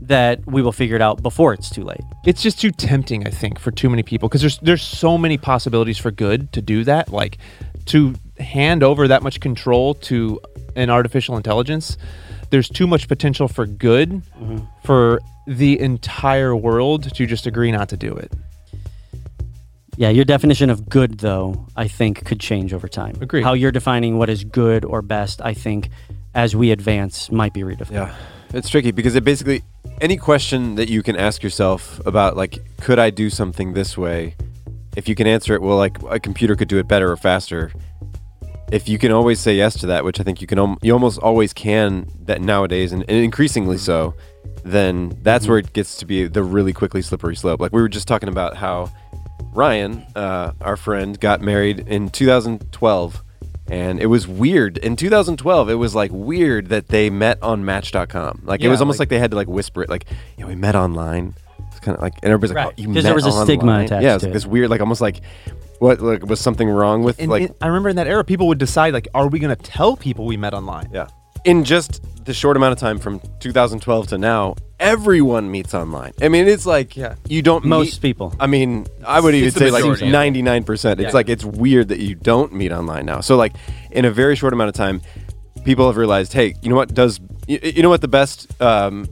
that 0.01 0.45
we 0.45 0.61
will 0.61 0.71
figure 0.71 0.95
it 0.95 1.01
out 1.01 1.21
before 1.21 1.53
it's 1.53 1.69
too 1.69 1.83
late. 1.83 2.01
it's 2.25 2.41
just 2.41 2.59
too 2.59 2.71
tempting, 2.71 3.25
I 3.27 3.29
think, 3.29 3.59
for 3.59 3.71
too 3.71 3.89
many 3.89 4.03
people 4.03 4.27
because 4.29 4.41
there's 4.41 4.57
there's 4.59 4.81
so 4.81 5.17
many 5.17 5.37
possibilities 5.37 5.97
for 5.97 6.11
good 6.11 6.51
to 6.53 6.61
do 6.61 6.83
that. 6.83 7.09
Like 7.09 7.37
to 7.85 8.15
hand 8.39 8.83
over 8.83 9.07
that 9.07 9.23
much 9.23 9.39
control 9.39 9.93
to 9.95 10.39
an 10.75 10.89
artificial 10.89 11.37
intelligence, 11.37 11.97
there's 12.49 12.69
too 12.69 12.87
much 12.87 13.07
potential 13.07 13.47
for 13.47 13.65
good 13.65 14.09
mm-hmm. 14.11 14.59
for 14.83 15.21
the 15.47 15.79
entire 15.79 16.55
world 16.55 17.13
to 17.15 17.25
just 17.25 17.45
agree 17.45 17.71
not 17.71 17.89
to 17.89 17.97
do 17.97 18.13
it. 18.15 18.31
Yeah, 19.95 20.09
your 20.09 20.25
definition 20.25 20.69
of 20.69 20.89
good, 20.89 21.19
though, 21.19 21.67
I 21.75 21.87
think 21.87 22.25
could 22.25 22.39
change 22.39 22.73
over 22.73 22.87
time. 22.87 23.15
Agreed. 23.21 23.43
How 23.43 23.53
you're 23.53 23.71
defining 23.71 24.17
what 24.17 24.29
is 24.29 24.43
good 24.43 24.85
or 24.85 25.01
best, 25.01 25.41
I 25.41 25.53
think, 25.53 25.89
as 26.33 26.55
we 26.55 26.71
advance, 26.71 27.31
might 27.31 27.53
be 27.53 27.61
redefined. 27.61 27.91
Yeah, 27.91 28.15
it's 28.53 28.69
tricky 28.69 28.91
because 28.91 29.15
it 29.15 29.23
basically 29.23 29.63
any 30.01 30.17
question 30.17 30.75
that 30.75 30.89
you 30.89 31.03
can 31.03 31.15
ask 31.15 31.43
yourself 31.43 31.99
about 32.05 32.37
like 32.37 32.59
could 32.79 32.99
I 32.99 33.09
do 33.09 33.29
something 33.29 33.73
this 33.73 33.97
way, 33.97 34.35
if 34.95 35.07
you 35.07 35.15
can 35.15 35.27
answer 35.27 35.53
it, 35.53 35.61
well, 35.61 35.77
like 35.77 35.97
a 36.09 36.19
computer 36.19 36.55
could 36.55 36.67
do 36.67 36.77
it 36.77 36.87
better 36.87 37.11
or 37.11 37.17
faster. 37.17 37.71
If 38.71 38.89
you 38.89 38.97
can 38.97 39.11
always 39.11 39.39
say 39.39 39.55
yes 39.55 39.77
to 39.79 39.87
that, 39.87 40.03
which 40.03 40.19
I 40.19 40.23
think 40.23 40.41
you 40.41 40.47
can, 40.47 40.77
you 40.81 40.93
almost 40.93 41.19
always 41.19 41.53
can 41.53 42.09
that 42.25 42.41
nowadays, 42.41 42.91
and, 42.91 43.03
and 43.07 43.23
increasingly 43.23 43.77
so, 43.77 44.15
then 44.63 45.17
that's 45.21 45.47
where 45.47 45.57
it 45.57 45.73
gets 45.73 45.97
to 45.97 46.05
be 46.05 46.27
the 46.27 46.43
really 46.43 46.73
quickly 46.73 47.01
slippery 47.01 47.35
slope. 47.35 47.59
Like 47.59 47.71
we 47.71 47.81
were 47.81 47.89
just 47.89 48.07
talking 48.07 48.29
about 48.29 48.57
how 48.57 48.91
Ryan, 49.53 50.05
uh, 50.15 50.53
our 50.61 50.75
friend, 50.75 51.19
got 51.19 51.41
married 51.41 51.87
in 51.87 52.09
2012. 52.09 53.22
And 53.69 53.99
it 54.01 54.07
was 54.07 54.27
weird. 54.27 54.77
In 54.77 54.95
2012, 54.95 55.69
it 55.69 55.75
was 55.75 55.95
like 55.95 56.11
weird 56.13 56.67
that 56.69 56.89
they 56.89 57.09
met 57.09 57.41
on 57.41 57.63
Match.com. 57.65 58.41
Like 58.43 58.59
it 58.61 58.65
Yeah, 58.65 58.69
was 58.71 58.81
almost 58.81 58.99
like- 58.99 59.05
like, 59.05 59.09
they 59.09 59.19
had 59.19 59.31
to 59.31 59.37
like 59.37 59.47
whisper 59.47 59.81
it, 59.83 59.89
like, 59.89 60.05
"Yeah, 60.37 60.45
we 60.45 60.55
met 60.55 60.75
online." 60.75 61.33
It's 61.71 61.79
kind 61.79 61.95
of 61.97 62.01
like, 62.01 62.13
and 62.21 62.31
everybody's 62.31 62.53
like, 62.55 62.65
Right. 62.65 62.73
"Oh, 62.77 62.81
you 62.81 62.87
'Cause 62.87 62.93
met 62.95 63.03
there 63.03 63.15
was 63.15 63.25
a 63.25 63.31
stigma 63.31 63.79
attached 63.79 64.03
Yeah, 64.03 64.15
it's 64.15 64.23
to 64.23 64.27
like 64.27 64.31
it. 64.31 64.33
this 64.33 64.45
weird, 64.45 64.69
like 64.69 64.81
almost 64.81 65.01
like, 65.01 65.21
what, 65.79 66.01
like 66.01 66.25
was 66.25 66.39
something 66.39 66.69
wrong 66.69 67.03
with 67.03 67.19
And 67.19 67.29
like, 67.31 67.43
in- 67.49 67.55
I 67.61 67.67
remember 67.67 67.89
in 67.89 67.95
that 67.95 68.07
era, 68.07 68.23
people 68.23 68.47
would 68.47 68.57
decide 68.59 68.93
like, 68.93 69.07
are 69.15 69.27
we 69.27 69.39
going 69.39 69.55
to 69.55 69.61
tell 69.61 69.95
people 69.97 70.25
we 70.25 70.37
met 70.37 70.53
online? 70.53 70.89
yeah. 70.93 71.07
In 71.45 71.63
just 71.65 72.01
the 72.25 72.33
short 72.33 72.55
amount 72.55 72.71
of 72.71 72.79
time 72.79 72.97
from 72.99 73.19
2012 73.41 74.07
to 74.07 74.17
now, 74.17 74.55
everyone 74.79 75.51
meets 75.51 75.73
online. 75.73 76.13
I 76.21 76.29
mean, 76.29 76.47
it's 76.47 76.65
like 76.65 76.95
Yeah. 76.95 77.15
you 77.27 77.41
don't 77.41 77.65
Most 77.65 77.95
meet- 77.95 78.01
people. 78.01 78.33
I 78.39 78.47
mean, 78.47 78.87
I 79.05 79.19
would 79.19 79.35
even 79.35 79.49
It's 79.49 79.57
say 79.57 79.69
like 79.69 79.83
99%. 79.83 80.99
It's 81.01 81.07
Yeah. 81.07 81.11
like 81.13 81.27
it's 81.27 81.43
weird 81.43 81.89
that 81.89 81.99
you 81.99 82.15
don't 82.15 82.53
meet 82.53 82.71
online 82.71 83.05
now. 83.05 83.19
So 83.19 83.35
like 83.35 83.53
in 83.91 84.05
a 84.05 84.11
very 84.11 84.37
short 84.37 84.53
amount 84.53 84.69
of 84.69 84.75
time, 84.75 85.01
people 85.65 85.85
have 85.87 85.97
realized, 85.97 86.31
hey, 86.31 86.55
you 86.61 86.69
know 86.69 86.77
what 86.77 86.93
does 86.93 87.19
you, 87.47 87.59
you 87.61 87.83
know 87.83 87.89
what 87.89 87.99
the 87.99 88.07
best 88.07 88.49
um, 88.61 89.05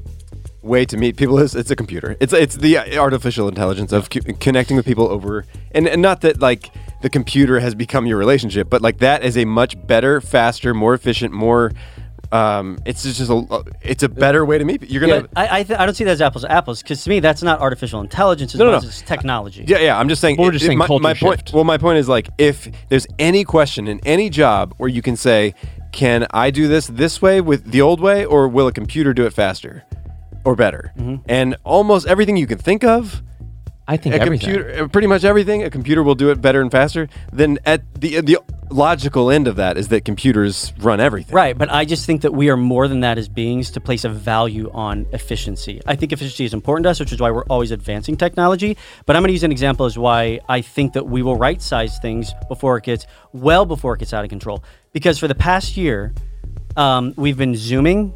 way 0.61 0.85
to 0.85 0.95
meet 0.95 1.17
people 1.17 1.37
is? 1.39 1.53
It's 1.53 1.69
a 1.71 1.75
computer. 1.75 2.15
It's 2.21 2.31
it's 2.31 2.55
the 2.55 2.77
artificial 2.97 3.49
intelligence 3.49 3.91
of 3.91 4.09
co- 4.09 4.21
connecting 4.39 4.77
with 4.77 4.85
people 4.85 5.09
over 5.09 5.45
and, 5.73 5.85
and 5.85 6.01
not 6.01 6.21
that 6.21 6.39
like 6.39 6.71
the 7.01 7.09
computer 7.09 7.59
has 7.59 7.75
become 7.75 8.05
your 8.05 8.17
relationship, 8.17 8.69
but 8.69 8.81
like 8.81 8.99
that 8.99 9.25
is 9.25 9.35
a 9.37 9.43
much 9.43 9.75
better, 9.85 10.21
faster, 10.21 10.73
more 10.73 10.93
efficient, 10.93 11.33
more 11.33 11.73
um, 12.31 12.77
it's 12.85 13.03
just 13.03 13.29
a 13.29 13.63
it's 13.81 14.03
a 14.03 14.09
better 14.09 14.45
way 14.45 14.57
to 14.57 14.63
meet. 14.65 14.89
You're 14.89 15.01
gonna 15.01 15.21
Yeah, 15.21 15.27
I 15.35 15.59
I, 15.59 15.63
th- 15.63 15.79
I 15.79 15.85
don't 15.85 15.95
see 15.95 16.03
that 16.05 16.11
as 16.11 16.21
apples 16.21 16.43
to 16.43 16.51
apples 16.51 16.81
because 16.81 17.03
to 17.03 17.09
me 17.09 17.19
that's 17.19 17.43
not 17.43 17.59
artificial 17.59 17.99
intelligence 18.01 18.53
as 18.55 18.59
No, 18.59 18.65
no, 18.67 18.71
much 18.73 18.83
no. 18.83 18.89
as 18.89 18.99
it's 18.99 19.07
technology. 19.07 19.65
Yeah, 19.67 19.79
yeah. 19.79 19.99
I'm 19.99 20.07
just 20.09 20.21
saying. 20.21 20.37
We're 20.37 20.51
just 20.51 20.65
saying 20.65 20.77
my, 20.77 20.87
culture 20.87 21.03
my 21.03 21.13
point. 21.13 21.39
shift. 21.41 21.53
Well, 21.53 21.63
my 21.65 21.77
point 21.77 21.97
is 21.97 22.07
like 22.07 22.29
if 22.37 22.69
there's 22.89 23.07
any 23.19 23.43
question 23.43 23.87
in 23.87 23.99
any 24.05 24.29
job 24.29 24.73
where 24.77 24.89
you 24.89 25.01
can 25.01 25.15
say, 25.17 25.53
"Can 25.91 26.25
I 26.31 26.51
do 26.51 26.67
this 26.67 26.87
this 26.87 27.21
way 27.21 27.41
with 27.41 27.71
the 27.71 27.81
old 27.81 27.99
way, 27.99 28.23
or 28.25 28.47
will 28.47 28.67
a 28.67 28.71
computer 28.73 29.13
do 29.13 29.25
it 29.25 29.33
faster 29.33 29.83
or 30.45 30.55
better?" 30.55 30.93
Mm-hmm. 30.97 31.23
And 31.27 31.57
almost 31.63 32.07
everything 32.07 32.37
you 32.37 32.47
can 32.47 32.57
think 32.59 32.83
of, 32.85 33.21
I 33.87 33.97
think 33.97 34.15
a 34.15 34.21
everything. 34.21 34.53
computer, 34.53 34.83
uh, 34.83 34.87
pretty 34.87 35.07
much 35.07 35.23
everything, 35.25 35.63
a 35.63 35.69
computer 35.69 36.01
will 36.01 36.15
do 36.15 36.29
it 36.29 36.39
better 36.41 36.61
and 36.61 36.71
faster. 36.71 37.09
Then 37.33 37.59
at 37.65 37.81
the 37.99 38.21
the 38.21 38.37
logical 38.71 39.29
end 39.31 39.47
of 39.47 39.57
that 39.57 39.77
is 39.77 39.89
that 39.89 40.05
computers 40.05 40.73
run 40.79 40.99
everything. 40.99 41.35
Right, 41.35 41.57
but 41.57 41.71
I 41.71 41.85
just 41.85 42.05
think 42.05 42.21
that 42.21 42.33
we 42.33 42.49
are 42.49 42.57
more 42.57 42.87
than 42.87 43.01
that 43.01 43.17
as 43.17 43.27
beings 43.27 43.71
to 43.71 43.81
place 43.81 44.03
a 44.03 44.09
value 44.09 44.71
on 44.73 45.05
efficiency. 45.11 45.81
I 45.85 45.95
think 45.95 46.11
efficiency 46.11 46.45
is 46.45 46.53
important 46.53 46.85
to 46.85 46.89
us, 46.89 46.99
which 46.99 47.11
is 47.11 47.19
why 47.19 47.31
we're 47.31 47.45
always 47.45 47.71
advancing 47.71 48.17
technology. 48.17 48.77
But 49.05 49.15
I'm 49.15 49.21
going 49.21 49.29
to 49.29 49.33
use 49.33 49.43
an 49.43 49.51
example 49.51 49.85
as 49.85 49.97
why 49.97 50.39
I 50.49 50.61
think 50.61 50.93
that 50.93 51.07
we 51.07 51.21
will 51.21 51.35
right 51.35 51.61
size 51.61 51.99
things 51.99 52.33
before 52.47 52.77
it 52.77 52.83
gets 52.83 53.05
well 53.33 53.65
before 53.65 53.95
it 53.95 53.99
gets 53.99 54.13
out 54.13 54.23
of 54.23 54.29
control. 54.29 54.63
Because 54.93 55.19
for 55.19 55.27
the 55.27 55.35
past 55.35 55.77
year, 55.77 56.13
um, 56.75 57.13
we've 57.17 57.37
been 57.37 57.55
zooming 57.55 58.13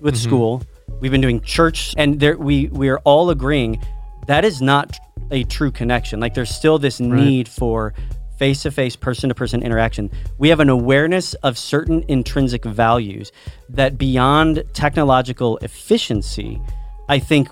with 0.00 0.16
school, 0.16 0.62
we've 1.00 1.12
been 1.12 1.20
doing 1.20 1.40
church, 1.40 1.94
and 1.96 2.20
there 2.20 2.36
we 2.36 2.68
we 2.68 2.88
are 2.88 2.98
all 3.00 3.30
agreeing 3.30 3.80
that 4.26 4.44
is 4.44 4.62
not 4.62 4.98
a 5.30 5.44
true 5.44 5.70
connection. 5.70 6.20
Like 6.20 6.34
there's 6.34 6.50
still 6.50 6.78
this 6.78 7.00
need 7.00 7.48
for 7.48 7.94
face 8.38 8.62
to 8.62 8.70
face, 8.70 8.96
person 8.96 9.28
to 9.28 9.34
person 9.34 9.62
interaction. 9.62 10.10
We 10.38 10.48
have 10.48 10.60
an 10.60 10.68
awareness 10.68 11.34
of 11.34 11.58
certain 11.58 12.04
intrinsic 12.08 12.64
values 12.64 13.32
that 13.68 13.98
beyond 13.98 14.64
technological 14.72 15.58
efficiency, 15.58 16.60
I 17.08 17.18
think 17.18 17.48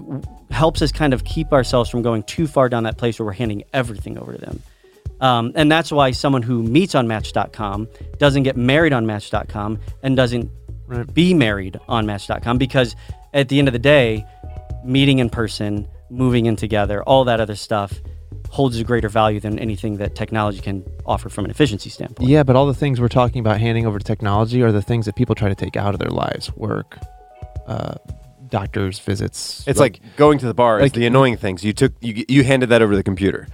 helps 0.51 0.83
us 0.83 0.93
kind 0.93 1.15
of 1.15 1.25
keep 1.25 1.53
ourselves 1.53 1.91
from 1.91 2.03
going 2.03 2.23
too 2.25 2.47
far 2.47 2.69
down 2.69 2.85
that 2.85 2.99
place 2.99 3.19
where 3.19 3.27
we're 3.27 3.33
handing 3.33 3.65
everything 3.73 4.19
over 4.19 4.33
to 4.33 4.39
them. 4.39 4.63
Um, 5.21 5.53
and 5.55 5.71
that's 5.71 5.93
why 5.93 6.11
someone 6.11 6.43
who 6.43 6.63
meets 6.63 6.95
on 6.95 7.07
Match.com 7.07 7.89
doesn't 8.19 8.43
get 8.43 8.57
married 8.57 8.93
on 8.93 9.07
Match.com 9.07 9.79
and 10.03 10.17
doesn't 10.17 10.51
be 11.15 11.33
married 11.33 11.79
on 11.89 12.07
Match.com 12.07 12.59
because 12.59 12.97
at 13.33 13.49
the 13.49 13.59
end 13.59 13.69
of 13.69 13.73
the 13.73 13.79
day, 13.79 14.27
meeting 14.85 15.21
in 15.21 15.31
person, 15.31 15.89
moving 16.11 16.47
in 16.47 16.57
together, 16.57 17.03
all 17.05 17.25
that 17.25 17.41
other 17.41 17.55
stuff 17.55 18.01
holds 18.53 18.79
a 18.79 18.85
greater 18.85 19.09
value 19.09 19.41
than 19.41 19.59
anything 19.59 19.97
that 19.97 20.15
technology 20.15 20.61
can 20.61 20.85
offer 21.07 21.31
from 21.31 21.47
an 21.47 21.51
efficiency 21.51 21.89
standpoint. 21.89 22.29
Yeah, 22.29 22.43
but 22.43 22.55
all 22.55 22.67
the 22.67 22.75
things 22.75 23.01
we're 23.01 23.09
talking 23.09 23.41
about 23.41 23.59
handing 23.59 23.87
over 23.87 23.99
to 23.99 24.05
technology 24.05 24.63
are 24.63 24.71
the 24.71 24.83
things 24.83 25.07
that 25.07 25.17
people 25.17 25.35
try 25.35 25.49
to 25.49 25.55
take 25.55 25.75
out 25.75 25.95
of 25.95 25.99
their 25.99 26.11
lives 26.11 26.55
work, 26.55 26.99
uh, 27.67 27.95
doctors' 28.51 28.99
visits. 28.99 29.65
It's 29.67 29.81
like, 29.81 30.01
going 30.17 30.39
to 30.41 30.47
the 30.47 30.53
bar 30.53 30.81
is 30.81 30.83
like- 30.83 30.93
the 30.93 31.07
annoying 31.07 31.39
things. 31.39 31.65
You 31.65 31.73
took 31.73 31.95
you 32.03 32.27
you 32.29 32.45
handed 32.45 32.69
that 32.69 32.83
over 32.83 32.93
to 32.93 32.97
the 32.99 33.03
computer. 33.03 33.49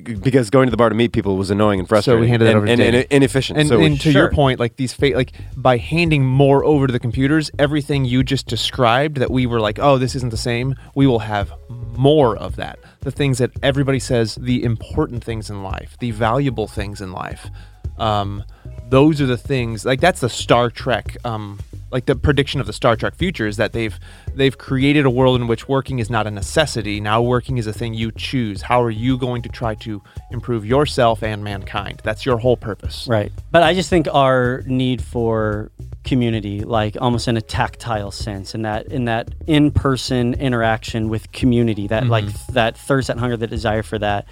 Be- 0.00 0.14
Because 0.14 0.50
going 0.50 0.66
to 0.66 0.70
the 0.70 0.76
bar 0.76 0.88
to 0.88 0.94
meet 0.94 1.12
people 1.12 1.36
was 1.36 1.50
annoying 1.50 1.78
and 1.80 1.88
frustrating. 1.88 2.18
So 2.18 2.22
we 2.22 2.28
handed 2.28 2.46
that 2.46 2.50
and, 2.50 2.56
over 2.56 2.66
to 2.66 2.72
and, 2.72 2.80
and 2.82 2.92
Dave. 2.92 3.06
inefficient. 3.10 3.58
and, 3.58 3.68
so 3.68 3.80
and 3.80 4.00
to 4.00 4.10
your 4.10 4.30
point, 4.30 4.60
like 4.60 4.76
these 4.76 4.92
fa- 4.92 5.12
like 5.14 5.32
by 5.56 5.76
handing 5.76 6.24
more 6.24 6.64
over 6.64 6.86
to 6.86 6.92
the 6.92 7.00
computers, 7.00 7.50
everything 7.58 8.04
you 8.04 8.22
just 8.22 8.46
described 8.46 9.18
that 9.18 9.30
we 9.30 9.46
were 9.46 9.60
like, 9.60 9.78
oh, 9.78 9.98
this 9.98 10.14
isn't 10.14 10.30
the 10.30 10.36
same. 10.36 10.74
We 10.94 11.06
will 11.06 11.20
have 11.20 11.52
more 11.96 12.36
of 12.36 12.56
that. 12.56 12.78
The 13.00 13.10
things 13.10 13.38
that 13.38 13.50
everybody 13.62 13.98
says, 13.98 14.34
the 14.36 14.64
important 14.64 15.22
things 15.22 15.50
in 15.50 15.62
life, 15.62 15.96
the 16.00 16.10
valuable 16.10 16.66
things 16.66 17.00
in 17.00 17.12
life. 17.12 17.48
Um, 17.98 18.44
those 18.88 19.20
are 19.20 19.26
the 19.26 19.36
things 19.36 19.84
like 19.84 20.00
that's 20.00 20.20
the 20.20 20.28
Star 20.28 20.70
Trek. 20.70 21.16
Um, 21.24 21.58
like 21.94 22.06
the 22.06 22.16
prediction 22.16 22.60
of 22.60 22.66
the 22.66 22.72
Star 22.72 22.96
Trek 22.96 23.14
future 23.14 23.46
is 23.46 23.56
that 23.56 23.72
they've 23.72 23.96
they've 24.34 24.58
created 24.58 25.06
a 25.06 25.10
world 25.10 25.40
in 25.40 25.46
which 25.46 25.68
working 25.68 26.00
is 26.00 26.10
not 26.10 26.26
a 26.26 26.30
necessity. 26.30 27.00
Now 27.00 27.22
working 27.22 27.56
is 27.56 27.68
a 27.68 27.72
thing 27.72 27.94
you 27.94 28.10
choose. 28.10 28.62
How 28.62 28.82
are 28.82 28.90
you 28.90 29.16
going 29.16 29.42
to 29.42 29.48
try 29.48 29.76
to 29.76 30.02
improve 30.32 30.66
yourself 30.66 31.22
and 31.22 31.44
mankind? 31.44 32.00
That's 32.02 32.26
your 32.26 32.38
whole 32.38 32.56
purpose. 32.56 33.06
Right. 33.08 33.30
But 33.52 33.62
I 33.62 33.74
just 33.74 33.90
think 33.90 34.08
our 34.12 34.64
need 34.66 35.02
for 35.02 35.70
community, 36.02 36.62
like 36.62 36.96
almost 37.00 37.28
in 37.28 37.36
a 37.36 37.40
tactile 37.40 38.10
sense, 38.10 38.56
in 38.56 38.62
that 38.62 38.88
in 38.88 39.04
that 39.04 39.30
in 39.46 39.70
person 39.70 40.34
interaction 40.34 41.08
with 41.08 41.30
community, 41.30 41.86
that 41.86 42.08
like 42.08 42.24
mm-hmm. 42.24 42.52
that 42.54 42.76
thirst, 42.76 43.06
that 43.06 43.18
hunger, 43.18 43.36
that 43.36 43.50
desire 43.50 43.84
for 43.84 44.00
that 44.00 44.26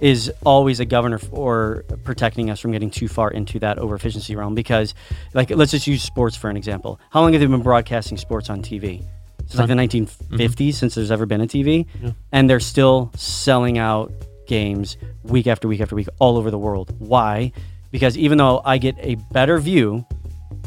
is 0.00 0.30
always 0.44 0.80
a 0.80 0.84
governor 0.84 1.18
for 1.18 1.84
protecting 2.04 2.50
us 2.50 2.60
from 2.60 2.72
getting 2.72 2.90
too 2.90 3.08
far 3.08 3.30
into 3.30 3.58
that 3.60 3.78
over-efficiency 3.78 4.36
realm. 4.36 4.54
Because, 4.54 4.94
like, 5.34 5.50
let's 5.50 5.70
just 5.70 5.86
use 5.86 6.02
sports 6.02 6.36
for 6.36 6.50
an 6.50 6.56
example. 6.56 7.00
How 7.10 7.20
long 7.22 7.32
have 7.32 7.40
they 7.40 7.46
been 7.46 7.62
broadcasting 7.62 8.18
sports 8.18 8.50
on 8.50 8.62
TV? 8.62 9.04
It's 9.40 9.54
like 9.54 9.68
the 9.68 9.74
1950s 9.74 10.74
since 10.74 10.94
there's 10.96 11.10
ever 11.12 11.24
been 11.24 11.40
a 11.40 11.46
TV, 11.46 11.86
and 12.32 12.50
they're 12.50 12.58
still 12.60 13.12
selling 13.16 13.78
out 13.78 14.12
games 14.46 14.96
week 15.22 15.46
after 15.46 15.68
week 15.68 15.80
after 15.80 15.94
week 15.94 16.08
all 16.18 16.36
over 16.36 16.50
the 16.50 16.58
world. 16.58 16.94
Why? 16.98 17.52
Because 17.92 18.18
even 18.18 18.38
though 18.38 18.60
I 18.64 18.78
get 18.78 18.96
a 18.98 19.14
better 19.32 19.58
view, 19.58 20.04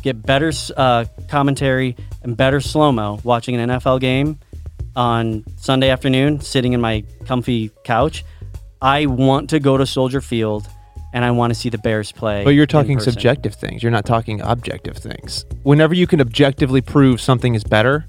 get 0.02 0.22
better 0.26 0.52
uh, 0.78 1.06
commentary 1.28 1.98
and 2.24 2.38
better 2.38 2.62
slow 2.62 2.92
mo 2.92 3.20
watching 3.24 3.56
an 3.56 3.70
NFL 3.70 4.00
game 4.00 4.40
on 4.96 5.44
Sunday 5.58 5.90
afternoon, 5.90 6.40
sitting 6.40 6.74
in 6.74 6.82
my 6.82 7.04
comfy 7.26 7.72
couch, 7.84 8.24
I 8.82 9.06
want 9.06 9.50
to 9.52 9.60
go 9.60 9.78
to 9.78 9.86
Soldier 9.86 10.22
Field 10.22 10.68
and 11.14 11.26
I 11.26 11.32
want 11.32 11.52
to 11.52 11.60
see 11.60 11.70
the 11.70 11.78
Bears 11.78 12.12
play. 12.12 12.44
But 12.44 12.52
you're 12.52 12.66
talking 12.66 12.98
person. 12.98 13.14
subjective 13.14 13.56
things. 13.56 13.82
You're 13.82 13.92
not 13.92 14.06
talking 14.06 14.42
objective 14.42 14.98
things. 14.98 15.46
Whenever 15.64 15.94
you 15.94 16.08
can 16.08 16.22
objectively 16.22 16.82
prove 16.82 17.20
something 17.20 17.56
is 17.56 17.64
better, 17.64 18.06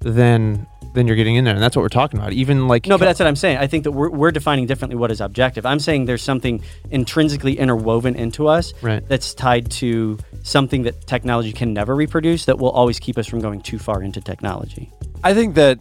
then 0.00 0.66
then 0.94 1.06
you're 1.06 1.16
getting 1.16 1.36
in 1.36 1.44
there, 1.44 1.54
and 1.54 1.62
that's 1.62 1.76
what 1.76 1.82
we're 1.82 1.88
talking 1.90 2.18
about. 2.18 2.32
Even 2.32 2.66
like 2.66 2.86
No, 2.86 2.96
but 2.96 3.04
that's 3.04 3.18
what 3.20 3.28
I'm 3.28 3.36
saying. 3.36 3.58
I 3.58 3.66
think 3.66 3.84
that 3.84 3.92
we're, 3.92 4.08
we're 4.08 4.30
defining 4.32 4.66
differently 4.66 4.96
what 4.96 5.10
is 5.10 5.20
objective. 5.20 5.66
I'm 5.66 5.78
saying 5.78 6.06
there's 6.06 6.22
something 6.22 6.62
intrinsically 6.90 7.58
interwoven 7.58 8.16
into 8.16 8.48
us 8.48 8.72
Right. 8.80 9.06
that's 9.06 9.34
tied 9.34 9.70
to 9.72 10.18
something 10.42 10.82
that 10.84 11.06
technology 11.06 11.52
can 11.52 11.72
never 11.74 11.94
reproduce 11.94 12.46
that 12.46 12.58
will 12.58 12.70
always 12.70 12.98
keep 12.98 13.18
us 13.18 13.26
from 13.26 13.40
going 13.40 13.60
too 13.60 13.78
far 13.78 14.02
into 14.02 14.20
technology. 14.20 14.90
I 15.22 15.34
think 15.34 15.56
that 15.56 15.78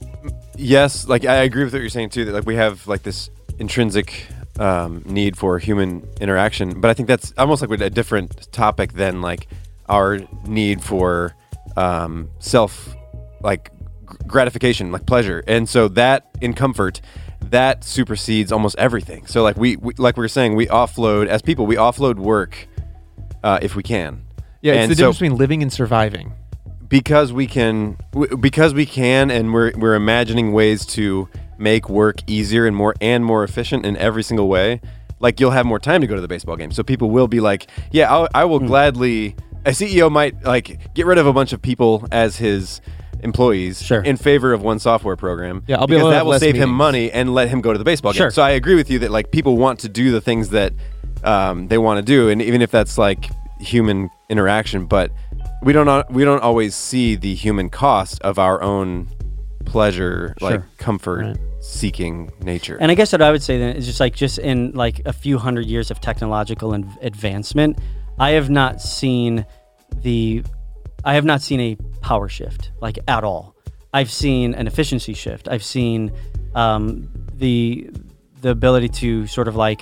yes, 0.57 1.07
like 1.07 1.25
I 1.25 1.36
agree 1.43 1.63
with 1.63 1.73
what 1.73 1.80
you're 1.80 1.89
saying 1.89 2.09
too. 2.09 2.25
That 2.25 2.34
like 2.34 2.45
we 2.45 2.55
have 2.55 2.86
like 2.88 3.03
this 3.03 3.30
intrinsic 3.60 4.28
um, 4.60 5.03
need 5.05 5.38
for 5.38 5.60
human 5.60 6.08
interaction, 6.20 6.80
but 6.82 6.89
I 6.89 6.93
think 6.93 7.08
that's 7.08 7.34
almost 7.38 7.62
like 7.62 7.80
a 7.82 7.89
different 7.89 8.51
topic 8.51 8.93
than 8.93 9.22
like 9.22 9.47
our 9.88 10.20
need 10.45 10.82
for 10.84 11.36
um, 11.76 12.30
self 12.39 12.95
like 13.41 13.72
gratification, 14.26 14.91
like 14.91 15.05
pleasure, 15.05 15.43
and 15.47 15.68
so 15.70 15.88
that 15.89 16.30
in 16.41 16.53
comfort. 16.53 17.01
That 17.39 17.84
supersedes 17.86 18.51
almost 18.51 18.76
everything. 18.78 19.26
So, 19.28 19.41
like 19.41 19.55
we, 19.55 19.78
we 19.78 19.93
like 19.97 20.18
we 20.18 20.26
are 20.26 20.28
saying, 20.28 20.55
we 20.55 20.66
offload 20.66 21.28
as 21.28 21.41
people. 21.41 21.66
We 21.66 21.76
offload 21.76 22.16
work 22.16 22.68
uh, 23.41 23.60
if 23.62 23.74
we 23.76 23.84
can. 23.84 24.26
yeah, 24.62 24.74
it's 24.74 24.82
And 24.82 24.91
the 24.91 24.95
so- 24.95 24.99
difference 25.01 25.18
between 25.20 25.38
living 25.38 25.62
and 25.62 25.72
surviving. 25.72 26.34
because 26.89 27.32
we 27.32 27.47
can 27.47 27.97
because 28.41 28.74
we 28.74 28.86
can 28.86 29.30
and 29.32 29.53
we're 29.53 29.72
we're 29.78 29.93
imagining 29.95 30.51
ways 30.51 30.86
to 30.88 31.30
make 31.60 31.89
work 31.89 32.18
easier 32.28 32.66
and 32.66 32.76
more 32.76 32.93
and 33.01 33.24
more 33.26 33.43
efficient 33.43 33.86
in 33.86 33.97
every 33.97 34.24
single 34.24 34.47
way 34.47 34.80
like 35.20 35.39
you'll 35.39 35.51
have 35.51 35.66
more 35.66 35.80
time 35.80 36.01
to 36.01 36.08
go 36.08 36.16
to 36.16 36.22
the 36.22 36.28
baseball 36.28 36.55
game 36.55 36.72
so 36.72 36.84
people 36.84 37.10
will 37.10 37.28
be 37.28 37.39
like 37.39 37.68
yeah 37.91 38.12
I'll, 38.14 38.28
i 38.36 38.45
will 38.45 38.60
gladly 38.60 39.36
a 39.66 39.72
ceo 39.72 40.12
might 40.12 40.43
like 40.43 40.93
get 40.93 41.05
rid 41.05 41.18
of 41.18 41.26
a 41.26 41.34
bunch 41.34 41.53
of 41.53 41.62
people 41.62 42.08
as 42.12 42.38
his 42.38 42.82
employees 43.22 43.82
Sure. 43.82 44.01
in 44.01 44.16
favor 44.16 44.53
of 44.53 44.62
one 44.62 44.78
software 44.78 45.16
program 45.16 45.64
Yeah, 45.68 45.78
I'll 45.80 45.88
be 45.88 45.95
because 45.95 46.12
that 46.12 46.26
will 46.28 46.38
save 46.39 46.55
him 46.55 46.70
money 46.70 47.12
and 47.12 47.34
let 47.34 47.49
him 47.49 47.62
go 47.62 47.74
to 47.74 47.80
the 47.80 47.84
baseball 47.86 48.14
game 48.14 48.18
Sure. 48.20 48.32
so 48.32 48.43
i 48.43 48.51
agree 48.51 48.76
with 48.76 48.91
you 48.91 48.99
that 48.99 49.10
like 49.12 49.32
people 49.32 49.58
want 49.58 49.80
to 49.80 49.89
do 49.89 50.12
the 50.12 50.22
things 50.22 50.49
that 50.49 50.74
um, 51.24 51.68
they 51.68 51.80
want 51.80 51.97
to 51.97 52.03
do 52.03 52.30
and 52.30 52.41
even 52.43 52.62
if 52.62 52.70
that's 52.70 52.99
like 52.99 53.30
human 53.60 54.12
interaction 54.30 54.86
but 54.86 55.12
we 55.64 55.74
don't 55.74 56.12
we 56.12 56.24
don't 56.24 56.43
always 56.43 56.76
see 56.76 57.16
the 57.16 57.34
human 57.34 57.70
cost 57.72 58.22
of 58.22 58.38
our 58.38 58.62
own 58.62 59.08
pleasure 59.66 60.36
like 60.41 60.62
comfort 60.78 61.22
Right. 61.22 61.38
Seeking 61.68 62.32
nature 62.41 62.78
And 62.80 62.89
I 62.89 62.95
guess 62.95 63.11
what 63.11 63.22
I 63.22 63.30
would 63.30 63.43
say 63.43 63.59
then 63.59 63.76
is 63.76 63.86
just 63.86 63.99
like 63.99 64.15
just 64.15 64.39
in 64.39 64.72
like 64.72 65.01
a 65.05 65.11
few 65.11 65.38
hundred 65.38 65.65
years 65.65 65.91
of 65.91 65.99
technological 65.99 66.74
advancement, 66.74 67.78
I 68.20 68.32
have 68.32 68.49
not 68.49 68.82
seen 68.82 69.45
the 70.01 70.43
I 71.03 71.13
have 71.13 71.26
not 71.26 71.41
seen 71.41 71.59
a 71.59 71.76
power 72.01 72.30
shift 72.30 72.72
like 72.82 72.99
at 73.07 73.24
all. 73.24 73.55
I've 73.93 74.11
seen 74.11 74.53
an 74.55 74.68
efficiency 74.68 75.13
shift. 75.13 75.47
I've 75.49 75.63
seen 75.63 76.11
um, 76.55 77.09
the 77.34 77.89
the 78.41 78.49
ability 78.49 78.89
to 78.89 79.28
sort 79.28 79.47
of 79.47 79.55
like 79.55 79.82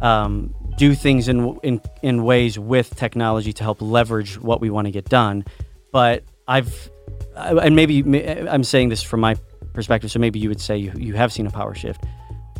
um, 0.00 0.54
do 0.78 0.94
things 0.94 1.28
in, 1.28 1.58
in 1.62 1.80
in 2.02 2.24
ways 2.24 2.58
with 2.58 2.96
technology 2.96 3.52
to 3.52 3.62
help 3.62 3.82
leverage 3.82 4.40
what 4.40 4.60
we 4.60 4.70
want 4.70 4.86
to 4.86 4.90
get 4.90 5.08
done. 5.08 5.44
But 5.92 6.24
I've 6.46 6.90
and 7.36 7.76
maybe 7.76 7.98
I'm 8.48 8.64
saying 8.64 8.88
this 8.88 9.02
from 9.02 9.20
my 9.20 9.36
perspective, 9.78 10.10
so 10.10 10.18
maybe 10.18 10.40
you 10.40 10.48
would 10.48 10.60
say 10.60 10.76
you, 10.76 10.92
you 10.96 11.14
have 11.14 11.32
seen 11.32 11.46
a 11.46 11.52
power 11.52 11.72
shift. 11.72 12.02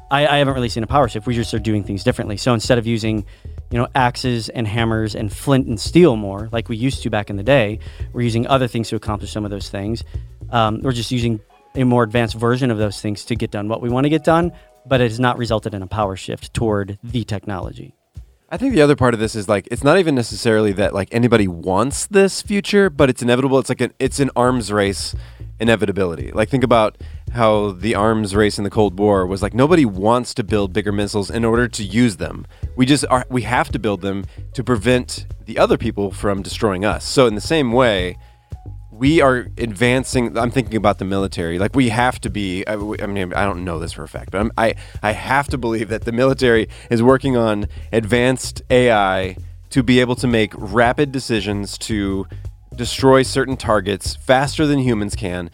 I, 0.08 0.24
I 0.24 0.36
haven't 0.36 0.54
really 0.54 0.68
seen 0.68 0.84
a 0.84 0.86
power 0.86 1.08
shift. 1.08 1.26
We 1.26 1.34
just 1.34 1.52
are 1.52 1.58
doing 1.58 1.82
things 1.82 2.04
differently. 2.04 2.36
So 2.36 2.54
instead 2.54 2.78
of 2.78 2.86
using, 2.86 3.26
you 3.72 3.78
know, 3.78 3.88
axes 3.96 4.48
and 4.50 4.68
hammers 4.68 5.16
and 5.16 5.32
flint 5.32 5.66
and 5.66 5.80
steel 5.80 6.14
more 6.14 6.48
like 6.52 6.68
we 6.68 6.76
used 6.76 7.02
to 7.02 7.10
back 7.10 7.28
in 7.28 7.34
the 7.34 7.42
day, 7.42 7.80
we're 8.12 8.22
using 8.22 8.46
other 8.46 8.68
things 8.68 8.88
to 8.90 8.96
accomplish 8.96 9.32
some 9.32 9.44
of 9.44 9.50
those 9.50 9.68
things. 9.68 10.04
Um, 10.50 10.80
we're 10.80 10.92
just 10.92 11.10
using 11.10 11.40
a 11.74 11.82
more 11.82 12.04
advanced 12.04 12.36
version 12.36 12.70
of 12.70 12.78
those 12.78 13.00
things 13.00 13.24
to 13.24 13.34
get 13.34 13.50
done 13.50 13.68
what 13.68 13.82
we 13.82 13.88
want 13.88 14.04
to 14.04 14.10
get 14.10 14.22
done, 14.22 14.52
but 14.86 15.00
it 15.00 15.10
has 15.10 15.18
not 15.18 15.38
resulted 15.38 15.74
in 15.74 15.82
a 15.82 15.88
power 15.88 16.14
shift 16.14 16.54
toward 16.54 16.98
the 17.02 17.24
technology. 17.24 17.96
I 18.48 18.58
think 18.58 18.74
the 18.74 18.80
other 18.80 18.96
part 18.96 19.12
of 19.12 19.20
this 19.20 19.34
is 19.34 19.48
like 19.48 19.66
it's 19.72 19.82
not 19.82 19.98
even 19.98 20.14
necessarily 20.14 20.70
that 20.74 20.94
like 20.94 21.08
anybody 21.12 21.48
wants 21.48 22.06
this 22.06 22.42
future, 22.42 22.88
but 22.88 23.10
it's 23.10 23.22
inevitable. 23.22 23.58
It's 23.58 23.68
like 23.68 23.82
an 23.82 23.92
it's 23.98 24.20
an 24.20 24.30
arms 24.36 24.72
race 24.72 25.14
inevitability. 25.61 26.30
Like 26.32 26.48
think 26.48 26.64
about 26.64 26.98
how 27.32 27.72
the 27.72 27.94
arms 27.94 28.34
race 28.34 28.59
in 28.59 28.64
the 28.64 28.70
Cold 28.70 28.98
War 28.98 29.26
was 29.26 29.42
like 29.42 29.54
nobody 29.54 29.84
wants 29.84 30.34
to 30.34 30.44
build 30.44 30.72
bigger 30.72 30.92
missiles 30.92 31.30
in 31.30 31.44
order 31.44 31.68
to 31.68 31.84
use 31.84 32.16
them. 32.16 32.46
We 32.76 32.86
just 32.86 33.04
are 33.11 33.26
we 33.28 33.42
have 33.42 33.70
to 33.70 33.78
build 33.78 34.00
them 34.00 34.24
to 34.54 34.64
prevent 34.64 35.26
the 35.46 35.59
other 35.59 35.76
people 35.76 36.11
from 36.11 36.42
destroying 36.42 36.84
us. 36.84 37.04
So 37.04 37.26
in 37.26 37.34
the 37.34 37.40
same 37.40 37.72
way, 37.72 38.16
we 38.98 39.20
are 39.20 39.46
advancing 39.59 40.36
i'm 40.36 40.50
thinking 40.50 40.74
about 40.74 40.98
the 40.98 41.04
military 41.04 41.59
like 41.61 41.76
we 41.76 41.88
have 41.88 42.20
to 42.20 42.28
be 42.28 42.66
i, 42.66 42.72
I 42.72 43.06
mean 43.06 43.32
i 43.32 43.44
don't 43.44 43.64
know 43.64 43.78
this 43.78 43.92
for 43.92 44.02
a 44.02 44.09
fact 44.09 44.32
but 44.32 44.40
I'm, 44.40 44.50
i 44.59 44.74
i 45.04 45.12
have 45.12 45.46
to 45.48 45.59
believe 45.59 45.88
that 45.90 46.02
the 46.02 46.11
military 46.11 46.68
is 46.90 47.00
working 47.00 47.36
on 47.36 47.68
advanced 47.92 48.61
ai 48.70 49.36
to 49.70 49.82
be 49.84 50.00
able 50.00 50.16
to 50.16 50.26
make 50.26 50.52
rapid 50.56 51.12
decisions 51.12 51.78
to 51.78 52.26
destroy 52.78 53.22
certain 53.22 53.56
targets 53.56 54.16
faster 54.16 54.66
than 54.66 54.78
humans 54.78 55.14
can 55.14 55.50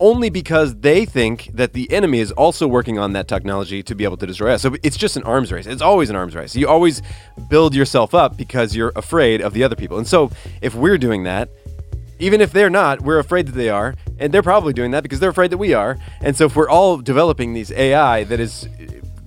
only 0.00 0.30
because 0.30 0.80
they 0.80 1.04
think 1.04 1.48
that 1.54 1.74
the 1.74 1.90
enemy 1.92 2.18
is 2.18 2.32
also 2.32 2.66
working 2.66 2.98
on 2.98 3.12
that 3.12 3.28
technology 3.28 3.84
to 3.84 3.94
be 3.94 4.02
able 4.02 4.16
to 4.16 4.26
destroy 4.26 4.52
us. 4.52 4.60
So 4.60 4.74
it's 4.82 4.96
just 4.96 5.16
an 5.16 5.22
arms 5.22 5.52
race. 5.52 5.64
It's 5.64 5.80
always 5.80 6.10
an 6.10 6.16
arms 6.16 6.34
race. 6.34 6.56
You 6.56 6.68
always 6.68 7.02
build 7.48 7.72
yourself 7.72 8.12
up 8.12 8.36
because 8.36 8.74
you're 8.74 8.92
afraid 8.96 9.40
of 9.40 9.54
the 9.54 9.62
other 9.62 9.76
people. 9.76 9.98
And 9.98 10.06
so 10.06 10.32
if 10.60 10.74
we're 10.74 10.98
doing 10.98 11.22
that, 11.22 11.50
even 12.18 12.40
if 12.40 12.50
they're 12.50 12.70
not, 12.70 13.02
we're 13.02 13.20
afraid 13.20 13.46
that 13.46 13.52
they 13.52 13.68
are, 13.68 13.94
and 14.18 14.32
they're 14.32 14.42
probably 14.42 14.72
doing 14.72 14.90
that 14.90 15.04
because 15.04 15.20
they're 15.20 15.30
afraid 15.30 15.50
that 15.50 15.58
we 15.58 15.72
are. 15.72 15.98
And 16.20 16.36
so 16.36 16.46
if 16.46 16.56
we're 16.56 16.68
all 16.68 16.96
developing 16.96 17.52
these 17.52 17.70
AI 17.70 18.24
that 18.24 18.40
is 18.40 18.68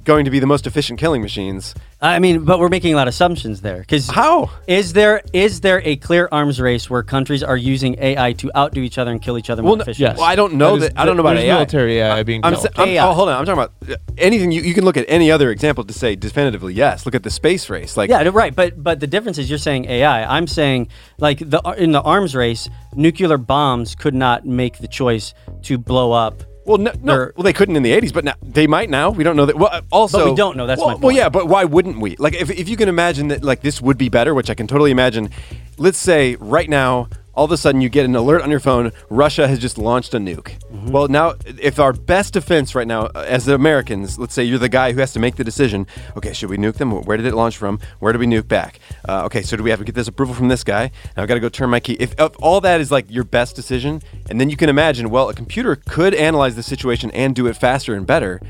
going 0.06 0.26
to 0.26 0.32
be 0.32 0.40
the 0.40 0.46
most 0.48 0.66
efficient 0.68 1.00
killing 1.00 1.22
machines, 1.22 1.76
I 2.02 2.20
mean, 2.20 2.46
but 2.46 2.60
we're 2.60 2.70
making 2.70 2.94
a 2.94 2.96
lot 2.96 3.08
of 3.08 3.14
assumptions 3.14 3.62
there 3.62 3.80
because 3.80 4.08
how? 4.08 4.50
Is 4.68 4.94
there 4.94 5.22
is 5.34 5.62
there 5.62 5.82
a 5.84 5.96
clear 5.98 6.30
arms 6.32 6.62
race 6.62 6.90
where 6.90 7.04
countries 7.04 7.42
are 7.44 7.58
using 7.58 7.96
AI 8.00 8.34
to 8.34 8.52
outdo 8.56 8.82
each 8.82 8.98
other 8.98 9.12
and 9.12 9.22
kill 9.22 9.38
each 9.38 9.50
other 9.50 9.62
more 9.64 9.72
Well, 9.72 9.78
no- 9.78 9.82
efficiently? 9.82 10.12
yes. 10.14 10.18
Well, 10.20 10.28
I 10.30 10.36
don't 10.36 10.54
know 10.54 10.78
That 10.78 10.86
is- 10.86 10.94
that. 10.94 11.00
I 11.02 11.06
don't 11.06 11.18
know 11.18 11.22
about 11.24 11.38
AI. 11.38 11.54
military 11.54 12.00
AI 12.00 12.24
being 12.24 12.42
I'm, 12.46 12.56
sa- 12.56 12.70
I'm- 12.78 12.90
AI. 12.90 13.06
oh, 13.10 13.14
hold 13.14 13.30
on. 13.30 13.38
I'm 13.40 13.46
talking 13.46 13.64
about 13.64 13.74
uh, 13.92 13.96
anything. 14.18 14.52
You, 14.52 14.62
you 14.62 14.74
can 14.74 14.86
look 14.86 14.98
at 14.98 15.06
any 15.10 15.32
other 15.32 15.50
example 15.52 15.84
to 15.84 15.94
say 15.94 16.16
definitively 16.16 16.74
yes. 16.74 17.06
Look 17.06 17.16
at 17.16 17.24
the 17.24 17.32
space 17.32 17.70
race. 17.70 17.98
Like 17.98 18.10
Yeah, 18.10 18.30
right. 18.32 18.56
But 18.56 18.82
but 18.82 19.00
the 19.00 19.08
difference 19.08 19.38
is 19.40 19.50
you're 19.50 19.58
saying 19.60 19.86
AI. 19.90 20.24
I'm 20.38 20.48
saying 20.48 20.90
like 21.18 21.40
the 21.40 21.60
in 21.78 21.92
the 21.92 22.02
arms 22.02 22.36
race, 22.36 22.70
nuclear 22.96 23.38
bombs 23.38 23.96
could 23.96 24.14
not 24.14 24.46
make 24.46 24.78
the 24.78 24.88
choice 24.88 25.34
to 25.64 25.78
blow 25.78 26.12
up. 26.12 26.44
Well, 26.66 26.80
no, 26.80 26.92
no. 27.02 27.32
Well, 27.36 27.44
they 27.44 27.54
couldn't 27.54 27.76
in 27.76 27.84
the 27.84 27.92
'80s, 27.92 28.12
but 28.12 28.26
now 28.26 28.34
they 28.42 28.68
might 28.68 28.90
now. 28.90 29.12
We 29.12 29.24
don't 29.24 29.36
know 29.36 29.46
that. 29.46 29.56
Well, 29.56 29.70
uh, 29.72 29.82
also, 29.92 30.20
But 30.20 30.30
we 30.32 30.36
don't 30.36 30.58
know, 30.58 30.66
that's 30.68 30.80
well, 30.80 30.90
my 30.90 30.96
Well, 30.96 31.16
yeah, 31.16 31.30
but 31.30 31.48
why 31.48 31.64
wouldn't 31.64 32.00
we? 32.00 32.16
Like, 32.18 32.34
if, 32.34 32.50
if 32.50 32.68
you 32.68 32.76
can 32.76 32.90
imagine 32.90 33.28
that, 33.30 33.44
like 33.44 33.62
this 33.62 33.82
would 33.82 33.98
be 33.98 34.10
better, 34.10 34.34
which 34.34 34.50
I 34.50 34.56
can 34.56 34.68
totally 34.68 34.92
imagine. 34.92 35.30
Let's 35.78 35.98
say 35.98 36.36
right 36.38 36.70
now, 36.70 37.10
all 37.36 37.46
of 37.46 37.52
a 37.52 37.58
sudden 37.58 37.82
you 37.82 37.90
get 37.90 38.06
an 38.06 38.16
alert 38.16 38.42
on 38.42 38.50
your 38.50 38.60
phone: 38.60 38.92
Russia 39.10 39.48
has 39.48 39.60
just 39.60 39.78
launched 39.78 40.14
a 40.14 40.18
nuke. 40.18 40.58
Mm-hmm. 40.60 40.92
Well, 40.92 41.08
now, 41.08 41.36
if 41.46 41.80
our 41.80 41.94
best 41.94 42.34
defense 42.34 42.74
right 42.74 42.88
now, 42.88 43.08
uh, 43.08 43.26
as 43.28 43.46
the 43.46 43.54
Americans, 43.54 44.18
let's 44.18 44.34
say 44.34 44.44
you're 44.44 44.58
the 44.58 44.70
guy 44.70 44.92
who 44.92 45.00
has 45.02 45.14
to 45.14 45.20
make 45.20 45.36
the 45.36 45.44
decision. 45.44 45.86
Okay, 46.18 46.34
should 46.34 46.50
we 46.50 46.58
nuke 46.58 46.78
them? 46.78 46.92
Where 46.92 47.18
did 47.18 47.26
it 47.26 47.36
launch 47.36 47.58
from? 47.58 47.80
Where 48.00 48.12
do 48.12 48.20
we 48.20 48.26
nuke 48.26 48.48
back? 48.48 48.80
Uh, 49.08 49.26
okay, 49.26 49.42
so 49.42 49.56
do 49.56 49.64
we 49.64 49.70
have 49.70 49.80
to 49.80 49.86
get 49.86 49.96
this 49.96 50.08
approval 50.08 50.34
from 50.36 50.48
this 50.48 50.64
guy? 50.64 50.92
Now 51.16 51.24
I've 51.24 51.28
got 51.28 51.36
to 51.36 51.40
go 51.40 51.50
turn 51.50 51.70
my 51.70 51.80
key. 51.80 51.94
If, 52.00 52.16
if 52.18 52.32
all 52.42 52.62
that 52.62 52.82
is 52.82 52.92
like 52.92 53.06
your 53.10 53.24
best 53.24 53.56
decision, 53.56 54.02
and 54.30 54.42
then 54.42 54.50
you 54.50 54.58
can 54.58 54.70
imagine, 54.70 55.10
well, 55.10 55.30
a 55.30 55.34
computer 55.34 55.76
could 55.76 56.14
analyze 56.14 56.56
the 56.56 56.64
situation 56.64 57.12
and 57.12 57.36
do 57.36 57.48
it 57.48 57.56
faster 57.56 57.94
and 57.94 58.08
better. 58.08 58.42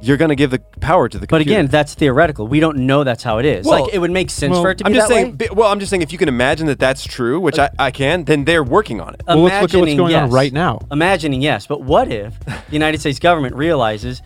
you're 0.00 0.16
going 0.16 0.28
to 0.28 0.36
give 0.36 0.50
the 0.50 0.58
power 0.80 1.08
to 1.08 1.18
the 1.18 1.26
computer. 1.26 1.44
But 1.44 1.52
again, 1.52 1.66
that's 1.68 1.94
theoretical. 1.94 2.46
We 2.46 2.60
don't 2.60 2.78
know 2.78 3.04
that's 3.04 3.22
how 3.22 3.38
it 3.38 3.44
is. 3.44 3.66
Well, 3.66 3.82
like 3.82 3.94
it 3.94 3.98
would 3.98 4.10
make 4.10 4.30
sense 4.30 4.52
well, 4.52 4.62
for 4.62 4.70
it 4.70 4.78
to 4.78 4.84
be 4.84 4.88
I'm 4.88 4.94
just 4.94 5.08
that 5.08 5.14
saying. 5.14 5.38
way. 5.38 5.48
Well, 5.52 5.70
I'm 5.70 5.80
just 5.80 5.90
saying 5.90 6.02
if 6.02 6.12
you 6.12 6.18
can 6.18 6.28
imagine 6.28 6.66
that 6.66 6.78
that's 6.78 7.04
true, 7.04 7.40
which 7.40 7.58
I, 7.58 7.70
I 7.78 7.90
can, 7.90 8.24
then 8.24 8.44
they're 8.44 8.64
working 8.64 9.00
on 9.00 9.14
it. 9.14 9.22
Well, 9.26 9.42
let's 9.42 9.52
look 9.52 9.52
at 9.52 9.62
what's 9.62 9.74
Imagining, 9.74 9.96
going 9.96 10.14
on 10.14 10.30
right 10.30 10.52
now. 10.52 10.80
Imagining, 10.90 11.42
yes, 11.42 11.66
but 11.66 11.82
what 11.82 12.10
if 12.10 12.38
the 12.40 12.56
United 12.70 13.00
States 13.00 13.18
government 13.18 13.54
realizes 13.54 14.22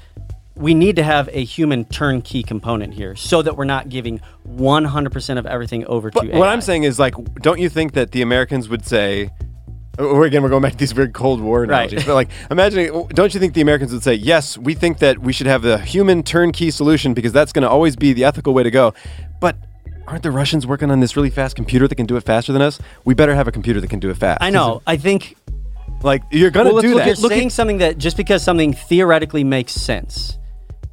we 0.61 0.75
need 0.75 0.97
to 0.97 1.03
have 1.03 1.29
a 1.33 1.43
human 1.45 1.85
turnkey 1.87 2.43
component 2.43 2.93
here 2.95 3.17
so 3.17 3.41
that 3.43 3.57
we're 3.57 3.65
not 3.65 3.89
giving 3.89 4.21
100% 4.49 5.39
of 5.39 5.47
everything 5.47 5.87
over 5.87 6.11
But 6.11 6.23
to 6.25 6.39
what 6.39 6.49
I'm 6.49 6.61
saying 6.61 6.85
is 6.85 6.99
like, 6.99 7.15
don't 7.37 7.59
you 7.59 7.69
think 7.69 7.93
that 7.95 8.13
the 8.13 8.23
Americans 8.23 8.69
would 8.69 8.85
say? 8.87 9.31
Or 9.99 10.25
again, 10.25 10.43
we're 10.43 10.49
going 10.51 10.63
back 10.63 10.73
to 10.73 10.79
these 10.79 10.95
weird 10.95 11.13
Cold 11.13 11.41
War 11.41 11.65
Right. 11.65 11.91
But 11.91 12.07
like, 12.09 12.31
imagine, 12.51 13.07
don't 13.09 13.35
you 13.35 13.41
think 13.41 13.55
the 13.55 13.61
Americans 13.61 13.93
would 13.93 14.03
say, 14.03 14.15
yes, 14.15 14.57
we 14.57 14.75
think 14.75 14.99
that 14.99 15.19
we 15.19 15.33
should 15.33 15.47
have 15.47 15.63
the 15.63 15.79
human 15.79 16.23
turnkey 16.23 16.71
solution 16.71 17.13
because 17.15 17.33
that's 17.33 17.53
going 17.53 17.63
to 17.63 17.69
always 17.69 17.97
be 17.97 18.13
the 18.13 18.25
ethical 18.25 18.55
way 18.55 18.63
to 18.63 18.71
go. 18.71 18.95
But 19.41 19.57
aren't 20.07 20.23
the 20.23 20.31
Russians 20.31 20.67
working 20.67 20.91
on 20.91 21.01
this 21.01 21.17
really 21.17 21.31
fast 21.31 21.57
computer 21.57 21.87
that 21.89 21.95
can 21.97 22.07
do 22.07 22.17
it 22.17 22.23
faster 22.25 22.53
than 22.53 22.63
us? 22.63 22.79
We 23.05 23.15
better 23.15 23.35
have 23.35 23.49
a 23.49 23.53
computer 23.53 23.81
that 23.81 23.89
can 23.89 23.99
do 24.01 24.11
it 24.11 24.17
fast. 24.17 24.39
I 24.43 24.51
know. 24.51 24.83
I 24.87 24.97
think 24.97 25.37
Like, 26.03 26.23
you're 26.31 26.51
going 26.51 26.67
to 26.67 26.73
Well, 26.73 26.83
do 26.83 26.89
look 26.95 27.05
that. 27.05 27.09
at- 27.11 27.19
you're 27.21 27.29
saying 27.31 27.51
something 27.51 27.79
that 27.79 27.99
just 27.99 28.17
because 28.17 28.43
something 28.43 28.73
theoretically 28.73 29.45
makes 29.45 29.73
sense, 29.75 30.39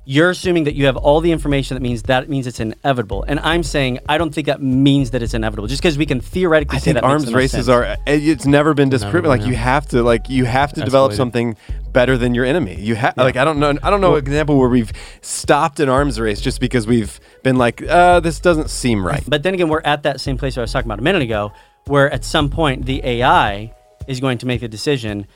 you're 0.09 0.29
assuming 0.29 0.63
that 0.63 0.73
you 0.73 0.85
have 0.85 0.95
all 0.95 1.19
the 1.19 1.34
information 1.34 1.75
that 1.75 1.81
means 1.81 2.03
that 2.03 2.29
means 2.29 2.47
it's 2.47 2.61
inevitable. 2.61 3.25
And 3.27 3.41
I'm 3.41 3.61
saying 3.61 3.99
I 4.07 4.17
don't 4.17 4.34
think 4.34 4.47
that 4.47 4.61
means 4.61 5.11
that 5.11 5.21
it's 5.21 5.34
inevitable. 5.34 5.67
Just 5.67 5.81
because 5.81 5.97
we 5.97 6.05
can 6.05 6.21
theoretically 6.21 6.77
I 6.77 6.79
say 6.79 6.85
think 6.85 6.95
that 6.95 7.03
arms 7.03 7.34
races 7.34 7.65
sense. 7.65 7.67
are. 7.67 7.97
It's 8.07 8.45
never 8.45 8.73
been 8.73 8.88
disproven. 8.88 9.25
Like 9.25 9.41
yeah. 9.41 9.47
you 9.47 9.55
have 9.55 9.85
to, 9.89 10.01
like 10.03 10.29
you 10.29 10.45
have 10.45 10.71
to 10.73 10.81
develop 10.81 11.11
something 11.11 11.57
better 11.91 12.17
than 12.17 12.34
your 12.34 12.45
enemy. 12.45 12.75
You 12.79 12.95
have, 12.95 13.17
like 13.17 13.35
I 13.35 13.43
don't 13.43 13.59
know, 13.59 13.77
I 13.84 13.89
don't 13.89 13.99
know 13.99 14.13
an 14.13 14.19
example 14.19 14.57
where 14.57 14.69
we've 14.69 14.93
stopped 15.21 15.81
an 15.81 15.89
arms 15.89 16.21
race 16.21 16.39
just 16.39 16.61
because 16.61 16.88
we've 16.88 17.19
been 17.43 17.57
like, 17.57 17.81
uh, 17.81 18.21
this 18.21 18.39
doesn't 18.39 18.69
seem 18.69 19.05
right. 19.05 19.25
But 19.27 19.43
then 19.43 19.55
again, 19.55 19.67
we're 19.67 19.81
at 19.81 20.03
that 20.03 20.21
same 20.21 20.38
place 20.38 20.57
I 20.57 20.61
was 20.61 20.71
talking 20.71 20.88
about 20.88 20.99
a 20.99 21.03
minute 21.03 21.21
ago, 21.21 21.51
where 21.84 22.09
at 22.13 22.23
some 22.23 22.49
point 22.49 22.85
the 22.85 23.01
AI 23.03 23.73
is 24.07 24.21
going 24.21 24.38
to 24.38 24.45
make 24.45 24.61
the 24.61 24.69
decision. 24.69 25.27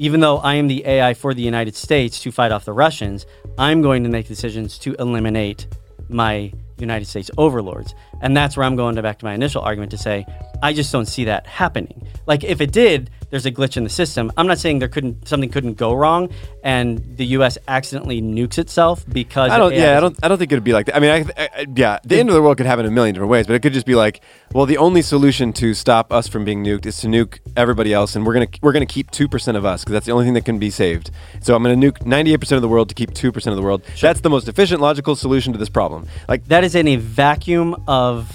Even 0.00 0.20
though 0.20 0.38
I 0.38 0.54
am 0.54 0.68
the 0.68 0.86
AI 0.86 1.12
for 1.12 1.34
the 1.34 1.42
United 1.42 1.74
States 1.74 2.20
to 2.20 2.30
fight 2.30 2.52
off 2.52 2.64
the 2.64 2.72
Russians, 2.72 3.26
I'm 3.58 3.82
going 3.82 4.04
to 4.04 4.08
make 4.08 4.28
decisions 4.28 4.78
to 4.78 4.94
eliminate 5.00 5.66
my 6.08 6.52
United 6.78 7.06
States 7.06 7.32
overlords. 7.36 7.96
And 8.20 8.36
that's 8.36 8.56
where 8.56 8.64
I'm 8.64 8.76
going 8.76 8.94
to 8.94 9.02
back 9.02 9.18
to 9.18 9.24
my 9.24 9.34
initial 9.34 9.60
argument 9.60 9.90
to 9.90 9.98
say, 9.98 10.24
I 10.62 10.72
just 10.72 10.92
don't 10.92 11.06
see 11.06 11.24
that 11.24 11.48
happening. 11.48 12.06
Like 12.26 12.44
if 12.44 12.60
it 12.60 12.70
did, 12.70 13.10
there's 13.30 13.46
a 13.46 13.52
glitch 13.52 13.76
in 13.76 13.84
the 13.84 13.90
system. 13.90 14.32
I'm 14.36 14.46
not 14.46 14.58
saying 14.58 14.78
there 14.78 14.88
couldn't 14.88 15.28
something 15.28 15.50
couldn't 15.50 15.74
go 15.74 15.92
wrong 15.94 16.30
and 16.64 16.98
the 17.16 17.26
US 17.36 17.58
accidentally 17.68 18.20
nukes 18.22 18.58
itself 18.58 19.04
because 19.08 19.50
I 19.50 19.58
don't. 19.58 19.74
Yeah, 19.74 19.96
I 19.96 20.00
don't. 20.00 20.18
I 20.22 20.28
don't 20.28 20.38
think 20.38 20.50
it'd 20.52 20.64
be 20.64 20.72
like 20.72 20.86
that. 20.86 20.96
I 20.96 21.00
mean, 21.00 21.10
I, 21.10 21.42
I, 21.42 21.48
I- 21.58 21.66
yeah, 21.74 21.98
the 22.04 22.18
end 22.18 22.28
of 22.28 22.34
the 22.34 22.42
world 22.42 22.56
could 22.56 22.66
happen 22.66 22.84
in 22.86 22.92
a 22.92 22.94
million 22.94 23.14
different 23.14 23.30
ways, 23.30 23.46
but 23.46 23.54
it 23.54 23.60
could 23.62 23.72
just 23.72 23.86
be 23.86 23.94
like, 23.94 24.22
well, 24.54 24.66
the 24.66 24.78
only 24.78 25.02
solution 25.02 25.52
to 25.54 25.74
stop 25.74 26.12
us 26.12 26.26
from 26.28 26.44
being 26.44 26.64
nuked 26.64 26.86
is 26.86 26.98
to 27.00 27.06
nuke 27.06 27.38
everybody 27.56 27.92
else, 27.92 28.16
and 28.16 28.26
we're 28.26 28.34
gonna 28.34 28.48
we're 28.62 28.72
gonna 28.72 28.86
keep 28.86 29.10
two 29.10 29.28
percent 29.28 29.56
of 29.56 29.64
us 29.64 29.82
because 29.84 29.92
that's 29.92 30.06
the 30.06 30.12
only 30.12 30.24
thing 30.24 30.34
that 30.34 30.44
can 30.44 30.58
be 30.58 30.70
saved. 30.70 31.10
So 31.40 31.54
I'm 31.54 31.62
gonna 31.62 31.76
nuke 31.76 32.04
98 32.06 32.36
percent 32.38 32.56
of 32.56 32.62
the 32.62 32.68
world 32.68 32.88
to 32.88 32.94
keep 32.94 33.12
two 33.14 33.30
percent 33.32 33.52
of 33.52 33.56
the 33.56 33.62
world. 33.62 33.82
That's 34.00 34.20
the 34.20 34.30
most 34.30 34.48
efficient, 34.48 34.80
logical 34.80 35.14
solution 35.16 35.52
to 35.52 35.58
this 35.58 35.68
problem. 35.68 36.06
Like 36.28 36.44
that 36.46 36.64
is 36.64 36.74
in 36.74 36.88
a 36.88 36.96
vacuum 36.96 37.76
of 37.86 38.30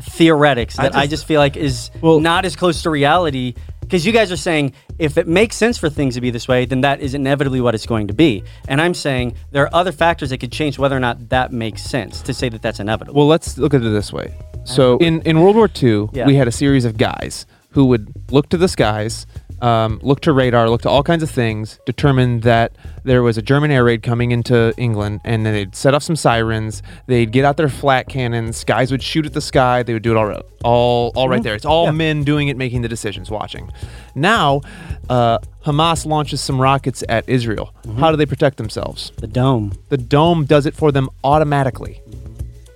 theoretics 0.00 0.76
that 0.76 0.94
I 0.94 1.02
just, 1.02 1.10
just- 1.10 1.26
feel 1.26 1.40
like 1.40 1.56
is 1.56 1.90
Well- 2.00 2.20
not 2.20 2.44
as 2.44 2.56
close 2.56 2.82
to 2.82 2.90
reality. 2.90 3.54
Because 3.88 4.04
you 4.04 4.12
guys 4.12 4.30
are 4.30 4.36
saying 4.36 4.74
if 4.98 5.16
it 5.16 5.26
makes 5.26 5.56
sense 5.56 5.78
for 5.78 5.88
things 5.88 6.14
to 6.16 6.20
be 6.20 6.28
this 6.30 6.46
way, 6.46 6.66
then 6.66 6.82
that 6.82 7.00
is 7.00 7.14
inevitably 7.14 7.62
what 7.62 7.74
it's 7.74 7.86
going 7.86 8.06
to 8.08 8.12
be. 8.12 8.44
And 8.68 8.82
I'm 8.82 8.92
saying 8.92 9.34
there 9.50 9.62
are 9.64 9.70
other 9.74 9.92
factors 9.92 10.28
that 10.28 10.38
could 10.38 10.52
change 10.52 10.78
whether 10.78 10.94
or 10.94 11.00
not 11.00 11.30
that 11.30 11.52
makes 11.54 11.82
sense 11.82 12.20
to 12.22 12.34
say 12.34 12.50
that 12.50 12.60
that's 12.60 12.80
inevitable. 12.80 13.16
Well, 13.18 13.26
let's 13.28 13.56
look 13.56 13.72
at 13.72 13.80
it 13.80 13.88
this 13.88 14.12
way. 14.12 14.34
So 14.64 14.98
in, 14.98 15.22
in 15.22 15.40
World 15.40 15.56
War 15.56 15.70
II, 15.82 16.10
Yeah. 16.12 16.26
we 16.26 16.34
had 16.36 16.46
a 16.46 16.52
series 16.52 16.84
of 16.84 16.98
guys 16.98 17.46
who 17.70 17.86
would 17.86 18.12
look 18.30 18.50
to 18.50 18.58
the 18.58 18.68
skies, 18.68 19.26
um, 19.60 19.98
look 20.02 20.20
to 20.20 20.32
radar, 20.32 20.68
look 20.70 20.82
to 20.82 20.88
all 20.88 21.02
kinds 21.02 21.22
of 21.22 21.30
things, 21.30 21.78
determine 21.86 22.40
that 22.40 22.72
there 23.04 23.22
was 23.22 23.38
a 23.38 23.42
German 23.42 23.70
air 23.70 23.84
raid 23.84 24.02
coming 24.02 24.30
into 24.30 24.72
England, 24.76 25.20
and 25.24 25.44
then 25.44 25.52
they'd 25.52 25.74
set 25.74 25.94
off 25.94 26.02
some 26.02 26.16
sirens. 26.16 26.82
They'd 27.06 27.32
get 27.32 27.44
out 27.44 27.56
their 27.56 27.68
flak 27.68 28.08
cannons. 28.08 28.64
Guys 28.64 28.90
would 28.90 29.02
shoot 29.02 29.26
at 29.26 29.32
the 29.32 29.40
sky. 29.40 29.82
They 29.82 29.92
would 29.92 30.02
do 30.02 30.12
it 30.12 30.16
all, 30.16 30.42
all, 30.64 31.12
all 31.14 31.28
right 31.28 31.42
there. 31.42 31.54
It's 31.54 31.64
all 31.64 31.92
men 31.92 32.24
doing 32.24 32.48
it, 32.48 32.56
making 32.56 32.82
the 32.82 32.88
decisions, 32.88 33.30
watching. 33.30 33.70
Now, 34.14 34.60
uh, 35.08 35.38
Hamas 35.64 36.06
launches 36.06 36.40
some 36.40 36.60
rockets 36.60 37.02
at 37.08 37.28
Israel. 37.28 37.74
How 37.98 38.10
do 38.10 38.16
they 38.16 38.26
protect 38.26 38.56
themselves? 38.56 39.12
the 39.18 39.26
dome. 39.26 39.72
The 39.88 39.96
dome 39.96 40.44
does 40.44 40.66
it 40.66 40.74
for 40.74 40.92
them 40.92 41.08
automatically. 41.24 42.00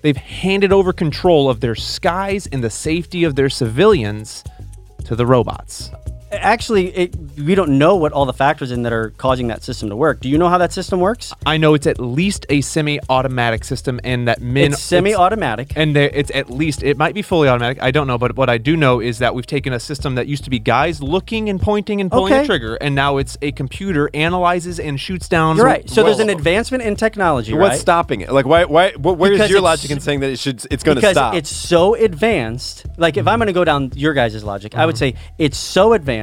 They've 0.02 0.16
handed 0.16 0.72
over 0.72 0.92
control 0.92 1.48
of 1.48 1.60
their 1.60 1.76
skies 1.76 2.48
and 2.48 2.62
the 2.62 2.70
safety 2.70 3.22
of 3.24 3.36
their 3.36 3.48
civilians 3.48 4.42
to 5.04 5.14
the 5.14 5.26
robots. 5.26 5.90
Actually, 6.32 6.88
it, 6.96 7.16
we 7.38 7.54
don't 7.54 7.78
know 7.78 7.96
what 7.96 8.12
all 8.12 8.26
the 8.26 8.32
factors 8.32 8.70
in 8.70 8.82
that 8.82 8.92
are 8.92 9.10
causing 9.10 9.48
that 9.48 9.62
system 9.62 9.88
to 9.90 9.96
work. 9.96 10.20
Do 10.20 10.28
you 10.28 10.38
know 10.38 10.48
how 10.48 10.58
that 10.58 10.72
system 10.72 11.00
works? 11.00 11.32
I 11.46 11.56
know 11.56 11.74
it's 11.74 11.86
at 11.86 12.00
least 12.00 12.46
a 12.48 12.60
semi-automatic 12.60 13.64
system, 13.64 14.00
and 14.04 14.28
that 14.28 14.40
min 14.40 14.72
it's 14.72 14.82
semi-automatic. 14.82 15.72
and 15.76 15.94
there, 15.94 16.10
it's 16.12 16.30
at 16.34 16.50
least 16.50 16.82
it 16.82 16.96
might 16.96 17.14
be 17.14 17.22
fully 17.22 17.48
automatic. 17.48 17.82
I 17.82 17.90
don't 17.90 18.06
know, 18.06 18.18
but 18.18 18.36
what 18.36 18.48
I 18.48 18.58
do 18.58 18.76
know 18.76 19.00
is 19.00 19.18
that 19.18 19.34
we've 19.34 19.46
taken 19.46 19.72
a 19.72 19.80
system 19.80 20.14
that 20.14 20.26
used 20.26 20.44
to 20.44 20.50
be 20.50 20.58
guys 20.58 21.02
looking 21.02 21.48
and 21.48 21.60
pointing 21.60 22.00
and 22.00 22.10
pulling 22.10 22.32
Okay. 22.32 22.42
a 22.42 22.46
trigger, 22.46 22.76
and 22.76 22.94
now 22.94 23.18
it's 23.18 23.36
a 23.42 23.52
computer 23.52 24.10
analyzes 24.14 24.80
and 24.80 24.98
shoots 24.98 25.28
down. 25.28 25.56
You're 25.56 25.66
right. 25.66 25.88
So 25.88 26.02
there's 26.02 26.20
an 26.20 26.30
advancement 26.30 26.82
in 26.82 26.96
technology, 26.96 27.54
what's 27.54 27.72
right? 27.72 27.80
stopping 27.80 28.20
it? 28.22 28.32
Like 28.32 28.46
why? 28.46 28.64
Why? 28.64 28.92
What, 28.92 29.18
where 29.18 29.32
is 29.32 29.38
Because 29.38 29.50
your 29.50 29.60
logic 29.60 29.90
in 29.90 30.00
saying 30.00 30.20
that 30.20 30.30
it 30.30 30.38
should? 30.38 30.64
It's 30.70 30.82
going 30.82 30.96
to 30.96 31.00
because 31.00 31.14
stop. 31.14 31.34
it's 31.34 31.50
so 31.50 31.94
advanced. 31.94 32.86
Like 32.96 33.16
if 33.16 33.26
I'm 33.26 33.38
going 33.38 33.48
to 33.48 33.52
go 33.52 33.64
down 33.64 33.90
your 33.94 34.14
guys' 34.14 34.42
logic, 34.44 34.74
I 34.74 34.86
would 34.86 34.94
mm-hmm. 34.94 35.16
say 35.16 35.32
it's 35.38 35.58
so 35.58 35.92
advanced, 35.92 36.21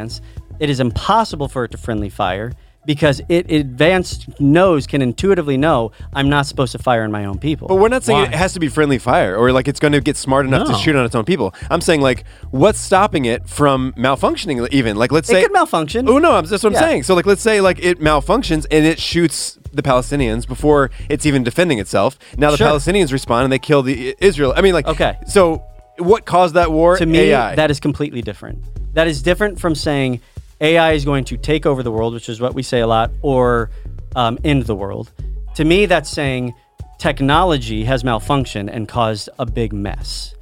it 0.60 0.70
is 0.70 0.80
impossible 0.80 1.48
for 1.48 1.64
it 1.66 1.72
to 1.72 1.78
friendly 1.78 2.10
fire 2.10 2.52
because 2.86 3.22
it 3.30 3.52
advanced 3.52 4.28
knows 4.40 4.88
can 4.88 5.02
intuitively 5.02 5.58
know 5.58 5.92
I'm 6.14 6.30
not 6.30 6.46
supposed 6.48 6.72
to 6.72 6.80
fire 6.80 7.04
on 7.04 7.12
my 7.12 7.26
own 7.26 7.38
people. 7.38 7.68
But 7.68 7.76
we're 7.76 7.90
not 7.90 8.04
saying 8.04 8.20
Why? 8.20 8.26
it 8.28 8.34
has 8.34 8.54
to 8.54 8.60
be 8.60 8.68
friendly 8.70 8.98
fire 8.98 9.36
or 9.36 9.52
like 9.52 9.68
it's 9.68 9.80
going 9.80 9.92
to 9.92 10.02
get 10.02 10.16
smart 10.18 10.46
enough 10.46 10.68
to 10.68 10.74
shoot 10.76 10.96
on 10.96 11.06
its 11.06 11.14
own 11.14 11.26
people. 11.26 11.54
I'm 11.70 11.82
saying 11.82 12.02
like 12.02 12.26
what's 12.52 12.80
stopping 12.80 13.26
it 13.26 13.48
from 13.48 13.94
malfunctioning 13.94 14.68
even? 14.72 14.96
Like 14.96 15.12
let's 15.12 15.30
it 15.30 15.34
say 15.34 15.44
could 15.44 15.54
malfunction. 15.54 16.08
Oh 16.10 16.18
no, 16.20 16.42
that's 16.42 16.64
what 16.64 16.72
Yeah. 16.72 16.80
I'm 16.80 16.84
saying. 16.84 17.04
So 17.04 17.16
like 17.16 17.26
let's 17.26 17.42
say 17.42 17.62
like 17.62 17.80
it 17.84 18.00
malfunctions 18.00 18.66
and 18.72 18.86
it 18.86 18.98
shoots 19.00 19.60
the 19.72 19.84
Palestinians 19.84 20.48
before 20.48 20.90
it's 21.10 21.26
even 21.28 21.44
defending 21.44 21.78
itself. 21.80 22.18
Now 22.38 22.50
the 22.50 22.58
Sure. 22.58 22.68
Palestinians 22.70 23.12
respond 23.12 23.44
and 23.44 23.54
they 23.54 23.60
kill 23.60 23.84
the 23.84 24.16
Israel. 24.20 24.54
I 24.56 24.62
mean 24.62 24.74
like 24.74 24.88
Okay. 24.88 25.18
So 25.28 25.64
what 26.00 26.26
caused 26.26 26.56
that 26.56 26.72
war? 26.72 26.98
to 26.98 27.06
me, 27.06 27.20
AI. 27.32 27.56
that 27.56 27.72
is 27.72 27.80
completely 27.80 28.22
different. 28.22 28.64
That 28.94 29.08
is 29.08 29.22
different 29.22 29.60
from 29.60 29.76
saying 29.76 30.22
AI 30.62 30.94
is 30.94 31.06
going 31.06 31.26
to 31.26 31.38
take 31.38 31.66
over 31.66 31.84
the 31.84 31.92
world, 31.92 32.14
which 32.14 32.30
is 32.30 32.42
what 32.42 32.54
we 32.54 32.64
say 32.64 32.80
a 32.80 32.88
lot, 32.88 33.12
or 33.22 33.70
um, 34.16 34.38
end 34.44 34.64
the 34.64 34.76
world. 34.76 35.12
To 35.56 35.66
me, 35.66 35.86
that's 35.86 36.10
saying 36.10 36.54
technology 36.98 37.84
has 37.86 38.04
malfunctioned 38.04 38.70
and 38.72 38.88
caused 38.88 39.30
a 39.40 39.46
big 39.46 39.74
mess. 39.74 40.36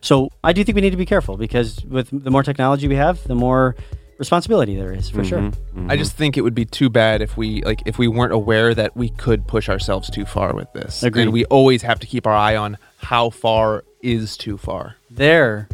So 0.00 0.30
I 0.44 0.52
do 0.52 0.64
think 0.64 0.76
we 0.76 0.80
need 0.80 0.90
to 0.90 0.96
be 0.96 1.06
careful 1.06 1.36
because 1.36 1.84
with 1.84 2.08
the 2.12 2.30
more 2.30 2.42
technology 2.42 2.88
we 2.88 2.94
have, 2.96 3.22
the 3.24 3.34
more 3.34 3.76
responsibility 4.18 4.76
there 4.76 4.92
is 4.92 5.10
for 5.10 5.24
sure. 5.24 5.50
I 5.88 5.96
just 5.96 6.16
think 6.16 6.36
it 6.36 6.42
would 6.42 6.54
be 6.54 6.64
too 6.64 6.88
bad 6.88 7.20
if 7.22 7.36
we 7.36 7.62
like 7.62 7.82
if 7.86 7.98
we 7.98 8.08
weren't 8.08 8.32
aware 8.32 8.74
that 8.74 8.96
we 8.96 9.10
could 9.10 9.46
push 9.46 9.68
ourselves 9.68 10.10
too 10.10 10.24
far 10.24 10.54
with 10.54 10.72
this. 10.72 11.02
Agreed. 11.02 11.22
And 11.24 11.32
we 11.32 11.44
always 11.46 11.82
have 11.82 11.98
to 12.00 12.06
keep 12.06 12.26
our 12.26 12.34
eye 12.34 12.56
on 12.56 12.78
how 12.98 13.30
far 13.30 13.84
is 14.02 14.36
too 14.36 14.56
far. 14.56 14.96
There, 15.18 15.68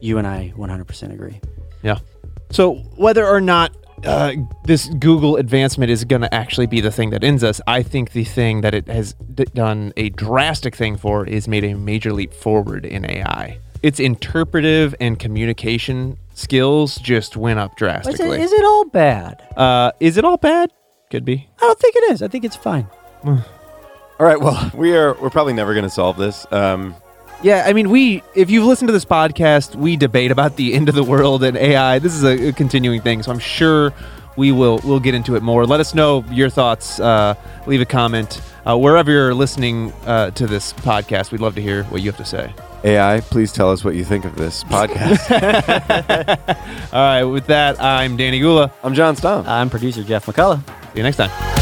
you 0.00 0.18
and 0.18 0.26
I 0.26 0.52
100% 0.56 1.12
agree. 1.12 1.40
Yeah. 1.82 1.98
So 2.50 2.74
whether 2.96 3.26
or 3.26 3.40
not 3.40 3.74
uh, 4.04 4.34
this 4.64 4.88
Google 4.98 5.36
advancement 5.36 5.90
is 5.90 6.04
going 6.04 6.22
to 6.22 6.32
actually 6.34 6.66
be 6.66 6.80
the 6.80 6.90
thing 6.90 7.10
that 7.10 7.24
ends 7.24 7.42
us, 7.42 7.60
I 7.66 7.82
think 7.82 8.12
the 8.12 8.24
thing 8.24 8.60
that 8.60 8.74
it 8.74 8.86
has 8.88 9.14
d- 9.34 9.44
done 9.54 9.92
a 9.96 10.10
drastic 10.10 10.76
thing 10.76 10.96
for 10.96 11.26
is 11.26 11.48
made 11.48 11.64
a 11.64 11.74
major 11.74 12.12
leap 12.12 12.32
forward 12.34 12.84
in 12.84 13.04
AI. 13.10 13.58
Its 13.82 13.98
interpretive 13.98 14.94
and 15.00 15.18
communication 15.18 16.18
skills 16.34 16.96
just 16.96 17.36
went 17.36 17.58
up 17.58 17.76
drastically. 17.76 18.40
is 18.42 18.52
it 18.52 18.64
all 18.64 18.84
bad? 18.84 19.42
uh, 19.56 19.90
is 20.00 20.16
it 20.18 20.24
all 20.24 20.36
bad? 20.36 20.70
Could 21.10 21.24
be. 21.24 21.48
I 21.58 21.60
don't 21.62 21.78
think 21.78 21.96
it 21.96 22.10
is. 22.12 22.20
I 22.22 22.28
think 22.28 22.44
it's 22.44 22.56
fine. 22.56 22.86
All 23.24 23.36
right, 24.18 24.40
well, 24.40 24.70
we 24.74 24.96
are 24.96 25.14
we're 25.14 25.30
probably 25.30 25.52
never 25.52 25.72
going 25.72 25.84
to 25.84 25.90
solve 25.90 26.16
this. 26.16 26.46
Um 26.50 26.94
Yeah, 27.42 27.64
I 27.66 27.72
mean, 27.72 27.90
we 27.90 28.22
if 28.34 28.50
you've 28.50 28.64
listened 28.64 28.88
to 28.88 28.92
this 28.92 29.04
podcast, 29.04 29.76
we 29.76 29.96
debate 29.96 30.30
about 30.30 30.56
the 30.56 30.74
end 30.74 30.88
of 30.88 30.94
the 30.94 31.04
world 31.04 31.42
and 31.44 31.56
AI. 31.56 31.98
This 31.98 32.14
is 32.14 32.24
a, 32.24 32.48
a 32.48 32.52
continuing 32.52 33.02
thing, 33.02 33.22
so 33.22 33.30
I'm 33.30 33.38
sure 33.38 33.92
we 34.36 34.52
will 34.52 34.80
we'll 34.84 35.00
get 35.00 35.14
into 35.14 35.36
it 35.36 35.42
more. 35.42 35.66
Let 35.66 35.80
us 35.80 35.94
know 35.94 36.24
your 36.30 36.50
thoughts. 36.50 36.98
Uh, 36.98 37.34
leave 37.66 37.80
a 37.80 37.84
comment 37.84 38.40
uh, 38.64 38.76
wherever 38.76 39.10
you're 39.10 39.34
listening 39.34 39.92
uh, 40.06 40.30
to 40.32 40.46
this 40.46 40.72
podcast. 40.72 41.30
We'd 41.30 41.40
love 41.40 41.54
to 41.56 41.62
hear 41.62 41.84
what 41.84 42.02
you 42.02 42.10
have 42.10 42.18
to 42.18 42.24
say. 42.24 42.52
AI, 42.84 43.20
please 43.20 43.52
tell 43.52 43.72
us 43.72 43.84
what 43.84 43.96
you 43.96 44.04
think 44.04 44.24
of 44.24 44.36
this 44.36 44.62
podcast. 44.64 45.30
All 46.92 47.00
right, 47.00 47.24
with 47.24 47.46
that, 47.46 47.80
I'm 47.80 48.16
Danny 48.16 48.38
Gula. 48.38 48.72
I'm 48.82 48.94
John 48.94 49.16
Stom. 49.16 49.46
I'm 49.46 49.70
producer 49.70 50.04
Jeff 50.04 50.26
McCullough. 50.26 50.64
See 50.66 50.98
you 50.98 51.02
next 51.02 51.16
time. 51.16 51.55